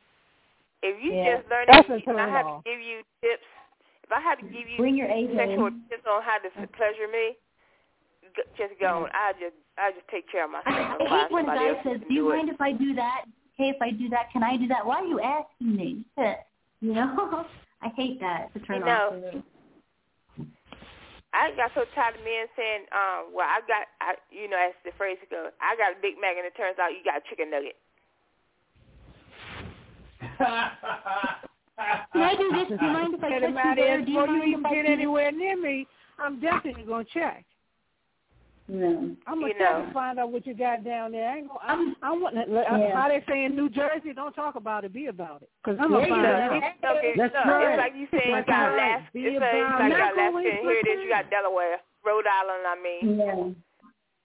If 0.83 1.01
you 1.03 1.15
Yeah. 1.15 1.39
just 1.39 1.49
learn 1.49 1.65
it, 1.71 2.05
and 2.09 2.21
I 2.21 2.29
have 2.29 2.45
to 2.45 2.61
give 2.69 2.81
you 2.81 3.01
tips. 3.23 3.47
If 4.15 4.23
I 4.23 4.23
had 4.23 4.39
to 4.39 4.47
give 4.47 4.71
you 4.71 4.79
Bring 4.79 4.95
your 4.95 5.11
A 5.11 5.27
sexual 5.35 5.75
game. 5.75 5.83
tips 5.91 6.07
on 6.07 6.23
how 6.23 6.39
to 6.39 6.47
f- 6.47 6.71
pleasure 6.79 7.11
me, 7.11 7.35
just 8.55 8.79
go 8.79 9.11
on. 9.11 9.11
I 9.11 9.35
just 9.43 9.59
I 9.75 9.91
just 9.91 10.07
take 10.07 10.31
care 10.31 10.45
of 10.47 10.55
myself. 10.55 10.71
I 10.71 10.95
and 11.03 11.09
find 11.11 11.27
hate 11.27 11.35
when 11.35 11.43
a 11.43 11.47
somebody 11.51 11.75
guy 11.75 11.83
says, 11.83 12.01
"Do 12.07 12.15
you 12.15 12.31
it. 12.31 12.37
mind 12.39 12.49
if 12.49 12.61
I 12.61 12.71
do 12.73 12.95
that? 12.95 13.25
Hey, 13.59 13.75
if 13.75 13.83
I 13.83 13.91
do 13.91 14.09
that, 14.11 14.31
can 14.31 14.43
I 14.47 14.57
do 14.57 14.69
that? 14.71 14.87
Why 14.87 15.03
are 15.03 15.07
you 15.11 15.19
asking 15.21 15.75
me?" 15.75 16.05
You 16.81 16.93
know, 16.93 17.47
I 17.83 17.89
hate 17.97 18.21
that. 18.21 18.53
To 18.53 18.61
turn 18.61 18.81
You 18.81 18.85
know, 18.85 19.09
off 19.09 19.15
for 19.17 19.39
me. 19.39 19.43
I 21.33 21.51
got 21.57 21.73
so 21.75 21.87
tired 21.95 22.15
of 22.15 22.21
men 22.23 22.45
saying, 22.55 22.85
um, 22.93 23.33
well, 23.33 23.49
I 23.49 23.61
got, 23.67 23.89
I, 24.05 24.15
you 24.31 24.51
know, 24.51 24.59
as 24.61 24.75
the 24.85 24.93
phrase 24.99 25.17
goes, 25.31 25.51
I 25.65 25.75
got 25.81 25.97
a 25.97 26.03
Big 26.03 26.21
Mac, 26.21 26.37
and 26.37 26.45
it 26.45 26.53
turns 26.55 26.77
out 26.79 26.93
you 26.93 27.01
got 27.03 27.25
a 27.25 27.29
chicken 27.31 27.49
nugget. 27.49 27.77
Can 32.13 32.23
I 32.23 32.35
do 32.39 32.53
this? 32.53 32.79
Do 32.79 32.87
you 32.87 32.93
mind 32.93 33.15
if 33.15 33.25
I 33.25 33.31
touch 33.31 33.43
you 33.43 33.75
there? 33.77 34.03
Do 34.05 34.11
you 34.13 34.19
before 34.21 34.27
you 34.37 34.39
mind 34.39 34.49
even 34.49 34.61
if 34.61 34.67
I 34.67 34.75
get 34.75 34.83
do 34.83 34.89
this? 34.89 34.93
anywhere 34.93 35.33
near 35.33 35.61
me. 35.61 35.87
I'm 36.19 36.41
definitely 36.41 36.85
gonna 36.85 37.05
check. 37.13 37.45
No. 38.67 39.15
I'm 39.27 39.41
gonna 39.41 39.49
You 39.49 39.53
check 39.55 39.61
know. 39.61 39.83
and 39.85 39.93
find 39.93 40.19
out 40.19 40.33
what 40.33 40.47
you 40.47 40.55
got 40.55 40.85
down 40.85 41.13
there. 41.13 41.29
I 41.29 41.37
ain't 41.39 41.49
gonna, 41.49 41.61
I'm- 41.67 41.97
I, 42.03 42.09
I 42.09 42.13
want 42.13 42.35
Yeah. 42.49 42.95
how 42.97 43.09
they 43.09 43.23
say 43.29 43.45
in 43.45 43.55
New 43.57 43.69
Jersey, 43.69 44.15
don't 44.15 44.33
talk 44.33 44.55
about 44.55 44.85
it, 44.85 44.93
be 44.95 45.07
about 45.07 45.43
it. 45.43 45.51
Cause 45.65 45.77
I'm 45.81 45.91
gonna 45.91 46.09
find 46.09 46.25
out. 46.25 46.53
Look, 46.55 46.63
it's, 47.05 47.19
That's 47.19 47.35
look, 47.35 47.45
right. 47.45 47.69
it's 47.75 47.79
like 47.79 47.93
you 47.95 48.07
saying 48.11 48.35
you 48.35 48.45
got 48.47 48.73
right. 48.73 48.97
Alaska. 48.97 49.11
Be 49.13 49.21
It's 49.27 49.41
like 49.41 49.53
you 49.53 49.61
got 49.61 49.85
it. 49.85 49.93
Alaska, 49.93 50.39
and 50.39 50.65
here 50.65 50.81
it 50.81 50.89
is, 50.89 51.05
you 51.05 51.11
got 51.11 51.29
Delaware, 51.29 51.77
Rhode 52.07 52.25
Island. 52.25 52.65
I 52.65 52.77
mean, 52.81 53.05
Yeah. 53.21 53.53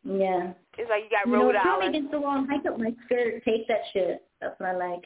Yeah. 0.07 0.53
it's 0.77 0.89
like 0.89 1.03
you 1.03 1.09
got 1.11 1.25
You 1.27 1.33
know, 1.35 1.43
Rhode 1.51 1.59
throw 1.59 1.63
me 1.63 1.69
Island. 1.83 1.95
against 1.95 2.11
the 2.11 2.19
wall 2.21 2.37
and 2.39 2.47
hike 2.47 2.65
up 2.65 2.79
my 2.79 2.95
skirt. 3.05 3.43
Take 3.43 3.67
that 3.67 3.81
shit. 3.91 4.23
That's 4.39 4.55
what 4.59 4.69
I 4.69 4.75
like. 4.77 5.03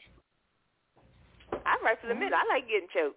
I'm 1.66 1.84
right 1.84 1.98
for 2.00 2.08
the 2.08 2.14
minute. 2.14 2.32
I 2.34 2.44
like 2.54 2.66
getting 2.68 2.88
choked. 2.92 3.16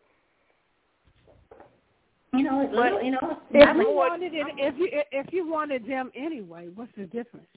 You 2.33 2.43
know, 2.43 2.61
it's 2.61 2.73
little, 2.73 3.01
you 3.01 3.11
know. 3.11 3.39
If 3.51 3.67
I'm 3.67 3.79
you 3.79 3.87
a- 3.89 3.95
wanted 3.95 4.33
it, 4.33 4.45
if 4.57 4.77
you 4.77 4.89
if 5.11 5.33
you 5.33 5.49
wanted 5.49 5.87
them 5.87 6.11
anyway, 6.15 6.67
what's 6.75 6.91
the 6.97 7.05
difference? 7.05 7.47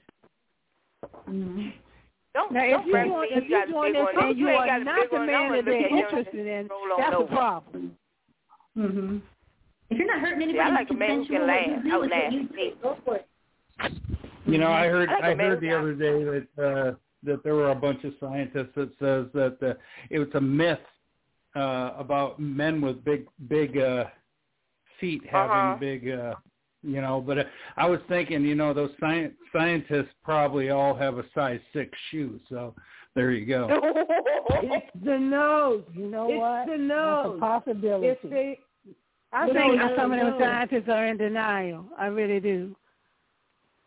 Mhm. 1.29 1.73
Don't 2.33 2.51
Now, 2.53 2.61
don't 2.65 2.79
if 2.81 2.87
you 2.87 3.11
want, 3.11 3.29
if 3.31 3.43
you 3.43 3.49
you're 3.49 3.59
got 3.59 3.67
a 3.67 3.71
doing 3.71 3.93
big 3.93 4.01
this 4.05 4.23
and 4.23 4.37
you 4.37 4.47
you 4.47 4.55
are 4.55 4.79
not 4.79 5.09
the 5.11 5.19
man 5.19 5.51
that 5.51 5.65
they're 5.65 5.73
at 5.85 5.91
you 5.91 5.97
and 5.97 6.05
interested 6.05 6.47
in, 6.47 6.69
that's 6.97 7.13
a 7.13 7.17
over. 7.17 7.27
problem. 7.35 7.97
Mhm. 8.77 9.21
If 9.89 9.97
you're 9.97 10.07
not 10.07 10.21
hurting 10.21 10.41
anybody, 10.43 10.57
Yeah, 10.57 10.67
I 10.69 10.71
like 10.71 10.89
a 10.89 10.93
man 10.93 11.09
who 11.09 11.15
consensual. 11.25 11.47
can 11.47 11.67
you 11.67 11.73
laugh, 11.73 11.83
do 11.83 11.87
is 11.87 11.93
what 11.93 12.13
outlast 12.13 12.33
you 12.33 12.75
Go 12.81 12.97
for 13.03 13.15
it. 13.17 13.27
You 14.45 14.57
know, 14.57 14.71
I 14.71 14.87
heard 14.87 15.09
I 15.09 15.13
like 15.15 15.23
a 15.23 15.25
I 15.27 15.35
man 15.35 15.49
heard 15.49 15.59
the 15.61 15.73
other 15.73 15.93
day 15.93 16.23
that 16.23 16.47
uh, 16.63 16.95
that 17.23 17.43
there 17.43 17.55
were 17.55 17.71
a 17.71 17.75
bunch 17.75 18.03
of 18.03 18.13
scientists 18.19 18.71
that 18.75 18.89
says 18.99 19.25
that 19.33 19.57
uh, 19.61 19.73
it 20.09 20.19
was 20.19 20.27
a 20.35 20.41
myth 20.41 20.79
uh, 21.55 21.91
about 21.97 22.39
men 22.39 22.81
with 22.81 23.03
big 23.03 23.27
big 23.47 23.77
uh, 23.77 24.05
feet 24.99 25.21
having 25.29 25.51
Uh-huh. 25.55 25.77
big 25.79 26.09
uh, 26.09 26.35
you 26.83 27.01
know. 27.01 27.21
But 27.21 27.37
uh, 27.39 27.43
I 27.77 27.87
was 27.87 27.99
thinking, 28.07 28.43
you 28.43 28.55
know, 28.55 28.73
those 28.73 28.91
science 28.99 29.33
scientists 29.51 30.13
probably 30.23 30.69
all 30.69 30.95
have 30.95 31.17
a 31.17 31.23
size 31.35 31.59
six 31.73 31.97
shoe. 32.09 32.39
So 32.49 32.73
there 33.15 33.31
you 33.31 33.45
go. 33.45 33.67
It's 34.63 34.87
the 35.03 35.17
nose. 35.17 35.83
You 35.93 36.07
know 36.07 36.27
it's 36.29 36.39
what? 36.39 36.65
the 36.65 36.77
That's 36.77 36.81
nose. 36.89 37.37
a 37.37 37.39
possibility. 37.39 38.07
If 38.07 38.21
they, 38.29 38.59
I 39.33 39.47
No, 39.47 39.53
think 39.53 39.75
no, 39.77 39.95
some 39.95 40.11
of 40.11 40.19
them 40.19 40.29
no. 40.31 40.39
scientists 40.39 40.89
are 40.89 41.05
in 41.07 41.17
denial. 41.17 41.85
I 41.97 42.07
really 42.07 42.39
do. 42.39 42.75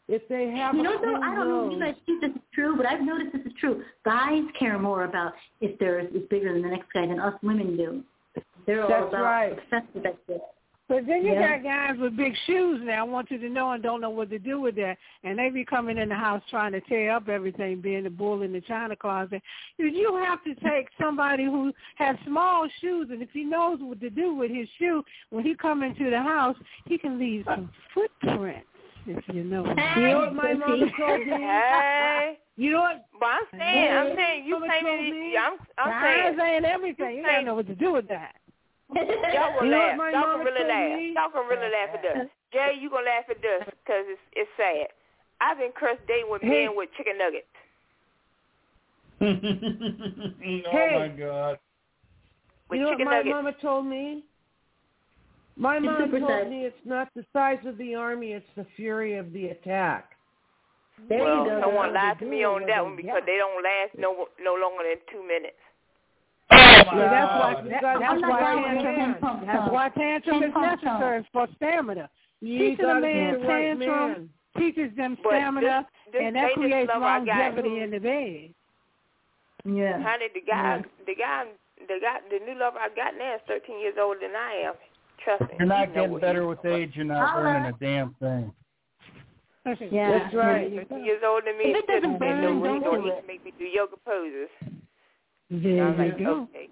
If 0.08 0.26
they 0.28 0.50
have 0.50 0.74
You 0.74 0.82
know, 0.82 0.92
though, 1.00 1.14
full 1.14 1.24
I 1.24 1.34
don't 1.34 1.48
know 1.48 1.66
if 1.66 1.72
you 1.72 1.80
guys 1.80 1.94
think 2.06 2.20
this 2.20 2.30
is 2.30 2.42
true, 2.54 2.76
but 2.76 2.86
I've 2.86 3.02
noticed 3.02 3.32
this 3.32 3.46
is 3.46 3.52
true. 3.58 3.82
Guys 4.04 4.42
care 4.58 4.78
more 4.78 5.04
about 5.04 5.32
if 5.60 5.78
theirs 5.78 6.10
is 6.14 6.22
bigger 6.28 6.52
than 6.52 6.62
the 6.62 6.68
next 6.68 6.92
guy 6.92 7.06
than 7.06 7.18
us 7.20 7.34
women 7.42 7.76
do. 7.76 8.02
They're 8.66 8.82
all 8.82 8.88
That's 8.88 9.08
about 9.08 9.22
right. 9.22 9.52
obsessed 9.52 9.94
with 9.94 10.02
that 10.04 10.16
shit. 10.26 10.40
But 10.86 11.06
then 11.06 11.24
you 11.24 11.32
Yeah. 11.32 11.56
got 11.56 11.62
guys 11.64 11.98
with 11.98 12.14
big 12.14 12.36
shoes 12.46 12.82
now, 12.82 13.06
want 13.06 13.30
you 13.30 13.38
to 13.38 13.48
know 13.48 13.70
and 13.70 13.82
don't 13.82 14.02
know 14.02 14.10
what 14.10 14.28
to 14.28 14.38
do 14.38 14.60
with 14.60 14.74
that. 14.76 14.98
And 15.22 15.38
they 15.38 15.48
be 15.48 15.64
coming 15.64 15.96
in 15.96 16.10
the 16.10 16.14
house 16.14 16.42
trying 16.50 16.72
to 16.72 16.80
tear 16.82 17.12
up 17.12 17.30
everything, 17.30 17.80
being 17.80 18.04
the 18.04 18.10
bull 18.10 18.42
in 18.42 18.52
the 18.52 18.60
china 18.60 18.94
closet. 18.94 19.42
You- 19.78 19.86
You 19.86 20.16
have 20.16 20.44
to 20.44 20.54
take 20.56 20.90
somebody 21.00 21.44
who 21.44 21.72
has 21.94 22.18
small 22.26 22.68
shoes, 22.82 23.08
and 23.08 23.22
if 23.22 23.30
he 23.30 23.44
knows 23.44 23.80
what 23.80 23.98
to 24.00 24.10
do 24.10 24.34
with 24.34 24.50
his 24.50 24.68
shoe, 24.78 25.02
when 25.30 25.42
he 25.42 25.54
come 25.54 25.82
into 25.82 26.10
the 26.10 26.20
house, 26.20 26.56
he 26.84 26.98
can 26.98 27.18
leave 27.18 27.46
some 27.46 27.70
footprints, 27.94 28.68
if 29.06 29.24
you 29.34 29.44
know. 29.44 29.64
you 29.96 30.08
know 30.08 30.18
what 30.18 30.34
my 30.34 30.54
mama 30.54 30.86
told 30.98 31.20
me? 31.20 31.32
hey, 31.32 32.38
You 32.56 32.70
know 32.72 32.80
what? 32.80 33.06
but 33.18 33.26
I'm 33.26 33.46
saying, 33.58 33.92
I'm 33.92 34.16
saying, 34.16 34.44
you 34.46 34.58
Mama 34.60 34.66
claiming, 34.80 35.06
it- 35.06 35.10
me- 35.20 35.32
yeah, 35.34 35.46
I'm, 35.50 35.58
I'm 35.78 35.90
I'm 35.92 36.02
saying, 36.02 36.36
saying 36.38 36.64
everything. 36.64 37.10
You 37.10 37.16
You 37.18 37.22
gotta 37.26 37.42
know 37.44 37.54
what 37.54 37.66
to 37.66 37.74
do 37.74 37.92
with 37.92 38.08
that. 38.08 38.36
y'all 38.94 39.04
gonna 39.58 39.66
You 39.66 39.70
laugh. 39.72 39.96
Y'all 39.96 40.12
mama 40.12 40.36
can 40.36 40.44
really 40.44 40.60
told 40.60 40.68
laugh. 40.68 40.98
me? 40.98 41.12
Y'all 41.14 41.30
can 41.30 41.46
really 41.48 41.70
laugh 41.72 41.90
at 41.94 42.02
this. 42.02 42.28
Jay, 42.52 42.72
you 42.80 42.90
gonna 42.90 43.06
laugh 43.06 43.24
at 43.30 43.40
this 43.42 43.62
because 43.82 44.04
it's 44.08 44.20
it's 44.32 44.50
sad. 44.56 44.88
I've 45.40 45.58
been 45.58 45.72
cursed 45.74 46.06
dating 46.06 46.30
with 46.30 46.42
Hey. 46.42 46.66
men 46.68 46.76
with 46.76 46.88
chicken 46.96 47.18
nuggets. 47.18 47.46
oh 49.20 50.70
Hey. 50.70 50.96
my 50.98 51.08
God. 51.08 51.58
With 52.70 52.78
you 52.78 52.84
know 52.84 52.90
what 52.92 52.98
my 53.00 53.04
nuggets. 53.18 53.28
mama 53.34 53.52
told 53.60 53.86
me? 53.86 54.24
My 55.56 55.76
It's 55.76 55.84
mom 55.86 56.10
told 56.10 56.28
sad. 56.28 56.50
me 56.50 56.64
it's 56.64 56.76
not 56.84 57.08
the 57.14 57.24
size 57.32 57.58
of 57.66 57.78
the 57.78 57.94
army, 57.94 58.32
it's 58.32 58.46
the 58.56 58.66
fury 58.76 59.16
of 59.16 59.32
the 59.32 59.48
attack. 59.48 60.10
There 61.08 61.18
well, 61.22 61.44
you 61.44 61.50
go. 61.50 61.60
someone 61.62 61.86
girl. 61.86 61.94
lied 61.94 62.18
to 62.20 62.24
me 62.26 62.44
on 62.44 62.66
that 62.66 62.82
one 62.84 62.96
because 62.96 63.22
they 63.26 63.36
don't 63.36 63.62
last 63.62 63.90
no 63.98 64.28
no 64.40 64.54
longer 64.54 64.84
than 64.88 64.98
two 65.10 65.26
minutes. 65.26 65.58
Oh 66.50 66.56
See, 66.56 66.98
that's 66.98 67.32
why 67.40 67.62
that, 67.70 67.80
gotta 67.80 67.98
that's 68.00 68.22
why 68.22 68.40
right 68.40 68.82
tantrum 68.82 69.40
with 69.40 69.46
that's 69.48 69.72
why 69.72 69.88
tantrum 69.90 70.42
is 70.42 70.52
necessary 70.54 71.26
for 71.32 71.48
stamina. 71.56 72.10
You 72.40 72.58
Teaching 72.58 72.84
a 72.84 72.88
gotta 72.88 73.00
man 73.00 73.34
be 73.34 73.40
the 73.42 73.48
right 73.48 73.78
man. 73.78 74.28
teaches 74.58 74.96
them 74.96 75.16
stamina, 75.26 75.86
this, 76.06 76.12
this 76.12 76.22
and 76.24 76.36
that 76.36 76.52
creates 76.54 76.88
lover 76.92 77.04
I 77.04 77.18
got 77.24 77.26
longevity 77.26 77.80
in 77.80 77.90
the 77.90 77.98
bed. 77.98 78.54
Yeah. 79.64 80.02
Honey, 80.02 80.28
the 80.34 80.42
guy, 80.46 80.82
the 81.06 81.14
guy, 81.14 81.44
the 81.88 81.98
guy, 82.00 82.18
the 82.30 82.44
new 82.44 82.58
lover 82.58 82.78
I 82.78 82.88
got 82.94 83.16
now 83.18 83.34
is 83.36 83.40
13 83.48 83.80
years 83.80 83.94
older 83.98 84.20
than 84.20 84.36
I 84.36 84.68
am. 84.68 84.74
Trust 85.24 85.42
me. 85.42 85.48
You're 85.58 85.68
not 85.68 85.88
He 85.88 85.94
know 85.94 86.02
getting 86.02 86.20
better 86.20 86.46
with 86.46 86.64
age. 86.64 86.92
You're 86.94 87.04
not 87.04 87.24
uh-huh. 87.24 87.40
learning 87.40 87.72
a 87.74 87.84
damn 87.84 88.14
thing. 88.20 88.52
Yeah. 89.90 90.18
That's 90.18 90.34
right. 90.34 90.68
There 90.68 90.80
you 90.80 90.80
go. 90.84 90.96
13 90.96 91.04
years 91.06 91.22
older 91.26 91.46
than 91.46 91.56
me. 91.56 91.64
If 91.72 91.84
it 91.84 91.86
doesn't 91.86 92.12
say 92.16 92.18
burn, 92.18 92.42
no, 92.42 92.52
don't 92.52 92.74
he 92.76 92.84
gonna 92.84 92.98
do 92.98 93.04
need 93.08 93.20
to 93.22 93.26
make 93.26 93.44
me 93.46 93.52
do 93.58 93.64
yoga 93.64 93.96
poses. 94.04 94.50
There 95.48 95.88
I'm 95.88 95.98
you 95.98 96.04
like, 96.04 96.18
go. 96.18 96.48
okay. 96.52 96.68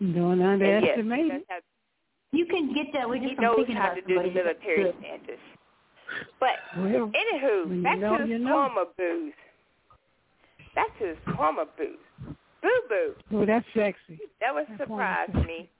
Don't 0.00 0.40
And 0.42 0.60
yes, 0.60 0.98
it. 0.98 1.64
You 2.32 2.46
can 2.46 2.74
get 2.74 2.86
that 2.92 3.08
way 3.08 3.18
he 3.18 3.28
just 3.28 3.36
from 3.36 3.44
knows 3.44 3.56
thinking 3.56 3.76
how 3.76 3.92
about 3.92 3.94
to 3.94 4.00
do 4.02 4.08
the 4.08 4.14
somebody. 4.14 4.34
That's 4.34 4.58
military 4.60 4.84
good. 4.84 4.94
stances. 5.00 5.40
But 6.38 6.56
Well, 6.76 7.12
anywho, 7.16 7.68
when 7.68 7.76
you 7.78 7.82
back 7.82 7.98
know, 7.98 8.18
to 8.18 8.26
you 8.26 8.38
know. 8.38 8.52
karma 8.52 8.84
booze. 8.98 9.32
Back 10.74 10.98
to 10.98 11.04
this 11.06 11.18
karma 11.34 11.64
booze. 11.78 12.36
Boo 12.62 12.68
boo. 12.88 13.14
oh, 13.32 13.46
that's 13.46 13.64
sexy. 13.74 14.20
That 14.40 14.54
was 14.54 14.66
That's 14.68 14.82
surprised 14.82 15.34
me. 15.46 15.70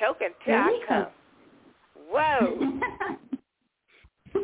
Choke 0.00 0.18
until 0.20 0.54
I 0.54 0.80
come. 0.88 1.06
Whoa. 2.10 2.58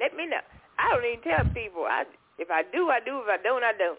Let 0.00 0.16
me 0.16 0.26
know. 0.26 0.40
I 0.78 0.90
don't 0.94 1.04
even 1.04 1.22
tell 1.22 1.44
people. 1.54 1.84
I 1.88 2.04
if 2.38 2.50
I 2.50 2.62
do, 2.72 2.88
I 2.90 2.98
do. 3.04 3.20
If 3.22 3.28
I 3.28 3.42
don't, 3.42 3.62
I 3.62 3.72
don't. 3.76 3.98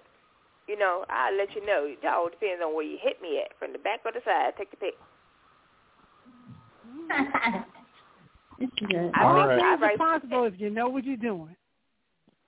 You 0.67 0.77
know, 0.77 1.05
I'll 1.09 1.35
let 1.37 1.53
you 1.55 1.65
know. 1.65 1.85
It 1.85 1.99
all 2.05 2.29
depends 2.29 2.61
on 2.65 2.73
where 2.75 2.83
you 2.85 2.97
hit 3.01 3.21
me 3.21 3.39
at, 3.43 3.57
from 3.59 3.71
the 3.71 3.77
back 3.79 3.99
or 4.03 4.11
the 4.11 4.19
side. 4.25 4.53
Take 4.57 4.71
the 4.71 4.77
pick. 4.77 4.93
This 8.57 8.69
is 8.81 8.87
good. 8.87 9.11
I 9.13 9.23
All 9.23 9.35
think 9.35 9.61
right. 9.61 9.61
I 9.61 9.75
write- 9.81 9.97
possible 9.97 10.45
if 10.45 10.53
you 10.57 10.69
know 10.69 10.87
what 10.87 11.03
you're 11.03 11.17
doing. 11.17 11.53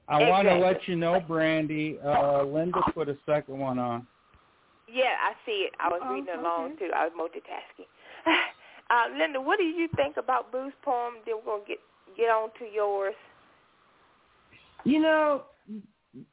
I 0.07 0.29
want 0.29 0.47
to 0.47 0.55
let 0.55 0.87
you 0.87 0.95
know, 0.95 1.19
Brandy. 1.19 1.99
Uh, 1.99 2.43
Linda 2.43 2.79
put 2.93 3.09
a 3.09 3.17
second 3.25 3.59
one 3.59 3.77
on. 3.77 4.07
Yeah, 4.87 5.11
I 5.21 5.33
see 5.45 5.67
it. 5.67 5.73
I 5.81 5.89
was 5.89 5.99
Oh, 6.01 6.13
reading 6.13 6.33
along 6.33 6.71
okay. 6.75 6.87
too. 6.87 6.91
I 6.95 7.03
was 7.09 7.11
multitasking. 7.11 7.87
Uh, 8.89 9.17
Linda, 9.19 9.41
what 9.41 9.57
do 9.57 9.65
you 9.65 9.89
think 9.97 10.15
about 10.15 10.49
Boo's 10.49 10.71
poem? 10.81 11.15
Then 11.25 11.35
we're 11.45 11.57
gonna 11.57 11.63
get 11.67 11.79
get 12.15 12.29
on 12.29 12.51
to 12.57 12.65
yours. 12.73 13.15
You 14.85 15.01
know, 15.01 15.41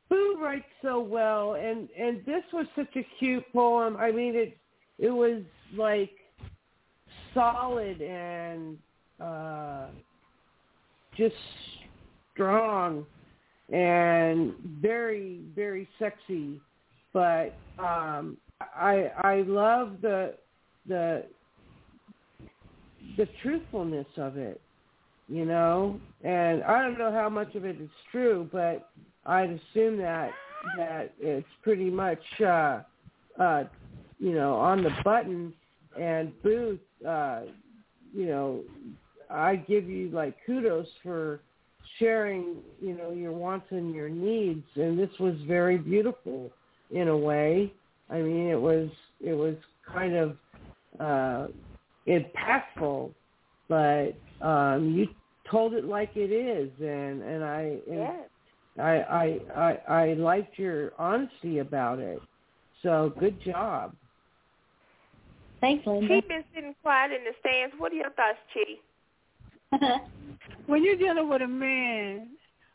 Boo 0.09 0.39
writes 0.41 0.65
so 0.81 1.01
well, 1.01 1.55
and 1.55 1.89
and 1.99 2.25
this 2.25 2.45
was 2.53 2.67
such 2.77 2.95
a 2.95 3.05
cute 3.19 3.45
poem. 3.53 3.97
I 3.97 4.13
mean, 4.13 4.37
it 4.37 4.57
it 5.01 5.11
was 5.11 5.43
like 5.77 6.13
solid 7.35 8.01
and 8.01 8.79
uh, 9.21 9.87
just 11.17 11.35
strong 12.33 13.05
and 13.73 14.55
very 14.81 15.41
very 15.57 15.89
sexy. 15.99 16.61
But 17.13 17.57
um, 17.81 18.37
I 18.61 19.11
I 19.25 19.43
love 19.47 19.97
the 20.03 20.35
the 20.87 21.25
the 23.17 23.27
truthfulness 23.43 24.07
of 24.17 24.37
it 24.37 24.61
you 25.29 25.47
know? 25.47 25.99
And 26.23 26.63
i 26.65 26.83
don't 26.83 26.99
know 26.99 27.13
how 27.13 27.29
much 27.29 27.55
of 27.55 27.65
it 27.65 27.81
is 27.81 27.91
true 28.11 28.49
but 28.53 28.91
i'd 29.27 29.51
assume 29.51 29.99
that 29.99 30.31
that 30.77 31.13
it's 31.19 31.47
pretty 31.63 31.91
much 31.91 32.23
uh 32.41 32.81
uh 33.39 33.65
you 34.19 34.33
know 34.33 34.55
on 34.55 34.83
the 34.83 34.91
button 35.05 35.53
and 36.01 36.33
Boo 36.43 36.79
uh 37.07 37.43
you 38.15 38.27
know 38.27 38.61
i 39.31 39.57
give 39.57 39.89
you 39.89 40.09
like 40.11 40.35
kudos 40.47 40.87
for 41.03 41.41
sharing 41.99 42.57
you 42.81 42.97
know 42.97 43.13
your 43.13 43.33
wants 43.33 43.67
and 43.71 43.95
your 43.95 44.09
needs. 44.09 44.65
And 44.77 44.99
this 44.99 45.11
was 45.21 45.35
very 45.47 45.79
beautiful 45.79 46.51
in 46.91 47.09
a 47.09 47.17
way. 47.17 47.73
I 48.11 48.19
mean 48.19 48.49
it 48.49 48.61
was 48.61 48.89
it 49.21 49.35
was 49.35 49.57
kind 49.93 50.15
of 50.15 50.37
uh 51.01 51.47
impactful 52.07 53.11
but 53.69 54.13
um 54.41 54.95
you 54.95 55.09
told 55.51 55.75
it 55.75 55.85
like 55.85 56.11
it 56.15 56.33
is 56.33 56.71
and 56.81 57.23
and 57.23 57.45
i 57.45 57.79
and 57.89 57.99
Yeah. 57.99 58.21
I, 58.77 58.83
I 58.83 59.41
i 59.57 59.95
i 60.03 60.13
liked 60.15 60.59
your 60.59 60.93
honesty 60.99 61.59
about 61.59 61.99
it 61.99 62.21
so 62.83 63.13
good 63.19 63.41
job 63.43 63.95
Thanks, 65.61 65.87
Linda. 65.87 66.07
She's 66.21 66.29
been 66.29 66.45
sitting 66.55 66.75
quiet 66.83 67.11
in 67.11 67.25
the 67.25 67.31
stands. 67.41 67.75
What 67.79 67.91
are 67.91 67.95
your 67.95 68.11
thoughts, 68.11 68.37
Chitty? 68.53 68.81
When 70.67 70.83
you're 70.83 70.97
dealing 70.97 71.29
with 71.29 71.43
a 71.43 71.49
man 71.49 72.29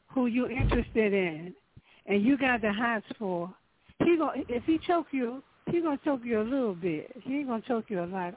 who 0.07 0.27
you're 0.27 0.51
interested 0.51 1.13
in 1.13 1.53
and 2.05 2.23
you 2.23 2.37
got 2.37 2.61
the 2.61 2.71
hots 2.71 3.05
for, 3.17 3.53
he 4.03 4.17
going 4.17 4.45
if 4.47 4.63
he 4.65 4.79
choke 4.85 5.07
you, 5.11 5.41
he 5.71 5.81
gonna 5.81 5.99
choke 6.03 6.21
you 6.23 6.41
a 6.41 6.43
little 6.43 6.75
bit. 6.75 7.11
He 7.23 7.37
ain't 7.37 7.47
gonna 7.47 7.63
choke 7.67 7.85
you 7.89 8.03
a 8.03 8.05
lot. 8.05 8.35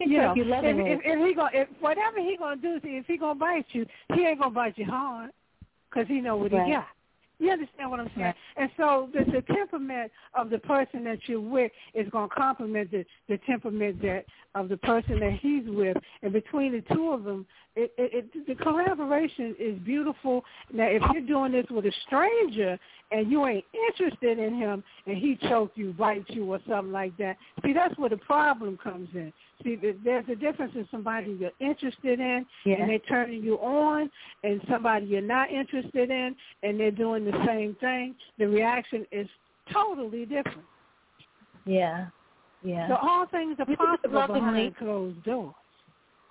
You 0.00 0.18
know, 0.18 0.34
you 0.34 0.44
if, 0.44 0.64
if, 0.64 1.00
if 1.04 1.26
he 1.26 1.34
gonna, 1.34 1.50
if 1.52 1.68
whatever 1.80 2.18
he 2.18 2.36
gonna 2.36 2.56
do, 2.56 2.80
if 2.82 3.06
he 3.06 3.16
gonna 3.16 3.38
bite 3.38 3.66
you, 3.72 3.86
he 4.14 4.22
ain't 4.22 4.40
gonna 4.40 4.50
bite 4.50 4.78
you 4.78 4.84
hard, 4.84 5.30
cause 5.92 6.06
he 6.08 6.20
know 6.20 6.36
what 6.36 6.52
Right. 6.52 6.66
he 6.66 6.72
got. 6.72 6.86
You 7.40 7.50
understand 7.50 7.90
what 7.90 8.00
I'm 8.00 8.10
saying? 8.16 8.26
Right. 8.26 8.34
And 8.56 8.70
so 8.76 9.08
the, 9.12 9.24
the 9.30 9.42
temperament 9.54 10.10
of 10.34 10.50
the 10.50 10.58
person 10.58 11.04
that 11.04 11.20
you're 11.26 11.40
with 11.40 11.70
is 11.94 12.08
going 12.10 12.28
to 12.28 12.34
complement 12.34 12.90
the, 12.90 13.04
the 13.28 13.38
temperament 13.46 14.02
that 14.02 14.24
of 14.56 14.68
the 14.68 14.76
person 14.76 15.20
that 15.20 15.38
he's 15.40 15.62
with. 15.66 15.96
And 16.22 16.32
between 16.32 16.72
the 16.72 16.82
two 16.94 17.12
of 17.12 17.22
them, 17.22 17.46
it, 17.76 17.92
it, 17.96 18.26
it, 18.34 18.46
the 18.48 18.56
collaboration 18.56 19.54
is 19.58 19.78
beautiful. 19.80 20.44
Now, 20.72 20.88
if 20.88 21.02
you're 21.12 21.22
doing 21.22 21.52
this 21.52 21.66
with 21.70 21.84
a 21.84 21.92
stranger 22.06 22.76
and 23.12 23.30
you 23.30 23.46
ain't 23.46 23.64
interested 23.88 24.40
in 24.40 24.58
him 24.58 24.82
and 25.06 25.16
he 25.16 25.38
choke 25.48 25.70
you, 25.76 25.92
bite 25.92 26.28
you, 26.28 26.52
or 26.52 26.58
something 26.68 26.92
like 26.92 27.16
that, 27.18 27.36
see, 27.64 27.72
that's 27.72 27.96
where 27.98 28.10
the 28.10 28.16
problem 28.16 28.76
comes 28.82 29.08
in. 29.14 29.32
See, 29.64 29.76
there's 30.04 30.24
a 30.30 30.36
difference 30.36 30.72
in 30.76 30.86
somebody 30.90 31.32
you're 31.32 31.50
interested 31.58 32.20
in 32.20 32.46
Yeah. 32.64 32.76
and 32.76 32.90
they're 32.90 32.98
turning 33.00 33.42
you 33.42 33.56
on, 33.56 34.08
and 34.44 34.60
somebody 34.70 35.06
you're 35.06 35.20
not 35.20 35.50
interested 35.50 36.10
in 36.10 36.36
and 36.62 36.78
they're 36.78 36.90
doing 36.92 37.24
the 37.24 37.44
same 37.44 37.74
thing. 37.80 38.14
The 38.38 38.46
reaction 38.46 39.04
is 39.10 39.26
totally 39.72 40.26
different. 40.26 40.64
Yeah. 41.64 42.06
Yeah. 42.62 42.88
So 42.88 42.96
all 42.96 43.26
things 43.26 43.56
are 43.58 43.66
You 43.68 43.76
can 43.76 43.86
do 43.86 43.92
it 43.94 43.96
possible 44.02 44.14
lovingly. 44.14 44.40
behind 44.40 44.76
closed 44.76 45.22
doors. 45.24 45.54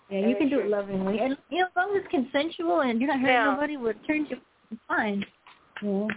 Yeah, 0.10 0.26
you 0.28 0.36
can 0.38 0.50
do 0.50 0.60
it 0.62 0.68
lovingly, 0.70 1.20
and 1.20 1.38
you 1.50 1.60
know, 1.60 1.66
as 1.66 1.72
long 1.76 1.96
as 1.96 2.04
it's 2.04 2.08
consensual 2.12 2.80
and 2.82 3.02
you're 3.02 3.10
not 3.10 3.20
hurting 3.20 3.36
Yeah. 3.36 3.52
nobody, 3.52 3.76
what 3.76 3.96
turns 4.08 4.30
you 4.32 4.38
fine. 4.88 5.26
Yeah. 5.82 6.08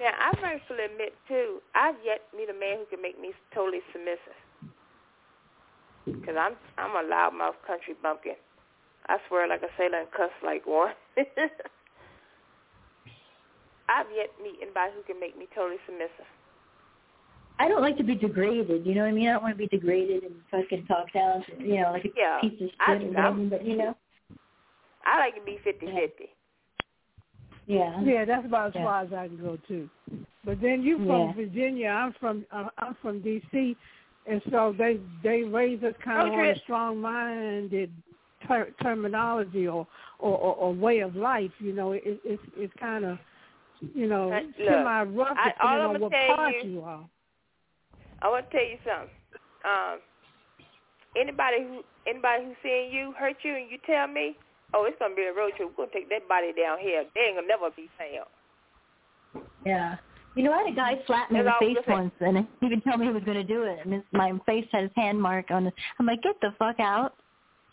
Now, 0.00 0.12
I 0.18 0.32
rightfully 0.42 0.84
admit 0.84 1.14
too, 1.28 1.60
I've 1.74 1.96
yet 2.04 2.30
to 2.30 2.36
meet 2.38 2.48
a 2.48 2.54
man 2.54 2.78
who 2.78 2.86
can 2.86 3.02
make 3.02 3.20
me 3.20 3.32
totally 3.54 3.80
submissive. 3.92 4.36
Cause 6.24 6.36
I'm 6.38 6.54
I'm 6.76 6.94
a 6.96 7.02
loudmouth 7.08 7.56
country 7.66 7.94
bumpkin. 8.02 8.36
I 9.08 9.18
swear 9.28 9.48
like 9.48 9.62
a 9.62 9.68
sailor 9.78 10.00
and 10.00 10.10
cuss 10.12 10.30
like 10.44 10.66
one. 10.66 10.92
I've 13.88 14.06
yet 14.14 14.36
to 14.36 14.42
meet 14.42 14.58
anybody 14.60 14.92
who 14.94 15.02
can 15.02 15.18
make 15.18 15.36
me 15.38 15.46
totally 15.54 15.78
submissive. 15.86 16.26
I 17.58 17.68
don't 17.68 17.80
like 17.82 17.96
to 17.96 18.04
be 18.04 18.14
degraded. 18.14 18.86
You 18.86 18.94
know 18.94 19.00
what 19.02 19.08
I 19.08 19.12
mean? 19.12 19.28
I 19.28 19.32
don't 19.32 19.42
want 19.42 19.54
to 19.54 19.58
be 19.58 19.66
degraded 19.66 20.22
and 20.24 20.34
fucking 20.50 20.86
talked 20.86 21.14
down. 21.14 21.42
You 21.58 21.80
know, 21.80 21.90
like 21.92 22.04
a 22.04 22.10
Yeah, 22.14 22.38
piece 22.40 22.52
of 22.60 22.68
shit. 22.68 22.74
I- 22.80 22.94
or 22.94 22.98
whatever, 23.08 23.44
but 23.50 23.64
you 23.64 23.76
know. 23.76 23.96
I 25.04 25.18
like 25.18 25.34
to 25.36 25.40
be 25.42 25.58
fifty-fifty. 25.64 26.30
Yeah. 27.66 28.00
Yeah, 28.02 28.24
that's 28.24 28.46
about 28.46 28.68
as 28.68 28.74
Yeah. 28.74 28.84
far 28.84 29.02
as 29.02 29.12
I 29.12 29.26
can 29.28 29.38
go 29.38 29.56
too. 29.68 29.88
But 30.44 30.60
then 30.60 30.82
you 30.82 30.98
from 30.98 31.28
Yeah. 31.28 31.32
Virginia, 31.32 31.88
I'm 31.88 32.12
from 32.14 32.46
uh, 32.50 32.68
I'm 32.78 32.94
from 32.96 33.20
D.C., 33.20 33.76
and 34.28 34.42
so 34.50 34.74
they 34.76 35.00
they 35.22 35.42
raise 35.42 35.82
us 35.82 35.94
kind 36.04 36.28
of 36.28 36.34
on 36.34 36.46
a 36.46 36.58
strong-minded 36.60 37.90
ter- 38.46 38.70
terminology 38.82 39.66
or, 39.66 39.86
or 40.18 40.36
or 40.36 40.54
or 40.54 40.74
way 40.74 41.00
of 41.00 41.16
life. 41.16 41.52
You 41.58 41.72
know, 41.72 41.92
it, 41.92 42.02
it's 42.04 42.42
it's 42.56 42.72
kind 42.78 43.04
of 43.04 43.18
you 43.94 44.06
know 44.08 44.32
Uh, 44.32 44.40
look, 44.40 44.68
semi 44.68 45.02
rough 45.02 45.36
I- 45.38 45.52
all 45.62 45.78
depending 45.78 45.80
I'ma 45.80 45.94
on 45.94 46.00
what 46.00 46.12
part 46.36 46.54
you- 46.64 46.70
you 46.70 46.82
are. 46.82 47.04
I 48.20 48.28
want 48.28 48.50
to 48.50 48.56
tell 48.56 48.66
you 48.66 48.78
something. 48.84 49.14
Um, 49.64 50.00
anybody 51.16 51.62
who 51.62 51.82
anybody 52.06 52.44
who 52.44 52.54
seeing 52.62 52.92
you 52.92 53.12
hurt 53.12 53.36
you 53.42 53.54
and 53.54 53.70
you 53.70 53.78
tell 53.86 54.08
me, 54.08 54.36
oh, 54.74 54.84
it's 54.84 54.98
gonna 54.98 55.14
be 55.14 55.22
a 55.22 55.32
road 55.32 55.52
trip. 55.56 55.70
We're 55.76 55.86
gonna 55.86 55.92
take 55.94 56.08
that 56.10 56.28
body 56.28 56.52
down 56.52 56.78
here. 56.80 57.04
They 57.14 57.20
ain't 57.22 57.36
gonna 57.36 57.46
never 57.46 57.70
be 57.70 57.88
found. 57.98 58.28
Yeah. 59.64 59.96
You 60.38 60.44
know, 60.44 60.52
I 60.52 60.58
had 60.58 60.72
a 60.72 60.76
guy 60.76 60.94
slap 61.08 61.32
me 61.32 61.40
in 61.40 61.44
the 61.46 61.50
That's 61.50 61.58
all 61.60 61.68
I'm 61.68 61.74
face 61.74 61.84
gonna 61.84 61.98
once, 61.98 62.14
and 62.20 62.46
he 62.60 62.66
even 62.66 62.80
told 62.82 63.00
me 63.00 63.06
he 63.06 63.12
was 63.12 63.24
going 63.24 63.38
to 63.38 63.42
do 63.42 63.64
it. 63.64 63.80
And 63.84 63.92
his, 63.94 64.02
my 64.12 64.32
face 64.46 64.66
had 64.70 64.82
his 64.84 64.92
hand 64.94 65.20
mark 65.20 65.50
on 65.50 65.66
it. 65.66 65.74
I'm 65.98 66.06
like, 66.06 66.22
get 66.22 66.40
the 66.40 66.54
fuck 66.60 66.78
out. 66.78 67.14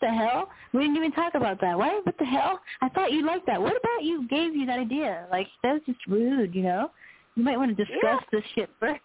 the 0.00 0.08
hell? 0.08 0.50
We 0.72 0.80
didn't 0.80 0.96
even 0.96 1.12
talk 1.12 1.36
about 1.36 1.60
that. 1.60 1.78
Why? 1.78 2.00
What 2.02 2.18
the 2.18 2.24
hell? 2.24 2.58
I 2.82 2.88
thought 2.88 3.12
you 3.12 3.24
liked 3.24 3.46
that. 3.46 3.62
What 3.62 3.76
about 3.76 4.02
you 4.02 4.26
gave 4.26 4.56
you 4.56 4.66
that 4.66 4.80
idea? 4.80 5.28
Like, 5.30 5.46
that 5.62 5.74
was 5.74 5.82
just 5.86 6.00
rude, 6.08 6.56
you 6.56 6.62
know? 6.64 6.90
You 7.36 7.44
might 7.44 7.56
want 7.56 7.76
to 7.76 7.84
discuss 7.84 8.24
this 8.32 8.42
shit 8.56 8.68
first. 8.80 9.00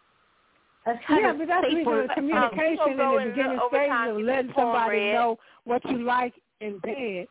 That's 0.83 0.98
kind 1.06 1.22
Yeah, 1.22 1.31
of 1.33 1.38
but 1.38 1.48
that's 1.48 1.67
safer. 1.67 1.77
because 1.77 2.09
um, 2.09 2.15
communication 2.15 2.98
gonna 2.98 3.17
in 3.17 3.23
the 3.25 3.30
beginning 3.30 3.59
over 3.59 3.77
stages 3.77 4.09
of 4.09 4.22
letting 4.23 4.51
somebody 4.57 4.98
cornbread. 4.98 5.14
know 5.14 5.38
what 5.65 5.85
you 5.88 5.99
like 6.03 6.33
in 6.61 6.80
bed. 6.80 7.27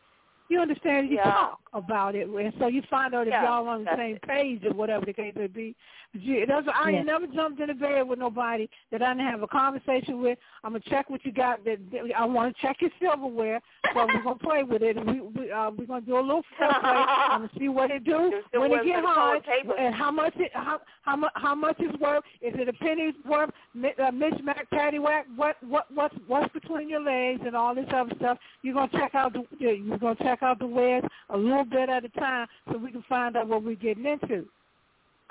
You 0.47 0.59
understand? 0.59 1.09
You 1.09 1.15
Yeah. 1.17 1.31
talk 1.31 1.59
about 1.73 2.15
it, 2.15 2.27
and 2.27 2.53
so 2.59 2.67
you 2.67 2.81
find 2.89 3.13
out 3.13 3.27
if 3.27 3.31
Yeah, 3.31 3.43
y'all 3.43 3.67
on 3.67 3.85
the 3.85 3.95
same 3.95 4.15
it. 4.15 4.21
page 4.23 4.65
or 4.65 4.73
whatever 4.73 5.05
the 5.05 5.13
case 5.13 5.33
may 5.35 5.47
be. 5.47 5.75
You- 6.13 6.45
That's, 6.45 6.67
I 6.67 6.89
Yeah. 6.89 6.97
ain't 6.97 7.05
never 7.05 7.25
jumped 7.27 7.61
in 7.61 7.69
a 7.69 7.73
bed 7.73 8.05
with 8.07 8.19
nobody 8.19 8.67
that 8.91 9.01
I 9.01 9.13
didn't 9.13 9.27
have 9.29 9.43
a 9.43 9.47
conversation 9.47 10.21
with. 10.21 10.37
I'm 10.63 10.71
gonna 10.73 10.83
check 10.89 11.09
what 11.09 11.23
you 11.23 11.31
got. 11.31 11.63
That, 11.63 11.77
that- 11.91 12.11
I 12.17 12.25
want 12.25 12.53
to 12.53 12.61
check 12.61 12.81
your 12.81 12.91
silverware, 12.99 13.61
so 13.93 14.05
we're 14.07 14.21
gonna 14.21 14.35
play 14.43 14.63
with 14.63 14.81
it. 14.81 14.97
And 14.97 15.07
we 15.09 15.21
we 15.21 15.51
uh, 15.51 15.71
we're 15.71 15.85
gonna 15.85 16.01
do 16.01 16.17
a 16.17 16.19
little 16.19 16.43
foreplay. 16.59 17.05
I'm 17.07 17.41
gonna 17.41 17.49
see 17.57 17.69
what 17.69 17.91
it 17.91 18.03
do 18.03 18.41
when 18.53 18.71
it 18.73 18.83
get 18.83 19.03
hard, 19.05 19.41
and 19.77 19.95
how 19.95 20.11
much 20.11 20.33
it 20.35 20.51
how 20.53 20.81
how 21.03 21.15
much 21.15 21.31
how 21.35 21.55
much 21.55 21.79
is 21.79 21.97
worth. 21.99 22.23
Is 22.41 22.53
it 22.55 22.67
a 22.67 22.73
penny's 22.73 23.15
worth? 23.25 23.49
Uh, 23.77 24.11
Mishmack, 24.11 24.67
paddywhack. 24.73 25.23
What 25.37 25.55
what 25.63 25.85
what's 25.93 26.15
what's 26.27 26.51
between 26.53 26.89
your 26.89 27.01
legs 27.01 27.41
and 27.45 27.55
all 27.55 27.73
this 27.73 27.87
other 27.93 28.13
stuff. 28.17 28.37
You're 28.63 28.73
gonna 28.73 28.91
check 28.91 29.15
out 29.15 29.31
the 29.31 29.45
you're 29.59 29.97
gonna 29.97 30.15
check 30.15 30.43
out 30.43 30.59
the 30.59 30.67
wares 30.67 31.05
a 31.29 31.37
little 31.37 31.63
bit 31.65 31.87
at 31.89 32.03
a 32.03 32.09
time, 32.09 32.47
so 32.69 32.77
we 32.77 32.91
can 32.91 33.03
find 33.07 33.37
out 33.37 33.47
what 33.47 33.63
we're 33.63 33.75
getting 33.75 34.05
into. 34.05 34.45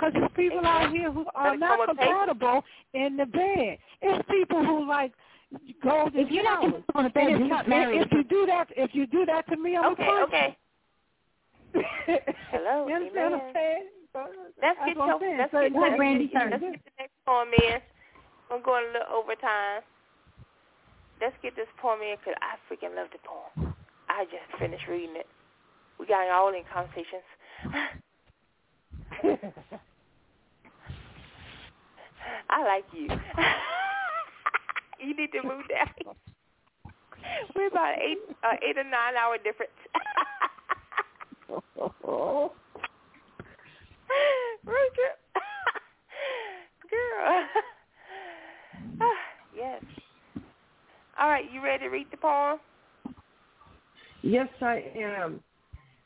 Because 0.00 0.14
there's 0.14 0.30
people 0.34 0.64
out 0.64 0.90
here 0.90 1.12
who 1.12 1.26
are 1.34 1.56
not 1.58 1.76
come 1.78 1.88
with 1.88 1.98
papers. 1.98 2.14
compatible 2.16 2.64
in 2.94 3.16
the 3.18 3.26
bed. 3.26 3.76
It's 4.00 4.28
people 4.30 4.64
who 4.64 4.88
like 4.88 5.12
golden 5.82 6.18
If 6.20 6.30
you're 6.30 6.42
not 6.44 6.62
showers. 6.62 6.82
on 6.94 7.04
the 7.04 7.10
bed, 7.10 7.28
if, 7.32 7.38
you're 7.38 7.48
not 7.48 7.68
married. 7.68 8.00
if 8.00 8.08
you 8.12 8.24
do 8.24 8.46
that, 8.46 8.68
if 8.76 8.94
you 8.94 9.06
do 9.06 9.26
that 9.26 9.46
to 9.50 9.56
me, 9.58 9.76
I'm 9.76 9.92
Okay, 9.92 10.08
a 10.08 10.22
okay. 10.24 10.56
Hello, 12.50 12.88
you 12.88 12.94
understand 12.94 13.32
what 13.32 13.42
I'm 13.44 13.52
saying? 13.54 13.84
Let's 14.14 14.32
That's 14.60 14.78
get 14.86 14.96
what 14.96 15.20
your, 15.20 15.36
let's 15.38 15.52
So 15.52 15.60
get, 15.60 15.72
go 15.72 15.80
let's, 15.80 15.86
ahead, 15.86 15.98
Brandy, 15.98 16.26
get, 16.28 16.40
turn. 16.40 16.50
let's 16.50 16.62
get 16.62 16.72
the 16.84 16.90
next 16.98 17.12
poem 17.26 17.48
in. 17.52 17.78
I'm 18.50 18.62
going 18.62 18.84
a 18.88 18.92
little 18.98 19.14
overtime. 19.20 19.82
Let's 21.20 21.36
get 21.42 21.54
this 21.54 21.68
poem 21.80 22.00
in 22.00 22.16
because 22.16 22.34
I 22.40 22.56
freaking 22.72 22.96
love 22.96 23.08
the 23.12 23.20
poem. 23.22 23.74
I 24.08 24.24
just 24.24 24.48
finished 24.58 24.88
reading 24.88 25.14
it. 25.16 25.26
We 26.00 26.06
got 26.06 26.24
it 26.24 26.32
all 26.32 26.48
in 26.48 26.64
conversations. 26.72 27.22
I 32.48 32.64
like 32.64 32.84
you. 32.92 33.06
you 35.00 35.16
need 35.16 35.32
to 35.32 35.42
move 35.42 35.64
down. 35.68 36.14
We're 37.54 37.68
about 37.68 37.98
eight, 37.98 38.18
uh, 38.42 38.56
eight 38.62 38.78
or 38.78 38.84
nine 38.84 39.16
hour 39.20 39.36
difference. 39.38 39.72
Road 44.64 44.94
trip. 44.94 45.18
Girl. 46.90 47.46
yes. 49.56 49.82
All 51.18 51.28
right, 51.28 51.50
you 51.52 51.62
ready 51.62 51.84
to 51.84 51.90
read 51.90 52.06
the 52.10 52.16
poem? 52.16 52.58
Yes, 54.22 54.48
I 54.60 54.84
am. 54.96 55.40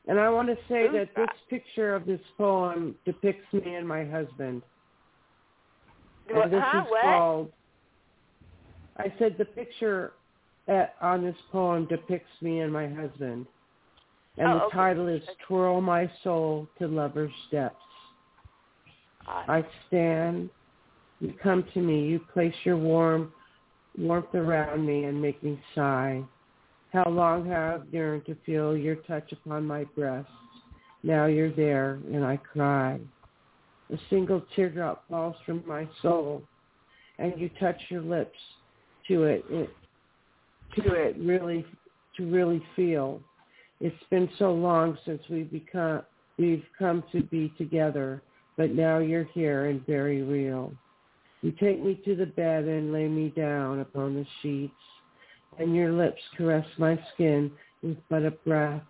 And 0.07 0.21
I 0.21 0.29
want 0.29 0.49
to 0.49 0.57
say 0.69 0.87
that 0.93 1.09
this 1.17 1.29
picture 1.49 1.95
of 1.95 2.05
this 2.05 2.21
poem 2.37 2.95
depicts 3.05 3.51
me 3.53 3.75
and 3.75 3.89
my 3.89 4.05
husband. 4.05 4.63
And 6.29 6.53
this 6.53 6.63
huh? 6.65 6.83
is 6.85 6.91
What? 6.91 7.03
called. 7.03 7.53
I 8.97 9.13
said 9.19 9.37
the 9.39 9.45
picture 9.45 10.13
at, 10.69 10.95
on 11.01 11.23
this 11.23 11.37
poem 11.51 11.87
depicts 11.87 12.31
me 12.41 12.61
and 12.61 12.73
my 12.73 12.89
husband, 12.89 13.47
and 14.39 14.49
Oh, 14.49 14.55
the 14.55 14.65
okay. 14.67 14.77
title 14.77 15.09
is 15.09 15.23
"Twirl 15.47 15.81
My 15.81 16.11
Soul 16.23 16.69
to 16.79 16.87
Lover's 16.87 17.33
Steps." 17.49 17.77
I 19.27 19.65
stand. 19.89 20.51
You 21.21 21.35
come 21.43 21.65
to 21.75 21.81
me. 21.81 22.07
You 22.07 22.21
place 22.33 22.55
your 22.65 22.77
warm 22.77 23.33
warmth 23.97 24.35
around 24.35 24.85
me 24.85 25.05
and 25.05 25.21
make 25.21 25.43
me 25.43 25.61
sigh. 25.75 26.23
How 26.93 27.09
long 27.09 27.47
have 27.47 27.83
I 27.83 27.85
yearned 27.91 28.27
to 28.27 28.37
feel 28.47 28.77
your 28.77 28.97
touch 28.97 29.33
upon 29.33 29.67
my 29.67 29.85
breast? 29.97 30.29
Now 31.03 31.27
you're 31.27 31.53
there, 31.53 31.99
and 32.13 32.25
I 32.25 32.37
cry. 32.37 33.01
A 33.95 33.99
single 34.11 34.43
teardrop 34.57 35.09
falls 35.09 35.37
from 35.47 35.63
my 35.69 35.89
soul, 36.03 36.43
and 37.21 37.33
you 37.41 37.49
touch 37.61 37.81
your 37.91 38.01
lips 38.01 38.37
to 39.07 39.23
it, 39.23 39.45
it 39.49 39.71
to 40.75 40.95
it 40.95 41.17
really 41.17 41.65
to 42.17 42.29
really 42.29 42.61
feel. 42.75 43.21
It's 43.81 43.95
been 44.11 44.29
so 44.37 44.53
long 44.53 44.99
since 45.07 45.23
we've 45.31 45.49
become 45.49 46.03
we've 46.39 46.65
come 46.77 47.05
to 47.13 47.23
be 47.23 47.55
together, 47.57 48.21
but 48.57 48.75
now 48.75 48.99
you're 48.99 49.29
here 49.33 49.67
and 49.67 49.87
very 49.87 50.23
real. 50.23 50.73
You 51.43 51.53
take 51.53 51.81
me 51.81 51.95
to 52.05 52.17
the 52.17 52.27
bed 52.27 52.65
and 52.65 52.93
lay 52.93 53.07
me 53.07 53.29
down 53.29 53.79
upon 53.79 54.15
the 54.15 54.27
sheets, 54.43 54.73
and 55.61 55.73
your 55.73 55.93
lips 55.93 56.21
caress 56.37 56.67
my 56.79 56.99
skin 57.15 57.53
with 57.81 57.99
but 58.11 58.25
a 58.25 58.33
breath. 58.33 58.83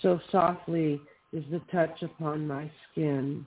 So 0.00 0.20
softly 0.30 1.00
is 1.32 1.42
the 1.50 1.60
touch 1.72 2.02
upon 2.02 2.46
my 2.46 2.70
skin, 2.92 3.44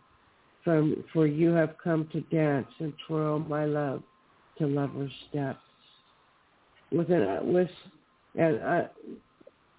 from 0.64 1.03
for 1.11 1.27
you 1.27 1.50
have 1.50 1.75
come 1.83 2.08
to 2.11 2.22
dance 2.22 2.67
and 2.80 2.93
twirl 3.08 3.40
my 3.40 3.66
love 3.66 4.01
to 4.58 4.67
lover's 4.67 5.11
steps. 5.30 5.59
With 6.92 7.09
an 7.09 7.53
with 7.53 7.69
an 8.35 8.56
uh, 8.56 8.88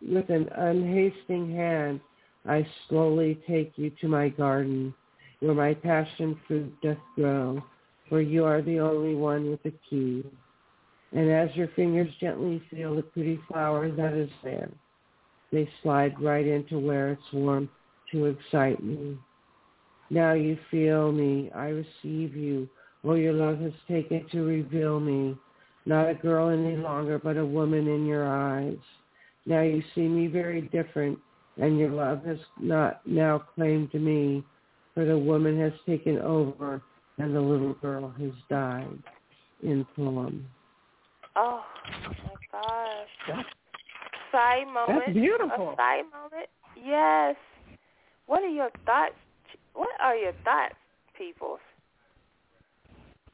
with 0.03 0.29
an 0.31 0.49
unhasting 0.59 1.55
hand, 1.55 2.01
I 2.47 2.67
slowly 2.89 3.41
take 3.49 3.73
you 3.77 3.91
to 4.01 4.09
my 4.09 4.29
garden, 4.29 4.95
where 5.41 5.55
my 5.55 5.75
passion 5.75 6.39
fruit 6.47 6.75
doth 6.83 6.99
grow, 7.15 7.63
for 8.09 8.21
you 8.21 8.45
are 8.45 8.61
the 8.61 8.81
only 8.81 9.15
one 9.15 9.51
with 9.51 9.63
the 9.63 9.73
key. 9.89 10.25
And 11.13 11.31
as 11.31 11.55
your 11.55 11.69
fingers 11.69 12.13
gently 12.21 12.61
feel 12.71 12.97
the 12.97 13.03
pretty 13.03 13.41
flower 13.49 13.91
that 13.91 14.15
is 14.15 14.31
there, 14.43 14.69
they 15.53 15.69
slide 15.83 16.21
right 16.21 16.47
into 16.47 16.79
where 16.79 17.13
it's 17.13 17.33
warm 17.33 17.71
to 18.11 18.27
excite 18.27 18.83
me. 18.83 19.17
Now 20.11 20.33
you 20.33 20.59
feel 20.71 21.13
me, 21.13 21.51
I 21.55 21.67
receive 21.67 22.37
you, 22.37 22.69
or 23.03 23.19
your 23.19 23.33
love 23.33 23.59
has 23.61 23.73
taken 23.89 24.27
to 24.33 24.43
reveal 24.43 25.01
me, 25.01 25.37
not 25.87 26.09
a 26.09 26.15
girl 26.15 26.49
any 26.49 26.77
longer, 26.77 27.19
but 27.19 27.37
a 27.37 27.45
woman 27.45 27.89
in 27.89 28.07
your 28.07 28.27
eyes. 28.27 28.79
Now 29.47 29.63
you 29.63 29.83
see 29.95 30.09
me 30.09 30.27
very 30.27 30.63
different, 30.63 31.19
and 31.57 31.79
your 31.79 31.91
love 31.91 32.25
has 32.25 32.39
not 32.61 33.07
now 33.07 33.39
claimed 33.55 33.93
me, 33.95 34.45
for 34.95 35.05
the 35.05 35.19
woman 35.19 35.59
has 35.61 35.73
taken 35.87 36.19
over, 36.19 36.83
and 37.19 37.35
the 37.35 37.41
little 37.41 37.75
girl 37.75 38.13
has 38.21 38.33
died. 38.49 39.03
In 39.63 39.87
poem. 39.97 40.47
Oh 41.37 41.63
my 41.97 42.35
gosh. 42.53 43.45
Sigh 44.31 44.65
moment. 44.67 45.05
That's 45.07 45.15
beautiful. 45.15 45.71
A 45.71 45.77
sigh 45.77 46.03
moment. 46.03 46.49
Yes. 46.85 47.37
What 48.27 48.43
are 48.43 48.49
your 48.49 48.69
thoughts? 48.85 49.15
What 49.75 49.91
are 50.03 50.17
your 50.17 50.33
thoughts, 50.45 50.75
people? 51.17 51.59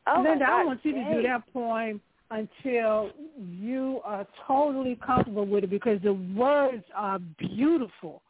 Oh 0.07 0.23
Linda, 0.23 0.47
God. 0.47 0.61
I 0.61 0.65
want 0.65 0.81
you 0.85 0.93
to 0.93 1.15
do 1.15 1.23
that 1.23 1.43
poem 1.53 2.01
until 2.31 3.11
you 3.39 4.01
are 4.05 4.27
totally 4.47 4.99
comfortable 5.05 5.47
with 5.47 5.65
it 5.65 5.71
because 5.71 6.01
the 6.03 6.13
words 6.13 6.85
are 6.95 7.19
beautiful. 7.39 8.23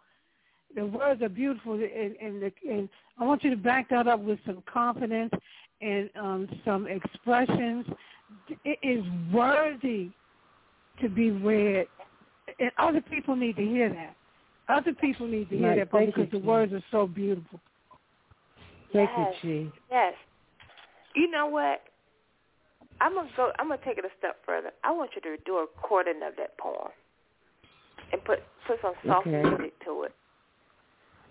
The 0.74 0.86
words 0.86 1.20
are 1.22 1.28
beautiful, 1.28 1.74
and, 1.74 2.16
and, 2.20 2.42
the, 2.42 2.52
and 2.68 2.88
I 3.18 3.24
want 3.24 3.42
you 3.42 3.50
to 3.50 3.56
back 3.56 3.90
that 3.90 4.06
up 4.06 4.20
with 4.20 4.38
some 4.46 4.62
confidence 4.72 5.32
and 5.80 6.08
um, 6.16 6.48
some 6.64 6.86
expressions. 6.86 7.86
It 8.64 8.78
is 8.82 9.04
worthy 9.32 10.10
to 11.00 11.08
be 11.08 11.30
read, 11.30 11.86
and 12.58 12.70
other 12.78 13.00
people 13.00 13.34
need 13.34 13.56
to 13.56 13.64
hear 13.64 13.88
that. 13.88 14.14
Other 14.68 14.92
people 14.92 15.26
need 15.26 15.50
to 15.50 15.56
hear 15.56 15.68
Right, 15.70 15.78
that 15.78 15.90
poem 15.90 16.04
thank 16.04 16.16
you, 16.16 16.24
because 16.24 16.40
the 16.40 16.46
words 16.46 16.72
are 16.72 16.84
so 16.92 17.06
beautiful. 17.06 17.60
Thank 18.92 19.10
Yes. 19.16 19.34
you, 19.42 19.70
Chi. 19.70 19.78
Yes. 19.90 20.14
You 21.14 21.30
know 21.30 21.46
what? 21.46 21.82
I'm 23.00 23.14
gonna 23.14 23.30
go. 23.36 23.50
I'm 23.58 23.68
gonna 23.68 23.80
take 23.84 23.98
it 23.98 24.04
a 24.04 24.10
step 24.18 24.36
further. 24.44 24.70
I 24.84 24.92
want 24.92 25.10
you 25.14 25.20
to 25.22 25.42
do 25.44 25.56
a 25.56 25.60
recording 25.62 26.20
of 26.26 26.34
that 26.36 26.56
poem 26.58 26.90
and 28.12 28.22
put 28.24 28.40
put 28.66 28.76
some 28.82 28.94
soft 29.06 29.26
Okay. 29.26 29.42
music 29.42 29.72
to 29.84 30.02
it. 30.04 30.14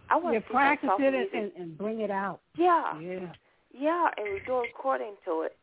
I 0.09 0.15
want 0.15 0.33
Yeah, 0.33 0.39
to 0.39 0.45
practice 0.47 0.89
soft 0.89 1.01
it 1.01 1.13
music. 1.13 1.33
and, 1.33 1.51
and 1.61 1.77
bring 1.77 2.01
it 2.01 2.09
out. 2.09 2.39
yeah, 2.57 2.99
Yeah. 2.99 3.31
yeah, 3.71 4.07
and 4.17 4.31
we 4.31 4.39
do 4.45 4.53
a 4.53 4.61
recording 4.61 5.13
to 5.25 5.43
it. 5.43 5.55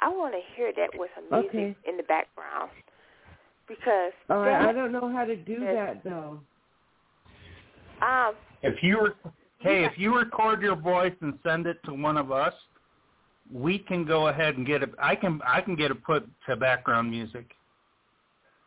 I 0.00 0.08
want 0.08 0.32
to 0.34 0.40
hear 0.56 0.72
that 0.76 0.88
with 0.94 1.10
some 1.14 1.24
music 1.30 1.50
Okay. 1.50 1.76
in 1.86 1.96
the 1.98 2.02
background 2.04 2.70
because 3.68 4.12
All 4.30 4.38
right, 4.38 4.58
that, 4.58 4.68
I 4.68 4.72
don't 4.72 4.92
know 4.92 5.12
how 5.12 5.24
to 5.26 5.36
do 5.36 5.60
that 5.60 6.02
though. 6.02 6.40
um 8.00 8.34
If 8.62 8.82
you 8.82 8.98
were, 8.98 9.14
hey, 9.60 9.84
if 9.84 9.92
you 9.96 10.16
record 10.16 10.60
your 10.62 10.76
voice 10.76 11.14
and 11.20 11.38
send 11.42 11.66
it 11.66 11.78
to 11.84 11.94
one 11.94 12.16
of 12.16 12.32
us, 12.32 12.54
we 13.52 13.78
can 13.78 14.04
go 14.04 14.28
ahead 14.28 14.56
and 14.56 14.66
get 14.66 14.82
it. 14.82 14.90
I 14.98 15.14
can 15.14 15.40
I 15.46 15.60
can 15.60 15.76
get 15.76 15.90
it 15.90 16.02
put 16.04 16.28
to 16.48 16.56
background 16.56 17.10
music. 17.10 17.52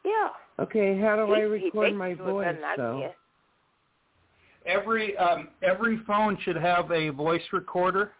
yeah. 0.06 0.30
Okay, 0.60 1.00
how 1.00 1.16
do 1.16 1.34
He- 1.34 1.42
I 1.42 1.44
record 1.46 1.96
my 1.96 2.10
you 2.10 2.16
do 2.16 2.24
it 2.24 2.32
voice 2.32 2.46
better 2.46 2.74
though? 2.78 3.12
Every 4.66 5.18
um, 5.18 5.50
every 5.62 5.98
phone 6.06 6.38
should 6.44 6.56
have 6.56 6.90
a 6.92 7.10
voice 7.10 7.42
recorder, 7.52 8.12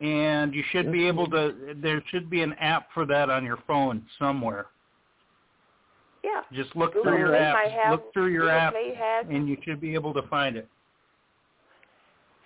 and 0.00 0.54
you 0.54 0.62
should 0.70 0.92
be 0.92 1.06
able 1.08 1.26
to. 1.30 1.74
There 1.82 2.02
should 2.10 2.28
be 2.30 2.42
an 2.42 2.52
app 2.54 2.88
for 2.92 3.06
that 3.06 3.28
on 3.30 3.44
your 3.44 3.58
phone 3.66 4.04
somewhere. 4.18 4.66
Yeah. 6.22 6.42
Just 6.52 6.74
look 6.76 6.92
Google 6.92 7.12
through 7.12 7.18
your 7.18 7.28
Play 7.28 7.38
apps. 7.38 7.70
have- 7.82 7.92
Look 7.92 8.12
through 8.12 8.26
your 8.26 8.42
Google 8.42 8.58
app, 8.58 8.72
Play 8.72 8.94
has 8.94 9.26
and 9.28 9.48
you 9.48 9.56
should 9.64 9.80
be 9.80 9.94
able 9.94 10.12
to 10.14 10.22
find 10.22 10.56
it. 10.56 10.68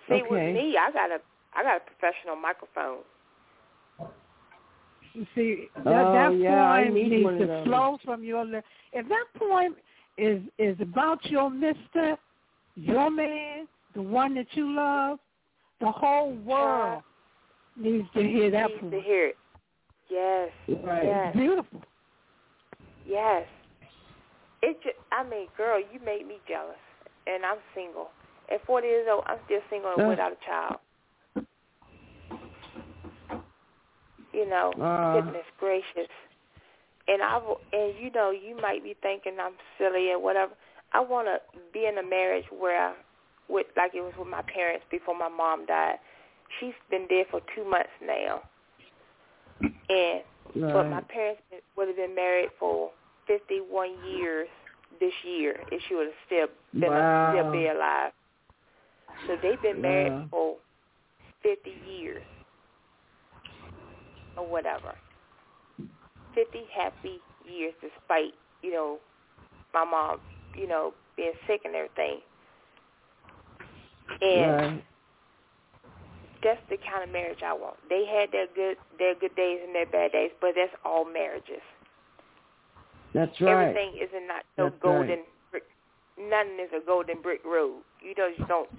See, 0.07 0.15
Okay. 0.15 0.29
with 0.29 0.55
me, 0.55 0.77
I 0.77 0.91
got 0.91 1.11
a 1.11 1.19
I 1.57 1.63
got 1.63 1.77
a 1.77 1.79
professional 1.79 2.35
microphone. 2.35 2.99
You 5.13 5.25
see, 5.33 5.69
that, 5.77 5.87
Oh, 5.87 6.11
that 6.13 6.35
yeah, 6.35 6.75
poem 6.83 6.93
needs 6.93 7.39
to 7.39 7.63
flow 7.63 7.97
from 8.03 8.23
your 8.25 8.43
lips. 8.43 8.67
If 8.91 9.07
that 9.07 9.25
poem 9.37 9.75
is 10.17 10.41
is 10.57 10.79
about 10.81 11.25
your 11.25 11.49
mister, 11.49 12.17
your 12.75 13.09
man, 13.09 13.67
the 13.93 14.01
one 14.01 14.35
that 14.35 14.47
you 14.55 14.69
love, 14.73 15.19
the 15.79 15.89
whole 15.91 16.33
world 16.33 17.03
needs 17.77 18.07
to 18.13 18.21
hear 18.21 18.51
that 18.51 18.67
needs 18.69 18.81
poem. 18.81 18.91
to 18.91 18.99
hear 19.01 19.27
it. 19.27 19.37
Yes. 20.09 20.51
Right. 20.83 21.05
Yes. 21.05 21.27
It's 21.29 21.37
beautiful. 21.37 21.81
Yes. 23.05 23.47
It 24.65 24.81
just, 24.81 24.95
I 25.11 25.21
mean, 25.21 25.47
girl, 25.55 25.77
you 25.79 25.99
made 26.03 26.27
me 26.27 26.37
jealous, 26.47 26.81
and 27.27 27.45
I'm 27.45 27.59
single. 27.75 28.09
At 28.51 28.65
40 28.65 28.87
years 28.87 29.07
old, 29.11 29.23
I'm 29.27 29.37
still 29.45 29.61
single 29.69 29.93
and 29.95 30.09
without 30.09 30.31
a 30.33 30.41
child. 30.43 30.79
You 34.33 34.49
know, 34.49 34.73
Uh. 34.73 35.21
goodness 35.21 35.45
gracious. 35.59 36.09
And 37.07 37.21
I 37.21 37.39
and 37.73 37.95
you 37.99 38.09
know, 38.09 38.31
you 38.31 38.57
might 38.59 38.83
be 38.83 38.95
thinking 38.95 39.39
I'm 39.39 39.53
silly 39.77 40.11
and 40.11 40.23
whatever. 40.23 40.53
I 40.93 40.99
want 40.99 41.27
to 41.27 41.39
be 41.71 41.85
in 41.85 41.99
a 41.99 42.03
marriage 42.03 42.45
where, 42.49 42.95
with 43.47 43.67
like 43.77 43.93
it 43.93 44.01
was 44.01 44.13
with 44.17 44.27
my 44.27 44.41
parents 44.41 44.83
before 44.89 45.15
my 45.15 45.29
mom 45.29 45.67
died. 45.67 45.99
She's 46.59 46.73
been 46.89 47.05
dead 47.07 47.27
for 47.29 47.41
two 47.53 47.63
months 47.63 47.93
now, 48.01 48.41
and 49.89 50.23
but 50.55 50.89
my 50.89 51.01
parents 51.01 51.43
would 51.75 51.87
have 51.87 51.97
been 51.97 52.15
married 52.15 52.49
for 52.59 52.91
51 53.27 53.89
years 54.03 54.47
this 54.99 55.13
year 55.23 55.57
if 55.71 55.81
she 55.87 55.95
would 55.95 56.07
have 56.07 56.15
still 56.25 56.47
been 56.79 56.91
Wow. 56.91 57.29
still 57.29 57.51
be 57.51 57.67
alive. 57.67 58.11
So 59.27 59.35
they've 59.41 59.61
been 59.61 59.81
married 59.81 60.13
Wow. 60.13 60.27
for 60.31 60.55
50 61.43 61.69
years 61.69 62.23
or 64.37 64.49
whatever. 64.49 64.95
50 66.35 66.59
happy 66.75 67.19
years 67.45 67.73
despite, 67.81 68.33
you 68.61 68.71
know, 68.71 68.99
my 69.73 69.85
mom, 69.85 70.19
you 70.55 70.67
know, 70.67 70.93
being 71.17 71.33
sick 71.47 71.61
and 71.65 71.75
everything. 71.75 72.19
And 74.21 74.57
Right. 74.61 74.83
that's 76.43 76.61
the 76.69 76.77
kind 76.89 77.03
of 77.03 77.11
marriage 77.11 77.39
I 77.45 77.53
want. 77.53 77.77
They 77.89 78.05
had 78.05 78.31
their 78.31 78.47
good 78.55 78.77
their 78.99 79.15
good 79.15 79.35
days 79.35 79.59
and 79.65 79.75
their 79.75 79.85
bad 79.87 80.11
days, 80.11 80.31
but 80.41 80.51
that's 80.55 80.73
all 80.85 81.05
marriages. 81.05 81.63
That's 83.15 83.39
right. 83.39 83.69
Everything 83.69 83.93
isn't 83.97 84.27
not 84.27 84.43
no 84.57 84.65
That's 84.69 84.81
golden 84.83 85.09
right. 85.09 85.25
brick. 85.51 85.63
Nothing 86.19 86.59
is 86.61 86.69
a 86.75 86.85
golden 86.85 87.21
brick 87.21 87.43
road. 87.45 87.81
You 88.03 88.13
know, 88.17 88.27
you 88.37 88.45
don't 88.45 88.69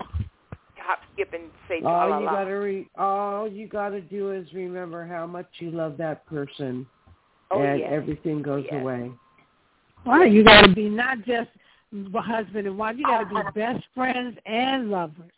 hop, 0.76 0.98
skip, 1.14 1.32
and 1.32 1.44
say 1.68 1.80
la 1.80 2.04
la 2.04 2.14
All 2.14 2.20
you 2.20 2.26
la. 2.26 2.32
gotta 2.32 2.58
re- 2.58 2.88
all 2.98 3.48
you 3.48 3.66
gotta 3.66 4.00
do 4.02 4.32
is 4.32 4.46
remember 4.52 5.06
how 5.06 5.26
much 5.26 5.46
you 5.58 5.70
love 5.70 5.96
that 5.96 6.26
person, 6.26 6.86
Oh, 7.50 7.62
and 7.62 7.80
yes. 7.80 7.88
everything 7.90 8.42
goes 8.42 8.64
Yes. 8.70 8.82
away. 8.82 9.10
Right, 10.04 10.30
you 10.30 10.44
got 10.44 10.62
to 10.62 10.72
be 10.72 10.88
not 10.88 11.22
just 11.24 11.50
husband 12.14 12.66
and 12.66 12.78
wife. 12.78 12.96
You 12.96 13.04
got 13.04 13.28
to 13.28 13.34
be 13.34 13.60
best 13.60 13.84
friends 13.94 14.38
and 14.46 14.90
lovers. 14.90 15.32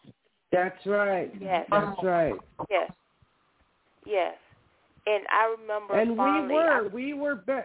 That's 0.53 0.85
right. 0.87 1.31
Yes. 1.41 1.67
That's 1.71 2.03
right. 2.03 2.35
Yes. 2.69 2.91
Yes. 4.05 4.35
And 5.07 5.25
I 5.31 5.55
remember 5.59 5.95
And 5.95 6.11
we 6.11 6.55
were 6.55 6.71
I, 6.71 6.83
we 6.83 7.15
were 7.15 7.37
be- 7.37 7.61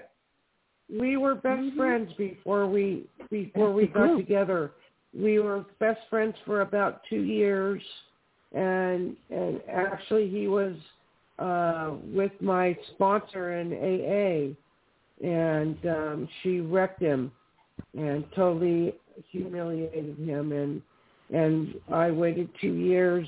we 1.00 1.18
were 1.18 1.36
best 1.36 1.62
Mm-hmm. 1.62 1.78
friends 1.78 2.12
before 2.18 2.68
we 2.68 3.04
before 3.30 3.72
we 3.74 3.88
got 3.88 4.16
together. 4.18 4.72
We 5.18 5.40
were 5.40 5.66
best 5.80 6.00
friends 6.10 6.36
for 6.46 6.62
about 6.62 7.02
two 7.10 7.22
years, 7.22 7.82
and 8.54 9.16
and 9.30 9.62
actually 9.72 10.30
he 10.30 10.48
was 10.48 10.76
uh 11.40 11.92
with 12.14 12.32
my 12.42 12.78
sponsor 12.94 13.60
in 13.60 13.74
AA, 13.74 15.26
and 15.26 15.78
um 15.86 16.30
she 16.42 16.60
wrecked 16.60 17.02
him 17.02 17.32
and 17.98 18.24
totally 18.36 18.96
humiliated 19.32 20.18
him 20.18 20.52
and 20.52 20.82
and 21.32 21.76
I 21.92 22.12
waited 22.12 22.50
two 22.62 22.74
years 22.74 23.28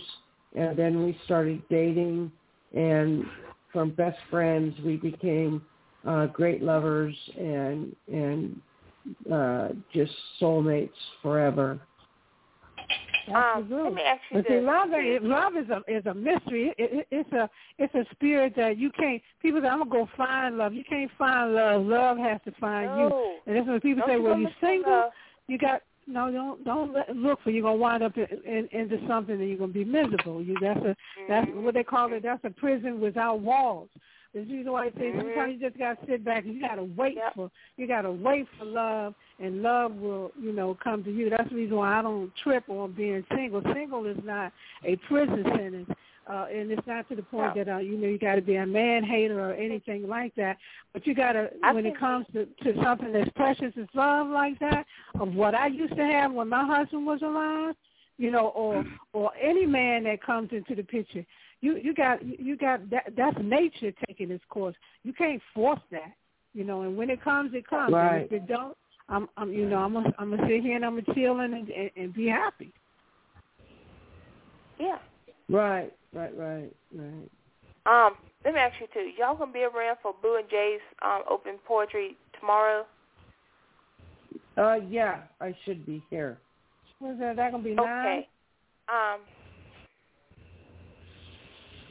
and 0.55 0.77
then 0.77 1.03
we 1.03 1.17
started 1.25 1.61
dating 1.69 2.31
and 2.75 3.25
from 3.71 3.91
best 3.91 4.17
friends 4.29 4.75
we 4.83 4.97
became 4.97 5.61
uh 6.05 6.25
great 6.27 6.61
lovers 6.61 7.15
and 7.37 7.95
and 8.11 8.61
uh 9.31 9.69
just 9.93 10.11
soulmates 10.41 10.89
forever. 11.21 11.79
That's 13.27 13.57
um, 13.57 13.67
let 13.71 13.93
me 13.93 14.01
ask 14.03 14.21
you 14.29 14.37
But 14.37 14.47
see, 14.47 14.53
this. 14.55 14.63
love, 14.63 14.93
ain't- 14.93 15.23
love 15.23 15.55
is 15.55 15.67
a 15.69 15.81
is 15.91 16.05
a 16.05 16.13
mystery. 16.13 16.73
It, 16.77 16.89
it, 16.99 17.07
it's 17.11 17.31
a 17.33 17.49
it's 17.79 17.93
a 17.95 18.05
spirit 18.13 18.53
that 18.55 18.77
you 18.77 18.91
can't. 18.91 19.21
People 19.41 19.61
say, 19.61 19.67
"I'm 19.67 19.79
gonna 19.79 19.89
go 19.89 20.09
find 20.15 20.57
love." 20.57 20.73
You 20.73 20.83
can't 20.87 21.09
find 21.17 21.55
love. 21.55 21.85
Love 21.85 22.17
has 22.17 22.39
to 22.45 22.51
find 22.59 22.99
you. 22.99 23.37
And 23.47 23.55
that's 23.57 23.67
when 23.67 23.79
people 23.81 24.03
Don't 24.05 24.09
say, 24.17 24.19
"Well, 24.19 24.37
you're 24.37 24.51
single." 24.61 24.91
love. 24.91 25.11
You 25.47 25.57
got 25.57 25.81
no. 26.05 26.31
Don't 26.31 26.63
don't 26.65 26.93
let, 26.93 27.15
look 27.15 27.41
for. 27.43 27.49
You're 27.49 27.63
gonna 27.63 27.77
wind 27.77 28.03
up 28.03 28.15
in, 28.15 28.27
in, 28.45 28.67
into 28.79 28.99
something 29.07 29.39
and 29.39 29.49
you're 29.49 29.57
gonna 29.57 29.73
be 29.73 29.85
miserable. 29.85 30.43
You 30.43 30.55
that's 30.61 30.79
a 30.81 30.95
that's 31.27 31.47
Mm-hmm. 31.47 31.63
what 31.63 31.73
they 31.73 31.83
call 31.83 32.13
it. 32.13 32.21
That's 32.21 32.43
a 32.43 32.51
prison 32.51 32.99
without 33.01 33.39
walls. 33.39 33.89
That's 34.35 34.49
usually 34.49 34.69
why 34.69 34.85
I 34.87 34.91
say 34.91 35.13
Mhm. 35.13 35.21
sometimes 35.21 35.53
you 35.53 35.59
just 35.69 35.79
gotta 35.79 36.05
sit 36.05 36.25
back 36.25 36.43
and 36.43 36.55
you 36.55 36.59
gotta 36.61 36.83
wait 36.83 37.15
Yep. 37.15 37.33
for 37.35 37.51
you 37.77 37.87
gotta 37.87 38.11
wait 38.11 38.47
for 38.59 38.65
love 38.65 39.15
and 39.39 39.63
love 39.63 39.95
will, 39.95 40.33
you 40.37 40.51
know, 40.51 40.75
come 40.75 41.05
to 41.05 41.11
you. 41.11 41.29
That's 41.29 41.49
the 41.49 41.55
reason 41.55 41.77
why 41.77 41.97
I 41.97 42.01
don't 42.01 42.35
trip 42.35 42.69
on 42.69 42.91
being 42.91 43.25
single. 43.33 43.61
Single 43.73 44.05
is 44.05 44.21
not 44.25 44.51
a 44.83 44.97
prison 44.97 45.43
sentence. 45.45 45.89
Uh, 46.27 46.47
and 46.51 46.71
it's 46.71 46.85
not 46.87 47.07
to 47.07 47.15
the 47.15 47.21
point 47.21 47.55
No. 47.55 47.63
that 47.63 47.71
uh, 47.75 47.77
you 47.77 47.97
know 47.97 48.07
you 48.07 48.17
got 48.17 48.33
to 48.35 48.41
be 48.41 48.55
a 48.55 48.65
man 48.65 49.03
hater 49.03 49.39
or 49.39 49.53
anything 49.53 50.07
like 50.07 50.33
that. 50.35 50.57
But 50.91 51.05
you 51.05 51.13
got 51.13 51.33
to, 51.33 51.51
when 51.71 51.85
it 51.85 51.97
comes 51.97 52.25
to 52.33 52.45
to 52.45 52.83
something 52.83 53.15
as 53.15 53.29
precious 53.35 53.71
as 53.77 53.87
love 53.93 54.27
like 54.27 54.57
that, 54.59 54.87
of 55.19 55.35
what 55.35 55.53
I 55.53 55.67
used 55.67 55.95
to 55.95 56.03
have 56.03 56.33
when 56.33 56.49
my 56.49 56.65
husband 56.65 57.05
was 57.05 57.21
alive, 57.21 57.75
you 58.17 58.31
know, 58.31 58.47
or 58.49 58.83
or 59.13 59.31
any 59.39 59.67
man 59.67 60.05
that 60.05 60.23
comes 60.23 60.51
into 60.51 60.73
the 60.73 60.81
picture, 60.83 61.23
you 61.65 61.77
you 61.77 61.93
got 61.95 62.23
you 62.23 62.55
got 62.55 62.87
that 62.91 63.13
that's 63.17 63.37
nature 63.41 63.91
taking 64.07 64.29
its 64.29 64.43
course. 64.49 64.75
You 65.03 65.13
can't 65.13 65.41
force 65.53 65.79
that, 65.91 66.13
you 66.53 66.63
know. 66.63 66.83
And 66.83 66.95
when 66.95 67.09
it 67.09 67.23
comes, 67.23 67.53
it 67.55 67.67
comes. 67.67 67.87
And 67.87 67.93
Right. 67.93 68.25
if 68.25 68.31
it 68.31 68.47
don't, 68.47 68.77
I'm 69.09 69.27
I'm 69.35 69.51
you 69.51 69.67
know 69.67 69.77
I'm 69.77 69.93
gonna 69.93 70.13
I'm 70.19 70.29
gonna 70.29 70.47
sit 70.47 70.61
here 70.61 70.75
and 70.75 70.85
I'm 70.85 70.99
gonna 70.99 71.15
chill 71.15 71.39
and 71.39 71.53
and, 71.53 71.91
and 71.95 72.13
be 72.13 72.27
happy. 72.27 72.71
Yeah. 74.79 74.99
Right, 75.49 75.91
right, 76.13 76.35
right, 76.37 76.71
right. 76.93 77.29
Um, 77.87 78.15
let 78.43 78.53
me 78.53 78.59
ask 78.59 78.75
you 78.79 78.87
too. 78.93 79.11
Y'all 79.17 79.35
gonna 79.35 79.51
be 79.51 79.63
around 79.63 79.97
for 80.03 80.13
Boo 80.21 80.35
and 80.35 80.49
Jay's 80.49 80.81
um 81.03 81.23
open 81.27 81.55
poetry 81.67 82.15
tomorrow? 82.39 82.85
Uh 84.55 84.77
yeah, 84.87 85.21
I 85.41 85.55
should 85.65 85.83
be 85.85 86.03
here. 86.11 86.37
What's 86.99 87.19
that? 87.19 87.37
That 87.37 87.51
gonna 87.51 87.63
be 87.63 87.73
nine? 87.73 88.05
Okay. 88.05 88.27
Um. 88.87 89.21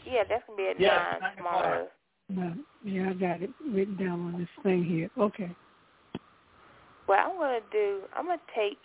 Yeah, 0.07 0.23
that's 0.29 0.43
gonna 0.47 0.57
be 0.57 0.69
at 0.69 0.81
Yes, 0.81 1.01
nine 1.21 1.21
nine 1.21 1.37
tomorrow. 1.37 1.89
No, 2.29 2.55
yeah, 2.83 3.11
I 3.11 3.13
got 3.15 3.43
it 3.43 3.51
written 3.71 3.97
down 3.97 4.21
on 4.21 4.39
this 4.39 4.49
thing 4.63 4.85
here. 4.85 5.11
Okay. 5.19 5.55
What 7.07 7.19
I'm 7.19 7.37
gonna 7.37 7.61
do, 7.71 8.01
I'm 8.17 8.27
gonna 8.27 8.41
take 8.55 8.79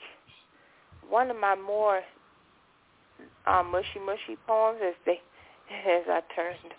one 1.10 1.30
of 1.32 1.38
my 1.38 1.56
more 1.56 2.02
um, 3.48 3.72
mushy 3.72 4.00
mushy 4.06 4.38
poems 4.48 4.80
as 4.86 4.96
they 5.06 5.20
as 5.72 6.04
I 6.08 6.22
turned. 6.36 6.74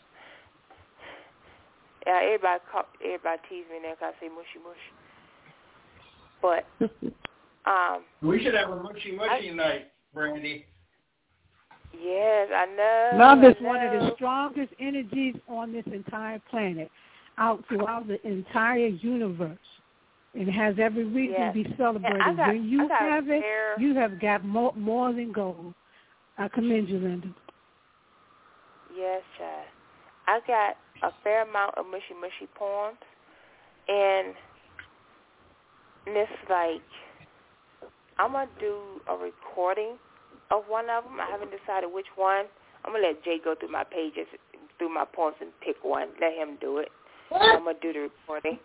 Yeah, 2.07 2.21
everybody 2.23 2.61
call, 2.73 2.85
everybody 3.05 3.41
tease 3.49 3.65
me 3.71 3.79
now 3.83 3.95
'cause 3.95 4.15
I 4.17 4.21
say 4.21 4.29
mushy 4.29 4.59
mushy. 4.65 4.93
But 6.43 6.67
um, 7.71 8.05
We 8.23 8.43
should 8.43 8.55
have 8.55 8.71
a 8.71 8.77
mushy 8.83 9.13
mushy 9.13 9.51
night, 9.51 9.93
Brandy. 10.15 10.67
Yes, 11.93 12.49
I 12.55 12.67
know. 12.77 13.11
Love 13.19 13.45
is 13.45 13.57
I 13.61 13.65
one 13.65 13.81
of 13.87 13.93
the 13.93 14.15
strongest 14.17 14.73
energies 14.79 15.37
on 15.49 15.73
this 15.73 15.85
entire 15.87 16.41
planet, 16.51 16.91
out 17.39 17.65
throughout 17.69 18.07
the 18.07 18.25
entire 18.27 18.87
universe. 18.89 19.59
It 20.33 20.49
has 20.53 20.77
every 20.79 21.05
reason 21.05 21.35
Yes. 21.39 21.55
to 21.55 21.65
be 21.65 21.77
celebrated. 21.77 22.37
Got- 22.37 22.49
when 22.49 22.65
you 22.69 22.85
I 22.85 22.89
got 22.89 23.03
a 23.03 23.11
have 23.11 23.29
it, 23.29 23.43
fair- 23.43 23.81
you 23.81 23.95
have 23.95 24.21
got 24.21 24.45
more 24.45 24.73
more 24.77 25.13
than 25.13 25.33
gold. 25.33 25.75
I 26.39 26.49
commend 26.49 26.89
you, 26.89 26.99
Linda. 26.99 27.29
Yes, 28.97 29.23
child. 29.39 29.67
I 30.27 30.41
got 30.47 30.77
a 31.03 31.13
fair 31.25 31.43
amount 31.43 31.77
of 31.77 31.87
mushy 31.87 32.15
mushy 32.21 32.47
poems, 32.55 32.99
and, 33.89 34.35
and 36.07 36.17
it's 36.17 36.33
like 36.49 36.83
I'm 38.19 38.33
gonna 38.33 38.49
do 38.61 39.01
a 39.09 39.17
recording 39.17 39.99
of 40.51 40.65
one 40.69 40.91
of 40.91 41.05
them. 41.05 41.19
I 41.21 41.31
haven't 41.31 41.51
decided 41.51 41.93
which 41.93 42.07
one. 42.17 42.47
I'm 42.85 42.93
gonna 42.93 43.07
let 43.07 43.23
Jay 43.25 43.39
go 43.43 43.55
through 43.55 43.73
my 43.73 43.85
pages, 43.85 44.27
through 44.79 44.93
my 44.95 45.05
poems, 45.05 45.37
and 45.41 45.51
pick 45.65 45.77
one. 45.83 46.09
Let 46.21 46.33
him 46.35 46.57
do 46.61 46.79
it. 46.79 46.89
I'm 47.33 47.65
gonna 47.65 47.79
do 47.81 47.93
the 47.93 48.09
recording. 48.11 48.59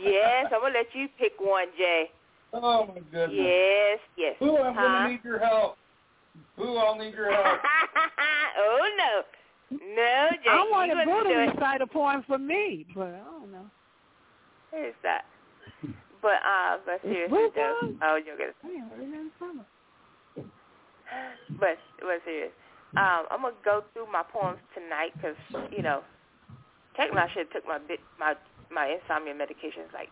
yes, 0.00 0.46
I'm 0.54 0.60
gonna 0.60 0.74
let 0.74 0.86
you 0.94 1.08
pick 1.18 1.32
one, 1.38 1.66
Jay. 1.76 2.10
Oh 2.52 2.86
my 2.86 3.00
goodness. 3.12 3.30
Yes, 3.32 3.98
yes. 4.16 4.34
Ooh, 4.42 4.56
I'm 4.56 4.74
huh? 4.74 4.82
gonna 4.82 5.08
need 5.10 5.20
your 5.24 5.38
help. 5.38 5.76
Ooh, 6.60 6.76
I'll 6.76 6.96
need 6.96 7.14
your 7.14 7.30
help. 7.32 7.60
oh 8.58 8.88
no, 8.96 9.78
no, 9.78 10.28
Jay. 10.42 10.50
I 10.50 10.68
want 10.70 10.88
you 10.90 10.98
to 10.98 11.04
gonna 11.04 11.22
go 11.22 11.28
do 11.28 11.34
to 11.34 11.42
it. 11.42 11.54
recite 11.54 11.82
a 11.82 11.86
poem 11.86 12.24
for 12.26 12.38
me, 12.38 12.86
but 12.94 13.08
I 13.08 13.18
don't 13.38 13.52
know. 13.52 13.66
Who's 14.72 14.94
that? 15.02 15.24
But 16.22 16.38
uh, 16.46 16.78
but 16.86 17.00
seriously 17.02 17.38
Which 17.38 17.54
though, 17.54 17.76
one? 17.82 17.98
oh, 18.02 18.18
you're 18.24 18.36
gonna. 18.36 18.52
I 18.64 18.68
ain't 18.68 18.90
heard 18.90 19.08
nothing 19.08 19.30
from 19.38 19.58
her. 19.58 19.64
But 21.58 21.78
but 22.00 22.20
serious. 22.24 22.52
Um, 22.96 23.26
I'm 23.30 23.42
gonna 23.42 23.54
go 23.64 23.82
through 23.92 24.10
my 24.10 24.22
poems 24.22 24.58
tonight 24.74 25.12
because 25.16 25.36
you 25.72 25.82
know, 25.82 26.02
technically 26.96 27.20
I 27.20 27.28
should 27.32 27.46
have 27.46 27.52
took 27.52 27.66
my 27.66 27.78
bit 27.78 28.00
my 28.18 28.34
my 28.72 28.96
insomnia 28.98 29.34
medications 29.34 29.92
like 29.92 30.08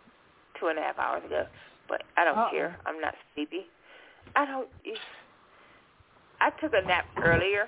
two 0.59 0.69
and 0.69 0.79
a 0.79 0.83
half 0.83 0.99
hours 0.99 1.25
ago, 1.25 1.45
but 1.89 2.03
I 2.17 2.25
don't 2.25 2.37
Uh-oh. 2.39 2.51
care. 2.51 2.77
I'm 2.87 3.01
not 3.01 3.15
sleepy. 3.35 3.67
I 4.37 4.47
don't. 4.47 4.69
If, 4.85 4.99
I 6.41 6.51
took 6.61 6.73
a 6.73 6.87
nap 6.87 7.05
earlier, 7.25 7.67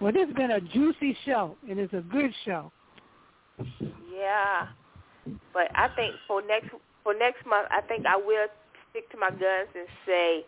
Well, 0.00 0.12
this 0.12 0.26
has 0.26 0.34
been 0.34 0.52
a 0.52 0.60
juicy 0.60 1.16
show, 1.26 1.56
and 1.68 1.78
it's 1.78 1.92
a 1.92 2.00
good 2.00 2.32
show. 2.46 2.72
Yeah, 4.10 4.68
but 5.52 5.68
I 5.74 5.88
think 5.94 6.14
for 6.26 6.40
next 6.40 6.68
for 7.04 7.12
next 7.12 7.44
month, 7.46 7.68
I 7.70 7.82
think 7.82 8.06
I 8.06 8.16
will 8.16 8.48
stick 8.90 9.10
to 9.10 9.18
my 9.18 9.30
guns 9.30 9.70
and 9.74 9.88
say 10.06 10.44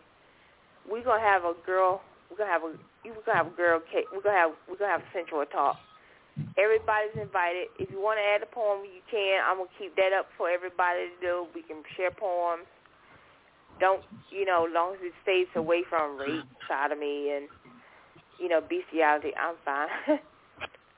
we're 0.89 1.03
gonna 1.03 1.23
have 1.23 1.43
a 1.43 1.53
girl. 1.65 2.01
We're 2.29 2.37
gonna 2.37 2.51
have 2.51 2.63
a 2.63 2.75
we're 3.05 3.23
gonna 3.25 3.37
have 3.37 3.47
a 3.47 3.57
girl. 3.57 3.81
We're 4.11 4.21
gonna 4.21 4.37
have 4.37 4.51
we're 4.69 4.77
gonna 4.77 4.91
have 4.91 5.01
a 5.01 5.11
sensual 5.13 5.45
talk. 5.45 5.77
Everybody's 6.57 7.13
invited. 7.13 7.69
If 7.77 7.91
you 7.91 8.01
want 8.01 8.17
to 8.17 8.25
add 8.25 8.41
a 8.41 8.49
poem, 8.49 8.81
you 8.85 9.01
can. 9.09 9.41
I'm 9.45 9.57
gonna 9.57 9.69
keep 9.77 9.95
that 9.95 10.11
up 10.17 10.27
for 10.37 10.49
everybody 10.49 11.13
to 11.13 11.17
do. 11.21 11.45
We 11.53 11.61
can 11.61 11.83
share 11.95 12.11
poems. 12.11 12.65
Don't 13.79 14.03
you 14.29 14.45
know? 14.45 14.65
As 14.67 14.73
long 14.73 14.95
as 14.95 14.99
it 15.01 15.13
stays 15.23 15.47
away 15.55 15.83
from 15.89 16.17
rape, 16.17 16.45
sodomy, 16.67 17.31
and 17.31 17.47
you 18.39 18.49
know 18.49 18.61
bestiality, 18.61 19.31
I'm 19.37 19.55
fine. 19.63 19.89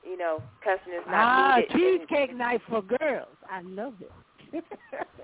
you 0.04 0.16
know, 0.16 0.42
cussing 0.62 0.94
is 0.94 1.04
not 1.06 1.14
ah, 1.14 1.56
needed. 1.74 2.08
cheesecake 2.08 2.34
night 2.34 2.60
for 2.68 2.82
girls. 2.82 3.36
I 3.50 3.62
love 3.62 3.94
it. 4.00 4.64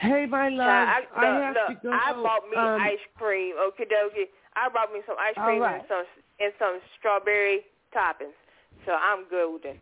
hey, 0.00 0.26
my 0.26 0.48
love. 0.48 0.68
I, 0.68 1.00
I 1.14 1.32
look, 1.32 1.42
have 1.42 1.54
look, 1.54 1.82
to 1.82 1.88
go. 1.88 1.92
I 1.92 2.12
bought 2.12 2.42
me 2.50 2.56
um, 2.56 2.80
ice 2.80 2.98
cream. 3.16 3.54
Okay, 3.68 3.84
dokie. 3.84 4.28
I 4.54 4.68
brought 4.70 4.92
me 4.92 5.00
some 5.06 5.16
ice 5.18 5.34
cream 5.34 5.60
right. 5.60 5.76
and 5.76 5.84
some 5.88 6.04
and 6.40 6.52
some 6.58 6.80
strawberry 6.98 7.60
toppings. 7.94 8.36
So 8.84 8.92
I'm 8.92 9.24
golden. 9.30 9.78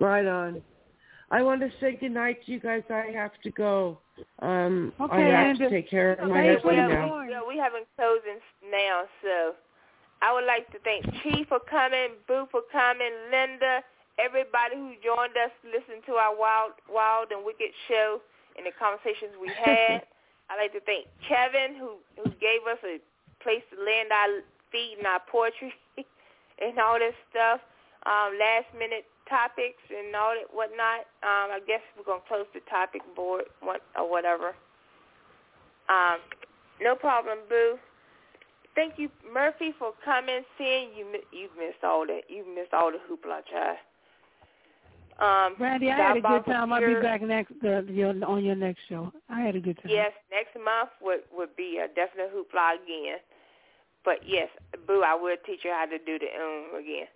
Right 0.00 0.26
on. 0.26 0.62
I 1.30 1.42
want 1.42 1.60
to 1.60 1.70
say 1.80 1.96
goodnight 1.96 2.44
to 2.46 2.52
you 2.52 2.60
guys. 2.60 2.82
I 2.90 3.10
have 3.14 3.32
to 3.42 3.50
go. 3.50 3.98
Um, 4.40 4.92
Okay, 5.00 5.34
I 5.34 5.48
have 5.48 5.56
Linda. 5.58 5.68
to 5.68 5.70
take 5.70 5.90
care 5.90 6.14
of 6.14 6.28
my 6.28 6.42
Thanks 6.42 6.62
husband 6.62 6.78
the 6.78 6.94
now. 6.94 7.08
porn. 7.08 7.30
Yeah, 7.30 7.40
we 7.46 7.58
having 7.58 7.82
closing 7.96 8.38
now, 8.70 9.04
so 9.22 9.54
I 10.22 10.32
would 10.32 10.46
like 10.46 10.70
to 10.72 10.78
thank 10.80 11.04
Chief 11.22 11.46
for 11.48 11.60
coming, 11.60 12.16
Boo 12.28 12.46
for 12.50 12.62
coming, 12.72 13.12
Linda, 13.30 13.82
everybody 14.18 14.76
who 14.76 14.94
joined 15.04 15.36
us 15.36 15.52
to 15.62 15.68
listen 15.68 16.00
to 16.06 16.12
our 16.14 16.34
wild, 16.34 16.72
wild 16.88 17.32
and 17.32 17.44
wicked 17.44 17.74
show 17.88 18.20
and 18.56 18.66
the 18.66 18.74
conversations 18.76 19.36
we 19.40 19.52
had. 19.54 20.02
I'd 20.50 20.60
like 20.62 20.72
to 20.78 20.82
thank 20.86 21.06
Kevin 21.26 21.74
who 21.76 21.98
who 22.14 22.30
gave 22.38 22.62
us 22.70 22.78
a 22.86 23.02
place 23.42 23.62
to 23.74 23.76
land 23.82 24.10
our 24.14 24.42
feet 24.70 24.98
and 24.98 25.06
our 25.06 25.20
poetry 25.26 25.74
and 26.62 26.78
all 26.78 26.98
this 26.98 27.16
stuff. 27.30 27.60
Um, 28.06 28.38
last 28.38 28.70
minute 28.78 29.04
topics 29.28 29.82
and 29.90 30.14
all 30.14 30.34
that 30.38 30.46
whatnot. 30.54 31.10
Um, 31.26 31.50
I 31.50 31.60
guess 31.66 31.82
we're 31.98 32.06
gonna 32.06 32.22
close 32.28 32.46
the 32.54 32.62
topic 32.70 33.02
board 33.14 33.50
what 33.60 33.82
or 33.98 34.08
whatever. 34.08 34.54
Um, 35.88 36.18
no 36.80 36.94
problem, 36.94 37.38
Boo. 37.48 37.78
Thank 38.74 38.98
you, 38.98 39.08
Murphy, 39.32 39.72
for 39.78 39.92
coming. 40.04 40.42
Seeing 40.58 40.90
you, 40.96 41.06
mi- 41.10 41.26
you 41.32 41.48
missed 41.58 41.82
all 41.82 42.06
that. 42.06 42.22
You 42.28 42.44
missed 42.54 42.74
all 42.74 42.92
the 42.92 42.98
hoopla, 42.98 43.40
child. 43.50 43.78
Um, 45.18 45.54
Brandy, 45.56 45.90
I 45.90 45.96
had 45.96 46.16
a 46.18 46.20
good 46.20 46.44
time. 46.44 46.72
I'll 46.72 46.80
be 46.80 46.94
back 47.00 47.22
next 47.22 47.52
uh, 47.64 47.82
your, 47.84 48.12
on 48.24 48.44
your 48.44 48.54
next 48.54 48.80
show. 48.88 49.10
I 49.30 49.40
had 49.40 49.56
a 49.56 49.60
good 49.60 49.76
time. 49.76 49.90
Yes, 49.90 50.12
next 50.30 50.54
month 50.62 50.90
would 51.00 51.20
would 51.32 51.56
be 51.56 51.78
a 51.82 51.88
definite 51.88 52.30
hoopla 52.34 52.76
again. 52.84 53.18
But 54.04 54.20
yes, 54.26 54.48
Boo, 54.86 55.02
I 55.02 55.14
will 55.14 55.36
teach 55.46 55.60
you 55.64 55.70
how 55.70 55.86
to 55.86 55.98
do 55.98 56.18
the 56.18 56.26
um 56.36 56.80
again. 56.80 57.06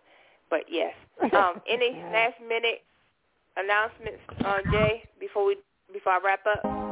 But 0.49 0.65
yes, 0.71 0.95
um, 1.35 1.61
any 1.69 2.03
last 2.11 2.41
minute 2.41 2.83
announcements, 3.57 4.21
uh, 4.45 4.59
Jay, 4.73 5.05
before 5.21 5.45
we 5.45 5.57
before 5.93 6.13
I 6.13 6.21
wrap 6.25 6.41
up? 6.47 6.90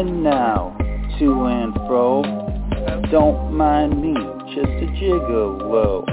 In 0.00 0.22
now, 0.22 0.74
to 1.18 1.44
and 1.44 1.74
fro. 1.86 2.22
Don't 3.10 3.52
mind 3.52 4.00
me, 4.00 4.14
just 4.54 4.70
a 4.70 4.86
gigolo. 4.96 6.06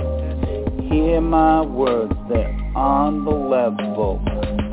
Hear 0.91 1.21
my 1.21 1.61
words, 1.61 2.13
they're 2.27 2.53
on 2.75 3.23
the 3.23 3.31
level. 3.31 4.21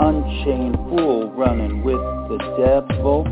Unchained 0.00 0.74
fool 0.88 1.30
running 1.30 1.84
with 1.84 1.94
the 1.94 2.38
devil. 2.58 3.22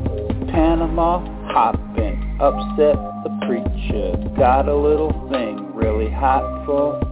Panama 0.53 1.19
hopping, 1.53 2.39
upset 2.41 2.95
the 3.25 3.41
preacher. 3.49 4.37
Got 4.39 4.69
a 4.69 4.77
little 4.77 5.11
thing 5.33 5.75
really 5.75 6.13
hot 6.13 6.65
for 6.65 7.12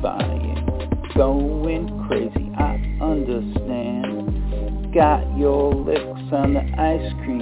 buying, 0.00 0.64
going 1.14 1.86
crazy. 2.08 2.50
I 2.56 2.76
understand. 3.02 4.94
Got 4.94 5.36
your 5.36 5.74
licks 5.74 6.32
on 6.32 6.54
the 6.54 6.64
ice 6.80 7.12
cream, 7.24 7.39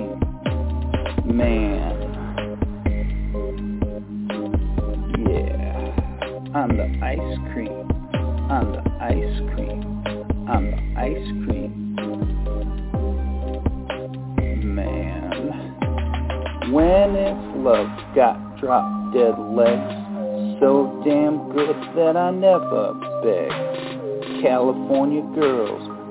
I 22.58 22.64
never 22.64 24.42
California 24.42 25.22
girls, 25.34 26.07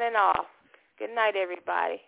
Signing 0.00 0.16
off. 0.16 0.46
Good 0.98 1.14
night, 1.14 1.34
everybody. 1.36 2.00